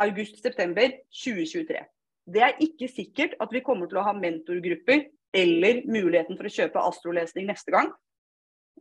august-september 0.00 0.86
2023. 1.12 1.82
Det 2.24 2.42
er 2.42 2.60
ikke 2.64 2.88
sikkert 2.88 3.34
at 3.40 3.52
vi 3.52 3.60
kommer 3.64 3.88
til 3.90 4.00
å 4.00 4.06
ha 4.06 4.14
mentorgrupper 4.16 5.08
eller 5.34 5.82
muligheten 5.90 6.38
for 6.38 6.48
å 6.48 6.54
kjøpe 6.56 6.84
astrolesning 6.88 7.48
neste 7.50 7.74
gang. 7.74 7.90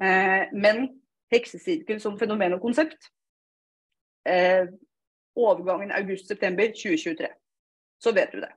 Eh, 0.01 0.47
men 0.53 0.85
heksesirkel 1.33 1.99
som 2.01 2.17
fenomen 2.19 2.55
og 2.55 2.61
konsept. 2.63 3.09
Eh, 4.25 4.65
overgangen 5.35 5.91
august-september 5.91 6.71
2023. 6.77 7.27
Så 7.99 8.13
vet 8.15 8.31
du 8.31 8.39
det. 8.39 8.51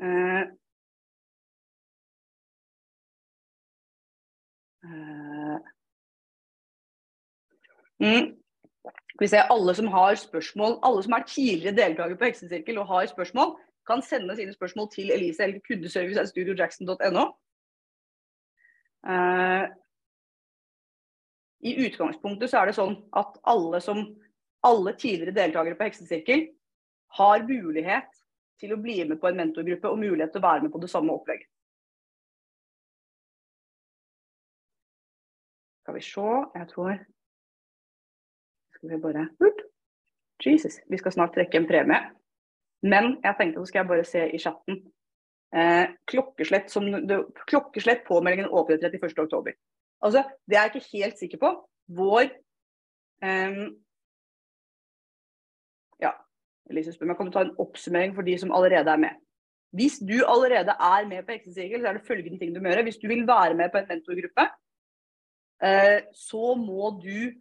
Eh, 0.00 0.44
mm. 8.00 8.47
Skal 8.88 9.24
vi 9.24 9.30
se, 9.32 9.40
Alle 9.50 9.74
som 9.74 9.88
har 9.92 10.14
spørsmål, 10.14 10.78
alle 10.82 11.02
som 11.02 11.16
er 11.16 11.26
tidligere 11.26 11.76
deltakere 11.76 12.18
på 12.18 12.28
Heksesirkel 12.28 12.78
og 12.78 12.86
har 12.86 13.06
spørsmål, 13.06 13.56
kan 13.88 14.02
sende 14.02 14.36
sine 14.36 14.52
spørsmål 14.52 14.90
til 14.92 15.10
Elise 15.10 15.42
eller 15.42 15.60
kundeservice.studiojackson.no. 15.68 17.24
Uh, 19.08 19.14
eh, 19.14 19.64
I 21.60 21.74
utgangspunktet 21.86 22.50
så 22.50 22.60
er 22.60 22.68
det 22.68 22.76
sånn 22.76 22.96
at 23.16 23.38
alle, 23.48 23.80
som, 23.80 24.04
alle 24.66 24.94
tidligere 24.98 25.36
deltakere 25.36 25.78
på 25.78 25.88
Heksesirkel 25.88 26.48
har 27.18 27.46
mulighet 27.48 28.10
til 28.60 28.74
å 28.74 28.80
bli 28.82 29.00
med 29.08 29.20
på 29.22 29.30
en 29.30 29.38
mentorgruppe 29.38 29.90
og 29.90 30.02
mulighet 30.02 30.34
til 30.34 30.42
å 30.42 30.48
være 30.48 30.66
med 30.66 30.74
på 30.74 30.82
det 30.82 30.90
samme 30.92 31.14
opplegget. 31.14 31.48
Skal 35.82 35.96
vi 35.96 36.04
se, 36.04 36.32
jeg 36.58 36.68
tror 36.74 36.98
skal 38.78 38.90
vi 38.94 39.00
bare. 39.02 39.26
Jesus, 40.46 40.78
vi 40.86 40.98
skal 40.98 41.12
snart 41.12 41.34
trekke 41.34 41.58
en 41.58 41.66
premie. 41.66 41.98
Men 42.86 43.16
jeg 43.24 43.34
tenkte 43.38 43.58
så 43.58 43.70
skal 43.70 43.80
jeg 43.80 43.90
bare 43.90 44.04
se 44.06 44.22
i 44.30 44.38
chatten. 44.38 44.78
Eh, 45.50 45.88
klokkeslett, 46.06 46.70
som, 46.70 46.86
det, 46.86 47.18
klokkeslett 47.48 48.04
påmeldingen 48.06 48.46
åpner 48.46 48.78
31.10. 48.78 49.56
Altså, 50.06 50.22
det 50.46 50.56
er 50.56 50.68
jeg 50.68 50.76
ikke 50.76 50.92
helt 50.92 51.18
sikker 51.18 51.40
på. 51.42 51.52
Vår 51.98 52.28
eh, 53.24 53.58
Ja, 55.98 56.12
Elise 56.70 56.94
spør 56.94 57.08
om 57.08 57.14
jeg 57.16 57.20
kan 57.24 57.32
ta 57.34 57.44
en 57.48 57.56
oppsummering 57.58 58.14
for 58.14 58.22
de 58.22 58.38
som 58.38 58.54
allerede 58.54 58.94
er 58.94 59.02
med. 59.08 59.18
Hvis 59.74 59.98
du 59.98 60.20
allerede 60.22 60.70
er 60.70 61.08
med 61.08 61.26
på 61.26 61.34
Heksesirkel, 61.34 61.82
så 61.82 61.90
er 61.90 61.98
det 61.98 62.06
følgende 62.06 62.38
ting 62.38 62.54
du 62.54 62.62
må 62.62 62.70
gjøre. 62.70 62.86
Hvis 62.86 63.02
du 63.02 63.08
vil 63.10 63.26
være 63.26 63.58
med 63.58 63.72
på 63.72 63.82
en 63.82 63.90
mentorgruppe, 63.90 64.46
eh, 65.66 65.98
så 66.14 66.54
må 66.54 66.94
du 67.02 67.34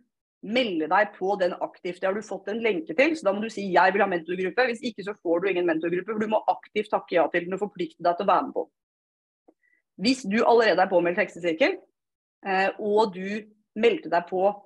melde 0.46 0.88
deg 0.90 1.14
på 1.18 1.36
den 1.40 1.54
aktivt. 1.54 2.00
Det 2.02 2.08
har 2.08 2.16
du 2.16 2.26
fått 2.26 2.50
en 2.52 2.62
lenke 2.62 2.94
til, 2.96 3.16
så 3.18 3.28
da 3.28 3.34
må 3.34 3.42
du 3.42 3.50
si 3.50 3.72
'jeg 3.74 3.94
vil 3.94 4.02
ha 4.02 4.08
mentorgruppe'. 4.08 4.68
Hvis 4.70 4.84
ikke 4.84 5.04
så 5.04 5.14
får 5.22 5.42
du 5.42 5.50
ingen 5.50 5.66
mentorgruppe, 5.66 6.14
for 6.14 6.20
du 6.20 6.28
må 6.28 6.44
aktivt 6.48 6.90
takke 6.92 7.16
ja 7.16 7.28
til 7.28 7.46
den 7.46 7.54
og 7.54 7.60
forplikte 7.60 8.04
deg 8.04 8.18
til 8.18 8.26
å 8.26 8.34
være 8.34 8.46
med 8.46 8.54
på. 8.54 8.70
Hvis 9.98 10.22
du 10.24 10.46
allerede 10.46 10.82
er 10.82 10.90
påmeldt 10.90 11.18
heksesirkel, 11.18 11.78
eh, 12.46 12.70
og 12.80 13.14
du 13.14 13.42
meldte 13.76 14.10
deg 14.10 14.28
på 14.30 14.64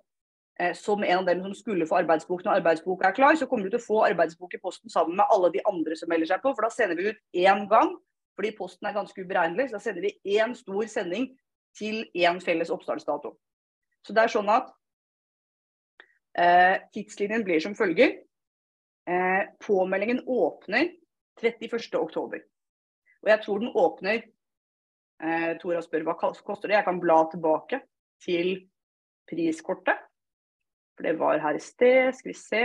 eh, 0.59 0.73
som 0.73 1.03
en 1.03 1.19
av 1.19 1.25
dem 1.25 1.41
som 1.41 1.53
skulle 1.53 1.87
få 1.87 2.03
arbeidsbok 2.03 2.43
når 2.43 2.59
arbeidsboka 2.59 3.07
er 3.07 3.15
klar, 3.15 3.35
så 3.35 3.47
kommer 3.47 3.63
du 3.63 3.69
til 3.69 3.79
å 3.79 3.87
få 3.87 4.03
arbeidsbok 4.11 4.53
i 4.53 4.59
posten 4.59 4.89
sammen 4.89 5.15
med 5.15 5.25
alle 5.31 5.51
de 5.51 5.63
andre 5.65 5.95
som 5.95 6.09
melder 6.09 6.27
seg 6.27 6.41
på, 6.41 6.53
for 6.53 6.67
da 6.67 6.69
sender 6.69 6.95
vi 6.95 7.09
ut 7.09 7.21
én 7.33 7.67
gang. 7.69 7.95
Fordi 8.35 8.51
posten 8.57 8.87
er 8.87 8.93
ganske 8.93 9.21
uberegnelig, 9.21 9.69
så 9.69 9.77
da 9.77 9.79
sender 9.79 10.01
vi 10.01 10.37
én 10.37 10.55
stor 10.55 10.83
sending 10.87 11.31
til 11.77 12.05
én 12.15 12.39
felles 12.43 12.71
oppstartsdato. 12.71 13.35
Så 14.05 14.13
det 14.13 14.23
er 14.23 14.31
sånn 14.33 14.49
at 14.49 14.71
tidslinjen 16.95 17.43
blir 17.43 17.59
som 17.59 17.75
følger. 17.75 18.21
Eh, 19.09 19.43
påmeldingen 19.67 20.23
åpner 20.27 20.91
31.10. 21.41 22.41
Og 23.21 23.29
jeg 23.29 23.41
tror 23.43 23.59
den 23.59 23.73
åpner 23.75 24.21
eh, 25.23 25.57
Tora 25.61 25.81
spør 25.81 26.05
hva 26.07 26.15
koster 26.21 26.69
det. 26.69 26.77
Jeg 26.77 26.87
kan 26.87 27.01
bla 27.01 27.23
tilbake 27.31 27.81
til 28.21 28.53
priskortet. 29.29 29.99
For 30.95 31.07
det 31.07 31.17
var 31.19 31.41
her 31.41 31.57
i 31.57 31.63
sted. 31.63 32.13
Skal 32.13 32.33
vi 32.33 32.37
se. 32.37 32.63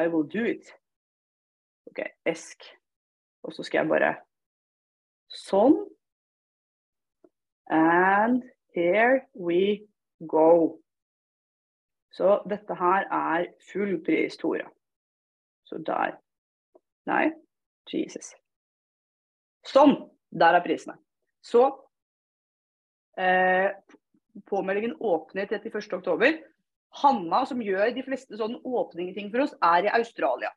I 0.00 0.06
will 0.08 0.26
do 0.26 0.44
it. 0.46 0.72
OK, 1.90 2.04
esk. 2.24 2.64
Og 3.42 3.52
så 3.52 3.64
skal 3.66 3.82
jeg 3.82 3.92
bare 3.92 4.16
Sånn. 5.30 5.76
And 7.70 8.42
here 8.74 9.28
we 9.34 9.86
go. 10.26 10.80
Så 12.10 12.40
dette 12.50 12.74
her 12.74 13.06
er 13.06 13.50
full 13.70 13.98
pris, 14.06 14.36
Tora. 14.40 14.66
Så 15.68 15.78
der. 15.86 16.16
Nei, 17.10 17.30
Jesus. 17.90 18.32
Sånn! 19.66 19.96
Der 20.30 20.54
er 20.54 20.62
prisene. 20.62 20.94
Så 21.42 21.64
eh, 23.18 23.72
Påmeldingen 24.46 24.94
åpner 25.02 25.48
31.10. 25.50 26.38
Hanna, 27.02 27.40
som 27.46 27.62
gjør 27.62 27.90
de 27.94 28.04
fleste 28.06 28.38
sånne 28.38 28.60
åpningsting 28.66 29.30
for 29.32 29.46
oss, 29.46 29.56
er 29.58 29.88
i 29.88 29.94
Australia. 29.98 30.52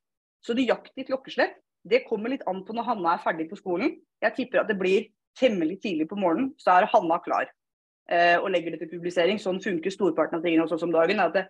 Så 0.46 0.54
nøyaktig 0.58 1.08
klokkeslett 1.10 1.58
det 1.84 2.06
kommer 2.08 2.32
litt 2.32 2.46
an 2.48 2.62
på 2.64 2.76
når 2.76 2.88
Hanna 2.88 3.16
er 3.16 3.24
ferdig 3.24 3.50
på 3.50 3.60
skolen. 3.60 3.98
Jeg 4.24 4.36
tipper 4.38 4.62
at 4.62 4.70
det 4.70 4.80
blir 4.80 5.10
temmelig 5.40 5.82
tidlig 5.84 6.08
på 6.10 6.20
morgenen, 6.20 6.54
så 6.62 6.78
er 6.78 6.88
Hanna 6.94 7.18
klar. 7.24 7.50
Eh, 8.12 8.36
og 8.40 8.50
legger 8.52 8.74
det 8.74 8.84
til 8.84 8.92
publisering. 8.98 9.40
Sånn 9.40 9.62
funker 9.64 9.94
storparten 9.94 10.40
av 10.40 10.44
tingene 10.44 10.66
også 10.66 10.80
som 10.82 10.92
dagen. 10.92 11.20
at 11.20 11.34
det, 11.34 11.48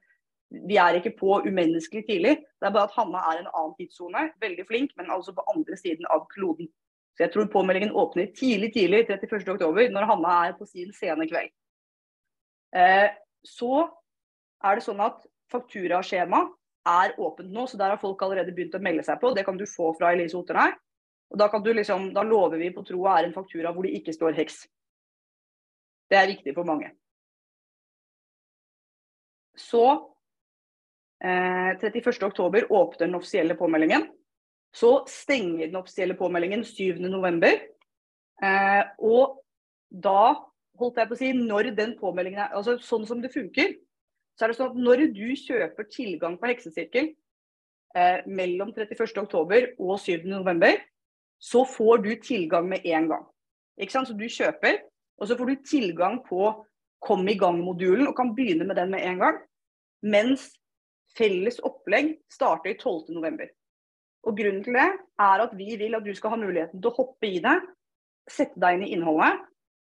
Vi 0.49 0.77
er 0.77 0.93
ikke 0.99 1.17
på 1.17 1.41
umenneskelig 1.47 2.05
tidlig. 2.05 2.35
Det 2.61 2.67
er 2.67 2.71
bare 2.71 2.83
at 2.83 2.93
Hanna 2.93 3.19
er 3.31 3.39
en 3.39 3.49
annen 3.53 3.75
tidssone. 3.79 4.31
Veldig 4.39 4.67
flink, 4.67 4.91
men 4.97 5.09
altså 5.09 5.33
på 5.33 5.43
andre 5.55 5.77
siden 5.77 6.05
av 6.09 6.27
kloden. 6.29 6.69
Så 7.17 7.25
jeg 7.25 7.31
tror 7.33 7.49
påmeldingen 7.49 7.91
åpner 7.91 8.29
tidlig 8.37 8.73
tidlig 8.73 9.07
31.10, 9.09 9.89
når 9.89 10.05
Hanna 10.05 10.47
er 10.47 10.53
på 10.57 10.65
sin 10.65 10.93
sene 10.93 11.27
kveld. 11.29 11.49
Eh, 12.75 13.09
så 13.45 13.89
er 14.63 14.75
det 14.75 14.85
sånn 14.85 15.01
at 15.01 15.25
fakturaskjema 15.51 16.47
er 16.89 17.13
åpent 17.21 17.51
nå, 17.53 17.67
så 17.67 17.77
der 17.77 17.93
har 17.93 18.01
folk 18.01 18.21
allerede 18.21 18.53
begynt 18.53 18.75
å 18.75 18.81
melde 18.81 19.05
seg 19.05 19.19
på. 19.21 19.33
Det 19.33 19.45
kan 19.45 19.57
du 19.57 19.65
få 19.69 19.93
fra 19.97 20.13
Elise 20.13 20.37
Otterheim. 20.37 20.73
Og 21.33 21.39
da, 21.39 21.47
kan 21.49 21.63
du 21.65 21.71
liksom, 21.73 22.11
da 22.13 22.21
lover 22.25 22.59
vi 22.61 22.69
på 22.73 22.83
tro 22.85 22.99
og 23.01 23.11
ære 23.15 23.31
en 23.31 23.35
faktura 23.35 23.71
hvor 23.73 23.87
det 23.87 23.95
ikke 23.97 24.13
står 24.13 24.35
heks. 24.37 24.67
Det 26.09 26.19
er 26.19 26.29
viktig 26.29 26.53
for 26.55 26.67
mange. 26.67 26.91
Så 29.57 29.83
eh, 31.23 31.71
31.10 31.79 32.67
åpner 32.69 33.05
den 33.07 33.15
offisielle 33.15 33.55
påmeldingen. 33.55 34.07
Så 34.73 35.03
stenger 35.07 35.67
den 35.67 35.75
offisielle 35.75 36.17
påmeldingen 36.17 36.65
7.11. 36.65 37.47
Eh, 38.43 38.83
og 38.99 39.39
da, 39.89 40.33
holdt 40.79 40.97
jeg 40.97 41.09
på 41.09 41.17
å 41.17 41.19
si, 41.21 41.33
når 41.37 41.73
den 41.77 41.97
påmeldingen 41.99 42.47
er 42.47 42.55
altså 42.57 42.79
Sånn 42.81 43.05
som 43.05 43.21
det 43.21 43.33
funker, 43.33 43.75
så 44.33 44.45
er 44.45 44.51
det 44.51 44.57
sånn 44.57 44.71
at 44.71 44.79
når 44.81 45.05
du 45.13 45.27
kjøper 45.37 45.85
tilgang 45.93 46.39
på 46.41 46.49
heksesirkel 46.49 47.11
eh, 47.93 48.23
mellom 48.25 48.73
31.10 48.73 49.75
og 49.77 49.93
7.11, 50.01 50.81
så 51.43 51.61
får 51.67 52.01
du 52.01 52.09
tilgang 52.23 52.65
med 52.71 52.87
en 52.89 53.11
gang. 53.11 53.27
Ikke 53.77 53.93
sant? 53.93 54.09
Så 54.09 54.17
du 54.17 54.25
kjøper, 54.25 54.81
og 55.19 55.27
så 55.29 55.37
får 55.37 55.49
du 55.49 55.67
tilgang 55.69 56.21
på 56.27 56.51
Kom 57.03 57.27
i 57.27 57.35
gang-modulen 57.35 58.07
og 58.07 58.15
kan 58.15 58.29
begynne 58.31 58.63
med 58.63 58.77
den 58.79 58.93
med 58.93 59.03
en 59.03 59.17
gang. 59.19 59.39
Mens 60.07 60.45
felles 61.17 61.57
opplegg 61.67 62.13
starter 62.31 62.77
12.11. 62.79 63.49
Og 64.23 64.37
Grunnen 64.37 64.63
til 64.63 64.77
det 64.77 64.85
er 65.19 65.43
at 65.43 65.51
vi 65.59 65.75
vil 65.81 65.97
at 65.97 66.05
du 66.05 66.13
skal 66.15 66.31
ha 66.31 66.39
muligheten 66.39 66.79
til 66.79 66.93
å 66.93 66.95
hoppe 66.95 67.27
i 67.27 67.41
det, 67.43 67.57
sette 68.31 68.55
deg 68.55 68.77
inn 68.77 68.85
i 68.87 68.93
innholdet, 68.95 69.41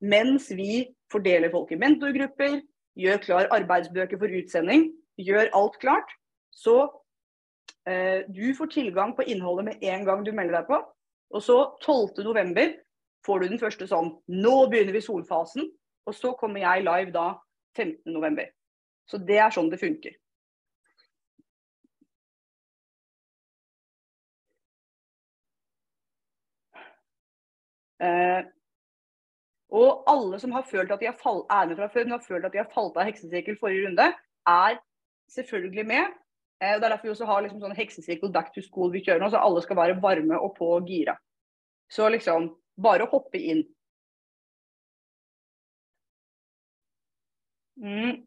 mens 0.05 0.51
vi 0.53 0.85
fordeler 1.09 1.49
folk 1.49 1.73
i 1.73 1.79
mentorgrupper, 1.81 2.59
gjør 2.97 3.23
klar 3.23 3.49
arbeidsbøker 3.57 4.21
for 4.21 4.37
utsending, 4.39 4.91
gjør 5.17 5.49
alt 5.57 5.77
klart. 5.81 6.13
Så 6.53 6.83
eh, 7.89 8.29
du 8.29 8.53
får 8.57 8.75
tilgang 8.77 9.15
på 9.17 9.25
innholdet 9.25 9.71
med 9.71 9.89
en 9.89 10.05
gang 10.05 10.21
du 10.25 10.31
melder 10.37 10.59
deg 10.59 10.69
på. 10.69 10.81
Og 11.33 11.43
så 11.43 11.57
12.11 11.81 12.77
får 13.27 13.43
du 13.43 13.49
den 13.51 13.61
første 13.61 13.87
sånn 13.89 14.13
Nå 14.31 14.55
begynner 14.71 14.95
vi 14.95 15.03
solfasen. 15.03 15.67
Og 16.07 16.15
så 16.15 16.31
kommer 16.39 16.63
jeg 16.63 16.85
live 16.87 17.11
da 17.11 17.33
15.11. 17.77 18.47
Så 19.07 19.19
det 19.27 19.41
er 19.43 19.51
sånn 19.53 19.71
det 19.71 19.81
funker. 19.81 20.15
Eh, 28.03 28.45
og 29.73 30.03
alle 30.07 30.39
som 30.39 30.53
har 30.53 30.67
følt 30.69 30.91
at 30.93 31.01
de 31.01 31.09
har 31.09 31.17
fall, 31.19 31.43
er 31.51 31.73
fra 31.75 31.89
før, 31.91 32.05
men 32.05 32.15
har 32.15 32.23
følt 32.23 32.45
at 32.45 32.53
de 32.53 32.61
har 32.61 32.69
falt 32.71 32.97
av 32.97 33.07
heksesirkel 33.09 33.57
forrige 33.59 33.87
runde, 33.87 34.11
er 34.47 34.77
selvfølgelig 35.33 35.85
med. 35.87 36.13
Eh, 36.61 36.75
og 36.75 36.79
Det 36.81 36.87
er 36.87 36.93
derfor 36.93 37.09
vi 37.09 37.15
også 37.15 37.29
har 37.29 37.41
liksom 37.43 37.63
sånn 37.63 37.75
heksesirkel 37.77 38.31
back 38.31 38.53
to 38.53 38.63
school 38.63 38.93
vi 38.93 39.03
kjører 39.03 39.23
nå, 39.23 39.31
så 39.33 39.41
alle 39.41 39.63
skal 39.65 39.79
være 39.79 39.99
varme 40.01 40.39
og 40.39 40.55
på 40.59 40.71
gira. 40.87 41.17
Så 41.91 42.07
liksom 42.11 42.51
bare 42.77 43.05
å 43.05 43.11
hoppe 43.11 43.41
inn. 43.41 43.63
Mm. 47.77 48.25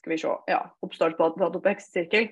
Skal 0.00 0.10
vi 0.10 0.18
se. 0.18 0.36
Ja, 0.46 0.62
oppstart 0.80 1.18
på 1.18 1.62
heksesirkel. 1.68 2.30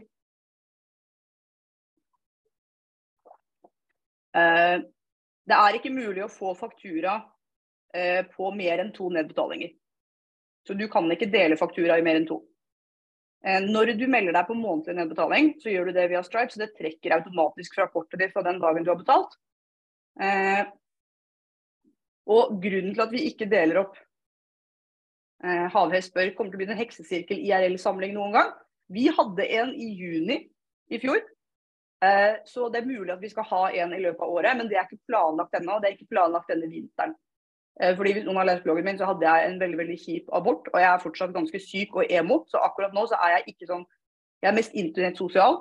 Eh, 4.39 4.79
det 5.49 5.57
er 5.57 5.77
ikke 5.77 5.93
mulig 5.93 6.25
å 6.25 6.33
få 6.33 6.55
faktura 6.57 7.19
eh, 7.95 8.25
på 8.33 8.51
mer 8.57 8.83
enn 8.83 8.93
to 8.97 9.11
nedbetalinger. 9.13 9.75
Så 10.67 10.75
du 10.77 10.87
kan 10.93 11.09
ikke 11.13 11.31
dele 11.33 11.57
faktura 11.61 11.99
i 11.99 12.05
mer 12.05 12.21
enn 12.21 12.29
to. 12.29 12.43
Eh, 13.47 13.61
når 13.63 13.93
du 13.99 14.07
melder 14.11 14.35
deg 14.35 14.49
på 14.49 14.57
månedlig 14.59 14.97
nedbetaling, 14.99 15.53
så 15.63 15.71
gjør 15.71 15.89
du 15.89 15.99
det 15.99 16.09
via 16.11 16.25
Stripe, 16.27 16.51
så 16.51 16.65
det 16.65 16.73
trekker 16.79 17.15
automatisk 17.19 17.79
fra 17.79 17.87
kortet 17.93 18.23
ditt 18.23 18.35
fra 18.35 18.43
den 18.47 18.59
dagen 18.63 18.87
du 18.87 18.91
har 18.91 18.99
betalt. 18.99 19.37
Eh, 20.21 20.65
og 22.29 22.59
grunnen 22.61 22.95
til 22.97 23.05
at 23.05 23.15
vi 23.15 23.25
ikke 23.31 23.49
deler 23.49 23.85
opp 23.85 23.95
eh, 25.45 25.67
Havhest 25.73 26.11
spør 26.11 26.35
kommer 26.35 26.51
til 26.51 26.59
å 26.59 26.63
bli 26.65 26.69
en 26.73 26.81
heksesirkel 26.81 27.45
IRL-samling 27.47 28.17
noen 28.17 28.35
gang. 28.35 28.55
Vi 28.91 29.07
hadde 29.15 29.47
en 29.61 29.75
i 29.77 29.93
juni 29.95 30.43
i 30.91 31.01
fjor. 31.01 31.21
Så 32.47 32.69
det 32.71 32.79
er 32.79 32.87
mulig 32.87 33.11
at 33.11 33.19
vi 33.19 33.29
skal 33.33 33.43
ha 33.49 33.59
en 33.83 33.91
i 33.93 33.99
løpet 33.99 34.21
av 34.23 34.31
året, 34.31 34.55
men 34.55 34.69
det 34.71 34.77
er 34.79 34.85
ikke 34.87 35.11
planlagt 35.11 35.57
ennå. 35.59 35.81
Det 35.83 35.89
er 35.89 35.97
ikke 35.97 36.13
planlagt 36.13 36.53
denne 36.53 36.69
vinteren. 36.71 37.17
Eh, 37.83 37.95
fordi 37.97 38.13
Hvis 38.13 38.27
noen 38.27 38.41
har 38.41 38.49
lest 38.49 38.65
bloggen 38.67 38.85
min, 38.85 38.99
så 38.99 39.07
hadde 39.07 39.27
jeg 39.27 39.47
en 39.47 39.61
veldig 39.61 39.79
veldig 39.79 39.99
kjip 40.03 40.31
abort. 40.35 40.69
Og 40.73 40.81
jeg 40.81 40.91
er 40.91 41.03
fortsatt 41.03 41.35
ganske 41.35 41.61
syk 41.63 41.97
og 41.97 42.11
emo, 42.11 42.43
så 42.51 42.63
akkurat 42.67 42.95
nå 42.95 43.07
så 43.07 43.19
er 43.23 43.39
jeg 43.39 43.55
ikke 43.55 43.71
sånn 43.71 43.87
Jeg 44.43 44.53
er 44.53 44.55
mest 44.55 44.75
internettsosial 44.79 45.57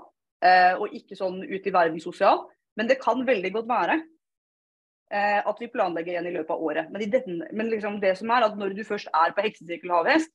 eh, 0.45 0.75
og 0.77 0.93
ikke 0.93 1.15
sånn 1.17 1.39
ut 1.41 1.65
i 1.65 1.73
verden 1.73 1.99
sosial. 1.99 2.43
Men 2.77 2.89
det 2.89 2.99
kan 3.01 3.23
veldig 3.25 3.51
godt 3.55 3.69
være 3.69 3.95
eh, 3.97 5.39
at 5.41 5.61
vi 5.61 5.69
planlegger 5.73 6.13
igjen 6.13 6.29
i 6.29 6.33
løpet 6.35 6.53
av 6.53 6.61
året. 6.61 6.91
Men, 6.93 7.05
den, 7.09 7.39
men 7.53 7.71
liksom 7.71 7.97
det 8.01 8.13
som 8.19 8.29
er 8.29 8.45
at 8.45 8.57
når 8.57 8.75
du 8.77 8.83
først 8.85 9.09
er 9.13 9.33
på 9.33 9.45
Heksesirkel 9.47 9.93
Havhest, 9.93 10.33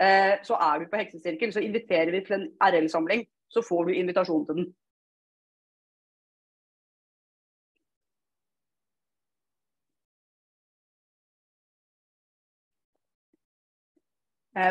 så 0.00 0.56
er 0.56 0.78
du 0.80 0.86
på 0.88 0.96
Heksesirkel. 0.96 1.52
Så 1.52 1.60
inviterer 1.60 2.08
vi 2.14 2.22
til 2.24 2.38
en 2.38 2.46
RL-samling, 2.64 3.26
så 3.52 3.60
får 3.60 3.90
du 3.90 3.98
invitasjon 4.00 4.46
til 4.48 4.56
den. 4.56 4.70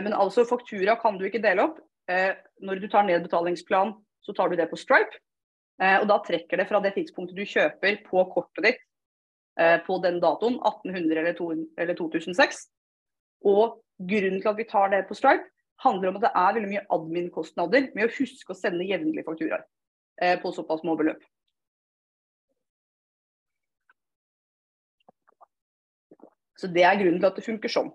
Men 0.04 0.14
altså 0.14 0.44
faktura 0.48 0.98
kan 1.00 1.18
du 1.20 1.26
ikke 1.28 1.42
dele 1.44 1.70
opp. 1.70 1.80
Eh, 2.10 2.34
når 2.66 2.82
du 2.82 2.88
tar 2.90 3.06
ned 3.06 3.24
betalingsplan, 3.24 3.94
så 4.26 4.34
tar 4.34 4.50
du 4.50 4.58
det 4.58 4.70
på 4.72 4.80
Stripe. 4.80 5.22
Eh, 5.82 6.00
og 6.02 6.08
da 6.10 6.18
trekker 6.26 6.60
det 6.60 6.68
fra 6.68 6.82
det 6.84 6.96
tidspunktet 6.98 7.38
du 7.38 7.46
kjøper 7.48 8.02
på 8.08 8.26
kortet 8.34 8.66
ditt 8.66 8.86
på 9.84 9.98
den 10.00 10.22
datoen, 10.24 10.54
1800 10.64 11.20
eller 11.20 11.96
2006. 11.98 12.60
Og 13.44 13.82
grunnen 14.08 14.38
til 14.40 14.48
at 14.48 14.56
vi 14.56 14.66
tar 14.70 14.94
det 14.94 15.02
på 15.10 15.18
Stripe, 15.18 15.50
handler 15.84 16.14
om 16.14 16.20
at 16.20 16.24
det 16.24 16.32
er 16.32 16.54
veldig 16.56 16.70
mye 16.72 16.84
admin-kostnader 16.96 17.90
med 17.92 18.06
å 18.06 18.14
huske 18.14 18.56
å 18.56 18.56
sende 18.56 18.88
jevnlige 18.88 19.28
fakturaer 19.28 20.40
på 20.40 20.54
såpass 20.56 20.80
små 20.80 20.96
beløp. 21.02 21.20
Så 26.56 26.72
det 26.72 26.88
er 26.88 26.96
grunnen 27.02 27.20
til 27.20 27.28
at 27.28 27.36
det 27.36 27.48
funker 27.50 27.76
sånn. 27.76 27.92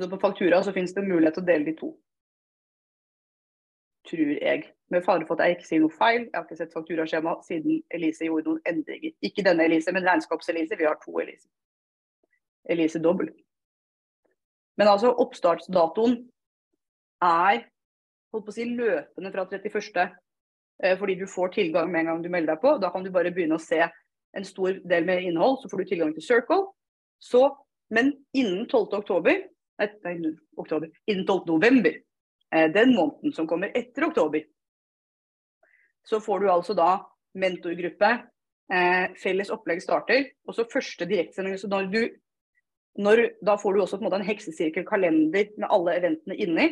Så 0.00 0.08
på 0.10 0.18
faktura 0.20 0.62
så 0.62 0.72
finnes 0.72 0.94
det 0.96 1.04
mulighet 1.04 1.34
til 1.36 1.42
å 1.44 1.48
dele 1.50 1.66
de 1.68 1.74
to. 1.76 1.90
Tror 4.08 4.30
jeg. 4.32 4.62
Med 4.90 5.04
fare 5.04 5.26
for 5.28 5.36
at 5.36 5.50
jeg 5.50 5.58
ikke 5.58 5.68
sier 5.68 5.82
noe 5.84 5.92
feil. 5.92 6.22
Jeg 6.24 6.36
har 6.38 6.46
ikke 6.46 6.56
sett 6.58 6.72
fakturaskjema 6.74 7.34
siden 7.46 7.82
Elise 7.94 8.26
gjorde 8.26 8.48
noen 8.48 8.62
endringer. 8.72 9.12
Ikke 9.22 9.44
denne 9.46 9.66
Elise, 9.68 9.92
men 9.92 10.08
regnskaps-Elise. 10.08 10.78
Vi 10.80 10.88
har 10.88 10.96
to 11.04 11.20
Elise. 11.20 11.46
Elise 12.70 13.02
dobbel. 13.02 13.28
Men 14.80 14.88
altså, 14.88 15.12
oppstartsdatoen 15.12 16.16
er 17.28 17.66
holdt 18.32 18.46
på 18.46 18.54
å 18.54 18.56
si, 18.56 18.64
løpende 18.64 19.32
fra 19.34 19.44
31. 19.52 20.18
Eh, 20.82 20.96
fordi 20.98 21.18
du 21.20 21.26
får 21.28 21.52
tilgang 21.58 21.92
med 21.92 22.06
en 22.06 22.12
gang 22.14 22.24
du 22.24 22.32
melder 22.32 22.54
deg 22.54 22.64
på. 22.64 22.76
Da 22.80 22.88
kan 22.94 23.04
du 23.04 23.12
bare 23.12 23.32
begynne 23.34 23.60
å 23.60 23.62
se 23.62 23.82
en 23.84 24.46
stor 24.46 24.80
del 24.88 25.04
med 25.04 25.26
innhold, 25.28 25.60
så 25.60 25.68
får 25.68 25.82
du 25.82 25.90
tilgang 25.90 26.14
til 26.16 26.24
Circle. 26.24 26.70
Så, 27.20 27.50
men 27.92 28.14
innen 28.32 28.64
12. 28.64 29.04
nei, 29.80 30.34
oktober, 30.60 30.90
innen 31.06 31.26
12. 31.26 31.46
november, 31.46 31.94
eh, 32.54 32.68
den 32.72 32.94
måneden 32.94 33.32
som 33.32 33.48
kommer 33.48 33.72
etter 33.74 34.08
oktober, 34.08 34.44
så 36.04 36.20
får 36.20 36.40
du 36.40 36.50
altså 36.50 36.74
da 36.74 36.90
mentorgruppe, 37.38 38.10
eh, 38.72 39.06
felles 39.22 39.50
opplegg 39.50 39.82
starter, 39.82 40.30
og 40.46 40.54
så 40.56 40.68
første 40.70 41.06
direktsending. 41.08 41.58
Så 41.58 41.68
når 41.68 41.90
du, 41.92 42.00
når, 42.98 43.26
da 43.44 43.56
får 43.56 43.74
du 43.74 43.80
også 43.82 43.98
på 43.98 44.04
en 44.04 44.10
måte 44.10 44.20
en 44.20 44.28
heksesirkelkalender 44.28 45.56
med 45.56 45.68
alle 45.70 45.96
eventene 46.00 46.36
inni. 46.36 46.68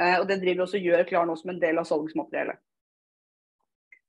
Eh, 0.00 0.18
og 0.20 0.28
det 0.28 0.40
driver 0.40 0.64
også 0.64 0.80
gjør 0.80 1.08
klar 1.08 1.26
nå 1.28 1.36
som 1.36 1.52
en 1.52 1.60
del 1.60 1.78
av 1.78 1.88
salgsmateriellet. 1.88 2.60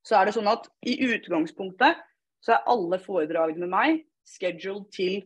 Så 0.04 0.16
er 0.20 0.28
det 0.28 0.36
sånn 0.36 0.52
at 0.52 0.68
i 0.88 0.98
utgangspunktet 1.08 2.00
så 2.44 2.56
er 2.56 2.68
alle 2.72 3.00
foredragene 3.00 3.64
med 3.64 3.72
meg 3.72 4.02
scheduled 4.28 4.90
til 4.96 5.22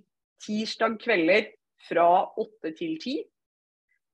tirsdag 0.45 0.99
kvelder 1.01 1.47
fra 1.87 2.07
8 2.39 2.73
til 2.77 2.95
10. 2.97 3.17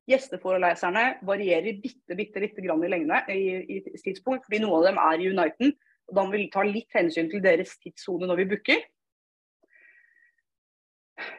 Gjesteforeleserne 0.10 1.04
varierer 1.24 1.80
bitte, 1.80 2.16
bitte 2.20 2.42
lite 2.44 2.64
grann 2.66 2.84
i 2.84 2.92
lengde 2.92 3.22
i, 3.32 3.44
i 3.78 3.80
tidspunkt, 4.04 4.44
fordi 4.48 4.60
noen 4.64 4.82
av 4.82 4.88
dem 4.90 5.00
er 5.00 5.22
i 5.22 5.30
Uniten. 5.32 5.76
og 6.10 6.18
Da 6.18 6.26
må 6.26 6.36
vi 6.36 6.50
ta 6.52 6.66
litt 6.68 6.92
hensyn 6.96 7.32
til 7.32 7.44
deres 7.44 7.78
tidssone 7.80 8.28
når 8.28 8.42
vi 8.42 8.50
booker. 8.52 8.84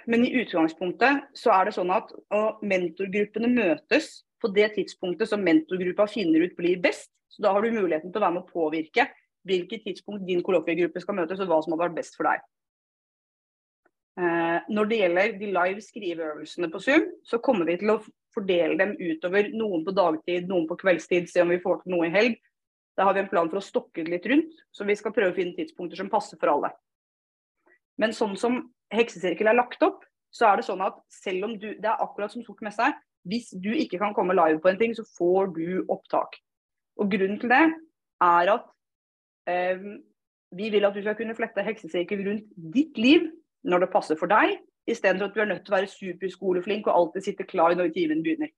Men 0.08 0.24
i 0.24 0.32
utgangspunktet 0.40 1.36
så 1.36 1.52
er 1.56 1.68
det 1.68 1.74
sånn 1.76 1.92
at 1.92 2.12
mentorgruppene 2.64 3.50
møtes 3.52 4.22
på 4.40 4.50
det 4.54 4.70
tidspunktet 4.76 5.28
som 5.30 5.44
mentorgruppa 5.44 6.06
finner 6.08 6.46
ut 6.46 6.56
blir 6.56 6.80
best. 6.80 7.10
Så 7.28 7.42
Da 7.42 7.52
har 7.52 7.62
du 7.62 7.74
muligheten 7.74 8.12
til 8.12 8.20
å 8.20 8.24
være 8.24 8.36
med 8.36 8.44
å 8.44 8.52
påvirke 8.52 9.08
hvilket 9.44 9.84
tidspunkt 9.84 10.24
din 10.26 10.42
kollokviegruppe 10.44 11.00
skal 11.02 11.18
møtes, 11.18 11.40
og 11.40 11.50
hva 11.50 11.60
som 11.64 11.74
har 11.74 11.88
vært 11.88 11.98
best 11.98 12.16
for 12.16 12.28
deg. 12.28 12.40
Eh, 14.14 14.58
når 14.70 14.90
det 14.90 14.98
gjelder 15.00 15.32
de 15.40 15.50
live 15.50 15.82
skriveøvelsene 15.82 16.70
på 16.70 16.80
Zoom, 16.82 17.06
så 17.26 17.40
kommer 17.42 17.66
vi 17.66 17.78
til 17.80 17.90
å 17.96 18.00
fordele 18.34 18.78
dem 18.78 18.94
utover. 19.00 19.50
Noen 19.58 19.82
på 19.86 19.94
dagtid, 19.96 20.46
noen 20.50 20.68
på 20.70 20.78
kveldstid, 20.78 21.26
se 21.30 21.42
om 21.42 21.50
vi 21.50 21.62
får 21.62 21.82
til 21.82 21.94
noe 21.96 22.06
i 22.08 22.14
helg. 22.14 22.38
Da 22.94 23.08
har 23.08 23.16
vi 23.16 23.24
en 23.24 23.30
plan 23.30 23.50
for 23.50 23.58
å 23.58 23.64
stokke 23.64 24.04
det 24.04 24.12
litt 24.12 24.28
rundt, 24.30 24.54
så 24.70 24.86
vi 24.86 24.94
skal 24.98 25.14
prøve 25.14 25.34
å 25.34 25.36
finne 25.36 25.56
tidspunkter 25.56 25.98
som 25.98 26.12
passer 26.12 26.38
for 26.38 26.52
alle. 26.52 26.70
Men 27.98 28.14
sånn 28.14 28.36
som 28.38 28.60
heksesirkel 28.94 29.50
er 29.50 29.58
lagt 29.58 29.82
opp, 29.82 30.04
så 30.34 30.48
er 30.50 30.58
det 30.58 30.66
sånn 30.66 30.82
at 30.82 30.96
selv 31.14 31.46
om 31.46 31.58
du 31.58 31.74
Det 31.74 31.90
er 31.90 32.02
akkurat 32.02 32.30
som 32.30 32.42
Sort 32.42 32.62
messe. 32.62 32.86
Hvis 33.26 33.50
du 33.50 33.70
ikke 33.72 33.98
kan 33.98 34.14
komme 34.14 34.34
live 34.34 34.60
på 34.60 34.68
en 34.68 34.78
ting, 34.78 34.94
så 34.94 35.04
får 35.18 35.54
du 35.54 35.84
opptak. 35.88 36.36
Og 36.98 37.10
grunnen 37.10 37.38
til 37.40 37.50
det 37.50 37.62
er 38.22 38.50
at 38.52 38.66
eh, 39.48 39.78
vi 40.54 40.70
vil 40.70 40.84
at 40.84 40.94
du 40.94 41.00
skal 41.02 41.16
kunne 41.18 41.34
flette 41.34 41.64
heksesirkel 41.66 42.26
rundt 42.26 42.50
ditt 42.74 42.98
liv 42.98 43.30
når 43.64 43.84
det 43.84 43.92
passer 43.92 44.18
for 44.20 44.30
deg, 44.30 44.58
istedenfor 44.90 45.30
at 45.30 45.36
du 45.36 45.40
er 45.40 45.48
nødt 45.50 45.64
til 45.64 45.72
å 45.72 45.78
være 45.78 45.92
superskoleflink 45.92 46.88
og 46.88 46.94
alltid 46.98 47.26
sitte 47.28 47.48
klar 47.48 47.76
når 47.76 47.94
timen 47.94 48.22
begynner. 48.24 48.52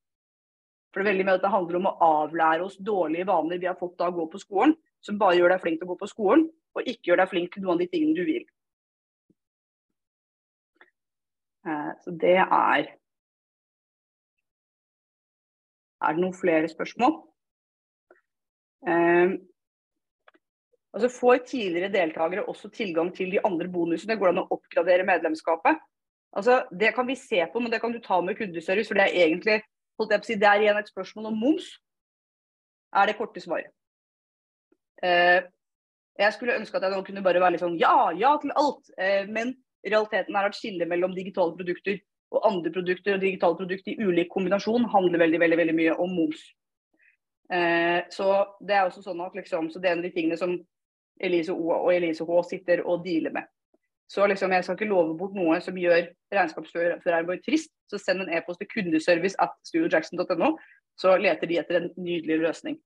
For 0.91 1.03
det 1.03 1.11
er 1.11 1.12
veldig 1.12 1.33
at 1.37 1.45
det 1.45 1.53
handler 1.53 1.78
om 1.78 1.89
å 1.91 1.97
avlære 2.07 2.66
oss 2.66 2.78
dårlige 2.81 3.28
vaner 3.28 3.61
vi 3.62 3.69
har 3.69 3.78
fått 3.78 4.01
av 4.01 4.15
å 4.15 4.23
gå 4.23 4.28
på 4.33 4.43
skolen, 4.43 4.74
som 5.05 5.19
bare 5.20 5.39
gjør 5.39 5.55
deg 5.55 5.62
flink 5.62 5.81
til 5.81 5.87
å 5.87 5.93
gå 5.93 5.99
på 6.01 6.11
skolen, 6.11 6.47
og 6.77 6.89
ikke 6.89 7.11
gjør 7.11 7.23
deg 7.23 7.33
flink 7.33 7.53
til 7.53 7.65
noen 7.65 7.77
av 7.77 7.83
de 7.83 7.89
tingene 7.93 8.16
du 8.16 8.24
vil. 8.27 8.47
Eh, 11.66 11.91
så 12.05 12.15
det 12.27 12.39
er 12.45 12.95
Er 16.07 16.12
det 16.12 16.20
noen 16.20 16.35
flere 16.37 16.69
spørsmål? 16.69 17.15
Eh, 20.97 21.02
og 21.02 21.02
så 21.05 21.12
får 21.12 21.44
tidligere 21.47 21.93
deltakere 21.93 22.47
også 22.48 22.70
tilgang 22.73 23.12
til 23.14 23.31
de 23.31 23.40
andre 23.44 23.68
bonusene. 23.68 24.16
Går 24.16 24.32
det 24.32 24.35
an 24.35 24.44
å 24.44 24.56
oppgradere 24.56 25.05
medlemskapet? 25.05 25.81
Altså, 26.36 26.64
Det 26.70 26.94
kan 26.94 27.06
vi 27.06 27.14
se 27.14 27.47
på, 27.52 27.60
men 27.60 27.70
det 27.70 27.81
kan 27.81 27.93
du 27.93 28.01
ta 28.01 28.20
med 28.20 28.36
kundeservice. 28.36 28.89
For 28.89 28.94
det 28.94 29.05
er 29.05 29.27
egentlig 29.27 29.62
holdt 29.98 30.12
jeg 30.12 30.20
på 30.20 30.24
å 30.24 30.27
si, 30.27 30.35
det 30.35 30.48
er 30.48 30.60
igjen 30.60 30.78
et 30.78 30.89
spørsmål 30.89 31.27
om 31.27 31.39
moms. 31.39 31.68
Er 32.94 33.06
det 33.06 33.16
korte 33.16 33.40
svaret. 33.40 33.73
Eh, 35.02 35.43
jeg 36.18 36.32
skulle 36.32 36.56
ønske 36.56 36.77
at 36.77 36.82
jeg 36.82 36.93
nå 36.93 37.02
kunne 37.05 37.23
bare 37.23 37.40
være 37.40 37.52
litt 37.52 37.60
sånn 37.60 37.78
ja, 37.78 38.10
ja 38.16 38.36
til 38.40 38.52
alt. 38.56 38.89
Eh, 38.97 39.27
men 39.28 39.55
realiteten 39.85 40.36
er 40.36 40.48
at 40.48 40.56
skillet 40.56 40.89
mellom 40.89 41.14
digitale 41.14 41.56
produkter 41.56 42.01
og 42.32 42.47
andre 42.48 42.73
produkter 42.73 43.14
og 43.14 43.20
digitale 43.20 43.56
produkter 43.56 43.93
i 43.93 44.06
ulik 44.09 44.31
kombinasjon 44.32 44.89
handler 44.90 45.20
veldig, 45.20 45.40
veldig, 45.40 45.59
veldig 45.60 45.74
mye 45.77 45.98
om 46.02 46.14
moms. 46.16 46.40
Eh, 47.52 48.01
så 48.10 48.31
det 48.64 48.74
er 48.74 48.89
også 48.89 49.05
sånn 49.05 49.20
at 49.23 49.36
liksom, 49.36 49.68
så 49.70 49.78
det 49.78 49.90
er 49.90 49.94
en 49.94 50.02
av 50.02 50.09
de 50.09 50.14
tingene 50.16 50.40
som 50.40 50.56
Elise 51.21 51.53
O 51.53 51.71
og 51.75 51.95
Elise 51.95 52.25
H 52.25 52.43
sitter 52.51 52.83
og 52.85 53.05
dealer 53.05 53.33
med. 53.33 53.49
Så 54.09 54.27
liksom, 54.27 54.53
jeg 54.53 54.65
skal 54.65 54.77
ikke 54.77 54.89
love 54.91 55.17
bort 55.19 55.35
noe 55.35 55.59
som 55.61 55.79
gjør 55.79 56.05
regnskapsføreren 56.35 57.43
trist. 57.43 57.73
Så 57.91 57.99
send 57.99 58.23
en 58.23 58.31
e-post 58.35 58.61
til 58.63 58.69
kundeservice 58.71 59.39
at 59.43 59.55
studiojackson.no, 59.67 60.53
så 60.99 61.17
leter 61.17 61.47
de 61.47 61.59
etter 61.59 61.81
en 61.81 61.91
nydelig 61.97 62.39
løsning 62.43 62.79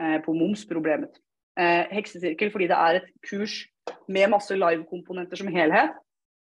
eh, 0.00 0.18
på 0.24 0.32
momsproblemet. 0.36 1.20
Eh, 1.60 1.84
heksesirkel 1.92 2.50
fordi 2.52 2.68
det 2.70 2.78
er 2.78 3.00
et 3.00 3.08
kurs 3.28 3.62
med 4.08 4.30
masse 4.32 4.56
live-komponenter 4.56 5.40
som 5.40 5.52
helhet. 5.52 5.96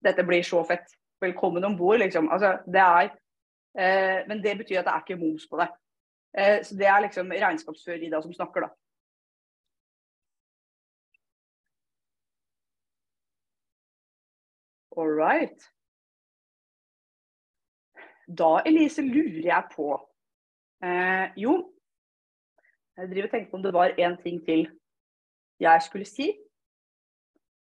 Dette 0.03 0.23
blir 0.27 0.43
så 0.43 0.63
fett. 0.67 0.87
Velkommen 1.23 1.63
om 1.63 1.77
bord, 1.77 1.99
liksom. 1.99 2.29
Altså, 2.31 2.57
det 2.67 2.83
er, 2.83 3.11
eh, 3.79 4.27
men 4.27 4.43
det 4.43 4.57
betyr 4.57 4.79
at 4.79 4.87
det 4.87 4.93
er 4.93 5.03
ikke 5.03 5.19
moms 5.19 5.47
på 5.51 5.59
det. 5.59 5.69
Eh, 6.37 6.63
så 6.63 6.75
det 6.75 6.87
er 6.87 7.03
liksom 7.05 7.31
regnskapsfører 7.31 8.03
Ida 8.07 8.21
som 8.21 8.33
snakker, 8.33 8.67
da. 8.67 8.69
All 14.97 15.09
right. 15.09 15.69
Da, 18.27 18.61
Elise, 18.65 19.03
lurer 19.03 19.47
jeg 19.49 19.69
på 19.73 19.87
eh, 20.83 21.33
Jo, 21.37 21.57
jeg 22.97 23.09
driver 23.09 23.27
og 23.27 23.31
tenker 23.33 23.49
på 23.51 23.57
om 23.57 23.63
det 23.63 23.73
var 23.73 23.95
én 23.97 24.15
ting 24.21 24.39
til 24.45 24.67
jeg 25.61 25.81
skulle 25.85 26.05
si. 26.05 26.29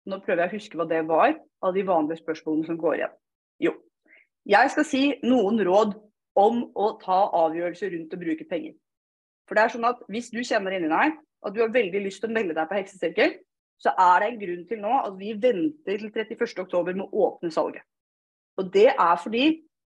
Nå 0.06 0.18
prøver 0.24 0.44
jeg 0.44 0.50
å 0.50 0.56
huske 0.56 0.78
hva 0.78 0.86
det 0.88 1.02
var 1.08 1.34
av 1.64 1.74
de 1.74 1.84
vanlige 1.86 2.20
spørsmålene 2.20 2.68
som 2.68 2.78
går 2.80 2.98
igjen. 2.98 3.14
Jo. 3.62 3.72
Jeg 4.46 4.72
skal 4.74 4.86
si 4.86 5.02
noen 5.24 5.60
råd 5.66 5.96
om 6.38 6.62
å 6.76 6.90
ta 7.00 7.18
avgjørelser 7.46 7.94
rundt 7.94 8.14
å 8.14 8.20
bruke 8.20 8.46
penger. 8.48 8.76
For 9.48 9.56
det 9.56 9.64
er 9.64 9.74
sånn 9.74 9.88
at 9.88 10.02
Hvis 10.10 10.30
du 10.34 10.42
kjenner 10.44 10.76
inni 10.76 10.90
deg 10.92 11.16
at 11.16 11.54
du 11.54 11.62
har 11.62 11.72
veldig 11.72 12.02
lyst 12.04 12.20
til 12.22 12.30
å 12.30 12.36
melde 12.36 12.56
deg 12.56 12.68
på 12.68 12.78
heksesirkel, 12.78 13.36
så 13.82 13.92
er 13.92 14.22
det 14.22 14.28
en 14.28 14.40
grunn 14.40 14.62
til 14.68 14.80
nå 14.82 14.94
at 15.02 15.18
vi 15.18 15.34
venter 15.40 16.00
til 16.00 16.12
31.10 16.12 16.94
med 16.94 17.04
å 17.06 17.26
åpne 17.26 17.50
salget. 17.52 17.84
Og 18.56 18.70
det 18.72 18.88
er 18.92 19.16
fordi 19.20 19.44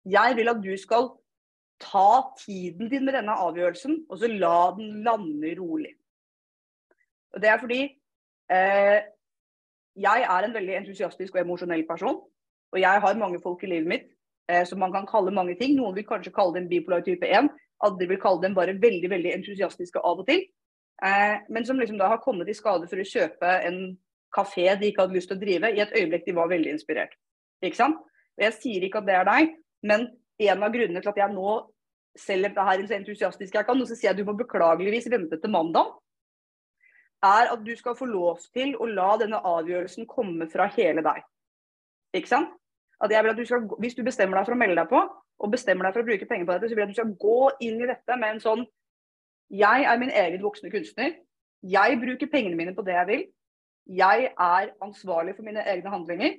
jeg 0.08 0.36
vil 0.36 0.52
at 0.52 0.60
du 0.64 0.74
skal 0.80 1.12
ta 1.80 2.34
tiden 2.42 2.90
din 2.92 3.06
med 3.06 3.16
denne 3.16 3.36
avgjørelsen, 3.38 4.04
og 4.10 4.20
så 4.20 4.28
la 4.32 4.74
den 4.76 5.04
lande 5.06 5.54
rolig. 5.60 5.94
Og 7.36 7.42
det 7.44 7.52
er 7.52 7.62
fordi 7.62 7.82
Eh, 8.52 9.02
jeg 9.96 10.26
er 10.30 10.46
en 10.46 10.54
veldig 10.54 10.76
entusiastisk 10.82 11.36
og 11.36 11.42
emosjonell 11.42 11.84
person. 11.88 12.22
Og 12.72 12.80
jeg 12.80 13.02
har 13.02 13.20
mange 13.20 13.40
folk 13.44 13.64
i 13.64 13.72
livet 13.72 13.88
mitt 13.88 14.08
eh, 14.50 14.66
som 14.66 14.80
man 14.80 14.94
kan 14.94 15.08
kalle 15.08 15.34
mange 15.36 15.58
ting. 15.60 15.76
Noen 15.76 15.96
vil 15.96 16.08
kanskje 16.08 16.34
kalle 16.36 16.56
dem 16.56 16.70
bipolar 16.70 17.04
type 17.06 17.28
1. 17.28 17.50
Andre 17.84 18.08
vil 18.08 18.22
kalle 18.22 18.42
dem 18.44 18.56
bare 18.56 18.78
veldig 18.82 19.10
veldig 19.10 19.34
entusiastiske 19.40 20.00
av 20.00 20.24
og 20.24 20.28
til. 20.30 20.46
Eh, 21.06 21.38
men 21.50 21.66
som 21.66 21.80
liksom 21.80 22.00
da 22.00 22.10
har 22.14 22.22
kommet 22.24 22.50
i 22.50 22.56
skade 22.58 22.90
for 22.90 22.98
å 23.02 23.06
kjøpe 23.06 23.54
en 23.68 23.82
kafé 24.34 24.68
de 24.80 24.90
ikke 24.90 25.06
hadde 25.06 25.18
lyst 25.18 25.30
til 25.32 25.38
å 25.38 25.42
drive, 25.42 25.72
i 25.72 25.82
et 25.84 25.94
øyeblikk 25.96 26.26
de 26.26 26.36
var 26.38 26.50
veldig 26.52 26.74
inspirert. 26.74 27.14
Ikke 27.64 27.80
sant? 27.80 28.00
Og 28.38 28.44
Jeg 28.44 28.58
sier 28.58 28.86
ikke 28.86 29.02
at 29.02 29.08
det 29.08 29.16
er 29.18 29.28
deg, 29.28 29.56
men 29.84 30.08
en 30.48 30.64
av 30.64 30.74
grunnene 30.74 31.02
til 31.02 31.14
at 31.14 31.22
jeg 31.22 31.34
nå 31.34 31.54
selger 32.18 32.50
dette 32.50 32.66
her 32.66 32.84
så 32.88 32.98
entusiastisk 32.98 33.56
jeg 33.56 33.66
kan, 33.66 33.82
og 33.82 33.88
så 33.88 33.96
sier 33.96 34.10
jeg 34.10 34.18
at 34.18 34.22
du 34.22 34.28
må 34.28 34.38
beklageligvis 34.38 35.10
vente 35.14 35.38
til 35.42 35.54
mandag, 35.54 35.94
er 37.26 37.50
at 37.54 37.64
du 37.66 37.74
skal 37.78 37.98
få 37.98 38.06
lov 38.06 38.42
til 38.54 38.76
å 38.78 38.86
la 38.90 39.16
denne 39.22 39.42
avgjørelsen 39.42 40.06
komme 40.10 40.50
fra 40.50 40.68
hele 40.76 41.02
deg. 41.06 41.24
Ikke 42.18 42.30
sant? 42.30 42.54
At 43.02 43.14
jeg 43.14 43.24
vil 43.24 43.34
at 43.34 43.38
du 43.38 43.46
skal, 43.46 43.66
hvis 43.82 43.98
du 43.98 44.04
bestemmer 44.06 44.40
deg 44.40 44.50
for 44.50 44.58
å 44.58 44.60
melde 44.60 44.78
deg 44.80 44.90
på, 44.90 45.02
og 45.38 45.54
bestemmer 45.54 45.86
deg 45.86 45.94
for 45.94 46.02
å 46.02 46.08
bruke 46.08 46.30
penger 46.30 46.48
på 46.48 46.56
dette, 46.56 46.70
så 46.70 46.78
vil 46.78 46.84
jeg 46.84 46.90
at 46.90 46.96
du 46.96 47.00
skal 47.00 47.16
gå 47.22 47.42
inn 47.68 47.82
i 47.82 47.90
dette 47.90 48.18
med 48.18 48.36
en 48.36 48.42
sånn 48.42 48.64
Jeg 49.50 49.84
er 49.88 49.98
min 50.00 50.12
egen 50.12 50.44
voksne 50.44 50.72
kunstner. 50.72 51.16
Jeg 51.64 52.00
bruker 52.02 52.28
pengene 52.32 52.56
mine 52.56 52.76
på 52.76 52.82
det 52.82 52.94
jeg 52.94 53.08
vil. 53.08 53.24
Jeg 53.88 54.32
er 54.40 54.70
ansvarlig 54.82 55.36
for 55.36 55.44
mine 55.44 55.64
egne 55.64 55.90
handlinger. 55.90 56.36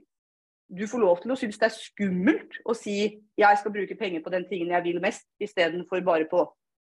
Du 0.79 0.87
får 0.87 0.99
lov 1.01 1.21
til 1.23 1.33
å 1.33 1.37
synes 1.41 1.57
det 1.59 1.65
er 1.71 1.77
skummelt 1.77 2.59
å 2.69 2.75
si 2.77 2.99
jeg 3.41 3.61
skal 3.61 3.73
bruke 3.73 3.97
penger 3.97 4.21
på 4.21 4.33
den 4.35 4.45
tingen 4.51 4.75
jeg 4.75 4.85
vil 4.85 5.01
mest, 5.01 5.25
istedenfor 5.41 6.03
bare 6.05 6.27
på 6.29 6.45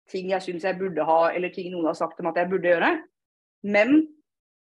ting 0.10 0.32
jeg 0.32 0.42
syns 0.42 0.66
jeg 0.66 0.78
burde 0.80 1.06
ha, 1.06 1.20
eller 1.30 1.54
ting 1.54 1.70
noen 1.70 1.86
har 1.86 1.98
sagt 1.98 2.20
om 2.20 2.32
at 2.32 2.40
jeg 2.42 2.50
burde 2.50 2.72
gjøre. 2.72 2.90
Men 3.62 4.08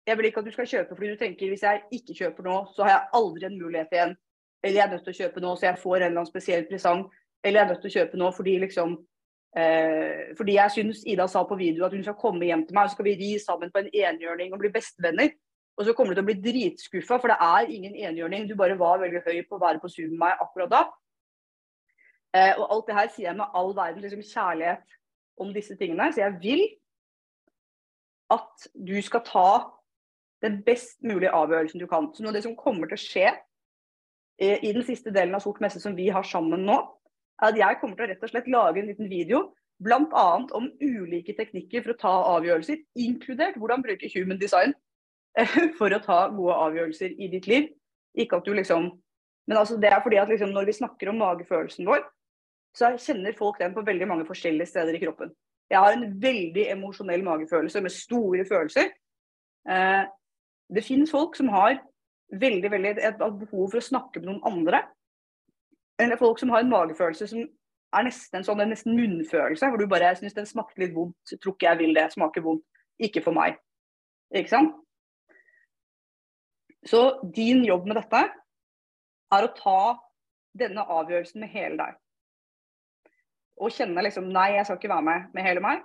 jeg 0.06 0.16
vil 0.16 0.30
ikke 0.30 0.40
at 0.40 0.48
du 0.48 0.54
skal 0.54 0.70
kjøpe 0.70 0.96
fordi 0.96 1.10
du 1.12 1.20
tenker 1.20 1.52
hvis 1.52 1.66
jeg 1.66 1.82
ikke 1.98 2.16
kjøper 2.22 2.48
nå, 2.48 2.56
så 2.72 2.86
har 2.86 2.94
jeg 2.94 3.08
aldri 3.20 3.48
en 3.50 3.58
mulighet 3.60 3.92
igjen. 3.92 4.16
Eller 4.64 4.78
jeg 4.78 4.86
er 4.86 4.94
nødt 4.94 5.04
til 5.04 5.12
å 5.12 5.20
kjøpe 5.20 5.42
nå 5.44 5.52
så 5.56 5.68
jeg 5.68 5.82
får 5.82 5.96
en 5.96 6.06
eller 6.06 6.22
annen 6.22 6.30
spesiell 6.30 6.64
presang. 6.70 7.04
Eller 7.44 7.60
jeg 7.60 7.66
er 7.66 7.72
nødt 7.74 7.84
til 7.84 7.92
å 7.92 7.96
kjøpe 7.98 8.20
nå 8.22 8.30
fordi 8.38 8.56
liksom 8.64 8.96
Fordi 9.56 10.52
jeg 10.58 10.72
syns 10.74 10.98
Ida 11.08 11.24
sa 11.32 11.40
på 11.48 11.56
video 11.56 11.86
at 11.86 11.94
hun 11.96 12.02
skal 12.04 12.18
komme 12.20 12.44
hjem 12.44 12.66
til 12.66 12.76
meg, 12.76 12.84
og 12.84 12.90
så 12.92 12.98
skal 12.98 13.06
vi 13.06 13.14
ri 13.16 13.28
sammen 13.40 13.70
på 13.72 13.80
en 13.80 13.88
enhjørning 13.88 14.52
og 14.52 14.60
bli 14.60 14.68
bestevenner. 14.74 15.30
Og 15.76 15.84
så 15.84 15.92
kommer 15.96 16.12
du 16.12 16.18
til 16.18 16.24
å 16.24 16.28
bli 16.30 16.36
dritskuffa, 16.40 17.18
for 17.20 17.32
det 17.32 17.36
er 17.40 17.72
ingen 17.72 17.96
enhjørning. 17.96 18.46
Du 18.48 18.56
bare 18.56 18.78
var 18.80 19.00
veldig 19.02 19.20
høy 19.26 19.42
på 19.44 19.58
å 19.58 19.62
være 19.62 19.80
på 19.80 19.90
Zoom 19.92 20.14
med 20.14 20.22
meg 20.24 20.44
akkurat 20.44 20.72
da. 20.72 20.82
Eh, 22.36 22.52
og 22.56 22.64
alt 22.72 22.88
det 22.88 22.96
her 22.96 23.10
sier 23.12 23.28
jeg 23.30 23.38
med 23.38 23.56
all 23.60 23.72
verdens 23.76 24.04
liksom, 24.04 24.24
kjærlighet 24.24 24.96
om 25.40 25.52
disse 25.52 25.76
tingene. 25.76 26.08
Så 26.12 26.24
jeg 26.24 26.36
vil 26.40 26.64
at 28.32 28.68
du 28.72 28.96
skal 29.04 29.24
ta 29.26 29.48
den 30.44 30.62
best 30.66 31.02
mulige 31.04 31.34
avgjørelsen 31.36 31.80
du 31.80 31.86
kan. 31.90 32.08
Så 32.14 32.24
noe 32.24 32.32
av 32.32 32.38
det 32.38 32.46
som 32.46 32.56
kommer 32.58 32.88
til 32.88 32.96
å 32.96 33.04
skje 33.04 33.26
eh, 33.28 34.64
i 34.64 34.72
den 34.72 34.84
siste 34.86 35.12
delen 35.14 35.36
av 35.36 35.44
Sort 35.44 35.60
messe 35.64 35.82
som 35.82 35.96
vi 35.96 36.08
har 36.12 36.24
sammen 36.26 36.64
nå, 36.66 36.80
at 37.44 37.56
jeg 37.58 37.78
kommer 37.80 37.98
til 37.98 38.06
å 38.06 38.10
rett 38.12 38.24
og 38.24 38.32
slett 38.32 38.50
lage 38.50 38.80
en 38.80 38.90
liten 38.90 39.10
video 39.10 39.42
bl.a. 39.82 40.26
om 40.56 40.68
ulike 40.80 41.34
teknikker 41.36 41.84
for 41.84 41.92
å 41.92 42.00
ta 42.00 42.12
avgjørelser, 42.36 42.80
inkludert 42.96 43.58
hvordan 43.60 43.84
bruke 43.84 44.08
human 44.14 44.40
design 44.40 44.72
for 45.78 45.92
å 45.92 46.02
ta 46.02 46.20
gode 46.32 46.56
avgjørelser 46.68 47.16
i 47.20 47.28
ditt 47.32 47.48
liv. 47.50 47.68
Ikke 48.16 48.40
at 48.40 48.46
du 48.46 48.54
liksom 48.56 48.94
Men 49.46 49.60
altså 49.60 49.76
det 49.78 49.92
er 49.92 50.00
fordi 50.02 50.16
at 50.18 50.30
liksom 50.32 50.50
når 50.50 50.64
vi 50.66 50.72
snakker 50.74 51.12
om 51.12 51.20
magefølelsen 51.22 51.86
vår, 51.86 52.00
så 52.74 52.88
kjenner 52.98 53.36
folk 53.38 53.60
den 53.60 53.76
på 53.76 53.84
veldig 53.86 54.08
mange 54.10 54.24
forskjellige 54.26 54.66
steder 54.66 54.96
i 54.96 55.00
kroppen. 55.04 55.30
Jeg 55.70 55.78
har 55.78 55.94
en 55.94 56.08
veldig 56.18 56.64
emosjonell 56.72 57.22
magefølelse 57.22 57.78
med 57.84 57.94
store 57.94 58.42
følelser. 58.48 58.90
Eh, 59.70 60.02
det 60.74 60.82
finnes 60.82 61.14
folk 61.14 61.38
som 61.38 61.52
har 61.54 61.78
veldig, 62.34 62.72
veldig 62.72 62.92
et 63.06 63.22
behov 63.22 63.70
for 63.70 63.78
å 63.78 63.86
snakke 63.86 64.18
med 64.18 64.32
noen 64.32 64.42
andre. 64.50 64.82
Eller 66.02 66.20
folk 66.20 66.40
som 66.40 66.52
har 66.52 66.64
en 66.64 66.72
magefølelse 66.72 67.28
som 67.30 67.44
er 67.96 68.06
nesten 68.06 68.40
en 68.40 68.46
sånn 68.46 68.60
en 68.60 68.72
nesten 68.74 68.96
munnfølelse, 68.98 69.68
hvor 69.70 69.80
du 69.80 69.88
bare 69.88 70.12
syns 70.18 70.36
den 70.36 70.48
smakte 70.48 70.82
litt 70.82 70.94
vondt, 70.96 71.36
tror 71.40 71.54
ikke 71.54 71.70
jeg 71.70 71.80
vil 71.80 71.94
det, 71.96 72.10
smaker 72.12 72.44
vondt. 72.44 72.64
Ikke 73.02 73.22
for 73.24 73.36
meg. 73.36 73.56
Ikke 74.34 74.52
sant? 74.52 74.74
Så 76.86 77.00
din 77.34 77.64
jobb 77.66 77.88
med 77.88 77.98
dette 77.98 78.22
er 79.36 79.46
å 79.46 79.54
ta 79.56 79.80
denne 80.56 80.84
avgjørelsen 80.84 81.42
med 81.42 81.52
hele 81.52 81.78
deg 81.80 81.96
og 83.56 83.72
kjenne 83.72 84.04
liksom 84.04 84.28
Nei, 84.32 84.50
jeg 84.56 84.68
skal 84.68 84.80
ikke 84.80 84.92
være 84.92 85.06
med 85.06 85.28
med 85.36 85.46
hele 85.46 85.62
meg. 85.64 85.84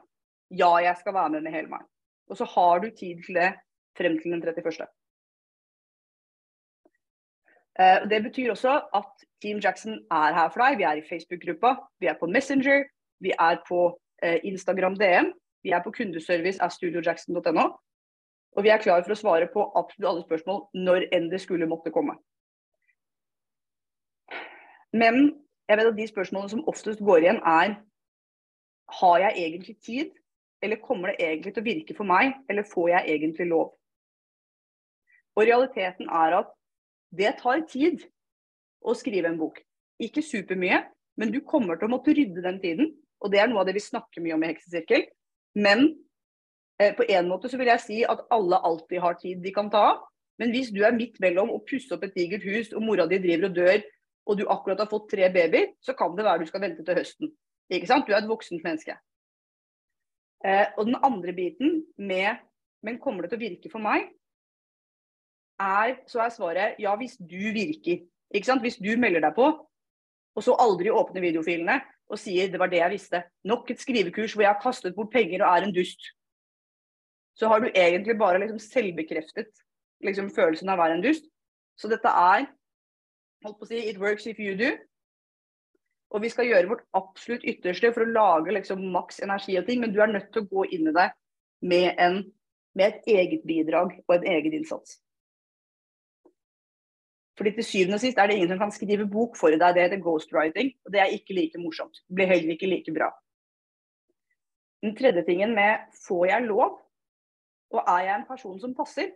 Ja, 0.51 0.71
jeg 0.83 0.97
skal 0.99 1.15
være 1.15 1.37
med 1.37 1.45
med 1.45 1.55
hele 1.55 1.71
meg. 1.71 1.85
Og 2.31 2.39
så 2.39 2.47
har 2.55 2.81
du 2.83 2.89
tid 2.89 3.21
til 3.25 3.39
det 3.39 3.51
frem 3.97 4.17
til 4.19 4.35
den 4.35 4.43
31. 4.43 4.87
Uh, 7.79 8.09
det 8.09 8.23
betyr 8.23 8.51
også 8.51 8.73
at 8.93 9.27
Team 9.41 9.59
Jackson 9.63 9.99
er 10.11 10.33
her 10.37 10.49
for 10.49 10.63
deg. 10.63 10.77
Vi 10.77 10.87
er 10.87 10.99
i 10.99 11.05
Facebook-gruppa, 11.09 11.75
vi 11.99 12.07
er 12.11 12.17
på 12.19 12.27
Messenger, 12.27 12.83
vi 13.19 13.31
er 13.39 13.61
på 13.67 13.85
uh, 14.25 14.39
Instagram 14.43 14.97
DM, 14.99 15.31
vi 15.63 15.71
er 15.71 15.83
på 15.83 15.93
kundeservice 15.95 16.61
av 16.61 16.73
studiojackson.no. 16.73 17.69
Og 18.51 18.63
vi 18.63 18.69
er 18.69 18.81
klare 18.83 19.03
for 19.05 19.15
å 19.15 19.19
svare 19.19 19.47
på 19.53 19.63
absolutt 19.79 20.09
alle 20.09 20.25
spørsmål 20.25 20.65
når 20.75 21.07
enn 21.15 21.29
det 21.31 21.39
skulle 21.41 21.69
måtte 21.69 21.93
komme. 21.95 22.17
Men 24.91 25.37
jeg 25.69 25.79
vet 25.79 25.87
at 25.87 25.99
de 25.99 26.07
spørsmålene 26.07 26.51
som 26.51 26.65
oftest 26.67 26.99
går 26.99 27.23
igjen, 27.23 27.39
er 27.47 27.77
har 28.99 29.19
jeg 29.19 29.45
egentlig 29.45 29.77
tid, 29.79 30.09
eller 30.61 30.81
kommer 30.83 31.07
det 31.07 31.23
egentlig 31.23 31.53
til 31.53 31.63
å 31.63 31.69
virke 31.69 31.95
for 31.95 32.09
meg, 32.09 32.33
eller 32.49 32.67
får 32.67 32.89
jeg 32.89 33.15
egentlig 33.15 33.47
lov? 33.47 33.69
Og 35.39 35.47
realiteten 35.47 36.09
er 36.11 36.35
at 36.41 36.49
det 37.11 37.35
tar 37.41 37.65
tid 37.69 38.05
å 38.81 38.95
skrive 38.97 39.29
en 39.31 39.39
bok. 39.39 39.59
Ikke 40.01 40.23
supermye, 40.25 40.81
men 41.19 41.33
du 41.33 41.41
kommer 41.45 41.77
til 41.77 41.89
å 41.89 41.93
måtte 41.93 42.15
rydde 42.15 42.43
den 42.43 42.59
tiden. 42.63 42.93
Og 43.21 43.33
det 43.33 43.41
er 43.41 43.49
noe 43.51 43.61
av 43.61 43.67
det 43.69 43.75
vi 43.77 43.83
snakker 43.83 44.23
mye 44.23 44.37
om 44.37 44.45
i 44.45 44.49
Heksesirkel. 44.49 45.05
Men 45.61 45.83
eh, 46.81 46.95
på 46.97 47.05
en 47.05 47.29
måte 47.29 47.51
så 47.51 47.59
vil 47.59 47.69
jeg 47.69 47.83
si 47.83 47.99
at 48.07 48.23
alle 48.33 48.57
alltid 48.65 49.03
har 49.03 49.19
tid 49.21 49.43
de 49.43 49.53
kan 49.53 49.69
ta 49.73 49.83
av. 49.91 50.01
Men 50.41 50.53
hvis 50.55 50.71
du 50.73 50.81
er 50.87 50.95
midt 50.95 51.19
mellom 51.21 51.51
å 51.53 51.61
pusse 51.67 51.93
opp 51.93 52.07
et 52.07 52.15
digert 52.17 52.45
hus, 52.47 52.71
og 52.73 52.81
mora 52.81 53.05
di 53.09 53.19
driver 53.21 53.51
og 53.51 53.57
dør, 53.59 53.83
og 54.25 54.39
du 54.39 54.47
akkurat 54.49 54.79
har 54.81 54.89
fått 54.89 55.11
tre 55.11 55.27
babyer, 55.33 55.73
så 55.83 55.93
kan 55.97 56.15
det 56.17 56.25
være 56.25 56.41
du 56.41 56.49
skal 56.49 56.63
vente 56.63 56.85
til 56.85 56.97
høsten. 56.97 57.33
Ikke 57.71 57.89
sant? 57.89 58.07
Du 58.07 58.15
er 58.15 58.23
et 58.23 58.29
voksent 58.29 58.63
menneske. 58.65 58.95
Eh, 60.41 60.71
og 60.77 60.87
den 60.87 60.97
andre 61.03 61.35
biten 61.37 61.83
med 61.97 62.47
Men 62.81 62.95
kommer 62.97 63.21
det 63.21 63.29
til 63.29 63.37
å 63.37 63.43
virke 63.43 63.69
for 63.69 63.77
meg? 63.77 64.07
Er, 65.61 65.97
så 66.09 66.23
er 66.25 66.33
svaret 66.33 66.79
ja, 66.81 66.95
hvis 66.97 67.17
du 67.19 67.51
virker. 67.53 68.01
Ikke 68.33 68.47
sant? 68.47 68.63
Hvis 68.65 68.79
du 68.81 68.89
melder 68.97 69.23
deg 69.27 69.35
på, 69.37 69.49
og 70.31 70.45
så 70.45 70.55
aldri 70.63 70.91
åpner 70.93 71.23
videofilene 71.23 71.81
og 72.11 72.19
sier 72.19 72.51
det 72.51 72.59
var 72.59 72.71
det 72.71 72.81
jeg 72.81 72.93
visste. 72.93 73.23
Nok 73.47 73.69
et 73.71 73.83
skrivekurs 73.83 74.35
hvor 74.35 74.45
jeg 74.45 74.51
har 74.51 74.63
kastet 74.63 74.95
bort 74.95 75.11
penger 75.13 75.43
og 75.43 75.51
er 75.51 75.67
en 75.67 75.75
dust. 75.75 76.11
Så 77.37 77.47
har 77.51 77.61
du 77.61 77.69
egentlig 77.69 78.17
bare 78.19 78.41
liksom 78.41 78.59
selvbekreftet 78.63 79.51
liksom, 80.05 80.31
følelsen 80.35 80.71
av 80.71 80.79
å 80.79 80.83
være 80.83 80.97
en 80.99 81.05
dust. 81.05 81.27
Så 81.79 81.89
dette 81.91 82.09
er 82.09 82.47
holdt 83.45 83.59
på 83.59 83.67
å 83.67 83.69
si, 83.69 83.81
It 83.89 83.99
works 84.01 84.27
if 84.29 84.39
you 84.39 84.55
do. 84.59 84.73
Og 86.11 86.25
vi 86.25 86.31
skal 86.31 86.49
gjøre 86.49 86.69
vårt 86.73 86.83
absolutt 86.97 87.45
ytterste 87.47 87.93
for 87.95 88.03
å 88.03 88.11
lage 88.11 88.53
liksom 88.53 88.83
maks 88.93 89.21
energi 89.23 89.55
og 89.59 89.67
ting, 89.67 89.79
men 89.83 89.93
du 89.95 90.01
er 90.03 90.11
nødt 90.11 90.27
til 90.33 90.43
å 90.43 90.49
gå 90.49 90.65
inn 90.75 90.89
i 90.91 90.95
det 90.97 91.07
med, 91.63 91.93
en, 91.95 92.19
med 92.75 92.89
et 92.89 93.07
eget 93.13 93.45
bidrag 93.47 93.95
og 94.03 94.15
en 94.17 94.27
egen 94.33 94.59
innsats. 94.59 94.99
Fordi 97.41 97.55
til 97.57 97.65
syvende 97.65 97.97
og 97.97 98.01
sist 98.03 98.19
er 98.21 98.27
det 98.29 98.35
ingen 98.37 98.51
som 98.51 98.59
kan 98.61 98.71
skrive 98.73 99.07
bok 99.09 99.33
for 99.39 99.49
deg. 99.49 99.63
Det 99.73 99.81
heter 99.81 100.01
ghostwriting, 100.03 100.67
og 100.85 100.93
det 100.93 100.99
er 101.01 101.15
ikke 101.15 101.33
like 101.33 101.57
morsomt. 101.57 102.03
Det 102.05 102.13
blir 102.19 102.29
heller 102.29 102.53
ikke 102.53 102.69
like 102.69 102.93
bra. 102.93 103.07
Den 104.85 104.93
tredje 104.99 105.23
tingen 105.25 105.55
med 105.57 105.87
får 106.03 106.27
jeg 106.29 106.45
lov, 106.45 106.77
og 107.73 107.81
er 107.81 108.05
jeg 108.05 108.19
en 108.19 108.27
person 108.29 108.59
som 108.61 108.77
passer, 108.77 109.09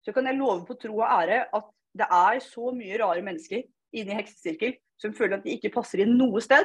så 0.00 0.16
kan 0.16 0.26
jeg 0.26 0.38
love 0.40 0.64
på 0.64 0.78
tro 0.80 0.96
og 0.96 1.12
ære 1.20 1.44
at 1.52 1.68
det 2.00 2.08
er 2.08 2.40
så 2.40 2.72
mye 2.72 3.04
rare 3.04 3.22
mennesker 3.22 3.66
inne 3.92 4.14
i 4.14 4.20
heksesirkel 4.22 4.72
som 4.96 5.12
føler 5.12 5.36
at 5.36 5.44
de 5.44 5.52
ikke 5.52 5.74
passer 5.76 6.00
inn 6.06 6.16
noe 6.16 6.40
sted. 6.40 6.64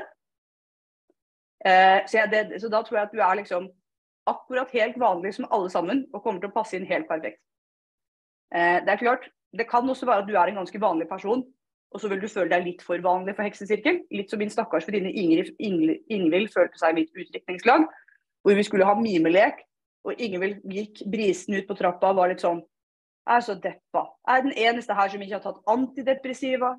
Eh, 1.67 1.99
så, 2.07 2.21
jeg, 2.21 2.31
det, 2.31 2.61
så, 2.61 2.71
da 2.71 2.79
tror 2.79 3.01
jeg 3.01 3.09
at 3.09 3.17
du 3.17 3.19
er 3.19 3.41
liksom 3.41 3.67
akkurat 4.27 4.71
helt 4.71 4.95
vanlig 5.03 5.35
som 5.35 5.51
alle 5.51 5.69
sammen, 5.69 6.05
og 6.13 6.23
kommer 6.23 6.39
til 6.39 6.47
å 6.47 6.55
passe 6.55 6.79
inn 6.79 6.87
helt 6.87 7.11
perfekt. 7.11 7.43
Eh, 8.55 8.79
det 8.87 8.95
er 8.95 9.03
klart, 9.03 9.27
det 9.55 9.67
kan 9.69 9.89
også 9.89 10.05
være 10.05 10.23
at 10.23 10.27
du 10.27 10.35
er 10.35 10.51
en 10.51 10.59
ganske 10.61 10.81
vanlig 10.81 11.07
person, 11.09 11.43
og 11.91 12.01
så 12.01 12.09
vil 12.11 12.21
du 12.21 12.27
føle 12.27 12.51
deg 12.51 12.65
litt 12.65 12.81
for 12.83 12.99
vanlig 13.03 13.35
for 13.37 13.47
heksesirkel. 13.47 14.01
Litt 14.11 14.31
som 14.31 14.41
min 14.41 14.51
stakkars 14.51 14.87
venninne 14.89 15.13
Ingrid, 15.15 15.53
Ingvild 16.11 16.49
følte 16.53 16.79
seg 16.79 16.91
i 16.91 17.01
mitt 17.01 17.13
utdrikningslag, 17.15 17.85
hvor 18.43 18.57
vi 18.57 18.65
skulle 18.67 18.87
ha 18.87 18.95
mimelek. 18.99 19.61
Og 20.07 20.19
Ingvild 20.23 20.59
gikk 20.71 21.05
brisen 21.11 21.55
ut 21.55 21.67
på 21.67 21.77
trappa 21.79 22.11
og 22.11 22.19
var 22.19 22.31
litt 22.31 22.43
sånn 22.43 22.59
Jeg 23.27 23.35
er 23.35 23.43
så 23.43 23.55
deppa. 23.59 24.03
Jeg 24.27 24.39
er 24.39 24.43
den 24.45 24.57
eneste 24.67 24.95
her 24.95 25.09
som 25.11 25.23
ikke 25.23 25.35
har 25.35 25.43
tatt 25.43 25.71
antidepressiva. 25.71 26.75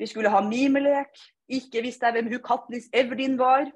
Vi 0.00 0.06
skulle 0.08 0.32
ha 0.32 0.40
mimelek. 0.44 1.12
Ikke 1.48 1.82
visste 1.84 2.08
jeg 2.08 2.16
hvem 2.16 2.30
hun 2.32 2.44
Katniss 2.44 2.88
Everdeen 2.92 3.36
var. 3.40 3.68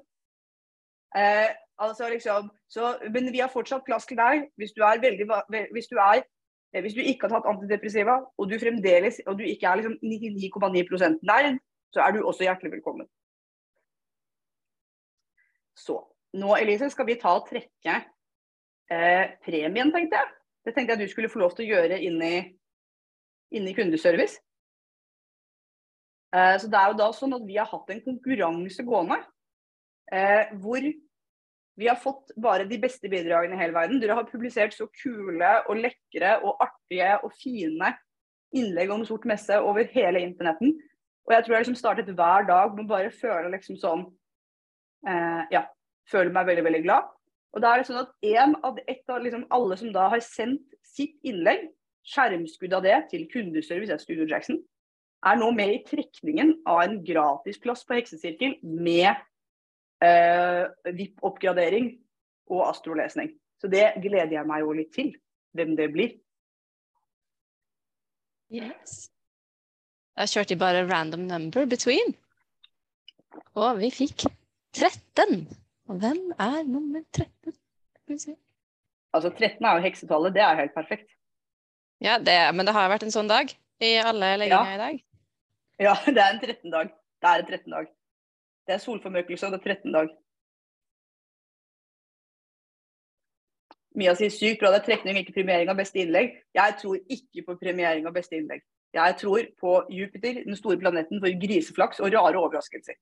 Eh, 1.17 1.49
Altså 1.79 2.09
liksom, 2.09 2.49
så, 2.69 2.97
men 3.13 3.31
vi 3.31 3.39
har 3.39 3.51
fortsatt 3.53 3.85
plass 3.87 4.05
til 4.05 4.19
deg 4.19 4.49
hvis 4.59 4.73
du 4.75 4.83
er 4.83 4.99
veldig 4.99 5.27
hvis 5.71 5.87
du 5.87 5.95
er 5.95 6.25
hvis 6.71 6.93
du 6.93 7.01
ikke 7.01 7.27
har 7.27 7.39
tatt 7.39 7.49
antidepressiva, 7.49 8.19
og 8.37 8.49
du 8.49 8.59
fremdeles 8.61 9.21
og 9.25 9.39
du 9.39 9.45
ikke 9.47 9.67
er 9.69 9.79
liksom 9.79 9.95
99,9% 10.05 11.23
nerd, 11.25 11.57
så 11.93 12.03
er 12.05 12.13
du 12.13 12.21
også 12.21 12.45
hjertelig 12.45 12.75
velkommen. 12.75 13.07
Så 15.77 15.97
nå, 16.37 16.53
Elise, 16.59 16.91
skal 16.93 17.07
vi 17.07 17.17
ta 17.17 17.33
og 17.39 17.47
trekke 17.49 17.95
eh, 18.91 19.25
premien, 19.45 19.93
tenkte 19.95 20.19
jeg. 20.19 20.35
Det 20.65 20.75
tenkte 20.75 20.93
jeg 20.93 21.07
du 21.07 21.11
skulle 21.11 21.31
få 21.31 21.41
lov 21.41 21.55
til 21.57 21.65
å 21.65 21.71
gjøre 21.73 21.97
inni, 22.05 22.33
inni 23.55 23.73
kundeservice. 23.73 24.37
Eh, 26.35 26.55
så 26.61 26.69
det 26.69 26.77
er 26.77 26.91
jo 26.91 26.99
da 26.99 27.09
sånn 27.15 27.33
at 27.39 27.45
vi 27.47 27.57
har 27.57 27.69
hatt 27.71 27.89
en 27.89 28.03
konkurranse 28.05 28.85
gående 28.85 29.17
eh, 30.13 30.51
hvor 30.61 30.83
vi 31.79 31.87
har 31.87 31.95
fått 31.95 32.33
bare 32.35 32.67
de 32.67 32.77
beste 32.81 33.07
bidragene 33.11 33.55
i 33.55 33.61
hele 33.61 33.75
verden. 33.75 34.01
Dere 34.01 34.17
har 34.17 34.27
publisert 34.27 34.75
så 34.75 34.89
kule 35.01 35.51
og 35.69 35.79
lekre 35.79 36.35
og 36.43 36.59
artige 36.65 37.13
og 37.23 37.31
fine 37.39 37.93
innlegg 38.55 38.91
om 38.91 39.05
sort 39.07 39.27
messe 39.29 39.55
over 39.63 39.87
hele 39.93 40.19
internetten. 40.25 40.73
Og 41.27 41.35
jeg 41.35 41.45
tror 41.45 41.55
jeg 41.55 41.63
liksom 41.63 41.77
startet 41.79 42.11
hver 42.17 42.47
dag 42.49 42.73
med 42.75 42.83
å 42.83 42.89
bare 42.89 43.13
føle 43.13 43.51
liksom 43.53 43.77
sånn 43.79 44.07
eh, 45.07 45.43
Ja, 45.53 45.63
føler 46.09 46.33
meg 46.35 46.49
veldig, 46.49 46.65
veldig 46.67 46.83
glad. 46.87 47.07
Og 47.55 47.63
da 47.63 47.71
er 47.71 47.81
det 47.81 47.87
sånn 47.87 48.01
at 48.01 48.11
en 48.33 48.57
av, 48.65 48.81
et 48.89 49.13
av 49.13 49.23
liksom 49.23 49.45
alle 49.53 49.77
som 49.79 49.93
da 49.93 50.09
har 50.11 50.23
sendt 50.25 50.75
sitt 50.85 51.15
innlegg, 51.25 51.69
skjermskudd 52.09 52.73
av 52.75 52.83
det, 52.85 52.97
til 53.13 53.27
kundeservice 53.31 53.93
av 53.93 54.01
Studio 54.01 54.27
Jackson, 54.29 54.59
er 55.27 55.39
nå 55.39 55.49
med 55.55 55.73
i 55.73 55.81
trekningen 55.87 56.55
av 56.69 56.83
en 56.83 56.99
gratisplass 57.05 57.83
på 57.85 57.97
Heksesirkel 57.97 58.57
med 58.63 59.19
VIP-oppgradering 59.99 61.91
og 62.49 62.65
astrolesning. 62.69 63.33
Så 63.59 63.67
det 63.67 63.85
gleder 63.99 64.37
jeg 64.37 64.47
meg 64.47 64.63
jo 64.63 64.73
litt 64.77 64.93
til, 64.95 65.11
hvem 65.57 65.75
det 65.75 65.89
blir. 65.93 66.15
Yes. 68.49 69.09
Da 70.17 70.25
kjørte 70.27 70.55
de 70.55 70.59
bare 70.59 70.85
random 70.87 71.27
number 71.29 71.67
between. 71.69 72.15
Og 73.59 73.79
vi 73.81 73.91
fikk 73.93 74.25
13. 74.77 75.45
Og 75.89 75.99
hvem 76.01 76.21
er 76.39 76.63
nummer 76.67 77.03
13? 77.15 77.53
Skal 77.53 78.15
vi 78.15 78.19
se. 78.23 78.35
Altså 79.13 79.31
13 79.33 79.65
er 79.65 79.77
jo 79.77 79.85
heksetallet, 79.85 80.33
det 80.35 80.43
er 80.45 80.59
helt 80.59 80.73
perfekt. 80.75 81.09
Ja, 81.99 82.17
det, 82.21 82.35
men 82.55 82.67
det 82.67 82.75
har 82.75 82.91
vært 82.91 83.03
en 83.07 83.13
sånn 83.13 83.29
dag 83.29 83.51
i 83.83 83.95
alle 83.99 84.35
legginger 84.39 84.75
i 84.75 84.81
dag. 84.81 84.99
Ja, 85.81 85.95
det 86.15 86.19
er 86.19 86.35
en 86.35 86.43
13-dag. 86.43 86.91
Det 87.19 87.31
er 87.31 87.43
en 87.43 87.49
13-dag. 87.49 87.89
Det 88.69 88.75
er 88.75 88.81
solformørkelse, 88.83 89.45
og 89.45 89.51
det 89.51 89.59
er 89.65 89.75
13-dag. 89.75 90.09
Mia 93.97 94.13
sier 94.13 94.29
sykt 94.29 94.59
bra, 94.61 94.69
det 94.69 94.83
er 94.83 94.85
trekning, 94.85 95.17
ikke 95.17 95.33
premiering 95.39 95.71
av 95.73 95.79
beste 95.79 95.97
innlegg. 96.03 96.35
Jeg 96.53 96.75
tror 96.77 96.99
ikke 97.15 97.47
på 97.47 97.55
premiering 97.63 98.05
av 98.05 98.13
beste 98.13 98.37
innlegg. 98.37 98.61
Jeg 98.93 99.15
tror 99.17 99.49
på 99.57 99.73
Jupiter, 99.89 100.43
den 100.45 100.59
store 100.61 100.77
planeten 100.77 101.17
for 101.17 101.41
griseflaks 101.47 102.03
og 102.05 102.13
rare 102.13 102.37
overraskelser. 102.37 103.01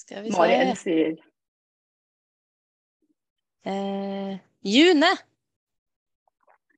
Skal 0.00 0.26
vi 0.26 0.34
se 0.34 0.62
N 0.66 0.76
sier 0.82 1.18
Eh, 3.70 4.38
June. 4.64 5.14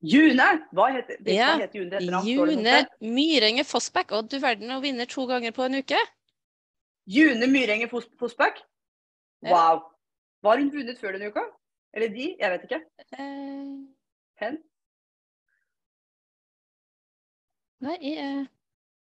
June! 0.03 0.47
Hva 0.75 0.89
heter, 0.97 1.17
det, 1.23 1.35
Ja, 1.37 1.53
hva 1.55 1.63
heter 1.63 1.79
June? 1.79 1.91
det 1.91 2.27
June? 2.27 2.75
Myrenge 3.01 3.65
Fossbakk. 3.65 4.13
Og 4.13 4.29
du 4.31 4.39
verden 4.43 4.71
å 4.75 4.81
vinne 4.83 5.07
to 5.07 5.27
ganger 5.31 5.53
på 5.55 5.63
en 5.69 5.79
uke. 5.79 5.99
June 7.07 7.47
Myrenge 7.51 7.89
Fos- 7.91 8.11
Fossbakk? 8.19 8.59
Wow. 9.47 9.83
Var 10.43 10.59
hun 10.59 10.71
vunnet 10.75 10.99
før 10.99 11.13
denne 11.17 11.31
uka? 11.31 11.45
Eller 11.95 12.09
de? 12.09 12.37
Jeg 12.41 12.51
vet 12.51 12.63
ikke. 12.67 12.81
Eh, 13.19 13.79
Hen? 14.43 14.59
nei, 17.83 17.99
eh, 18.17 18.45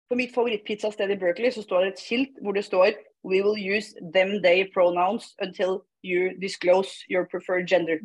På 0.09 0.15
mitt 0.17 0.33
favorittpizzasted 0.35 1.11
i 1.11 1.17
Berkeley 1.19 1.51
så 1.51 1.63
står 1.65 1.81
det 1.85 1.93
et 1.95 2.01
skilt 2.05 2.37
hvor 2.43 2.53
det 2.55 2.65
står 2.65 2.93
We 3.27 3.41
will 3.43 3.57
use 3.59 3.95
them 4.15 4.41
they 4.43 4.65
pronouns 4.73 5.35
until 5.43 5.81
you 6.05 6.31
disclose 6.41 7.03
your 7.11 7.25
preferred 7.27 7.67
gender. 7.69 7.99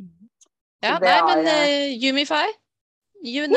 Ja, 0.81 0.97
nei, 0.97 1.19
men 1.29 1.45
uh, 1.45 2.03
Yumify. 2.03 2.47
June. 3.23 3.55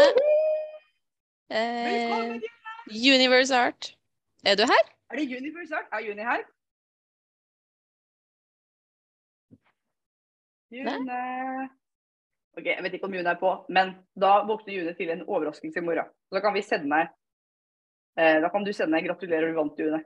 Eh, 1.49 1.85
Velkommen! 1.93 2.43
Universe 2.91 3.57
Art. 3.57 3.97
Er 4.45 4.57
du 4.57 4.63
her? 4.63 4.85
Er 5.11 5.17
det 5.17 5.37
Universe 5.39 5.75
Art? 5.77 5.87
Er 5.93 5.99
Juni 5.99 6.23
her? 6.23 6.43
June 10.71 11.71
Ok, 12.57 12.67
jeg 12.67 12.83
vet 12.83 12.93
ikke 12.95 13.07
om 13.09 13.15
June 13.15 13.31
er 13.31 13.39
på, 13.41 13.51
men 13.69 13.95
da 14.21 14.45
våkner 14.47 14.75
June 14.77 14.93
til 14.95 15.11
en 15.11 15.25
overraskelse 15.27 15.81
i 15.81 15.83
morgen. 15.83 16.07
Da 16.33 16.41
kan 16.41 16.55
vi 16.55 16.63
sende 16.63 17.01
eh, 18.19 18.37
Da 18.43 18.49
kan 18.49 18.65
du 18.65 18.73
sende 18.73 18.91
meg 18.95 19.05
'Gratulerer, 19.09 19.49
du 19.49 19.55
vant, 19.59 19.79
June'. 19.81 20.03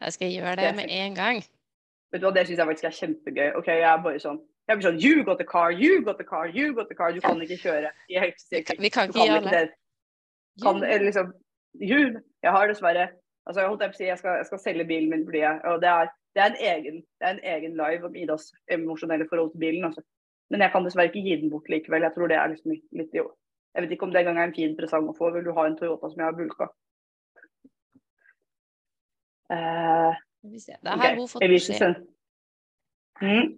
Jeg 0.00 0.12
skal 0.12 0.32
gjøre 0.32 0.56
det 0.56 0.74
med 0.76 0.86
en 0.88 1.14
gang. 1.14 1.42
Vet 2.12 2.20
du 2.20 2.26
hva, 2.26 2.34
Det 2.34 2.46
syns 2.46 2.58
jeg 2.58 2.66
faktisk 2.66 2.84
er 2.84 2.98
kjempegøy. 3.00 3.52
Ok, 3.56 3.66
Jeg 3.66 3.92
er 3.92 4.02
bare 4.02 4.20
sånn 4.20 4.40
jeg 4.68 4.78
blir 4.78 4.86
sånn 4.86 5.00
You 5.02 5.24
got 5.26 5.38
the 5.38 5.46
car, 5.48 5.72
you 5.72 6.02
got 6.06 6.18
the 6.18 6.26
car, 6.26 6.48
you 6.48 6.72
got 6.74 6.88
the 6.88 6.94
car. 6.98 7.12
Du 7.12 7.20
kan 7.20 7.40
ikke 7.42 7.58
kjøre 7.62 7.90
Vi 8.08 8.62
kan, 8.62 8.78
vi 8.78 8.90
kan 8.94 9.10
ikke 9.10 9.26
alle. 9.26 9.50
det. 9.50 9.64
Kan, 10.62 10.80
liksom 10.80 11.32
you, 11.80 12.20
Jeg 12.42 12.50
har 12.54 12.68
dessverre 12.68 13.10
Altså, 13.46 13.60
jeg 13.60 13.68
holdt 13.68 13.82
jeg 13.82 13.94
si 13.98 14.04
jeg 14.06 14.18
skal, 14.18 14.36
jeg 14.38 14.46
skal 14.46 14.60
selge 14.62 14.84
bilen 14.86 15.10
min 15.10 15.24
fordi 15.26 15.40
jeg 15.42 15.60
Og 15.66 15.80
det 15.82 15.88
er, 15.90 16.10
det 16.34 16.42
er, 16.42 16.50
en, 16.52 16.60
egen, 16.60 17.00
det 17.18 17.26
er 17.26 17.32
en 17.34 17.46
egen 17.54 17.72
live 17.80 18.06
om 18.06 18.14
Idas 18.16 18.52
emosjonelle 18.70 19.26
forhold 19.28 19.50
til 19.52 19.58
bilen. 19.58 19.84
Altså. 19.84 20.00
Men 20.50 20.60
jeg 20.60 20.70
kan 20.72 20.84
dessverre 20.86 21.10
ikke 21.10 21.24
gi 21.26 21.34
den 21.40 21.50
bort 21.50 21.68
likevel. 21.68 22.06
Jeg 22.06 22.14
tror 22.14 22.30
det 22.30 22.36
er 22.38 22.52
liksom 22.52 22.70
litt, 22.70 22.86
litt 23.00 23.18
jo. 23.18 23.26
Jeg 23.74 23.82
vet 23.82 23.92
ikke 23.96 24.06
om 24.06 24.12
det 24.14 24.20
engang 24.20 24.38
er 24.38 24.48
en 24.48 24.54
fin 24.54 24.76
presang 24.78 25.10
å 25.10 25.16
få. 25.16 25.32
Vil 25.34 25.44
du 25.44 25.52
ha 25.56 25.66
en 25.66 25.76
Toyota 25.76 26.08
som 26.12 26.22
jeg 26.22 26.28
har 26.28 26.38
bulka? 26.38 26.70
Uh, 29.52 30.14
Ok, 30.42 31.02
har 31.02 31.16
hun 31.18 31.28
fått 31.28 31.44
beskjed. 31.52 32.00
mm. 33.20 33.50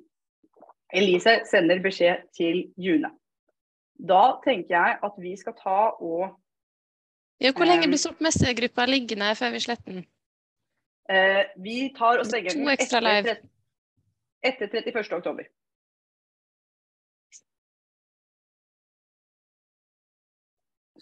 Elise 0.95 1.41
sender 1.51 1.81
beskjed 1.83 2.23
til 2.37 2.61
June. 2.79 3.11
Da 4.09 4.23
tenker 4.45 4.75
jeg 4.77 4.99
at 5.07 5.13
vi 5.23 5.37
skal 5.37 5.55
ta 5.59 5.79
og 6.01 6.41
Ja, 7.43 7.51
hvor 7.53 7.67
lenge 7.67 7.87
Um, 7.87 7.91
blir 7.91 7.99
sort 7.99 8.21
messegruppa 8.23 8.85
liggende 8.87 9.33
før 9.37 9.51
vi 9.51 9.61
sletter 9.61 9.93
den? 9.93 10.05
eh, 11.11 11.45
Vi 11.59 11.93
tar 11.99 12.19
og 12.19 12.27
stenger 12.27 12.51
To 12.55 12.59
den 12.59 12.69
ekstra 12.69 12.99
etter, 12.99 13.11
live. 13.11 13.37
etter 14.43 14.67
31. 14.67 15.13
oktober. 15.19 15.45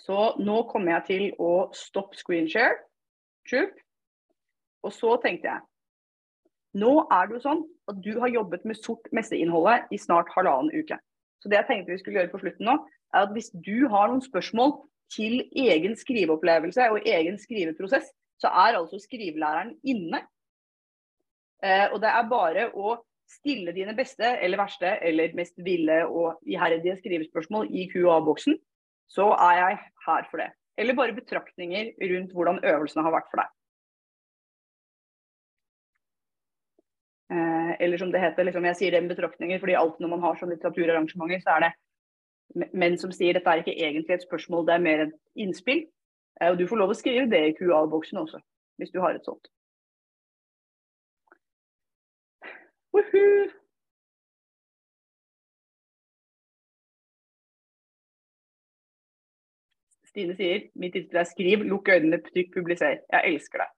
Så 0.03 0.19
nå 0.43 0.57
kommer 0.71 0.97
jeg 0.97 1.05
til 1.09 1.25
å 1.43 1.51
stoppe 1.77 2.19
screenshare. 2.19 2.79
Troop. 3.49 3.75
Og 4.83 4.95
så 4.95 5.15
tenkte 5.23 5.51
jeg 5.53 5.61
Nå 6.79 6.93
er 7.13 7.29
det 7.29 7.37
jo 7.37 7.43
sånn 7.45 7.63
at 7.91 7.99
du 8.05 8.13
har 8.23 8.33
jobbet 8.33 8.65
med 8.69 8.79
sort 8.81 9.11
messeinnholdet 9.13 9.91
i 9.93 10.01
snart 10.01 10.31
halvannen 10.33 10.73
uke. 10.73 10.97
Så 11.43 11.51
det 11.51 11.59
jeg 11.59 11.69
tenkte 11.69 11.93
vi 11.93 12.01
skulle 12.01 12.21
gjøre 12.21 12.33
på 12.33 12.41
slutten 12.41 12.69
nå, 12.69 12.79
er 13.13 13.27
at 13.27 13.33
hvis 13.35 13.51
du 13.53 13.89
har 13.93 14.09
noen 14.09 14.25
spørsmål 14.25 14.77
til 15.13 15.43
egen 15.59 15.97
skriveopplevelse 15.99 16.89
og 16.95 17.09
egen 17.09 17.37
skriveprosess, 17.41 18.09
så 18.41 18.51
er 18.65 18.79
altså 18.79 19.01
skrivelæreren 19.03 19.75
inne. 19.85 20.23
Eh, 21.63 21.87
og 21.93 22.01
det 22.03 22.11
er 22.11 22.31
bare 22.31 22.69
å 22.73 22.97
stille 23.31 23.75
dine 23.77 23.95
beste 23.97 24.27
eller 24.45 24.61
verste 24.61 24.97
eller 25.05 25.35
mest 25.37 25.61
ville 25.65 26.03
og 26.09 26.41
iherdige 26.49 26.99
skrivespørsmål 27.01 27.71
i 27.71 27.87
QA-boksen, 27.93 28.57
så 29.13 29.33
er 29.37 29.59
jeg 29.61 29.81
her 30.07 30.29
for 30.31 30.43
det. 30.43 30.51
Eller 30.81 30.97
bare 30.97 31.17
betraktninger 31.17 31.93
rundt 32.13 32.33
hvordan 32.33 32.63
øvelsene 32.65 33.05
har 33.05 33.15
vært 33.15 33.29
for 33.31 33.43
deg. 33.43 33.53
Eh, 37.33 37.77
eller 37.85 37.99
som 37.99 38.11
det 38.13 38.21
heter, 38.21 38.45
liksom, 38.45 38.65
jeg 38.69 38.77
sier 38.77 38.93
det 38.93 39.01
med 39.03 39.15
betraktninger, 39.15 39.61
fordi 39.63 39.77
alltid 39.79 40.05
når 40.05 40.11
man 40.13 40.25
har 40.27 40.37
sånn 40.37 40.51
litteraturarrangementer, 40.53 41.41
så 41.41 41.55
er 41.55 41.65
det 41.65 42.69
menn 42.77 42.99
som 43.01 43.15
sier 43.15 43.39
dette 43.39 43.49
er 43.49 43.63
ikke 43.63 43.73
egentlig 43.73 44.19
et 44.19 44.27
spørsmål, 44.27 44.67
det 44.69 44.75
er 44.75 44.85
mer 44.85 45.05
et 45.07 45.15
innspill. 45.41 45.87
Eh, 46.41 46.51
og 46.51 46.61
du 46.61 46.67
får 46.69 46.83
lov 46.83 46.93
å 46.93 46.99
skrive 46.99 47.31
det 47.33 47.43
i 47.47 47.57
QA-boksen 47.57 48.21
også, 48.21 48.43
hvis 48.83 48.93
du 48.93 49.01
har 49.01 49.17
et 49.17 49.25
sånt. 49.25 49.49
Woohoo! 52.93 53.49
Stine 60.13 60.37
sier 60.37 60.67
mitt 60.77 60.99
innspill 61.01 61.23
er 61.23 61.31
skriv, 61.31 61.65
lukk 61.65 61.89
øynene, 61.89 62.21
trykk, 62.29 62.53
publiser. 62.59 63.01
Jeg 63.09 63.33
elsker 63.33 63.65
det. 63.65 63.73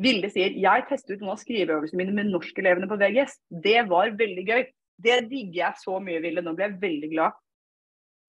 Vilde 0.00 0.30
sier 0.32 0.56
jeg 0.58 0.86
testet 0.88 1.14
ut 1.14 1.22
noen 1.22 1.36
av 1.36 1.42
skriveøvelsene 1.42 2.00
mine 2.00 2.16
med 2.16 2.32
norskelevene 2.32 2.88
på 2.90 2.98
VGS. 2.98 3.36
Det 3.62 3.84
var 3.90 4.14
veldig 4.18 4.44
gøy. 4.48 4.64
Det 5.04 5.20
digger 5.30 5.60
jeg 5.60 5.82
så 5.82 6.00
mye, 6.02 6.22
Vilde. 6.22 6.42
Nå 6.42 6.54
ble 6.56 6.66
jeg 6.66 6.80
veldig 6.82 7.10
glad. 7.12 7.40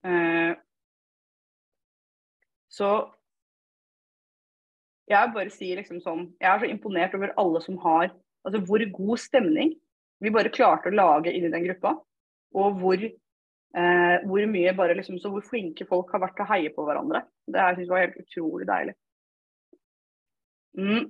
Uh, 0.06 0.54
så 2.70 2.90
Jeg 5.08 5.32
bare 5.34 5.50
sier 5.54 5.78
liksom 5.80 6.02
sånn 6.04 6.26
Jeg 6.42 6.46
er 6.50 6.60
så 6.60 6.68
imponert 6.68 7.14
over 7.16 7.32
alle 7.40 7.62
som 7.64 7.78
har 7.82 8.10
Altså 8.46 8.60
hvor 8.68 8.82
god 8.98 9.22
stemning 9.22 9.72
vi 10.22 10.32
bare 10.32 10.52
klarte 10.52 10.90
å 10.90 10.96
lage 10.96 11.32
inni 11.34 11.50
den 11.52 11.64
gruppa. 11.66 11.90
Og 12.56 12.78
hvor, 12.80 13.02
eh, 13.02 14.14
hvor 14.24 14.46
mye 14.48 14.72
bare 14.76 14.94
liksom 14.96 15.18
Så 15.20 15.28
hvor 15.28 15.44
flinke 15.44 15.84
folk 15.88 16.12
har 16.14 16.22
vært 16.22 16.38
til 16.38 16.46
å 16.46 16.50
heie 16.54 16.70
på 16.72 16.86
hverandre. 16.86 17.20
Det 17.44 17.60
jeg 17.60 17.76
synes 17.76 17.90
var 17.90 18.04
helt 18.04 18.20
utrolig 18.22 18.68
deilig. 18.70 18.94
Mm. 20.76 21.04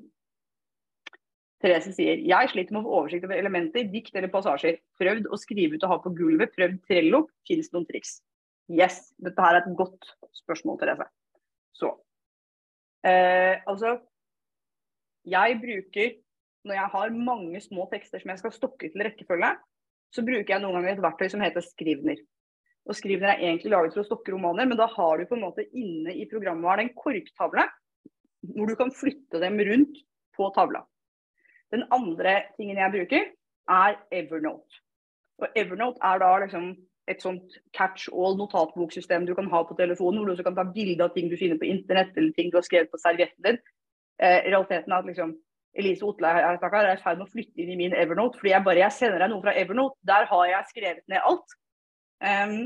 Therese 1.66 1.90
sier 1.96 2.20
jeg 2.22 2.50
sliter 2.52 2.76
med 2.76 2.84
å 2.84 2.86
få 2.86 2.98
oversikt 3.00 3.24
over 3.26 3.40
elementer, 3.40 3.88
dikt 3.90 4.14
eller 4.14 4.30
passasjer. 4.30 4.78
Prøvd 5.00 5.26
å 5.26 5.38
skrive 5.40 5.74
ut 5.74 5.86
og 5.86 5.90
ha 5.90 5.98
på 6.04 6.12
gulvet. 6.14 6.52
Prøvd 6.54 6.78
Trello. 6.86 7.24
Fins 7.48 7.72
noen 7.74 7.88
triks? 7.88 8.20
Yes. 8.70 9.00
Dette 9.18 9.42
her 9.42 9.58
er 9.58 9.64
et 9.64 9.78
godt 9.78 10.06
spørsmål, 10.38 10.78
Therese. 10.78 11.08
Så 11.74 11.90
eh, 13.02 13.58
altså 13.66 13.98
Jeg 15.26 15.58
bruker, 15.60 16.14
når 16.66 16.78
jeg 16.78 16.92
har 16.94 17.18
mange 17.18 17.60
små 17.64 17.90
tekster 17.90 18.22
som 18.22 18.30
jeg 18.30 18.44
skal 18.44 18.54
stokke 18.54 18.92
til 18.92 19.02
rekkefølge, 19.02 19.50
så 20.14 20.22
bruker 20.22 20.54
jeg 20.54 20.62
noen 20.62 20.78
ganger 20.78 20.94
et 20.94 21.02
verktøy 21.02 21.28
som 21.32 21.42
heter 21.42 21.66
Skrivner. 21.66 22.22
Og 22.86 22.94
Skrivner 22.94 23.34
er 23.34 23.48
egentlig 23.48 23.74
laget 23.74 23.96
for 23.96 24.04
å 24.04 24.06
stokke 24.06 24.30
romaner, 24.30 24.70
men 24.70 24.78
da 24.78 24.86
har 24.92 25.18
du 25.18 25.26
på 25.26 25.34
en 25.34 25.48
måte 25.48 25.66
inne 25.74 26.14
i 26.14 26.28
programmet 26.30 26.86
en 26.86 26.94
korktavle 26.94 27.66
hvor 28.54 28.70
du 28.70 28.78
kan 28.78 28.92
flytte 28.94 29.40
dem 29.42 29.58
rundt 29.66 29.98
på 30.38 30.46
tavla. 30.54 30.84
Den 31.74 31.86
andre 31.92 32.42
tingen 32.56 32.78
jeg 32.78 32.94
bruker, 32.94 33.30
er 33.68 33.96
Evernote. 34.14 34.82
Og 35.42 35.48
Evernote 35.58 36.00
er 36.04 36.20
da 36.22 36.30
liksom 36.42 36.68
et 37.10 37.22
sånt 37.22 37.56
catch 37.76 38.08
all 38.10 38.36
notatboksystem 38.38 39.26
du 39.26 39.34
kan 39.34 39.48
ha 39.50 39.62
på 39.66 39.76
telefonen, 39.78 40.18
hvor 40.18 40.26
du 40.26 40.34
også 40.34 40.46
kan 40.46 40.56
ta 40.58 40.64
bilde 40.74 41.04
av 41.04 41.14
ting 41.14 41.30
du 41.30 41.36
finner 41.38 41.58
på 41.58 41.68
internett, 41.70 42.14
eller 42.16 42.32
ting 42.34 42.50
du 42.50 42.58
har 42.58 42.66
skrevet 42.66 42.90
på 42.90 43.00
servietten 43.02 43.42
din. 43.46 43.58
Eh, 44.22 44.40
realiteten 44.48 44.92
er 44.92 44.98
at 44.98 45.10
liksom, 45.10 45.36
Elise 45.76 46.06
Otle 46.06 46.30
er 46.32 46.56
i 46.56 46.60
ferd 46.60 47.18
med 47.18 47.26
å 47.26 47.30
flytte 47.30 47.62
inn 47.62 47.74
i 47.74 47.78
min 47.78 47.94
Evernote, 47.94 48.40
fordi 48.40 48.54
jeg 48.54 48.64
bare 48.64 48.82
jeg 48.82 48.96
sender 48.96 49.22
deg 49.22 49.32
noe 49.32 49.44
fra 49.44 49.54
Evernote. 49.60 49.98
Der 50.08 50.28
har 50.30 50.46
jeg 50.50 50.70
skrevet 50.70 51.04
ned 51.12 51.20
alt. 51.30 51.56
Um, 52.24 52.56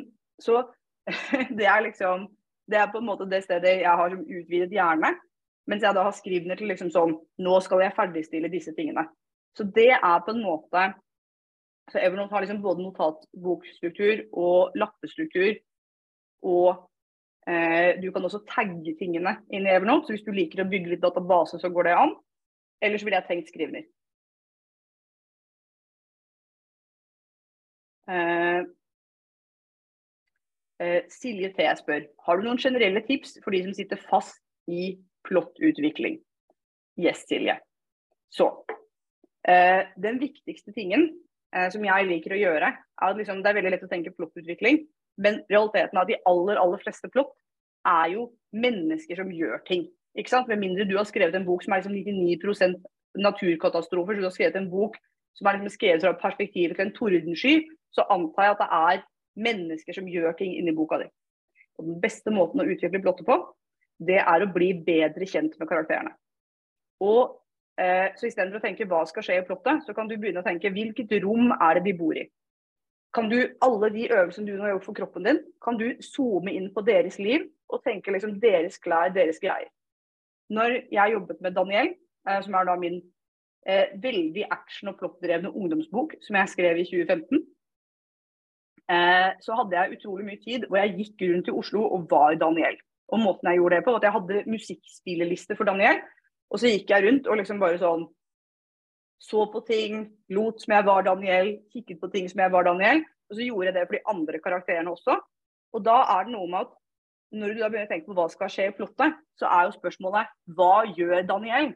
så 0.40 0.62
det 1.58 1.66
er 1.66 1.80
liksom 1.82 2.28
Det 2.70 2.78
er 2.78 2.92
på 2.92 3.00
en 3.00 3.06
måte 3.08 3.26
det 3.26 3.40
stedet 3.42 3.80
jeg 3.80 3.96
har 3.98 4.12
som 4.12 4.20
utvidet 4.22 4.70
hjerne. 4.70 5.08
Mens 5.70 5.84
jeg 5.86 5.94
da 5.94 6.02
har 6.02 6.16
skrivner 6.16 6.58
til 6.58 6.70
liksom 6.72 6.90
sånn 6.90 7.12
Nå 7.44 7.60
skal 7.62 7.84
jeg 7.84 7.94
ferdigstille 7.94 8.50
disse 8.50 8.74
tingene. 8.74 9.06
Så 9.54 9.66
det 9.66 9.92
er 9.96 10.24
på 10.26 10.34
en 10.34 10.42
måte 10.42 10.90
så 11.90 11.98
Evernote 11.98 12.34
har 12.34 12.44
liksom 12.44 12.62
både 12.62 12.84
notatbokstruktur 12.84 14.22
og 14.38 14.76
lappestruktur. 14.78 15.56
Og 16.46 16.68
eh, 17.50 17.98
du 18.02 18.10
kan 18.14 18.24
også 18.24 18.44
tagge 18.48 18.94
tingene 18.98 19.36
inn 19.50 19.66
i 19.66 19.72
Evernote. 19.74 20.06
Så 20.06 20.14
hvis 20.14 20.26
du 20.26 20.30
liker 20.34 20.62
å 20.62 20.68
bygge 20.70 20.94
litt 20.94 21.02
database, 21.02 21.58
så 21.58 21.70
går 21.72 21.88
det 21.88 21.96
an. 21.98 22.14
Ellers 22.84 23.04
ville 23.04 23.18
jeg 23.18 23.28
tenkt 23.28 23.50
skrivner. 23.50 23.88
Eh, 28.10 28.62
eh, 30.82 31.02
Silje 31.10 31.50
T 31.58 31.66
spør 31.82 32.06
har 32.26 32.38
du 32.38 32.46
noen 32.46 32.62
generelle 32.62 33.02
tips 33.06 33.36
for 33.44 33.54
de 33.54 33.64
som 33.66 33.74
sitter 33.76 34.00
fast 34.06 34.40
i 34.70 34.94
plottutvikling. 35.30 36.18
Yes, 37.00 37.24
Silje. 37.28 37.56
Så 38.30 38.48
eh, 39.48 39.86
Den 39.96 40.20
viktigste 40.22 40.74
tingen 40.76 41.08
eh, 41.54 41.68
som 41.72 41.84
jeg 41.86 42.08
liker 42.08 42.34
å 42.34 42.40
gjøre, 42.40 42.72
er 42.74 43.10
at 43.10 43.18
liksom, 43.18 43.42
det 43.42 43.52
er 43.52 43.58
veldig 43.60 43.74
lett 43.76 43.86
å 43.86 43.90
tenke 43.90 44.14
plottutvikling, 44.16 44.84
men 45.20 45.42
realiteten 45.50 46.00
at 46.00 46.10
de 46.10 46.18
aller, 46.28 46.60
aller 46.60 46.82
fleste 46.82 47.10
plott 47.12 47.32
er 47.88 48.14
jo 48.14 48.28
mennesker 48.56 49.18
som 49.18 49.30
gjør 49.32 49.62
ting. 49.68 49.86
Ikke 50.18 50.32
sant? 50.32 50.50
Med 50.50 50.60
mindre 50.60 50.86
du 50.88 50.96
har 50.98 51.06
skrevet 51.08 51.36
en 51.38 51.46
bok 51.46 51.62
som 51.64 51.74
er 51.74 51.82
liksom 51.82 51.96
99% 51.96 52.80
naturkatastrofer, 53.20 54.16
så 54.16 54.22
du 54.22 54.28
har 54.28 54.34
skrevet 54.34 54.58
en 54.58 54.70
bok 54.70 54.98
som 55.38 55.46
er 55.46 55.56
liksom 55.56 55.72
skrevet 55.74 56.04
fra 56.04 56.16
perspektivet 56.18 56.76
til 56.76 56.86
en 56.86 56.94
tordensky, 56.94 57.54
så 57.94 58.04
antar 58.10 58.46
jeg 58.46 58.56
at 58.56 58.62
det 58.62 58.68
er 58.80 59.04
mennesker 59.46 59.96
som 59.96 60.10
gjør 60.10 60.34
ting 60.38 60.52
inni 60.58 60.74
boka 60.76 61.00
di. 61.00 61.08
Og 61.78 61.86
Den 61.86 62.00
beste 62.02 62.32
måten 62.34 62.62
å 62.62 62.66
utvikle 62.68 63.02
plottet 63.02 63.26
på, 63.28 63.38
det 64.00 64.18
er 64.22 64.42
å 64.42 64.50
bli 64.52 64.72
bedre 64.86 65.28
kjent 65.28 65.56
med 65.60 65.68
karakterene. 65.68 66.12
Og 67.04 67.36
eh, 67.80 68.10
så 68.16 68.28
Istedenfor 68.28 68.60
å 68.60 68.64
tenke 68.64 68.88
hva 68.88 69.02
skal 69.08 69.24
skje 69.26 69.40
i 69.40 69.46
plottet, 69.46 69.84
så 69.86 69.96
kan 69.96 70.08
du 70.08 70.16
begynne 70.16 70.42
å 70.42 70.46
tenke 70.46 70.72
hvilket 70.72 71.12
rom 71.24 71.52
er 71.56 71.78
det 71.78 71.86
de 71.88 71.96
bor 71.96 72.16
i. 72.16 72.26
Kan 73.14 73.30
du, 73.30 73.38
Alle 73.64 73.90
de 73.90 74.08
øvelsene 74.08 74.46
du 74.46 74.56
nå 74.56 74.64
har 74.64 74.74
gjort 74.76 74.86
for 74.86 74.98
kroppen 75.00 75.26
din, 75.26 75.40
kan 75.64 75.78
du 75.80 75.88
zoome 76.04 76.54
inn 76.54 76.70
på 76.74 76.84
deres 76.86 77.18
liv 77.18 77.48
og 77.70 77.82
tenke 77.86 78.12
liksom 78.14 78.36
deres 78.42 78.78
klær, 78.82 79.12
deres 79.14 79.40
greier. 79.42 79.70
Når 80.50 80.76
jeg 80.90 81.14
jobbet 81.14 81.40
med 81.42 81.54
Daniel, 81.54 81.94
eh, 82.28 82.42
som 82.44 82.54
er 82.54 82.66
da 82.66 82.76
min 82.78 83.00
eh, 83.66 83.92
veldig 84.02 84.46
action- 84.50 84.90
og 84.90 84.98
plottdrevne 84.98 85.52
ungdomsbok, 85.52 86.16
som 86.26 86.38
jeg 86.40 86.54
skrev 86.54 86.80
i 86.80 86.86
2015, 86.88 87.42
eh, 88.90 89.30
så 89.44 89.58
hadde 89.58 89.76
jeg 89.76 89.98
utrolig 89.98 90.26
mye 90.26 90.42
tid 90.42 90.66
hvor 90.66 90.80
jeg 90.82 90.96
gikk 90.98 91.26
rundt 91.28 91.50
i 91.50 91.56
Oslo 91.62 91.84
og 91.86 92.08
var 92.10 92.38
Daniel. 92.40 92.78
Og 93.10 93.20
måten 93.22 93.50
jeg 93.50 93.60
gjorde 93.60 93.78
det 93.78 93.86
på, 93.86 93.94
at 93.96 94.06
jeg 94.06 94.14
hadde 94.16 94.42
musikkspilleliste 94.50 95.56
for 95.58 95.68
Daniel. 95.68 96.00
Og 96.50 96.62
så 96.62 96.70
gikk 96.70 96.90
jeg 96.90 97.06
rundt 97.06 97.28
og 97.30 97.38
liksom 97.40 97.62
bare 97.62 97.78
sånn 97.80 98.08
så 99.20 99.44
på 99.52 99.60
ting, 99.66 100.06
lot 100.32 100.62
som 100.62 100.72
jeg 100.72 100.86
var 100.86 101.04
Daniel, 101.04 101.50
kikket 101.74 101.98
på 102.00 102.08
ting 102.12 102.28
som 102.30 102.40
jeg 102.40 102.52
var 102.54 102.64
Daniel. 102.64 103.02
Og 103.28 103.36
så 103.36 103.44
gjorde 103.44 103.68
jeg 103.68 103.76
det 103.76 103.82
for 103.86 103.98
de 103.98 104.06
andre 104.14 104.40
karakterene 104.40 104.94
også. 104.94 105.18
Og 105.76 105.84
da 105.84 105.98
er 106.16 106.24
det 106.26 106.34
noe 106.34 106.48
med 106.48 106.64
at 106.64 106.72
når 107.36 107.52
du 107.52 107.60
da 107.60 107.68
begynner 107.68 107.86
å 107.86 107.92
tenke 107.92 108.08
på 108.08 108.16
hva 108.16 108.26
skal 108.32 108.50
skje 108.50 108.70
i 108.70 108.74
plottet, 108.74 109.18
så 109.38 109.46
er 109.46 109.68
jo 109.68 109.76
spørsmålet 109.76 110.32
hva 110.56 110.72
gjør 110.96 111.28
Daniel? 111.28 111.68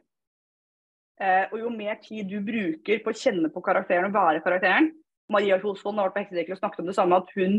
Eh, 1.21 1.45
og 1.53 1.61
jo 1.61 1.69
mer 1.71 2.01
tid 2.03 2.27
du 2.27 2.41
bruker 2.43 2.99
på 3.03 3.13
å 3.13 3.15
kjenne 3.15 3.51
på 3.53 3.63
karakteren 3.63 4.09
og 4.09 4.17
være 4.17 4.41
karakteren 4.43 4.89
Maria 5.31 5.57
Kjosvold 5.61 5.97
har 5.97 6.09
vært 6.09 6.15
på 6.17 6.23
Heksedekkel 6.23 6.55
og 6.55 6.59
snakket 6.59 6.83
om 6.83 6.89
det 6.89 6.97
samme, 6.97 7.17
at 7.17 7.31
hun, 7.37 7.57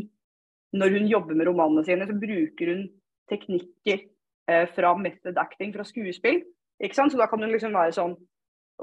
når 0.76 0.98
hun 0.98 1.08
jobber 1.10 1.38
med 1.38 1.48
romanene 1.48 1.84
sine, 1.86 2.06
så 2.06 2.18
bruker 2.20 2.72
hun 2.72 2.84
teknikker 3.30 4.02
eh, 4.50 4.66
fra 4.74 4.92
method 4.98 5.38
acting, 5.40 5.72
fra 5.74 5.86
skuespill. 5.86 6.42
Ikke 6.82 6.98
sant? 6.98 7.12
Så 7.12 7.20
da 7.20 7.28
kan 7.30 7.40
du 7.40 7.48
liksom 7.50 7.74
være 7.76 7.94
sånn 7.96 8.16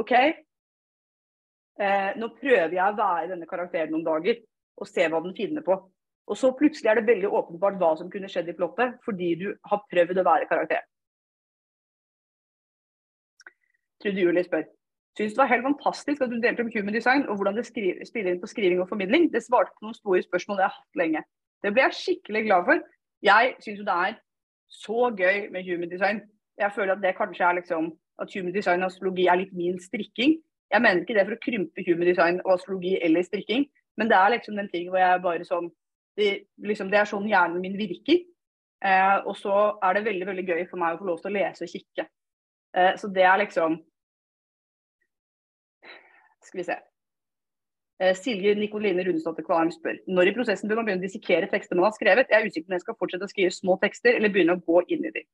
OK, 0.02 0.14
eh, 0.18 2.12
nå 2.18 2.30
prøver 2.40 2.74
jeg 2.74 2.86
å 2.86 2.98
være 2.98 3.30
denne 3.36 3.50
karakteren 3.50 3.94
noen 3.94 4.08
dager 4.08 4.40
og 4.82 4.90
se 4.90 5.06
hva 5.06 5.22
den 5.22 5.36
finner 5.38 5.66
på. 5.66 5.78
Og 6.24 6.40
så 6.40 6.54
plutselig 6.58 6.90
er 6.90 7.00
det 7.00 7.10
veldig 7.10 7.30
åpenbart 7.30 7.78
hva 7.82 7.92
som 8.00 8.10
kunne 8.12 8.30
skjedd 8.32 8.50
i 8.50 8.56
plottet, 8.58 8.96
fordi 9.06 9.34
du 9.42 9.50
har 9.70 9.84
prøvd 9.92 10.22
å 10.22 10.26
være 10.26 10.48
karakter. 10.50 10.86
Trude 14.02 14.24
Julie 14.24 14.44
spør. 14.44 14.66
Syns 15.18 15.36
det 15.36 15.38
var 15.44 15.52
helt 15.52 15.68
fantastisk 15.68 16.24
at 16.26 16.32
du 16.32 16.40
delte 16.42 16.64
om 16.66 16.72
human 16.74 16.96
design 16.96 17.28
og 17.30 17.38
hvordan 17.38 17.60
det 17.60 17.68
spiller 17.68 18.32
inn 18.32 18.42
på 18.42 18.50
skriving 18.50 18.82
og 18.82 18.90
formidling. 18.90 19.28
Det 19.34 19.44
svarte 19.46 19.76
på 19.76 19.86
noen 19.86 19.98
store 19.98 20.24
spørsmål 20.26 20.64
jeg 20.64 20.72
har 20.72 20.80
hatt 20.80 21.02
lenge. 21.02 21.22
Det 21.62 21.72
ble 21.76 21.84
jeg 21.86 22.00
skikkelig 22.00 22.42
glad 22.48 22.66
for. 22.70 22.82
Jeg 23.24 23.54
syns 23.62 23.84
jo 23.84 23.86
det 23.88 23.98
er 24.08 24.18
så 24.74 25.12
gøy 25.14 25.50
med 25.54 25.68
human 25.68 25.92
design. 25.92 26.24
Jeg 26.58 26.74
føler 26.76 26.96
at 26.96 27.04
det 27.04 27.16
kanskje 27.18 27.46
er 27.46 27.60
liksom 27.60 27.92
at 28.22 28.34
human 28.34 28.54
design 28.56 28.84
og 28.84 28.92
astrologi 28.92 29.28
er 29.28 29.40
litt 29.42 29.54
min 29.58 29.80
strikking. 29.82 30.36
Jeg 30.74 30.82
mener 30.82 31.02
ikke 31.02 31.16
det 31.18 31.26
for 31.28 31.38
å 31.38 31.44
krympe 31.46 31.86
human 31.86 32.10
design 32.10 32.42
og 32.44 32.56
astrologi 32.56 32.98
eller 33.06 33.26
strikking, 33.26 33.66
men 33.98 34.10
det 34.10 34.18
er 34.18 34.36
liksom 34.36 34.58
den 34.58 34.70
tingen 34.72 34.94
hvor 34.94 35.02
jeg 35.04 35.24
bare 35.24 35.48
sånn 35.48 35.72
Det, 36.14 36.44
liksom, 36.62 36.92
det 36.94 37.00
er 37.00 37.08
sånn 37.10 37.26
hjernen 37.26 37.58
min 37.58 37.74
virker. 37.74 38.20
Eh, 38.86 39.16
og 39.26 39.34
så 39.34 39.80
er 39.82 39.96
det 39.98 40.04
veldig 40.06 40.28
veldig 40.28 40.44
gøy 40.46 40.60
for 40.70 40.78
meg 40.78 40.94
å 40.94 41.00
få 41.00 41.08
lov 41.08 41.24
til 41.24 41.32
å 41.32 41.34
lese 41.40 41.66
og 41.66 41.72
kikke. 41.72 42.06
Eh, 42.78 42.92
så 43.02 43.10
det 43.16 43.26
er 43.26 43.40
liksom 43.42 43.80
Skal 46.44 46.60
vi 46.60 46.66
se. 46.68 46.76
Eh, 48.04 48.16
Silje 48.18 48.56
Nikoline 48.58 49.04
Rundesdatter 49.06 49.46
Kvalheim 49.46 49.70
spør 49.72 50.00
når 50.12 50.30
i 50.30 50.34
prosessen 50.36 50.68
bør 50.68 50.82
man 50.82 50.88
begynne 50.88 51.04
å 51.04 51.06
dissekere 51.06 51.48
tekster 51.52 51.78
man 51.78 51.88
har 51.88 51.96
skrevet. 51.96 52.32
Jeg 52.32 52.42
er 52.42 52.50
usikker 52.50 52.66
på 52.66 52.74
om 52.74 52.76
jeg 52.76 52.84
skal 52.84 52.98
fortsette 53.00 53.28
å 53.30 53.32
skrive 53.32 53.54
små 53.56 53.78
tekster 53.84 54.18
eller 54.18 54.34
begynne 54.34 54.58
å 54.58 54.64
gå 54.66 54.82
inn 54.92 55.08
i 55.08 55.12
dem. 55.14 55.28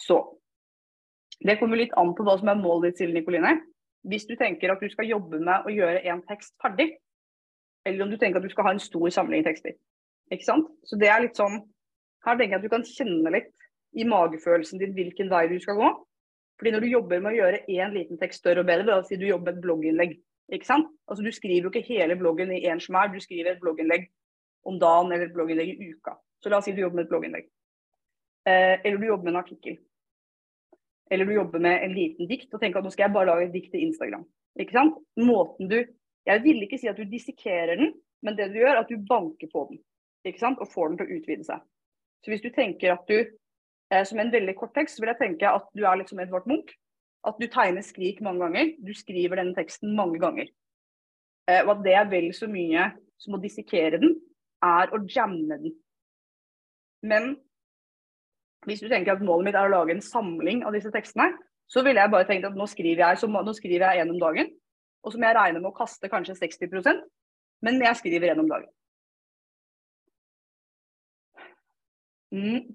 Så 0.00 0.16
det 1.44 1.58
kommer 1.60 1.80
litt 1.80 1.92
an 2.00 2.14
på 2.16 2.24
hva 2.24 2.38
som 2.40 2.48
er 2.48 2.60
målet 2.60 2.92
ditt, 2.92 3.02
Silje 3.02 3.18
Nikoline. 3.18 3.58
Hvis 4.08 4.24
du 4.30 4.32
tenker 4.40 4.72
at 4.72 4.80
du 4.80 4.88
skal 4.92 5.10
jobbe 5.10 5.42
med 5.44 5.66
å 5.66 5.74
gjøre 5.74 6.00
en 6.08 6.22
tekst 6.30 6.54
ferdig, 6.62 6.94
eller 7.84 8.06
om 8.06 8.12
du 8.12 8.16
tenker 8.20 8.40
at 8.40 8.46
du 8.46 8.52
skal 8.54 8.68
ha 8.68 8.74
en 8.76 8.80
stor 8.80 9.10
samling 9.12 9.44
tekster. 9.44 9.76
Ikke 10.32 10.46
sant? 10.46 10.70
Så 10.88 10.96
det 11.00 11.10
er 11.12 11.26
litt 11.26 11.36
sånn 11.36 11.60
Her 12.24 12.38
tenker 12.38 12.54
jeg 12.54 12.62
at 12.62 12.64
du 12.64 12.72
kan 12.72 12.84
kjenne 12.88 13.30
litt 13.34 13.50
i 14.00 14.06
magefølelsen 14.08 14.80
din 14.80 14.94
hvilken 14.96 15.28
vei 15.28 15.42
du 15.50 15.58
skal 15.60 15.76
gå. 15.76 15.90
Fordi 16.56 16.70
når 16.72 16.80
du 16.80 16.94
jobber 16.94 17.20
med 17.20 17.34
å 17.34 17.36
gjøre 17.36 17.58
én 17.68 17.92
liten 17.92 18.16
tekst 18.16 18.40
større 18.40 18.62
og 18.62 18.70
bedre, 18.70 18.86
da 18.88 19.02
si 19.04 19.18
du 19.20 19.26
jobber 19.28 19.52
med 19.52 19.58
et 19.58 19.66
blogginnlegg, 19.66 20.14
ikke 20.52 20.68
sant? 20.68 20.90
Altså, 21.08 21.24
du 21.24 21.32
skriver 21.32 21.68
jo 21.68 21.72
ikke 21.72 21.86
hele 21.88 22.16
bloggen 22.20 22.52
i 22.52 22.64
én 22.68 22.82
smær, 22.82 23.12
du 23.12 23.20
skriver 23.20 23.54
et 23.54 23.62
blogginnlegg 23.62 24.10
om 24.68 24.78
dagen 24.80 25.12
eller 25.12 25.28
et 25.28 25.34
blogginnlegg 25.34 25.72
i 25.72 25.90
uka. 25.94 26.16
Så 26.42 26.52
la 26.52 26.60
oss 26.60 26.68
si 26.68 26.74
du 26.76 26.82
jobber 26.82 27.00
med 27.00 27.06
et 27.06 27.12
blogginnlegg. 27.12 27.50
Eh, 28.44 28.76
eller 28.84 28.98
du 29.00 29.06
jobber 29.06 29.24
med 29.24 29.34
en 29.34 29.40
artikkel. 29.40 29.78
Eller 31.10 31.28
du 31.28 31.34
jobber 31.34 31.62
med 31.64 31.84
en 31.84 31.94
liten 31.96 32.28
dikt 32.28 32.52
og 32.52 32.60
tenker 32.60 32.80
at 32.80 32.86
nå 32.86 32.92
skal 32.92 33.06
jeg 33.06 33.16
bare 33.16 33.30
lage 33.30 33.48
et 33.48 33.54
dikt 33.56 33.72
til 33.72 33.86
Instagram. 33.86 34.24
Ikke 34.60 34.76
sant? 34.76 34.98
Måten 35.16 35.70
du 35.70 35.84
Jeg 36.24 36.40
vil 36.40 36.62
ikke 36.64 36.78
si 36.80 36.88
at 36.88 36.96
du 36.96 37.04
dissekerer 37.04 37.76
den, 37.76 37.90
men 38.24 38.36
det 38.36 38.46
du 38.48 38.54
gjør, 38.56 38.78
er 38.78 38.78
at 38.80 38.88
du 38.88 38.96
banker 38.96 39.48
på 39.52 39.66
den. 39.68 39.82
Ikke 40.24 40.40
sant? 40.40 40.56
Og 40.56 40.70
får 40.72 40.88
den 40.88 40.96
til 40.96 41.04
å 41.04 41.16
utvide 41.18 41.44
seg. 41.44 41.60
Så 42.24 42.32
hvis 42.32 42.40
du 42.40 42.48
tenker 42.48 42.94
at 42.94 43.04
du 43.10 43.18
eh, 43.20 44.04
som 44.08 44.22
en 44.22 44.32
veldig 44.32 44.54
kort 44.56 44.72
tekst, 44.72 44.96
så 44.96 45.04
vil 45.04 45.12
jeg 45.12 45.20
tenke 45.20 45.50
at 45.50 45.66
du 45.76 45.84
er 45.84 45.98
litt 46.00 46.08
som 46.08 46.22
Edvard 46.24 46.48
Munch. 46.48 46.72
At 47.24 47.40
du 47.40 47.46
tegner 47.48 47.84
skrik 47.84 48.20
mange 48.24 48.44
ganger. 48.44 48.74
Du 48.84 48.92
skriver 48.96 49.40
denne 49.40 49.56
teksten 49.56 49.94
mange 49.96 50.20
ganger. 50.22 50.50
Eh, 51.48 51.62
og 51.64 51.78
at 51.78 51.82
det 51.86 51.96
er 51.96 52.10
vel 52.10 52.28
så 52.36 52.48
mye 52.50 52.90
som 53.20 53.36
å 53.36 53.40
dissekere 53.40 54.00
den, 54.02 54.18
er 54.64 54.92
å 54.92 55.00
jamme 55.08 55.58
den. 55.60 55.74
Men 57.04 57.34
hvis 58.64 58.80
du 58.80 58.88
tenker 58.88 59.14
at 59.14 59.24
målet 59.24 59.50
mitt 59.50 59.58
er 59.58 59.68
å 59.68 59.72
lage 59.72 59.92
en 59.92 60.04
samling 60.04 60.62
av 60.64 60.76
disse 60.76 60.92
tekstene, 60.92 61.32
så 61.68 61.82
ville 61.84 62.00
jeg 62.00 62.12
bare 62.12 62.28
tenkt 62.28 62.46
at 62.48 62.56
nå 62.56 62.66
skriver 62.68 63.02
jeg, 63.06 63.20
så, 63.20 63.28
nå 63.28 63.52
skriver 63.56 63.92
jeg 63.92 64.04
en 64.04 64.14
om 64.14 64.20
dagen. 64.20 64.50
Og 65.04 65.12
så 65.12 65.20
må 65.20 65.28
jeg 65.28 65.36
regne 65.36 65.60
med 65.60 65.68
å 65.68 65.76
kaste 65.76 66.08
kanskje 66.12 66.36
60% 66.38 67.04
men 67.64 67.82
jeg 67.82 67.96
skriver 67.96 68.32
en 68.32 68.42
om 68.44 68.48
dagen. 68.48 68.70
Mm. 72.34 72.74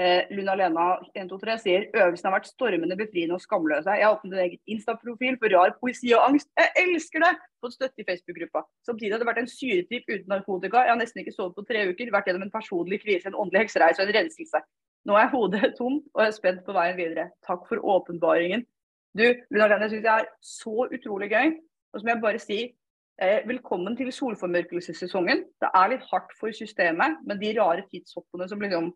Eh, 0.00 0.24
Luna 0.32 0.54
Lena 0.56 0.84
123 1.12 1.54
sier 1.60 1.82
øvelsen 1.92 2.28
har 2.30 2.32
vært 2.38 2.46
stormende, 2.48 2.96
befriende 2.96 3.34
og 3.36 3.42
skamløse. 3.44 3.92
Jeg 3.98 4.06
har 4.06 4.14
åpnet 4.14 4.32
en 4.32 4.44
egen 4.46 4.60
Insta-profil 4.72 5.34
for 5.42 5.52
rar 5.52 5.74
poesi 5.76 6.14
og 6.16 6.22
angst. 6.24 6.48
Jeg 6.56 6.70
elsker 6.86 7.20
det! 7.20 7.32
Fått 7.60 7.74
støtte 7.74 8.00
i 8.00 8.06
Facebook-gruppa. 8.08 8.62
Samtidig 8.88 9.12
har 9.12 9.20
det 9.20 9.28
vært 9.28 9.42
en 9.42 9.50
syretripp 9.50 10.08
uten 10.08 10.32
narkotika. 10.32 10.86
Jeg 10.86 10.94
har 10.94 11.00
nesten 11.02 11.20
ikke 11.20 11.34
sovet 11.34 11.58
på 11.58 11.66
tre 11.68 11.82
uker. 11.90 12.12
Vært 12.14 12.30
gjennom 12.30 12.46
en 12.46 12.54
personlig 12.54 13.00
krise, 13.02 13.28
en 13.28 13.36
åndelig 13.42 13.66
heksereis 13.66 14.00
og 14.00 14.06
en 14.06 14.16
renselse. 14.16 14.62
Nå 15.10 15.18
er 15.20 15.28
hodet 15.34 15.72
tomt 15.80 16.08
og 16.14 16.24
er 16.24 16.32
spent 16.38 16.64
på 16.64 16.78
veien 16.78 16.96
videre. 16.96 17.28
Takk 17.44 17.68
for 17.68 17.84
åpenbaringen. 17.96 18.64
Du, 19.12 19.26
Luna 19.52 19.68
jeg 19.74 19.92
syns 19.98 20.08
jeg 20.08 20.24
er 20.24 20.32
så 20.54 20.88
utrolig 20.88 21.28
gøy. 21.34 21.52
Og 21.92 22.00
så 22.00 22.06
må 22.06 22.14
jeg 22.14 22.24
bare 22.24 22.40
si 22.40 22.58
eh, 22.64 23.44
velkommen 23.52 24.00
til 24.00 24.08
solformørkelsessesongen. 24.16 25.44
Det 25.60 25.72
er 25.76 25.92
litt 25.92 26.08
hardt 26.08 26.32
for 26.40 26.56
systemet, 26.56 27.20
men 27.28 27.44
de 27.44 27.52
rare 27.60 27.84
tidshoppene 27.92 28.48
som 28.48 28.64
liksom 28.64 28.92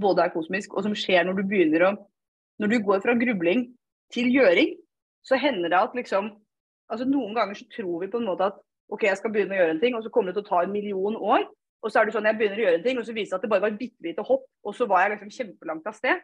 både 0.00 0.24
er 0.24 0.32
kosmisk, 0.34 0.74
og 0.74 0.86
som 0.86 0.94
skjer 0.98 1.24
når 1.24 1.40
du 1.40 1.48
begynner 1.48 1.88
å 1.90 1.94
Når 2.62 2.70
du 2.70 2.78
går 2.86 3.00
fra 3.02 3.16
grubling 3.18 3.64
til 4.14 4.28
gjøring, 4.30 4.76
så 5.26 5.34
hender 5.34 5.68
det 5.68 5.78
at 5.78 5.94
liksom 5.94 6.28
altså 6.86 7.06
Noen 7.08 7.34
ganger 7.34 7.54
så 7.58 7.64
tror 7.66 8.00
vi 8.00 8.10
på 8.12 8.20
en 8.20 8.28
måte 8.28 8.46
at 8.46 8.60
OK, 8.92 9.02
jeg 9.02 9.16
skal 9.18 9.32
begynne 9.32 9.56
å 9.56 9.58
gjøre 9.58 9.74
en 9.74 9.80
ting, 9.80 9.96
og 9.96 10.04
så 10.04 10.12
kommer 10.14 10.30
det 10.30 10.36
til 10.38 10.44
å 10.44 10.50
ta 10.52 10.62
en 10.62 10.72
million 10.72 11.16
år. 11.16 11.48
Og 11.82 11.90
så 11.90 11.98
er 11.98 12.06
det 12.06 12.14
sånn 12.14 12.28
jeg 12.28 12.38
begynner 12.38 12.60
å 12.60 12.64
gjøre 12.64 12.78
en 12.78 12.84
ting, 12.84 12.98
og 13.00 13.06
så 13.08 13.14
viser 13.16 13.32
det 13.32 13.38
at 13.40 13.46
det 13.46 13.50
bare 13.50 13.64
var 13.64 13.72
et 13.74 13.80
bitte 13.80 14.06
lite 14.06 14.24
hopp, 14.28 14.44
og 14.62 14.76
så 14.76 14.86
var 14.88 15.02
jeg 15.02 15.14
liksom 15.14 15.32
kjempelangt 15.38 15.88
av 15.90 15.96
sted. 15.98 16.22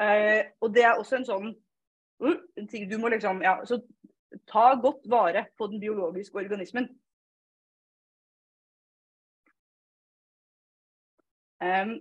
Uh, 0.00 0.42
og 0.60 0.74
det 0.74 0.84
er 0.86 0.98
også 0.98 1.18
en 1.18 1.28
sånn 1.28 1.48
uh, 2.24 2.36
en 2.58 2.68
ting 2.68 2.86
du 2.88 2.94
må 2.98 3.10
liksom 3.12 3.42
Ja, 3.44 3.58
så 3.68 3.80
ta 4.48 4.70
godt 4.80 5.04
vare 5.10 5.46
på 5.58 5.68
den 5.68 5.82
biologiske 5.82 6.38
organismen. 6.40 6.88
Um, 11.62 12.00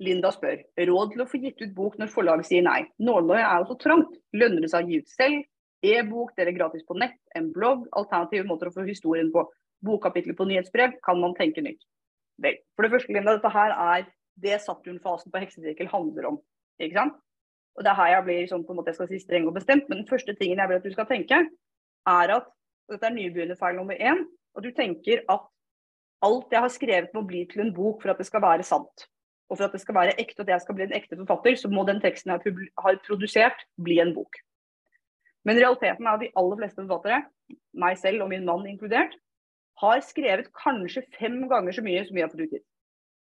Linda 0.00 0.30
spør 0.32 0.62
råd 0.88 1.12
til 1.12 1.22
å 1.22 1.28
få 1.28 1.40
gitt 1.42 1.60
ut 1.60 1.72
bok 1.76 1.96
når 2.00 2.12
forlaget 2.12 2.48
sier 2.48 2.64
nei. 2.64 2.82
Nåløyet 3.04 3.44
er 3.44 3.62
jo 3.62 3.70
så 3.70 3.78
trangt. 3.82 4.14
Lønner 4.32 4.64
det 4.64 4.70
seg 4.72 4.86
å 4.86 4.90
gi 4.90 5.00
ut 5.02 5.12
selv? 5.12 5.46
E-bok, 5.84 6.34
dere 6.36 6.52
gratis 6.52 6.84
på 6.84 6.96
nett, 7.00 7.16
en 7.36 7.48
blogg, 7.54 7.86
alternative 7.96 8.44
måter 8.48 8.68
å 8.68 8.74
få 8.74 8.84
historien 8.84 9.30
på. 9.32 9.46
Bokkapitler 9.84 10.36
på 10.36 10.44
nyhetsbrev, 10.48 10.98
kan 11.04 11.20
man 11.20 11.32
tenke 11.38 11.64
nytt. 11.64 11.80
Vel, 12.40 12.58
for 12.76 12.84
det 12.84 12.92
første, 12.92 13.14
Linda, 13.16 13.36
dette 13.36 13.52
her 13.52 13.72
er 13.72 14.06
det 14.40 14.60
Saturn-fasen 14.64 15.32
på 15.32 15.40
heksesirkel 15.40 15.88
handler 15.92 16.32
om. 16.32 16.40
Ikke 16.80 16.98
sant? 16.98 17.16
Og 17.78 17.84
det 17.84 17.92
er 17.92 18.00
her 18.00 18.12
jeg 18.16 18.26
blir 18.26 18.50
sånn 18.50 18.64
på 18.66 18.74
en 18.74 18.80
måte 18.80 18.92
jeg 18.92 18.98
skal 18.98 19.08
si 19.12 19.20
streng 19.22 19.48
og 19.48 19.56
bestemt, 19.56 19.88
men 19.88 20.02
den 20.02 20.10
første 20.10 20.34
tingen 20.36 20.60
jeg 20.60 20.68
vil 20.68 20.80
at 20.80 20.88
du 20.88 20.92
skal 20.92 21.08
tenke, 21.08 21.40
er 22.08 22.34
at 22.36 22.48
og 22.90 22.96
dette 22.96 23.06
er 23.06 23.14
nybegynnerfeil 23.14 23.76
nummer 23.78 24.00
én, 24.02 24.24
at 24.58 24.64
du 24.66 24.72
tenker 24.74 25.22
at 25.30 25.44
alt 26.26 26.50
jeg 26.52 26.64
har 26.64 26.72
skrevet 26.74 27.12
må 27.14 27.22
bli 27.22 27.44
til 27.48 27.62
en 27.62 27.70
bok 27.74 28.02
for 28.02 28.10
at 28.10 28.18
det 28.18 28.26
skal 28.26 28.42
være 28.42 28.66
sant. 28.66 29.06
Og 29.50 29.58
for 29.58 29.66
at 29.66 29.74
det 29.74 29.82
skal 29.82 29.96
være 29.96 30.14
ekte, 30.22 30.44
at 30.44 30.52
jeg 30.52 30.62
skal 30.62 30.76
bli 30.78 30.86
en 30.86 30.94
ekte 30.94 31.18
forfatter, 31.18 31.56
så 31.58 31.70
må 31.72 31.82
den 31.88 31.98
teksten 32.02 32.30
jeg 32.30 32.70
har 32.78 33.00
produsert, 33.06 33.66
bli 33.82 33.98
en 34.02 34.14
bok. 34.14 34.38
Men 35.44 35.58
realiteten 35.58 36.06
er 36.06 36.14
at 36.14 36.22
de 36.22 36.30
aller 36.38 36.60
fleste 36.60 36.84
forfattere, 36.84 37.24
meg 37.82 37.98
selv 37.98 38.22
og 38.22 38.30
min 38.30 38.46
mann 38.46 38.66
inkludert, 38.68 39.16
har 39.80 40.02
skrevet 40.04 40.50
kanskje 40.56 41.02
fem 41.16 41.42
ganger 41.48 41.74
så 41.74 41.82
mye 41.84 42.04
som 42.06 42.16
vi 42.16 42.22
har 42.22 42.30
fått 42.30 42.44
utgitt. 42.44 42.66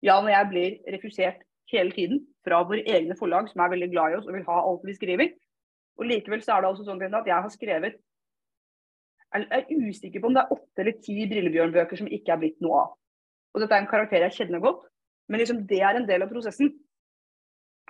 Ja, 0.05 0.16
og 0.19 0.31
jeg 0.31 0.48
blir 0.51 0.94
refusert 0.94 1.44
hele 1.73 1.93
tiden 1.93 2.23
fra 2.47 2.62
våre 2.66 2.85
egne 2.86 3.16
forlag, 3.19 3.51
som 3.51 3.62
er 3.62 3.73
veldig 3.74 3.90
glad 3.93 4.12
i 4.12 4.19
oss 4.19 4.27
og 4.28 4.36
vil 4.36 4.47
ha 4.48 4.59
alt 4.62 4.86
vi 4.86 4.97
skriver. 4.97 5.32
Og 6.01 6.09
likevel 6.11 6.43
så 6.44 6.57
er 6.57 6.65
det 6.65 6.70
altså 6.70 6.86
sånn 6.86 7.03
at 7.03 7.28
jeg 7.28 7.36
har 7.36 7.53
skrevet 7.53 8.03
Jeg 9.36 9.47
er 9.53 9.65
usikker 9.69 10.23
på 10.23 10.28
om 10.31 10.36
det 10.36 10.43
er 10.44 10.53
åtte 10.55 10.81
eller 10.82 11.01
ti 11.05 11.24
Brillebjørn-bøker 11.28 11.98
som 11.98 12.09
ikke 12.09 12.32
er 12.32 12.39
blitt 12.40 12.61
noe 12.65 12.85
av. 12.85 12.93
Og 13.53 13.61
dette 13.61 13.74
er 13.74 13.82
en 13.82 13.90
karakter 13.90 14.23
jeg 14.24 14.36
kjenner 14.36 14.62
godt. 14.62 14.86
Men 15.28 15.43
liksom 15.43 15.65
det 15.69 15.81
er 15.82 15.98
en 15.98 16.09
del 16.09 16.24
av 16.24 16.31
prosessen. 16.31 16.73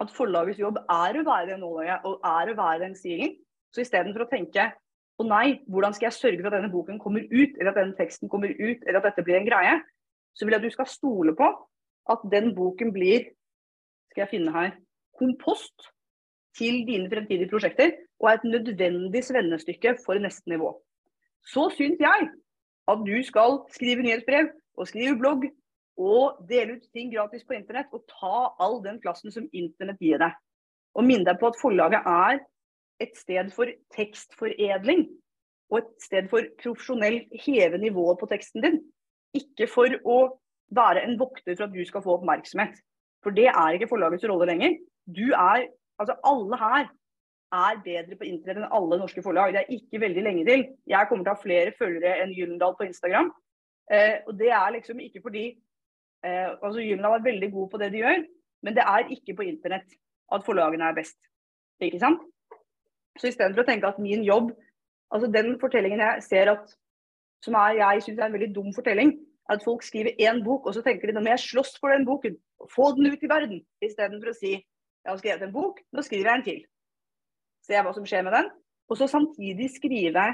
At 0.01 0.13
forlagets 0.13 0.61
jobb 0.61 0.79
er 0.83 1.19
å 1.19 1.25
være 1.25 1.53
det 1.53 1.61
nåløyet 1.61 2.05
og 2.09 2.25
er 2.25 2.53
å 2.53 2.57
være 2.59 2.83
den 2.85 2.97
stilen. 2.99 3.37
Så 3.73 3.85
istedenfor 3.85 4.27
å 4.27 4.31
tenke 4.31 4.71
å 5.17 5.25
nei, 5.25 5.63
hvordan 5.73 5.95
skal 5.97 6.11
jeg 6.11 6.19
sørge 6.19 6.43
for 6.43 6.51
at 6.51 6.59
denne 6.59 6.73
boken 6.73 6.99
kommer 7.01 7.25
ut, 7.25 7.55
eller 7.57 7.71
at 7.73 7.79
denne 7.81 7.97
teksten 7.97 8.29
kommer 8.33 8.53
ut, 8.53 8.83
eller 8.85 9.01
at 9.01 9.09
dette 9.09 9.25
blir 9.25 9.39
en 9.39 9.49
greie, 9.49 9.79
så 10.37 10.45
vil 10.45 10.57
jeg 10.57 10.61
at 10.61 10.69
du 10.69 10.75
skal 10.75 10.91
stole 10.93 11.33
på 11.37 11.49
at 12.13 12.25
den 12.33 12.51
boken 12.57 12.93
blir 12.93 13.31
skal 14.13 14.27
jeg 14.27 14.33
finne 14.35 14.53
her, 14.53 14.75
kompost 15.17 15.89
til 16.57 16.83
dine 16.89 17.09
fremtidige 17.13 17.51
prosjekter, 17.51 17.93
og 18.21 18.31
er 18.31 18.39
et 18.39 18.49
nødvendig 18.49 19.25
svennestykke 19.25 19.97
for 20.05 20.21
neste 20.21 20.49
nivå. 20.49 20.71
Så 21.45 21.69
syns 21.77 22.01
jeg 22.01 22.29
at 22.89 23.03
du 23.05 23.17
skal 23.27 23.61
skrive 23.75 24.05
nyhetsbrev 24.05 24.49
og 24.77 24.89
skrive 24.89 25.19
blogg 25.21 25.45
og 25.97 26.41
dele 26.49 26.77
ut 26.77 26.89
ting 26.93 27.13
gratis 27.13 27.45
på 27.47 27.57
internett 27.57 27.93
og 27.97 28.05
ta 28.11 28.53
all 28.63 28.83
den 28.85 28.99
plassen 29.01 29.33
som 29.33 29.49
internett 29.57 30.01
gir 30.03 30.21
deg. 30.21 30.35
Og 30.97 31.05
minn 31.05 31.25
deg 31.25 31.39
på 31.41 31.51
at 31.51 31.61
forlaget 31.61 32.05
er 32.09 32.41
et 33.03 33.17
sted 33.17 33.53
for 33.53 33.71
tekstforedling. 33.97 35.07
Og 35.73 35.81
et 35.81 35.95
sted 36.05 36.29
for 36.31 36.47
profesjonelt 36.61 37.33
heve 37.43 37.81
nivået 37.83 38.21
på 38.21 38.29
teksten 38.31 38.65
din. 38.65 38.79
Ikke 39.37 39.69
for 39.69 39.93
å 40.05 40.19
være 40.77 41.03
en 41.07 41.17
vokter 41.21 41.57
for 41.57 41.67
at 41.67 41.75
du 41.75 41.83
skal 41.89 42.05
få 42.05 42.19
oppmerksomhet. 42.19 42.77
For 43.25 43.35
det 43.35 43.49
er 43.51 43.75
ikke 43.75 43.91
forlagets 43.91 44.27
rolle 44.29 44.47
lenger. 44.49 44.77
Du 45.07 45.27
er, 45.33 45.67
altså 45.99 46.17
Alle 46.25 46.61
her 46.61 46.87
er 47.57 47.83
bedre 47.83 48.19
på 48.19 48.27
internett 48.27 48.63
enn 48.63 48.75
alle 48.79 48.99
norske 49.01 49.23
forlag. 49.23 49.55
Det 49.55 49.65
er 49.65 49.77
ikke 49.79 50.01
veldig 50.03 50.23
lenge 50.23 50.47
til. 50.49 50.65
Jeg 50.87 51.09
kommer 51.09 51.25
til 51.25 51.33
å 51.33 51.37
ha 51.37 51.43
flere 51.43 51.75
følgere 51.79 52.23
enn 52.23 52.35
Gyllendal 52.35 52.75
på 52.79 52.89
Instagram. 52.89 53.31
Eh, 53.91 54.23
og 54.27 54.35
det 54.39 54.51
er 54.51 54.75
liksom 54.75 55.01
ikke 55.03 55.23
fordi 55.23 55.47
Eh, 56.27 56.49
altså 56.63 56.83
Gymna 56.83 57.13
var 57.13 57.25
veldig 57.25 57.51
god 57.53 57.71
på 57.71 57.81
det 57.83 57.93
de 57.93 58.03
gjør, 58.03 58.25
men 58.67 58.77
det 58.77 58.85
er 58.85 59.13
ikke 59.15 59.37
på 59.39 59.47
internett 59.47 59.95
at 60.35 60.47
forlagene 60.47 60.89
er 60.89 60.97
best. 60.97 61.19
Ikke 61.85 62.01
sant? 62.03 62.25
Så 63.21 63.31
istedenfor 63.31 63.63
å 63.63 63.69
tenke 63.69 63.89
at 63.89 64.01
min 64.03 64.25
jobb 64.27 64.51
altså 65.15 65.29
Den 65.31 65.53
fortellingen 65.61 66.01
jeg 66.03 66.23
ser 66.27 66.49
at 66.51 66.73
som 67.45 67.55
er, 67.55 67.77
jeg 67.79 68.03
syns 68.03 68.19
er 68.19 68.27
en 68.27 68.35
veldig 68.35 68.49
dum 68.57 68.73
fortelling, 68.75 69.13
er 69.47 69.55
at 69.55 69.63
folk 69.63 69.85
skriver 69.87 70.19
én 70.19 70.41
bok, 70.43 70.67
og 70.67 70.75
så 70.75 70.83
tenker 70.83 71.07
de 71.07 71.15
nå 71.15 71.23
må 71.23 71.31
jeg 71.31 71.45
slåss 71.45 71.77
for 71.79 71.95
den 71.95 72.07
boken. 72.09 72.35
Få 72.73 72.89
den 72.97 73.13
ut 73.13 73.23
i 73.23 73.31
verden. 73.31 73.61
Istedenfor 73.85 74.33
å 74.33 74.35
si 74.35 74.57
jeg 74.57 75.13
har 75.13 75.21
skrevet 75.21 75.45
en 75.47 75.55
bok, 75.55 75.79
nå 75.95 76.03
skriver 76.03 76.31
jeg 76.31 76.41
en 76.41 76.47
til. 76.49 76.59
Se 77.69 77.79
hva 77.79 77.93
som 77.95 78.09
skjer 78.09 78.25
med 78.27 78.35
den. 78.35 78.51
Og 78.91 78.99
så 78.99 79.07
samtidig 79.11 79.69
skrive 79.77 80.27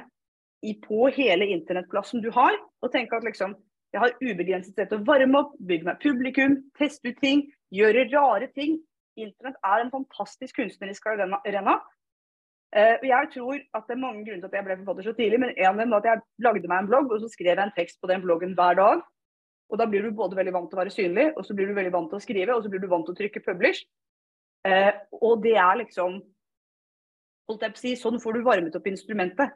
på 0.86 1.10
hele 1.12 1.50
internettplassen 1.52 2.22
du 2.24 2.30
har, 2.32 2.56
og 2.80 2.92
tenke 2.94 3.18
at 3.18 3.26
liksom 3.26 3.56
jeg 3.92 4.00
har 4.00 4.14
ubegrenset 4.22 4.76
sett 4.76 4.92
å 4.94 5.02
varme 5.04 5.42
opp, 5.42 5.56
bygge 5.60 5.88
meg 5.88 6.00
publikum, 6.00 6.56
teste 6.78 7.12
ut 7.12 7.18
ting, 7.20 7.44
gjøre 7.74 8.06
rare 8.12 8.48
ting. 8.56 8.78
Internett 9.20 9.58
er 9.68 9.82
en 9.82 9.92
fantastisk 9.92 10.56
kunstnerisk 10.56 11.10
arena. 11.12 11.76
Uh, 12.72 12.96
jeg 13.04 13.28
tror 13.34 13.58
at 13.76 13.84
det 13.84 13.98
er 13.98 14.00
mange 14.00 14.24
grunner 14.24 14.40
til 14.40 14.48
at 14.48 14.54
jeg 14.56 14.64
ble 14.64 14.78
forfatter 14.78 15.08
så 15.10 15.12
tidlig, 15.16 15.40
men 15.42 15.52
en 15.52 15.74
av 15.74 15.82
dem 15.82 15.92
var 15.92 16.00
at 16.00 16.08
jeg 16.08 16.46
lagde 16.46 16.70
meg 16.72 16.80
en 16.80 16.88
blogg, 16.88 17.12
og 17.12 17.20
så 17.20 17.28
skrev 17.28 17.52
jeg 17.52 17.66
en 17.66 17.74
tekst 17.76 18.00
på 18.00 18.08
den 18.08 18.24
bloggen 18.24 18.54
hver 18.56 18.78
dag. 18.80 19.02
Og 19.72 19.80
da 19.80 19.86
blir 19.88 20.04
du 20.04 20.16
både 20.16 20.38
veldig 20.38 20.54
vant 20.56 20.70
til 20.70 20.78
å 20.78 20.82
være 20.82 20.94
synlig, 20.94 21.26
og 21.36 21.44
så 21.44 21.56
blir 21.56 21.68
du 21.68 21.76
veldig 21.76 21.92
vant 21.92 22.08
til 22.08 22.20
å 22.20 22.24
skrive, 22.24 22.56
og 22.56 22.64
så 22.64 22.72
blir 22.72 22.80
du 22.80 22.88
vant 22.88 23.04
til 23.08 23.12
å 23.12 23.20
trykke 23.20 23.44
publish. 23.44 23.84
Uh, 24.64 24.92
og 25.20 25.44
det 25.44 25.58
er 25.60 25.82
liksom 25.82 26.16
holdt 27.50 27.66
jeg 27.66 27.74
på 27.74 27.80
å 27.80 27.84
si, 27.84 27.92
Sånn 28.00 28.20
får 28.22 28.38
du 28.38 28.46
varmet 28.46 28.76
opp 28.78 28.88
instrumentet 28.88 29.52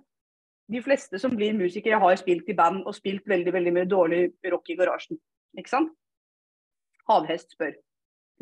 de 0.72 0.82
fleste 0.82 1.18
som 1.22 1.36
blir 1.36 1.54
musikere, 1.54 2.00
har 2.02 2.16
spilt 2.18 2.48
i 2.50 2.56
band 2.58 2.86
og 2.86 2.94
spilt 2.94 3.26
veldig 3.28 3.52
veldig 3.54 3.72
mye 3.74 3.88
dårlig 3.90 4.22
rock 4.52 4.70
i 4.70 4.76
garasjen. 4.78 5.18
Ikke 5.58 5.72
sant? 5.72 5.92
Havhest 7.06 7.54
spør. 7.54 7.76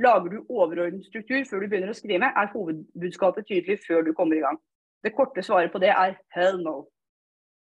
Lager 0.01 0.33
du 0.33 0.39
overordnet 0.49 1.05
struktur 1.07 1.45
før 1.47 1.63
du 1.63 1.69
begynner 1.69 1.93
å 1.93 1.99
skrive? 1.99 2.31
Er 2.33 2.51
hovedbudskapet 2.55 3.47
tydelig 3.47 3.79
før 3.85 4.03
du 4.07 4.15
kommer 4.17 4.39
i 4.39 4.43
gang? 4.43 4.59
Det 5.05 5.13
korte 5.15 5.45
svaret 5.45 5.73
på 5.73 5.83
det 5.83 5.93
er 5.93 6.17
hell 6.35 6.59
no. 6.65 6.89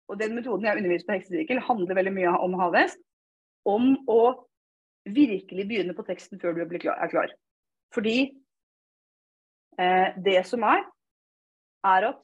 Og 0.08 0.18
Den 0.20 0.34
metoden 0.36 0.64
jeg 0.66 0.78
underviser 0.78 1.08
på 1.08 1.16
Heksesirkel, 1.16 1.60
handler 1.66 1.98
veldig 1.98 2.14
mye 2.14 2.32
om 2.44 2.54
havhest. 2.60 3.00
Om 3.68 3.94
å 4.10 4.22
virkelig 5.04 5.66
begynne 5.68 5.94
på 5.96 6.04
teksten 6.06 6.40
før 6.40 6.54
du 6.54 6.62
er 6.62 7.10
klar. 7.10 7.34
Fordi 7.94 8.16
eh, 9.78 10.08
det 10.24 10.40
som 10.46 10.62
er, 10.66 10.84
er 11.84 12.08
at 12.12 12.20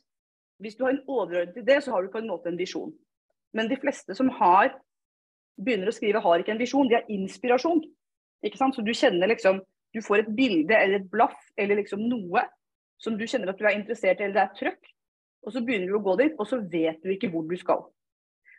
hvis 0.62 0.76
du 0.76 0.84
har 0.84 0.94
en 0.94 1.04
overordnet 1.06 1.56
idé, 1.60 1.78
så 1.80 1.94
har 1.94 2.02
du 2.02 2.12
på 2.12 2.20
en 2.20 2.28
måte 2.30 2.50
en 2.50 2.58
visjon. 2.58 2.92
Men 3.54 3.70
de 3.70 3.78
fleste 3.80 4.14
som 4.18 4.30
har, 4.40 4.74
begynner 5.58 5.90
å 5.90 5.94
skrive, 5.94 6.22
har 6.22 6.42
ikke 6.42 6.54
en 6.54 6.60
visjon, 6.60 6.88
de 6.88 6.98
har 6.98 7.10
inspirasjon. 7.12 7.82
Ikke 8.46 8.60
sant? 8.60 8.76
Så 8.76 8.84
du 8.86 8.92
kjenner 8.94 9.30
liksom 9.30 9.62
du 9.94 10.02
får 10.04 10.22
et 10.22 10.32
bilde 10.36 10.76
eller 10.76 11.00
et 11.00 11.10
blaff 11.10 11.36
eller 11.56 11.80
liksom 11.80 12.02
noe 12.10 12.44
som 13.00 13.16
du 13.16 13.24
kjenner 13.30 13.52
at 13.52 13.60
du 13.60 13.66
er 13.66 13.76
interessert 13.78 14.20
i, 14.20 14.26
eller 14.26 14.36
det 14.36 14.42
er 14.42 14.56
trøkk, 14.58 14.90
og 15.46 15.54
så 15.54 15.62
begynner 15.64 15.92
du 15.92 15.98
å 16.00 16.02
gå 16.04 16.16
dit, 16.18 16.34
og 16.34 16.48
så 16.50 16.58
vet 16.60 16.98
du 17.04 17.12
ikke 17.14 17.30
hvor 17.32 17.46
du 17.46 17.54
skal. 17.56 17.86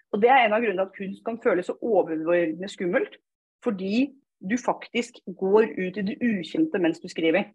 Og 0.09 0.21
Det 0.23 0.29
er 0.31 0.45
en 0.45 0.55
av 0.55 0.63
grunnene 0.63 0.87
at 0.87 0.95
kunst 0.95 1.21
kan 1.25 1.37
føles 1.43 1.67
så 1.69 1.75
overveldende 1.85 2.69
skummelt, 2.71 3.19
fordi 3.63 4.09
du 4.39 4.55
faktisk 4.57 5.19
går 5.37 5.73
ut 5.75 5.99
i 5.99 6.05
det 6.07 6.15
ukjente 6.23 6.79
mens 6.81 7.01
du 7.03 7.09
skriver. 7.11 7.51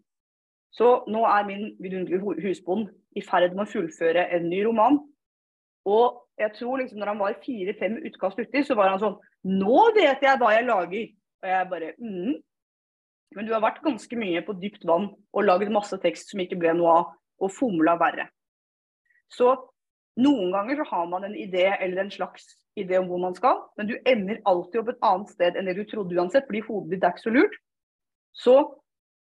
Så 0.75 1.05
nå 1.11 1.23
er 1.29 1.47
min 1.47 1.67
vidunderlige 1.83 2.43
husbond 2.43 2.89
i 3.15 3.23
ferd 3.23 3.55
med 3.55 3.67
å 3.67 3.71
fullføre 3.71 4.27
en 4.35 4.49
ny 4.51 4.63
roman. 4.67 4.99
Og 5.87 6.25
jeg 6.41 6.51
tror 6.57 6.81
liksom 6.81 6.99
når 6.99 7.13
han 7.13 7.21
var 7.21 7.37
fire-fem 7.45 8.01
utkast 8.09 8.41
uti, 8.41 8.65
så 8.67 8.75
var 8.79 8.91
han 8.95 9.03
sånn 9.03 9.21
Nå 9.45 9.91
vet 9.95 10.23
jeg 10.25 10.41
hva 10.41 10.55
jeg 10.55 10.67
lager! 10.67 11.13
Og 11.45 11.51
jeg 11.51 11.69
bare 11.71 11.93
mm. 12.01 12.35
Men 13.35 13.47
du 13.47 13.53
har 13.53 13.63
vært 13.63 13.83
ganske 13.85 14.17
mye 14.19 14.43
på 14.47 14.55
dypt 14.63 14.87
vann 14.89 15.11
og 15.11 15.45
lagd 15.45 15.71
masse 15.75 15.99
tekst 16.03 16.31
som 16.33 16.43
ikke 16.43 16.59
ble 16.61 16.75
noe 16.79 16.93
av, 17.01 17.09
og 17.43 17.51
fomla 17.51 17.97
verre. 17.99 18.29
Så 19.27 19.51
noen 20.23 20.53
ganger 20.55 20.79
så 20.79 20.87
har 20.93 21.09
man 21.11 21.27
en 21.27 21.35
idé 21.35 21.67
eller 21.73 22.05
en 22.05 22.13
slags 22.15 22.47
idé 22.79 23.01
om 23.01 23.09
hvor 23.11 23.19
man 23.23 23.35
skal, 23.35 23.59
men 23.79 23.91
du 23.91 23.97
ender 24.07 24.39
alltid 24.47 24.81
opp 24.81 24.93
et 24.93 25.07
annet 25.09 25.33
sted 25.35 25.59
enn 25.59 25.67
det 25.67 25.75
du 25.81 25.83
trodde 25.91 26.15
uansett, 26.15 26.47
fordi 26.47 26.63
hodet 26.69 26.95
ditt 26.95 27.07
er 27.07 27.15
ikke 27.15 27.25
så 27.27 27.35
lurt. 27.35 27.59
Så 28.39 28.55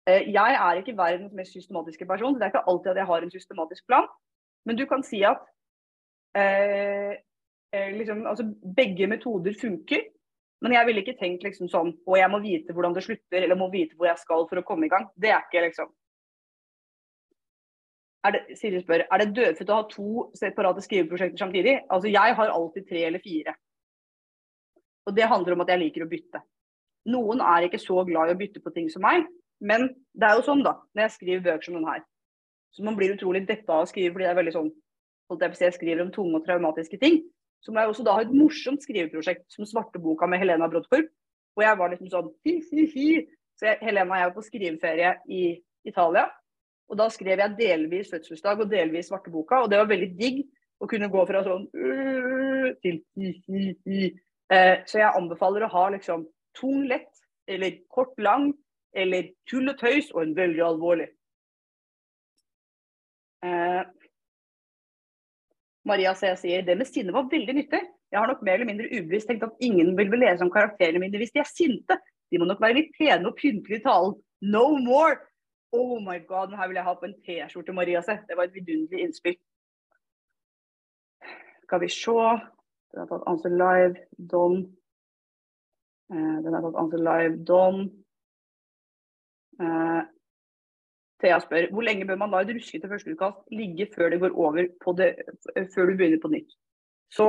jeg 0.06 0.54
er 0.58 0.78
ikke 0.80 0.96
verdens 0.98 1.34
mest 1.36 1.54
systematiske 1.54 2.06
person, 2.06 2.34
så 2.34 2.38
det 2.38 2.46
er 2.46 2.52
ikke 2.54 2.70
alltid 2.70 2.90
at 2.90 2.96
jeg 3.02 3.06
har 3.06 3.22
en 3.22 3.30
systematisk 3.30 3.86
plan. 3.86 4.08
Men 4.66 4.78
du 4.78 4.86
kan 4.86 5.02
si 5.06 5.22
at 5.26 5.42
eh, 6.38 7.14
eh 7.72 7.92
liksom, 7.98 8.26
altså, 8.26 8.46
begge 8.76 9.06
metoder 9.06 9.54
funker, 9.60 10.02
men 10.62 10.72
jeg 10.72 10.86
ville 10.86 11.02
ikke 11.02 11.18
tenkt 11.18 11.42
liksom 11.42 11.66
sånn 11.68 11.88
Og 12.06 12.14
jeg 12.14 12.30
må 12.30 12.38
vite 12.38 12.72
hvordan 12.72 12.94
det 12.94 13.02
slutter, 13.02 13.42
eller 13.42 13.58
må 13.58 13.66
vite 13.70 13.96
hvor 13.96 14.06
jeg 14.06 14.18
skal 14.18 14.46
for 14.46 14.60
å 14.60 14.66
komme 14.66 14.86
i 14.86 14.92
gang. 14.92 15.08
Det 15.18 15.30
er 15.30 15.42
ikke 15.42 15.66
liksom 15.66 15.90
er 18.22 18.36
det, 18.36 18.56
Siri 18.58 18.80
spør 18.82 19.02
er 19.02 19.22
det 19.22 19.34
dødfødt 19.34 19.70
å 19.72 19.76
ha 19.80 19.84
to 19.90 20.24
separate 20.38 20.82
skriveprosjekter 20.84 21.40
samtidig. 21.42 21.76
Altså, 21.90 22.10
jeg 22.12 22.36
har 22.38 22.54
alltid 22.54 22.86
tre 22.88 23.04
eller 23.08 23.22
fire. 23.22 23.54
Og 25.06 25.16
det 25.16 25.26
handler 25.26 25.56
om 25.56 25.64
at 25.64 25.72
jeg 25.72 25.82
liker 25.82 26.04
å 26.04 26.10
bytte. 26.10 26.42
Noen 27.10 27.42
er 27.42 27.66
ikke 27.66 27.82
så 27.82 28.04
glad 28.06 28.30
i 28.30 28.36
å 28.36 28.38
bytte 28.38 28.62
på 28.62 28.70
ting 28.74 28.86
som 28.92 29.02
meg, 29.02 29.26
men 29.62 29.88
det 30.12 30.28
er 30.28 30.38
jo 30.38 30.46
sånn, 30.46 30.64
da, 30.66 30.76
når 30.92 31.06
jeg 31.06 31.16
skriver 31.16 31.44
bøker 31.46 31.68
som 31.68 31.78
denne 31.78 31.94
her. 31.94 32.02
Så 32.74 32.84
man 32.84 32.96
blir 32.98 33.14
utrolig 33.14 33.44
deppa 33.48 33.78
av 33.78 33.86
å 33.86 33.90
skrive 33.90 34.14
fordi 34.14 34.26
det 34.26 34.32
er 34.32 34.40
veldig 34.40 34.56
sånn 34.56 34.72
holdt 35.30 35.44
jeg 35.44 35.52
på 35.52 35.56
å 35.56 35.60
si, 35.60 35.64
jeg 35.68 35.76
skriver 35.78 36.02
om 36.04 36.10
tunge 36.12 36.38
og 36.40 36.46
traumatiske 36.46 36.98
ting 37.00 37.22
så 37.62 37.72
må 37.72 37.82
jeg 37.82 37.92
også 37.92 38.04
da 38.06 38.16
ha 38.16 38.24
et 38.24 38.34
morsomt 38.34 38.82
skriveprosjekt 38.82 39.46
som 39.54 39.66
Svarteboka 39.68 40.26
med 40.30 40.42
Helena 40.42 40.68
Brodkorb. 40.70 41.06
Og 41.54 41.62
jeg 41.62 41.78
var 41.78 41.92
liksom 41.92 42.10
sånn 42.10 42.30
hi, 42.46 42.56
hi, 42.72 42.86
hi. 42.94 43.10
Så 43.58 43.68
jeg, 43.68 43.78
Helena 43.84 44.08
og 44.08 44.18
jeg 44.18 44.30
var 44.30 44.34
på 44.34 44.46
skriveferie 44.48 45.12
i 45.30 45.42
Italia. 45.86 46.26
Og 46.90 46.98
da 46.98 47.06
skrev 47.12 47.38
jeg 47.38 47.56
delvis 47.60 48.10
fødselsdag 48.10 48.64
og 48.64 48.72
delvis 48.72 49.12
Svarteboka, 49.12 49.62
og 49.62 49.70
det 49.70 49.78
var 49.78 49.90
veldig 49.92 50.10
digg 50.18 50.42
å 50.82 50.88
kunne 50.90 51.08
gå 51.12 51.22
fra 51.28 51.44
sånn 51.46 51.68
øh, 51.70 52.68
til 52.82 52.98
hi, 53.14 53.30
hi, 53.46 53.68
hi. 53.86 54.10
Eh, 54.52 54.82
så 54.88 54.98
jeg 54.98 55.14
anbefaler 55.20 55.68
å 55.68 55.72
ha 55.72 55.84
liksom 55.94 56.26
tung 56.58 56.82
lett, 56.90 57.12
eller 57.48 57.78
kort 57.92 58.18
lang, 58.20 58.50
eller 58.94 59.32
tull 59.48 59.72
og 59.72 59.78
tøys 59.80 60.10
og 60.12 60.22
en 60.22 60.36
veldig 60.36 60.62
alvorlig. 60.66 61.08
Eh, 63.42 63.82
Maria 65.88 66.14
C. 66.14 66.30
sier 66.38 66.62
det 66.66 66.76
med 66.78 66.86
sinne 66.86 67.14
var 67.14 67.30
veldig 67.30 67.56
nyttig. 67.58 67.82
Jeg 68.12 68.20
har 68.20 68.28
nok 68.28 68.42
mer 68.44 68.58
eller 68.58 68.68
mindre 68.68 68.90
ubevisst 68.92 69.30
tenkt 69.30 69.46
at 69.46 69.64
ingen 69.64 69.96
vil 69.98 70.12
lese 70.20 70.44
om 70.44 70.52
karakterene 70.52 71.00
mine 71.00 71.18
hvis 71.18 71.32
de 71.34 71.40
er 71.42 71.48
sinte. 71.48 71.96
De 72.30 72.38
må 72.38 72.46
nok 72.48 72.60
være 72.60 72.78
litt 72.80 72.92
pene 72.96 73.28
og 73.28 73.38
pyntelige 73.38 73.80
i 73.80 73.84
talen. 73.86 74.18
No 74.42 74.66
more! 74.76 75.16
Oh 75.72 75.96
my 76.04 76.18
god, 76.28 76.50
den 76.50 76.58
her 76.60 76.68
vil 76.68 76.76
jeg 76.76 76.84
ha 76.84 76.92
på 76.94 77.08
en 77.08 77.16
T-skjorte, 77.24 77.72
Maria 77.72 78.02
C. 78.04 78.18
Det 78.28 78.36
var 78.36 78.44
et 78.44 78.54
vidunderlig 78.54 79.06
innspill. 79.06 79.38
Skal 81.64 81.80
vi 81.80 81.88
se. 81.88 82.16
Den 82.92 83.00
har 83.00 83.08
tatt 83.08 83.24
answer 83.30 83.54
live. 83.56 83.96
Don. 84.32 84.58
Eh, 86.12 86.36
den 86.44 86.52
har 86.52 86.66
tatt 86.66 86.80
answer 86.82 87.00
live. 87.00 87.38
Don. 87.48 87.86
Eh, 89.60 90.02
Thea 91.22 91.38
spør 91.42 91.70
hvor 91.70 91.86
lenge 91.86 92.06
bør 92.08 92.18
man 92.18 92.32
la 92.32 92.42
et 92.42 92.50
ruskete 92.56 92.90
førsteutkast 92.90 93.40
ligge 93.54 93.86
før 93.94 94.10
det 94.10 94.20
går 94.22 94.36
over 94.44 94.66
på 94.82 94.94
det, 94.98 95.10
før 95.74 95.90
du 95.90 95.96
begynner 95.96 96.20
på 96.22 96.32
nytt. 96.32 96.50
Så 97.14 97.28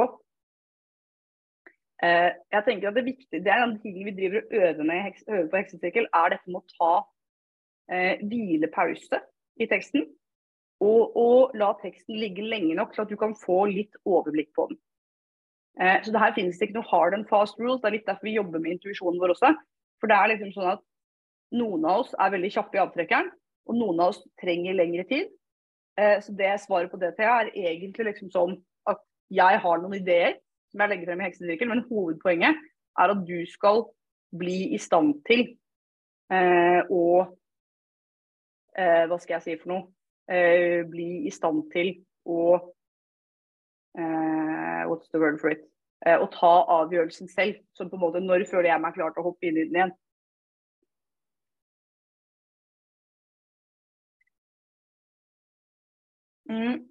uh, 2.05 2.31
jeg 2.55 2.63
tenker 2.65 2.89
at 2.89 2.97
det 2.97 3.05
viktige, 3.05 3.43
det 3.43 3.51
er 3.53 3.65
den 3.65 3.77
ting 3.83 3.99
vi 4.07 4.15
driver 4.17 4.41
og 4.41 4.55
øver, 4.61 4.83
med, 4.89 5.19
øver 5.27 5.49
på 5.51 5.61
heksesirkel, 5.61 6.07
er 6.21 6.33
dette 6.33 6.49
med 6.49 6.61
å 6.63 6.71
ta 6.79 6.93
uh, 7.03 8.15
hvilepause 8.31 9.21
i 9.61 9.69
teksten. 9.69 10.07
Og, 10.83 11.13
og, 11.15 11.53
la 11.55 11.69
teksten 11.83 12.17
ligge 12.19 12.43
lenge 12.43 12.75
nok 12.75 12.95
til 12.95 13.05
at 13.05 13.11
du 13.11 13.17
kan 13.19 13.35
få 13.45 13.65
litt 13.71 13.93
overblikk 14.09 14.49
på 14.57 14.65
den. 14.71 14.79
Eh, 15.81 15.99
så 16.03 16.11
det 16.11 16.19
her 16.21 16.33
finnes 16.35 16.57
det 16.59 16.67
ikke 16.67 16.75
noe 16.79 16.89
hard 16.89 17.15
and 17.17 17.27
fast 17.29 17.59
rules. 17.61 17.79
Det 17.81 17.87
er 17.87 17.95
litt 17.95 18.09
derfor 18.09 18.27
vi 18.27 18.35
jobber 18.35 18.59
med 18.59 18.75
intuisjonen 18.75 19.21
vår 19.21 19.31
også. 19.33 19.53
For 20.01 20.11
det 20.11 20.17
er 20.17 20.33
liksom 20.33 20.51
sånn 20.57 20.73
at 20.73 20.83
noen 21.53 21.85
av 21.85 22.03
oss 22.03 22.13
er 22.17 22.33
veldig 22.33 22.51
kjappe 22.55 22.79
i 22.79 22.83
avtrekkeren, 22.83 23.31
og 23.69 23.77
noen 23.77 24.01
av 24.03 24.13
oss 24.13 24.21
trenger 24.41 24.75
lengre 24.77 25.05
tid. 25.09 25.31
Eh, 25.99 26.17
så 26.25 26.33
det 26.35 26.55
svaret 26.63 26.91
på 26.91 26.99
det 27.01 27.13
til 27.17 27.29
er 27.29 27.51
egentlig 27.53 28.09
liksom 28.09 28.31
sånn 28.33 28.55
at 28.89 29.01
jeg 29.33 29.59
har 29.61 29.81
noen 29.81 29.99
ideer 29.99 30.39
som 30.73 30.81
jeg 30.81 30.89
legger 30.89 31.11
frem 31.11 31.21
i 31.21 31.27
heksesirkel, 31.27 31.69
men 31.69 31.85
hovedpoenget 31.89 32.61
er 32.99 33.13
at 33.13 33.25
du 33.27 33.37
skal 33.49 33.85
bli 34.33 34.73
i 34.73 34.79
stand 34.81 35.19
til 35.27 35.45
eh, 36.33 36.81
å 36.89 37.05
eh, 38.73 39.03
Hva 39.09 39.19
skal 39.21 39.37
jeg 39.37 39.45
si 39.45 39.57
for 39.61 39.73
noe? 39.73 39.83
Eh, 40.25 40.81
bli 40.89 41.27
i 41.27 41.33
stand 41.33 41.67
til 41.73 41.99
å 42.25 42.57
What's 43.93 45.09
the 45.13 45.19
word 45.21 45.37
for 45.41 45.53
it? 45.53 45.61
Å 46.01 46.25
ta 46.33 46.51
avgjørelsen 46.81 47.29
selv. 47.29 47.59
Sånn 47.77 47.91
på 47.91 47.97
en 47.97 48.01
måte 48.01 48.21
når 48.21 48.47
føler 48.49 48.71
jeg 48.71 48.81
meg 48.81 48.95
klar 48.97 49.13
til 49.13 49.21
å 49.21 49.27
hoppe 49.29 49.47
inn 49.47 49.59
i 49.59 49.67
den 49.69 49.77
igjen? 49.77 49.93
Mm. 56.53 56.81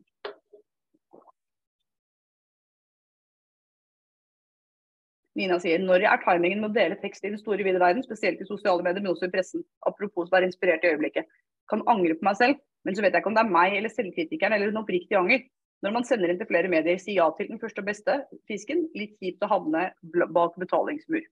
Nina 5.39 5.57
sier 5.63 5.81
når 5.81 6.05
er 6.05 6.21
timingen 6.25 6.61
med 6.61 6.73
å 6.73 6.77
dele 6.77 6.99
tekst 7.01 7.25
i 7.25 7.31
den 7.31 7.41
store 7.41 7.65
vide 7.65 7.81
verden, 7.81 8.05
spesielt 8.05 8.43
i 8.43 8.49
sosiale 8.49 8.85
medier, 8.85 9.01
men 9.01 9.15
også 9.15 9.31
i 9.31 9.33
pressen. 9.33 9.65
Apropos 9.89 10.29
å 10.29 10.35
være 10.35 10.51
inspirert 10.51 10.85
i 10.85 10.93
øyeblikket. 10.93 11.31
Kan 11.71 11.85
angre 11.89 12.19
på 12.19 12.27
meg 12.29 12.39
selv, 12.41 12.61
men 12.85 12.97
så 12.97 13.05
vet 13.05 13.15
jeg 13.15 13.23
ikke 13.23 13.31
om 13.31 13.39
det 13.39 13.45
er 13.47 13.55
meg 13.55 13.77
eller 13.79 13.93
selvkritikeren 13.93 14.57
eller 14.57 14.73
en 14.73 14.83
oppriktig 14.83 15.17
anger. 15.17 15.47
Når 15.83 15.95
man 15.97 16.07
sender 16.07 16.31
inn 16.31 16.39
til 16.39 16.51
flere 16.51 16.71
medier, 16.71 16.99
si 17.01 17.17
ja 17.17 17.27
til 17.39 17.49
den 17.51 17.59
første 17.63 17.83
og 17.83 17.89
beste 17.89 18.19
fisken. 18.51 18.85
Litt 18.99 19.17
kjipt 19.19 19.43
å 19.43 19.51
havne 19.51 19.89
bak 20.37 20.59
betalingsmur. 20.61 21.25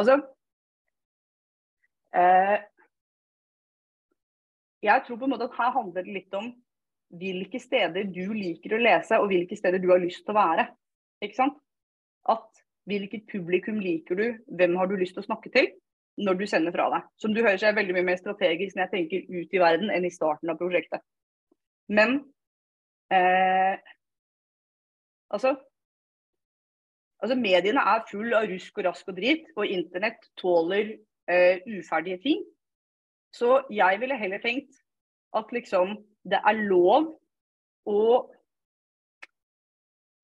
Altså 0.00 0.16
eh, 2.16 2.56
Jeg 4.86 5.04
tror 5.04 5.20
på 5.20 5.28
en 5.28 5.34
måte 5.34 5.50
at 5.50 5.58
her 5.60 5.74
handler 5.76 6.06
det 6.06 6.16
litt 6.16 6.34
om 6.38 6.48
hvilke 7.10 7.58
steder 7.62 8.06
du 8.12 8.32
liker 8.34 8.76
å 8.76 8.82
lese, 8.82 9.18
og 9.18 9.30
hvilke 9.30 9.58
steder 9.58 9.82
du 9.82 9.90
har 9.90 10.02
lyst 10.02 10.22
til 10.24 10.34
å 10.34 10.38
være. 10.38 10.66
Ikke 11.24 11.38
sant? 11.38 11.56
At 12.30 12.48
hvilket 12.90 13.26
publikum 13.30 13.80
liker 13.82 14.18
du, 14.18 14.26
hvem 14.46 14.76
har 14.78 14.90
du 14.90 14.96
lyst 14.98 15.16
til 15.16 15.24
å 15.24 15.28
snakke 15.28 15.52
til 15.54 15.70
når 16.20 16.36
du 16.40 16.44
sender 16.48 16.74
fra 16.74 16.88
deg. 16.92 17.06
Som 17.20 17.34
du 17.34 17.40
hører 17.40 17.58
så 17.60 17.70
er 17.70 17.78
veldig 17.78 17.96
mye 17.96 18.08
mer 18.10 18.20
strategisk 18.20 18.76
når 18.76 18.86
jeg 18.86 18.92
tenker 18.94 19.40
ut 19.40 19.56
i 19.56 19.62
verden 19.62 19.92
enn 19.94 20.06
i 20.06 20.12
starten 20.12 20.52
av 20.52 20.58
prosjektet. 20.60 21.02
Men 21.90 22.18
eh, 23.14 23.78
altså, 25.32 25.54
altså 27.22 27.38
Mediene 27.40 27.84
er 27.94 28.06
full 28.10 28.34
av 28.36 28.48
rusk 28.50 28.78
og 28.78 28.88
rask 28.90 29.10
og 29.10 29.16
drit, 29.18 29.48
og 29.56 29.66
internett 29.66 30.28
tåler 30.40 30.94
eh, 31.30 31.64
uferdige 31.78 32.20
ting. 32.26 32.44
Så 33.34 33.62
jeg 33.70 34.00
ville 34.02 34.18
heller 34.18 34.42
tenkt 34.42 34.80
at 35.38 35.52
liksom 35.54 35.94
det 36.28 36.40
er 36.40 36.62
lov 36.68 37.06
å 37.88 38.00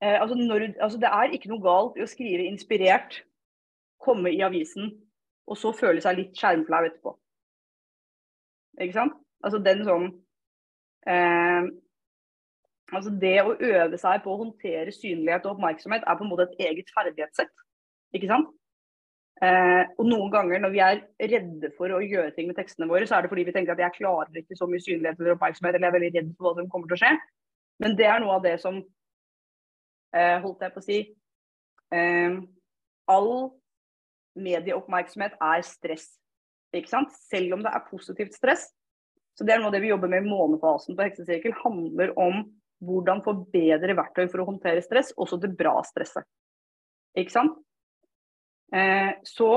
eh, 0.02 0.18
altså, 0.20 0.36
når, 0.36 0.68
altså 0.80 0.98
Det 1.00 1.08
er 1.08 1.32
ikke 1.32 1.50
noe 1.52 1.64
galt 1.64 1.96
i 1.96 2.04
å 2.04 2.10
skrive 2.10 2.46
inspirert, 2.48 3.22
komme 4.02 4.32
i 4.34 4.42
avisen, 4.44 4.92
og 5.46 5.58
så 5.58 5.72
føle 5.74 6.02
seg 6.04 6.18
litt 6.18 6.36
skjermflau 6.36 6.84
etterpå. 6.88 7.14
Ikke 8.82 8.98
sant? 8.98 9.16
Altså 9.44 9.60
den 9.62 9.82
sånn 9.86 10.06
eh, 11.08 11.72
Altså 12.94 13.10
det 13.10 13.40
å 13.42 13.56
øve 13.56 13.98
seg 13.98 14.20
på 14.22 14.30
å 14.30 14.38
håndtere 14.44 14.92
synlighet 14.94 15.46
og 15.48 15.56
oppmerksomhet 15.56 16.04
er 16.06 16.18
på 16.18 16.22
en 16.22 16.30
måte 16.30 16.44
et 16.46 16.68
eget 16.68 16.92
ferdighetssett. 16.94 17.50
Ikke 18.14 18.28
sant? 18.30 18.52
Eh, 19.44 19.82
og 20.00 20.06
noen 20.08 20.30
ganger 20.32 20.62
når 20.62 20.72
vi 20.72 20.80
er 20.80 21.02
redde 21.32 21.68
for 21.76 21.92
å 21.92 22.00
gjøre 22.00 22.32
ting 22.32 22.46
med 22.48 22.56
tekstene 22.56 22.88
våre, 22.88 23.04
så 23.08 23.18
er 23.18 23.26
det 23.26 23.30
fordi 23.32 23.44
vi 23.44 23.52
tenker 23.52 23.74
at 23.74 23.82
jeg 23.84 23.98
klarer 23.98 24.40
ikke 24.40 24.56
så 24.56 24.68
mye 24.70 24.80
synlighet 24.80 25.20
eller 25.20 25.34
oppmerksomhet, 25.34 25.76
eller 25.76 25.84
jeg 25.84 25.92
er 25.92 25.98
veldig 25.98 26.12
redd 26.14 26.30
for 26.32 26.46
hva 26.46 26.54
som 26.56 26.70
kommer 26.72 26.88
til 26.88 26.96
å 26.96 27.02
skje. 27.02 27.12
Men 27.84 27.96
det 27.98 28.06
er 28.08 28.22
noe 28.22 28.38
av 28.38 28.46
det 28.46 28.54
som 28.62 28.78
eh, 30.16 30.38
holdt 30.40 30.64
jeg 30.64 30.72
på 30.72 30.80
å 30.80 30.86
si 30.86 31.00
eh, 31.92 32.38
All 33.12 33.34
medieoppmerksomhet 34.40 35.36
er 35.36 35.66
stress. 35.68 36.08
Ikke 36.74 36.90
sant? 36.90 37.12
Selv 37.28 37.54
om 37.54 37.62
det 37.64 37.70
er 37.76 37.84
positivt 37.90 38.34
stress. 38.34 38.66
Så 39.36 39.44
det 39.44 39.52
er 39.52 39.60
noe 39.60 39.68
av 39.68 39.76
det 39.76 39.82
vi 39.84 39.92
jobber 39.92 40.10
med 40.10 40.24
i 40.24 40.30
månefasen 40.32 40.96
på 40.96 41.04
heksesirkel. 41.06 41.54
Handler 41.60 42.16
om 42.18 42.40
hvordan 42.84 43.22
få 43.24 43.36
bedre 43.52 43.94
verktøy 43.96 44.26
for 44.32 44.42
å 44.42 44.48
håndtere 44.48 44.82
stress, 44.84 45.12
også 45.16 45.38
det 45.40 45.52
bra 45.56 45.76
stresset. 45.86 46.26
Ikke 47.16 47.32
sant? 47.32 47.60
Eh, 48.74 49.12
så 49.26 49.50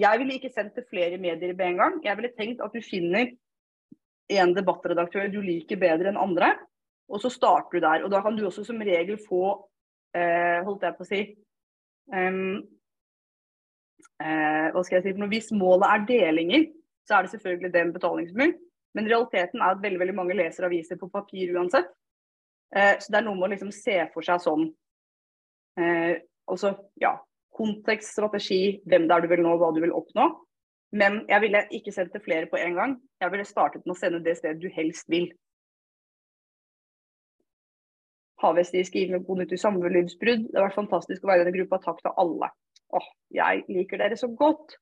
jeg 0.00 0.20
ville 0.20 0.36
ikke 0.36 0.52
sendt 0.54 0.74
til 0.76 0.86
flere 0.90 1.18
medier 1.18 1.54
med 1.54 1.66
en 1.66 1.80
gang. 1.82 2.00
Jeg 2.04 2.16
ville 2.18 2.32
tenkt 2.36 2.64
at 2.64 2.74
du 2.74 2.82
finner 2.84 3.32
en 4.30 4.52
debattredaktør 4.54 5.30
du 5.32 5.40
liker 5.42 5.80
bedre 5.80 6.12
enn 6.12 6.20
andre, 6.20 6.52
og 7.10 7.22
så 7.22 7.30
starter 7.32 7.78
du 7.78 7.86
der. 7.86 8.04
Og 8.06 8.12
da 8.12 8.20
kan 8.22 8.36
du 8.36 8.44
også 8.46 8.64
som 8.66 8.78
regel 8.86 9.18
få, 9.26 9.56
eh, 10.14 10.60
holdt 10.66 10.86
jeg 10.86 10.96
på 10.98 11.06
å 11.06 11.10
si 11.10 11.22
um, 12.14 12.60
Hva 14.20 14.82
skal 14.84 15.00
jeg 15.00 15.04
si? 15.08 15.28
Hvis 15.32 15.48
målet 15.56 15.88
er 15.88 16.04
delinger, 16.06 16.66
så 17.08 17.16
er 17.16 17.24
det 17.24 17.32
selvfølgelig 17.32 17.72
det 17.72 17.80
en 17.80 17.92
betalingsmur. 17.94 18.52
Men 18.94 19.08
realiteten 19.08 19.62
er 19.62 19.74
at 19.74 19.82
veldig 19.82 20.00
veldig 20.02 20.14
mange 20.14 20.36
leser 20.36 20.66
aviser 20.66 20.98
på 21.00 21.08
papir 21.10 21.52
uansett. 21.56 21.88
Eh, 22.76 22.96
så 23.00 23.10
det 23.10 23.18
er 23.18 23.26
noe 23.26 23.38
med 23.38 23.48
å 23.48 23.52
liksom 23.54 23.72
se 23.74 23.96
for 24.14 24.26
seg 24.26 24.42
sånn 24.44 24.68
eh, 25.80 26.20
også, 26.50 26.70
ja, 27.02 27.16
kontekst, 27.56 28.14
strategi, 28.14 28.80
hvem 28.86 29.08
det 29.08 29.16
er 29.16 29.24
du 29.24 29.28
vil 29.32 29.42
nå, 29.44 29.56
hva 29.58 29.70
du 29.74 29.80
vil 29.82 29.94
oppnå. 29.96 30.28
Men 30.92 31.20
jeg 31.28 31.40
ville 31.40 31.62
ikke 31.70 31.92
sendt 31.94 32.12
til 32.12 32.22
flere 32.24 32.48
på 32.50 32.58
en 32.58 32.74
gang. 32.74 32.96
Jeg 33.20 33.30
ville 33.30 33.46
startet 33.46 33.86
med 33.86 33.94
å 33.94 34.00
sende 34.00 34.22
det 34.24 34.36
stedet 34.38 34.62
du 34.62 34.70
helst 34.74 35.06
vil. 35.10 35.30
Skriver 38.40 39.10
med 39.12 39.26
god 39.26 39.38
nytt 39.38 39.52
i 39.52 39.56
samlivsbrudd. 39.60 40.46
Det 40.48 40.56
har 40.56 40.70
vært 40.70 40.78
fantastisk 40.78 41.24
å 41.24 41.30
være 41.30 41.42
i 41.42 41.44
denne 41.44 41.58
gruppa. 41.58 41.78
Takk 41.84 42.00
til 42.00 42.14
alle. 42.22 42.48
Åh, 42.96 43.08
jeg 43.36 43.64
liker 43.68 44.00
dere 44.00 44.16
så 44.16 44.30
godt. 44.32 44.78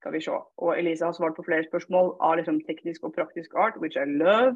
Skal 0.00 0.12
vi 0.12 0.20
se. 0.20 0.36
Og 0.62 0.78
Elise 0.78 1.08
har 1.08 1.16
svart 1.16 1.34
på 1.36 1.46
flere 1.46 1.64
spørsmål 1.66 2.12
av 2.20 2.36
liksom 2.38 2.60
teknisk 2.68 3.08
og 3.08 3.16
praktisk 3.16 3.56
art, 3.56 3.80
which 3.80 3.96
I 3.96 4.04
love. 4.04 4.54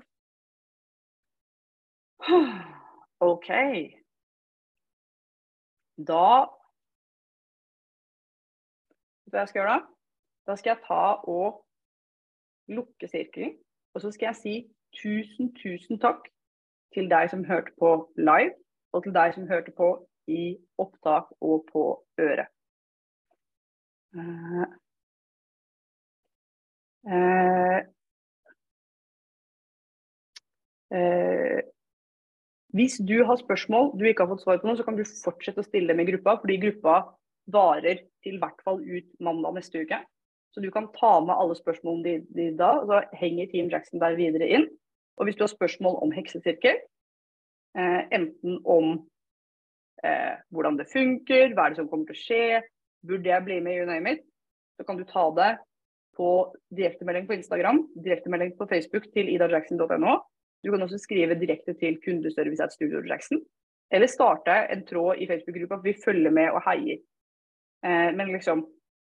OK. 3.33 3.51
Da 6.09 6.49
hva 9.31 9.39
jeg 9.39 9.49
skal 9.49 9.61
gjøre 9.61 9.75
da? 9.75 9.81
Da 10.47 10.57
skal 10.57 10.71
jeg 10.71 10.83
ta 10.87 11.03
og 11.31 11.65
lukke 12.69 13.09
sirkelen. 13.09 13.57
Og 13.95 14.01
så 14.01 14.11
skal 14.13 14.27
jeg 14.27 14.37
si 14.37 14.55
tusen, 15.03 15.55
tusen 15.55 16.01
takk 16.03 16.29
til 16.95 17.11
deg 17.11 17.31
som 17.31 17.45
hørte 17.45 17.73
på 17.79 17.91
live, 18.17 18.55
og 18.93 19.05
til 19.05 19.15
deg 19.15 19.35
som 19.35 19.49
hørte 19.49 19.75
på 19.77 19.91
i 20.27 20.59
opptak 20.79 21.31
og 21.41 21.67
på 21.73 21.85
øret. 22.19 22.51
Uh, 24.15 24.67
uh, 27.07 27.81
uh, 30.91 31.61
hvis 32.77 32.99
du 33.03 33.17
har 33.27 33.41
spørsmål 33.41 33.93
du 33.99 34.05
ikke 34.07 34.25
har 34.25 34.31
fått 34.35 34.45
svar 34.45 34.61
på 34.61 34.69
nå, 34.69 34.77
så 34.79 34.87
kan 34.87 34.99
du 34.99 35.03
fortsette 35.05 35.63
å 35.63 35.67
stille 35.67 35.91
dem 35.91 36.03
i 36.03 36.07
gruppa, 36.13 36.37
fordi 36.43 36.61
gruppa 36.63 37.01
varer 37.51 38.05
til 38.25 38.39
hvert 38.39 38.61
fall 38.67 38.81
ut 38.85 39.09
mandag 39.23 39.57
neste 39.57 39.83
uke. 39.83 39.99
Så 40.55 40.63
du 40.63 40.71
kan 40.75 40.89
ta 40.95 41.13
med 41.23 41.35
alle 41.35 41.57
spørsmålene 41.59 42.05
de, 42.07 42.15
de 42.35 42.49
da, 42.59 42.73
så 42.87 43.03
henger 43.19 43.51
Team 43.51 43.71
Jackson 43.71 44.03
der 44.03 44.19
videre 44.19 44.49
inn. 44.51 44.67
Og 45.19 45.27
hvis 45.27 45.39
du 45.39 45.45
har 45.45 45.53
spørsmål 45.53 45.99
om 46.05 46.13
heksesirkel, 46.15 46.81
eh, 47.79 48.03
enten 48.17 48.59
om 48.65 48.93
eh, 50.05 50.35
hvordan 50.51 50.79
det 50.81 50.91
funker, 50.91 51.55
hva 51.55 51.67
er 51.67 51.75
det 51.75 51.83
som 51.83 51.91
kommer 51.91 52.11
til 52.11 52.19
å 52.19 52.23
skje, 52.23 52.63
burde 53.07 53.31
jeg 53.31 53.47
bli 53.47 53.61
med 53.65 53.79
you 53.79 53.87
name 53.89 54.17
it, 54.17 54.25
så 54.79 54.87
kan 54.87 54.99
du 54.99 55.05
ta 55.09 55.27
det 55.37 55.53
på 56.19 56.31
direktemelding 56.77 57.29
på 57.29 57.37
Instagram, 57.39 57.85
direktemelding 58.05 58.57
på 58.59 58.67
Facebook 58.71 59.07
til 59.15 59.31
idajackson.no. 59.33 60.19
Du 60.63 60.71
kan 60.71 60.83
også 60.83 60.99
skrive 60.99 61.39
direkte 61.41 61.75
til 61.81 62.01
kundeservice 62.05 62.65
at 62.65 62.73
Studio 62.73 63.01
Jackson. 63.07 63.41
Eller 63.91 64.07
starte 64.07 64.53
en 64.73 64.87
tråd 64.87 65.17
i 65.19 65.27
Facebook-gruppa, 65.27 65.75
for 65.75 65.83
vi 65.83 66.03
følger 66.05 66.31
med 66.31 66.51
og 66.51 66.63
heier. 66.69 66.99
Eh, 67.85 68.11
men 68.17 68.33
liksom 68.33 68.67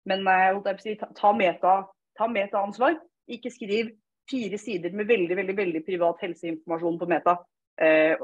Men 0.04 0.28
eh, 0.28 0.78
si, 0.78 0.94
ta, 0.94 1.32
meta, 1.32 1.82
ta 2.18 2.26
meta-ansvar. 2.26 2.94
Ikke 3.28 3.50
skriv 3.50 3.90
fire 4.30 4.58
sider 4.58 4.92
med 4.92 5.04
veldig 5.04 5.36
veldig, 5.36 5.56
veldig 5.56 5.84
privat 5.84 6.16
helseinformasjon 6.22 6.98
på 6.98 7.06
meta. 7.06 7.36
Eh, 7.80 8.16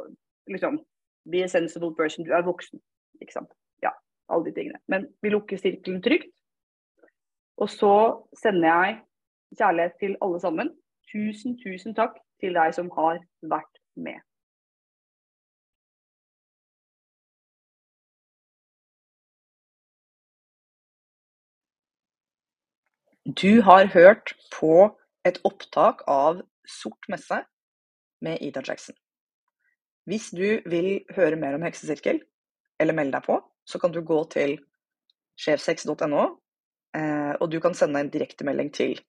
liksom, 0.48 0.78
Be 1.32 1.42
a 1.44 1.48
sensible 1.48 1.94
person. 1.96 2.24
Du 2.24 2.32
er 2.32 2.42
voksen. 2.42 2.80
Ikke 3.20 3.32
sant. 3.32 3.52
Ja, 3.82 3.90
alle 4.28 4.44
de 4.44 4.52
tingene. 4.52 4.78
Men 4.88 5.06
vi 5.22 5.28
lukker 5.28 5.56
sirkelen 5.56 6.02
trygt. 6.02 6.28
Og 7.56 7.68
så 7.68 8.24
sender 8.42 8.68
jeg 8.68 9.00
kjærlighet 9.58 9.92
til 10.00 10.16
alle 10.22 10.40
sammen. 10.40 10.70
Tusen, 11.12 11.58
tusen 11.60 11.94
takk 11.94 12.23
til 12.44 12.56
deg 12.56 12.76
som 12.76 12.90
har 12.98 13.20
vært 13.48 13.80
med. 13.96 14.20
Du 23.24 23.62
har 23.64 23.88
hørt 23.94 24.34
på 24.52 24.92
et 25.24 25.40
opptak 25.48 26.04
av 26.10 26.42
Sort 26.68 27.08
messe 27.12 27.38
med 28.24 28.40
Ida 28.44 28.60
Jackson. 28.64 28.96
Hvis 30.08 30.30
du 30.36 30.60
vil 30.68 31.04
høre 31.16 31.36
mer 31.40 31.56
om 31.56 31.64
heksesirkel, 31.64 32.20
eller 32.80 32.96
melde 32.96 33.16
deg 33.16 33.24
på, 33.24 33.38
så 33.64 33.80
kan 33.80 33.92
du 33.92 34.02
gå 34.04 34.18
til 34.32 34.58
sjefsex.no, 35.40 36.24
eh, 36.96 37.32
og 37.40 37.48
du 37.52 37.58
kan 37.64 37.76
sende 37.76 38.00
en 38.00 38.12
direktemelding 38.12 38.72
til 38.76 39.00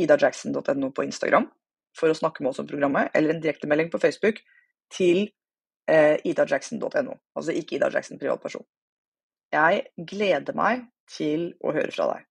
idajackson.no 0.00 0.92
på 0.96 1.08
Instagram 1.08 1.48
for 1.96 2.12
å 2.12 2.16
snakke 2.16 2.44
med 2.44 2.52
oss 2.52 2.62
om 2.62 2.68
programmet, 2.70 3.10
eller 3.14 3.34
en 3.34 3.42
direktemelding 3.42 3.90
på 3.92 4.00
Facebook 4.02 4.40
til 4.94 5.24
eh, 5.90 6.16
idajackson.no, 6.26 7.16
altså 7.36 7.54
ikke 7.56 7.78
Ida 7.78 7.90
Jackson 7.92 8.20
privatperson. 8.20 8.66
Jeg 9.50 9.86
gleder 10.06 10.56
meg 10.56 10.86
til 11.10 11.50
å 11.60 11.74
høre 11.74 11.90
fra 11.94 12.12
deg. 12.12 12.29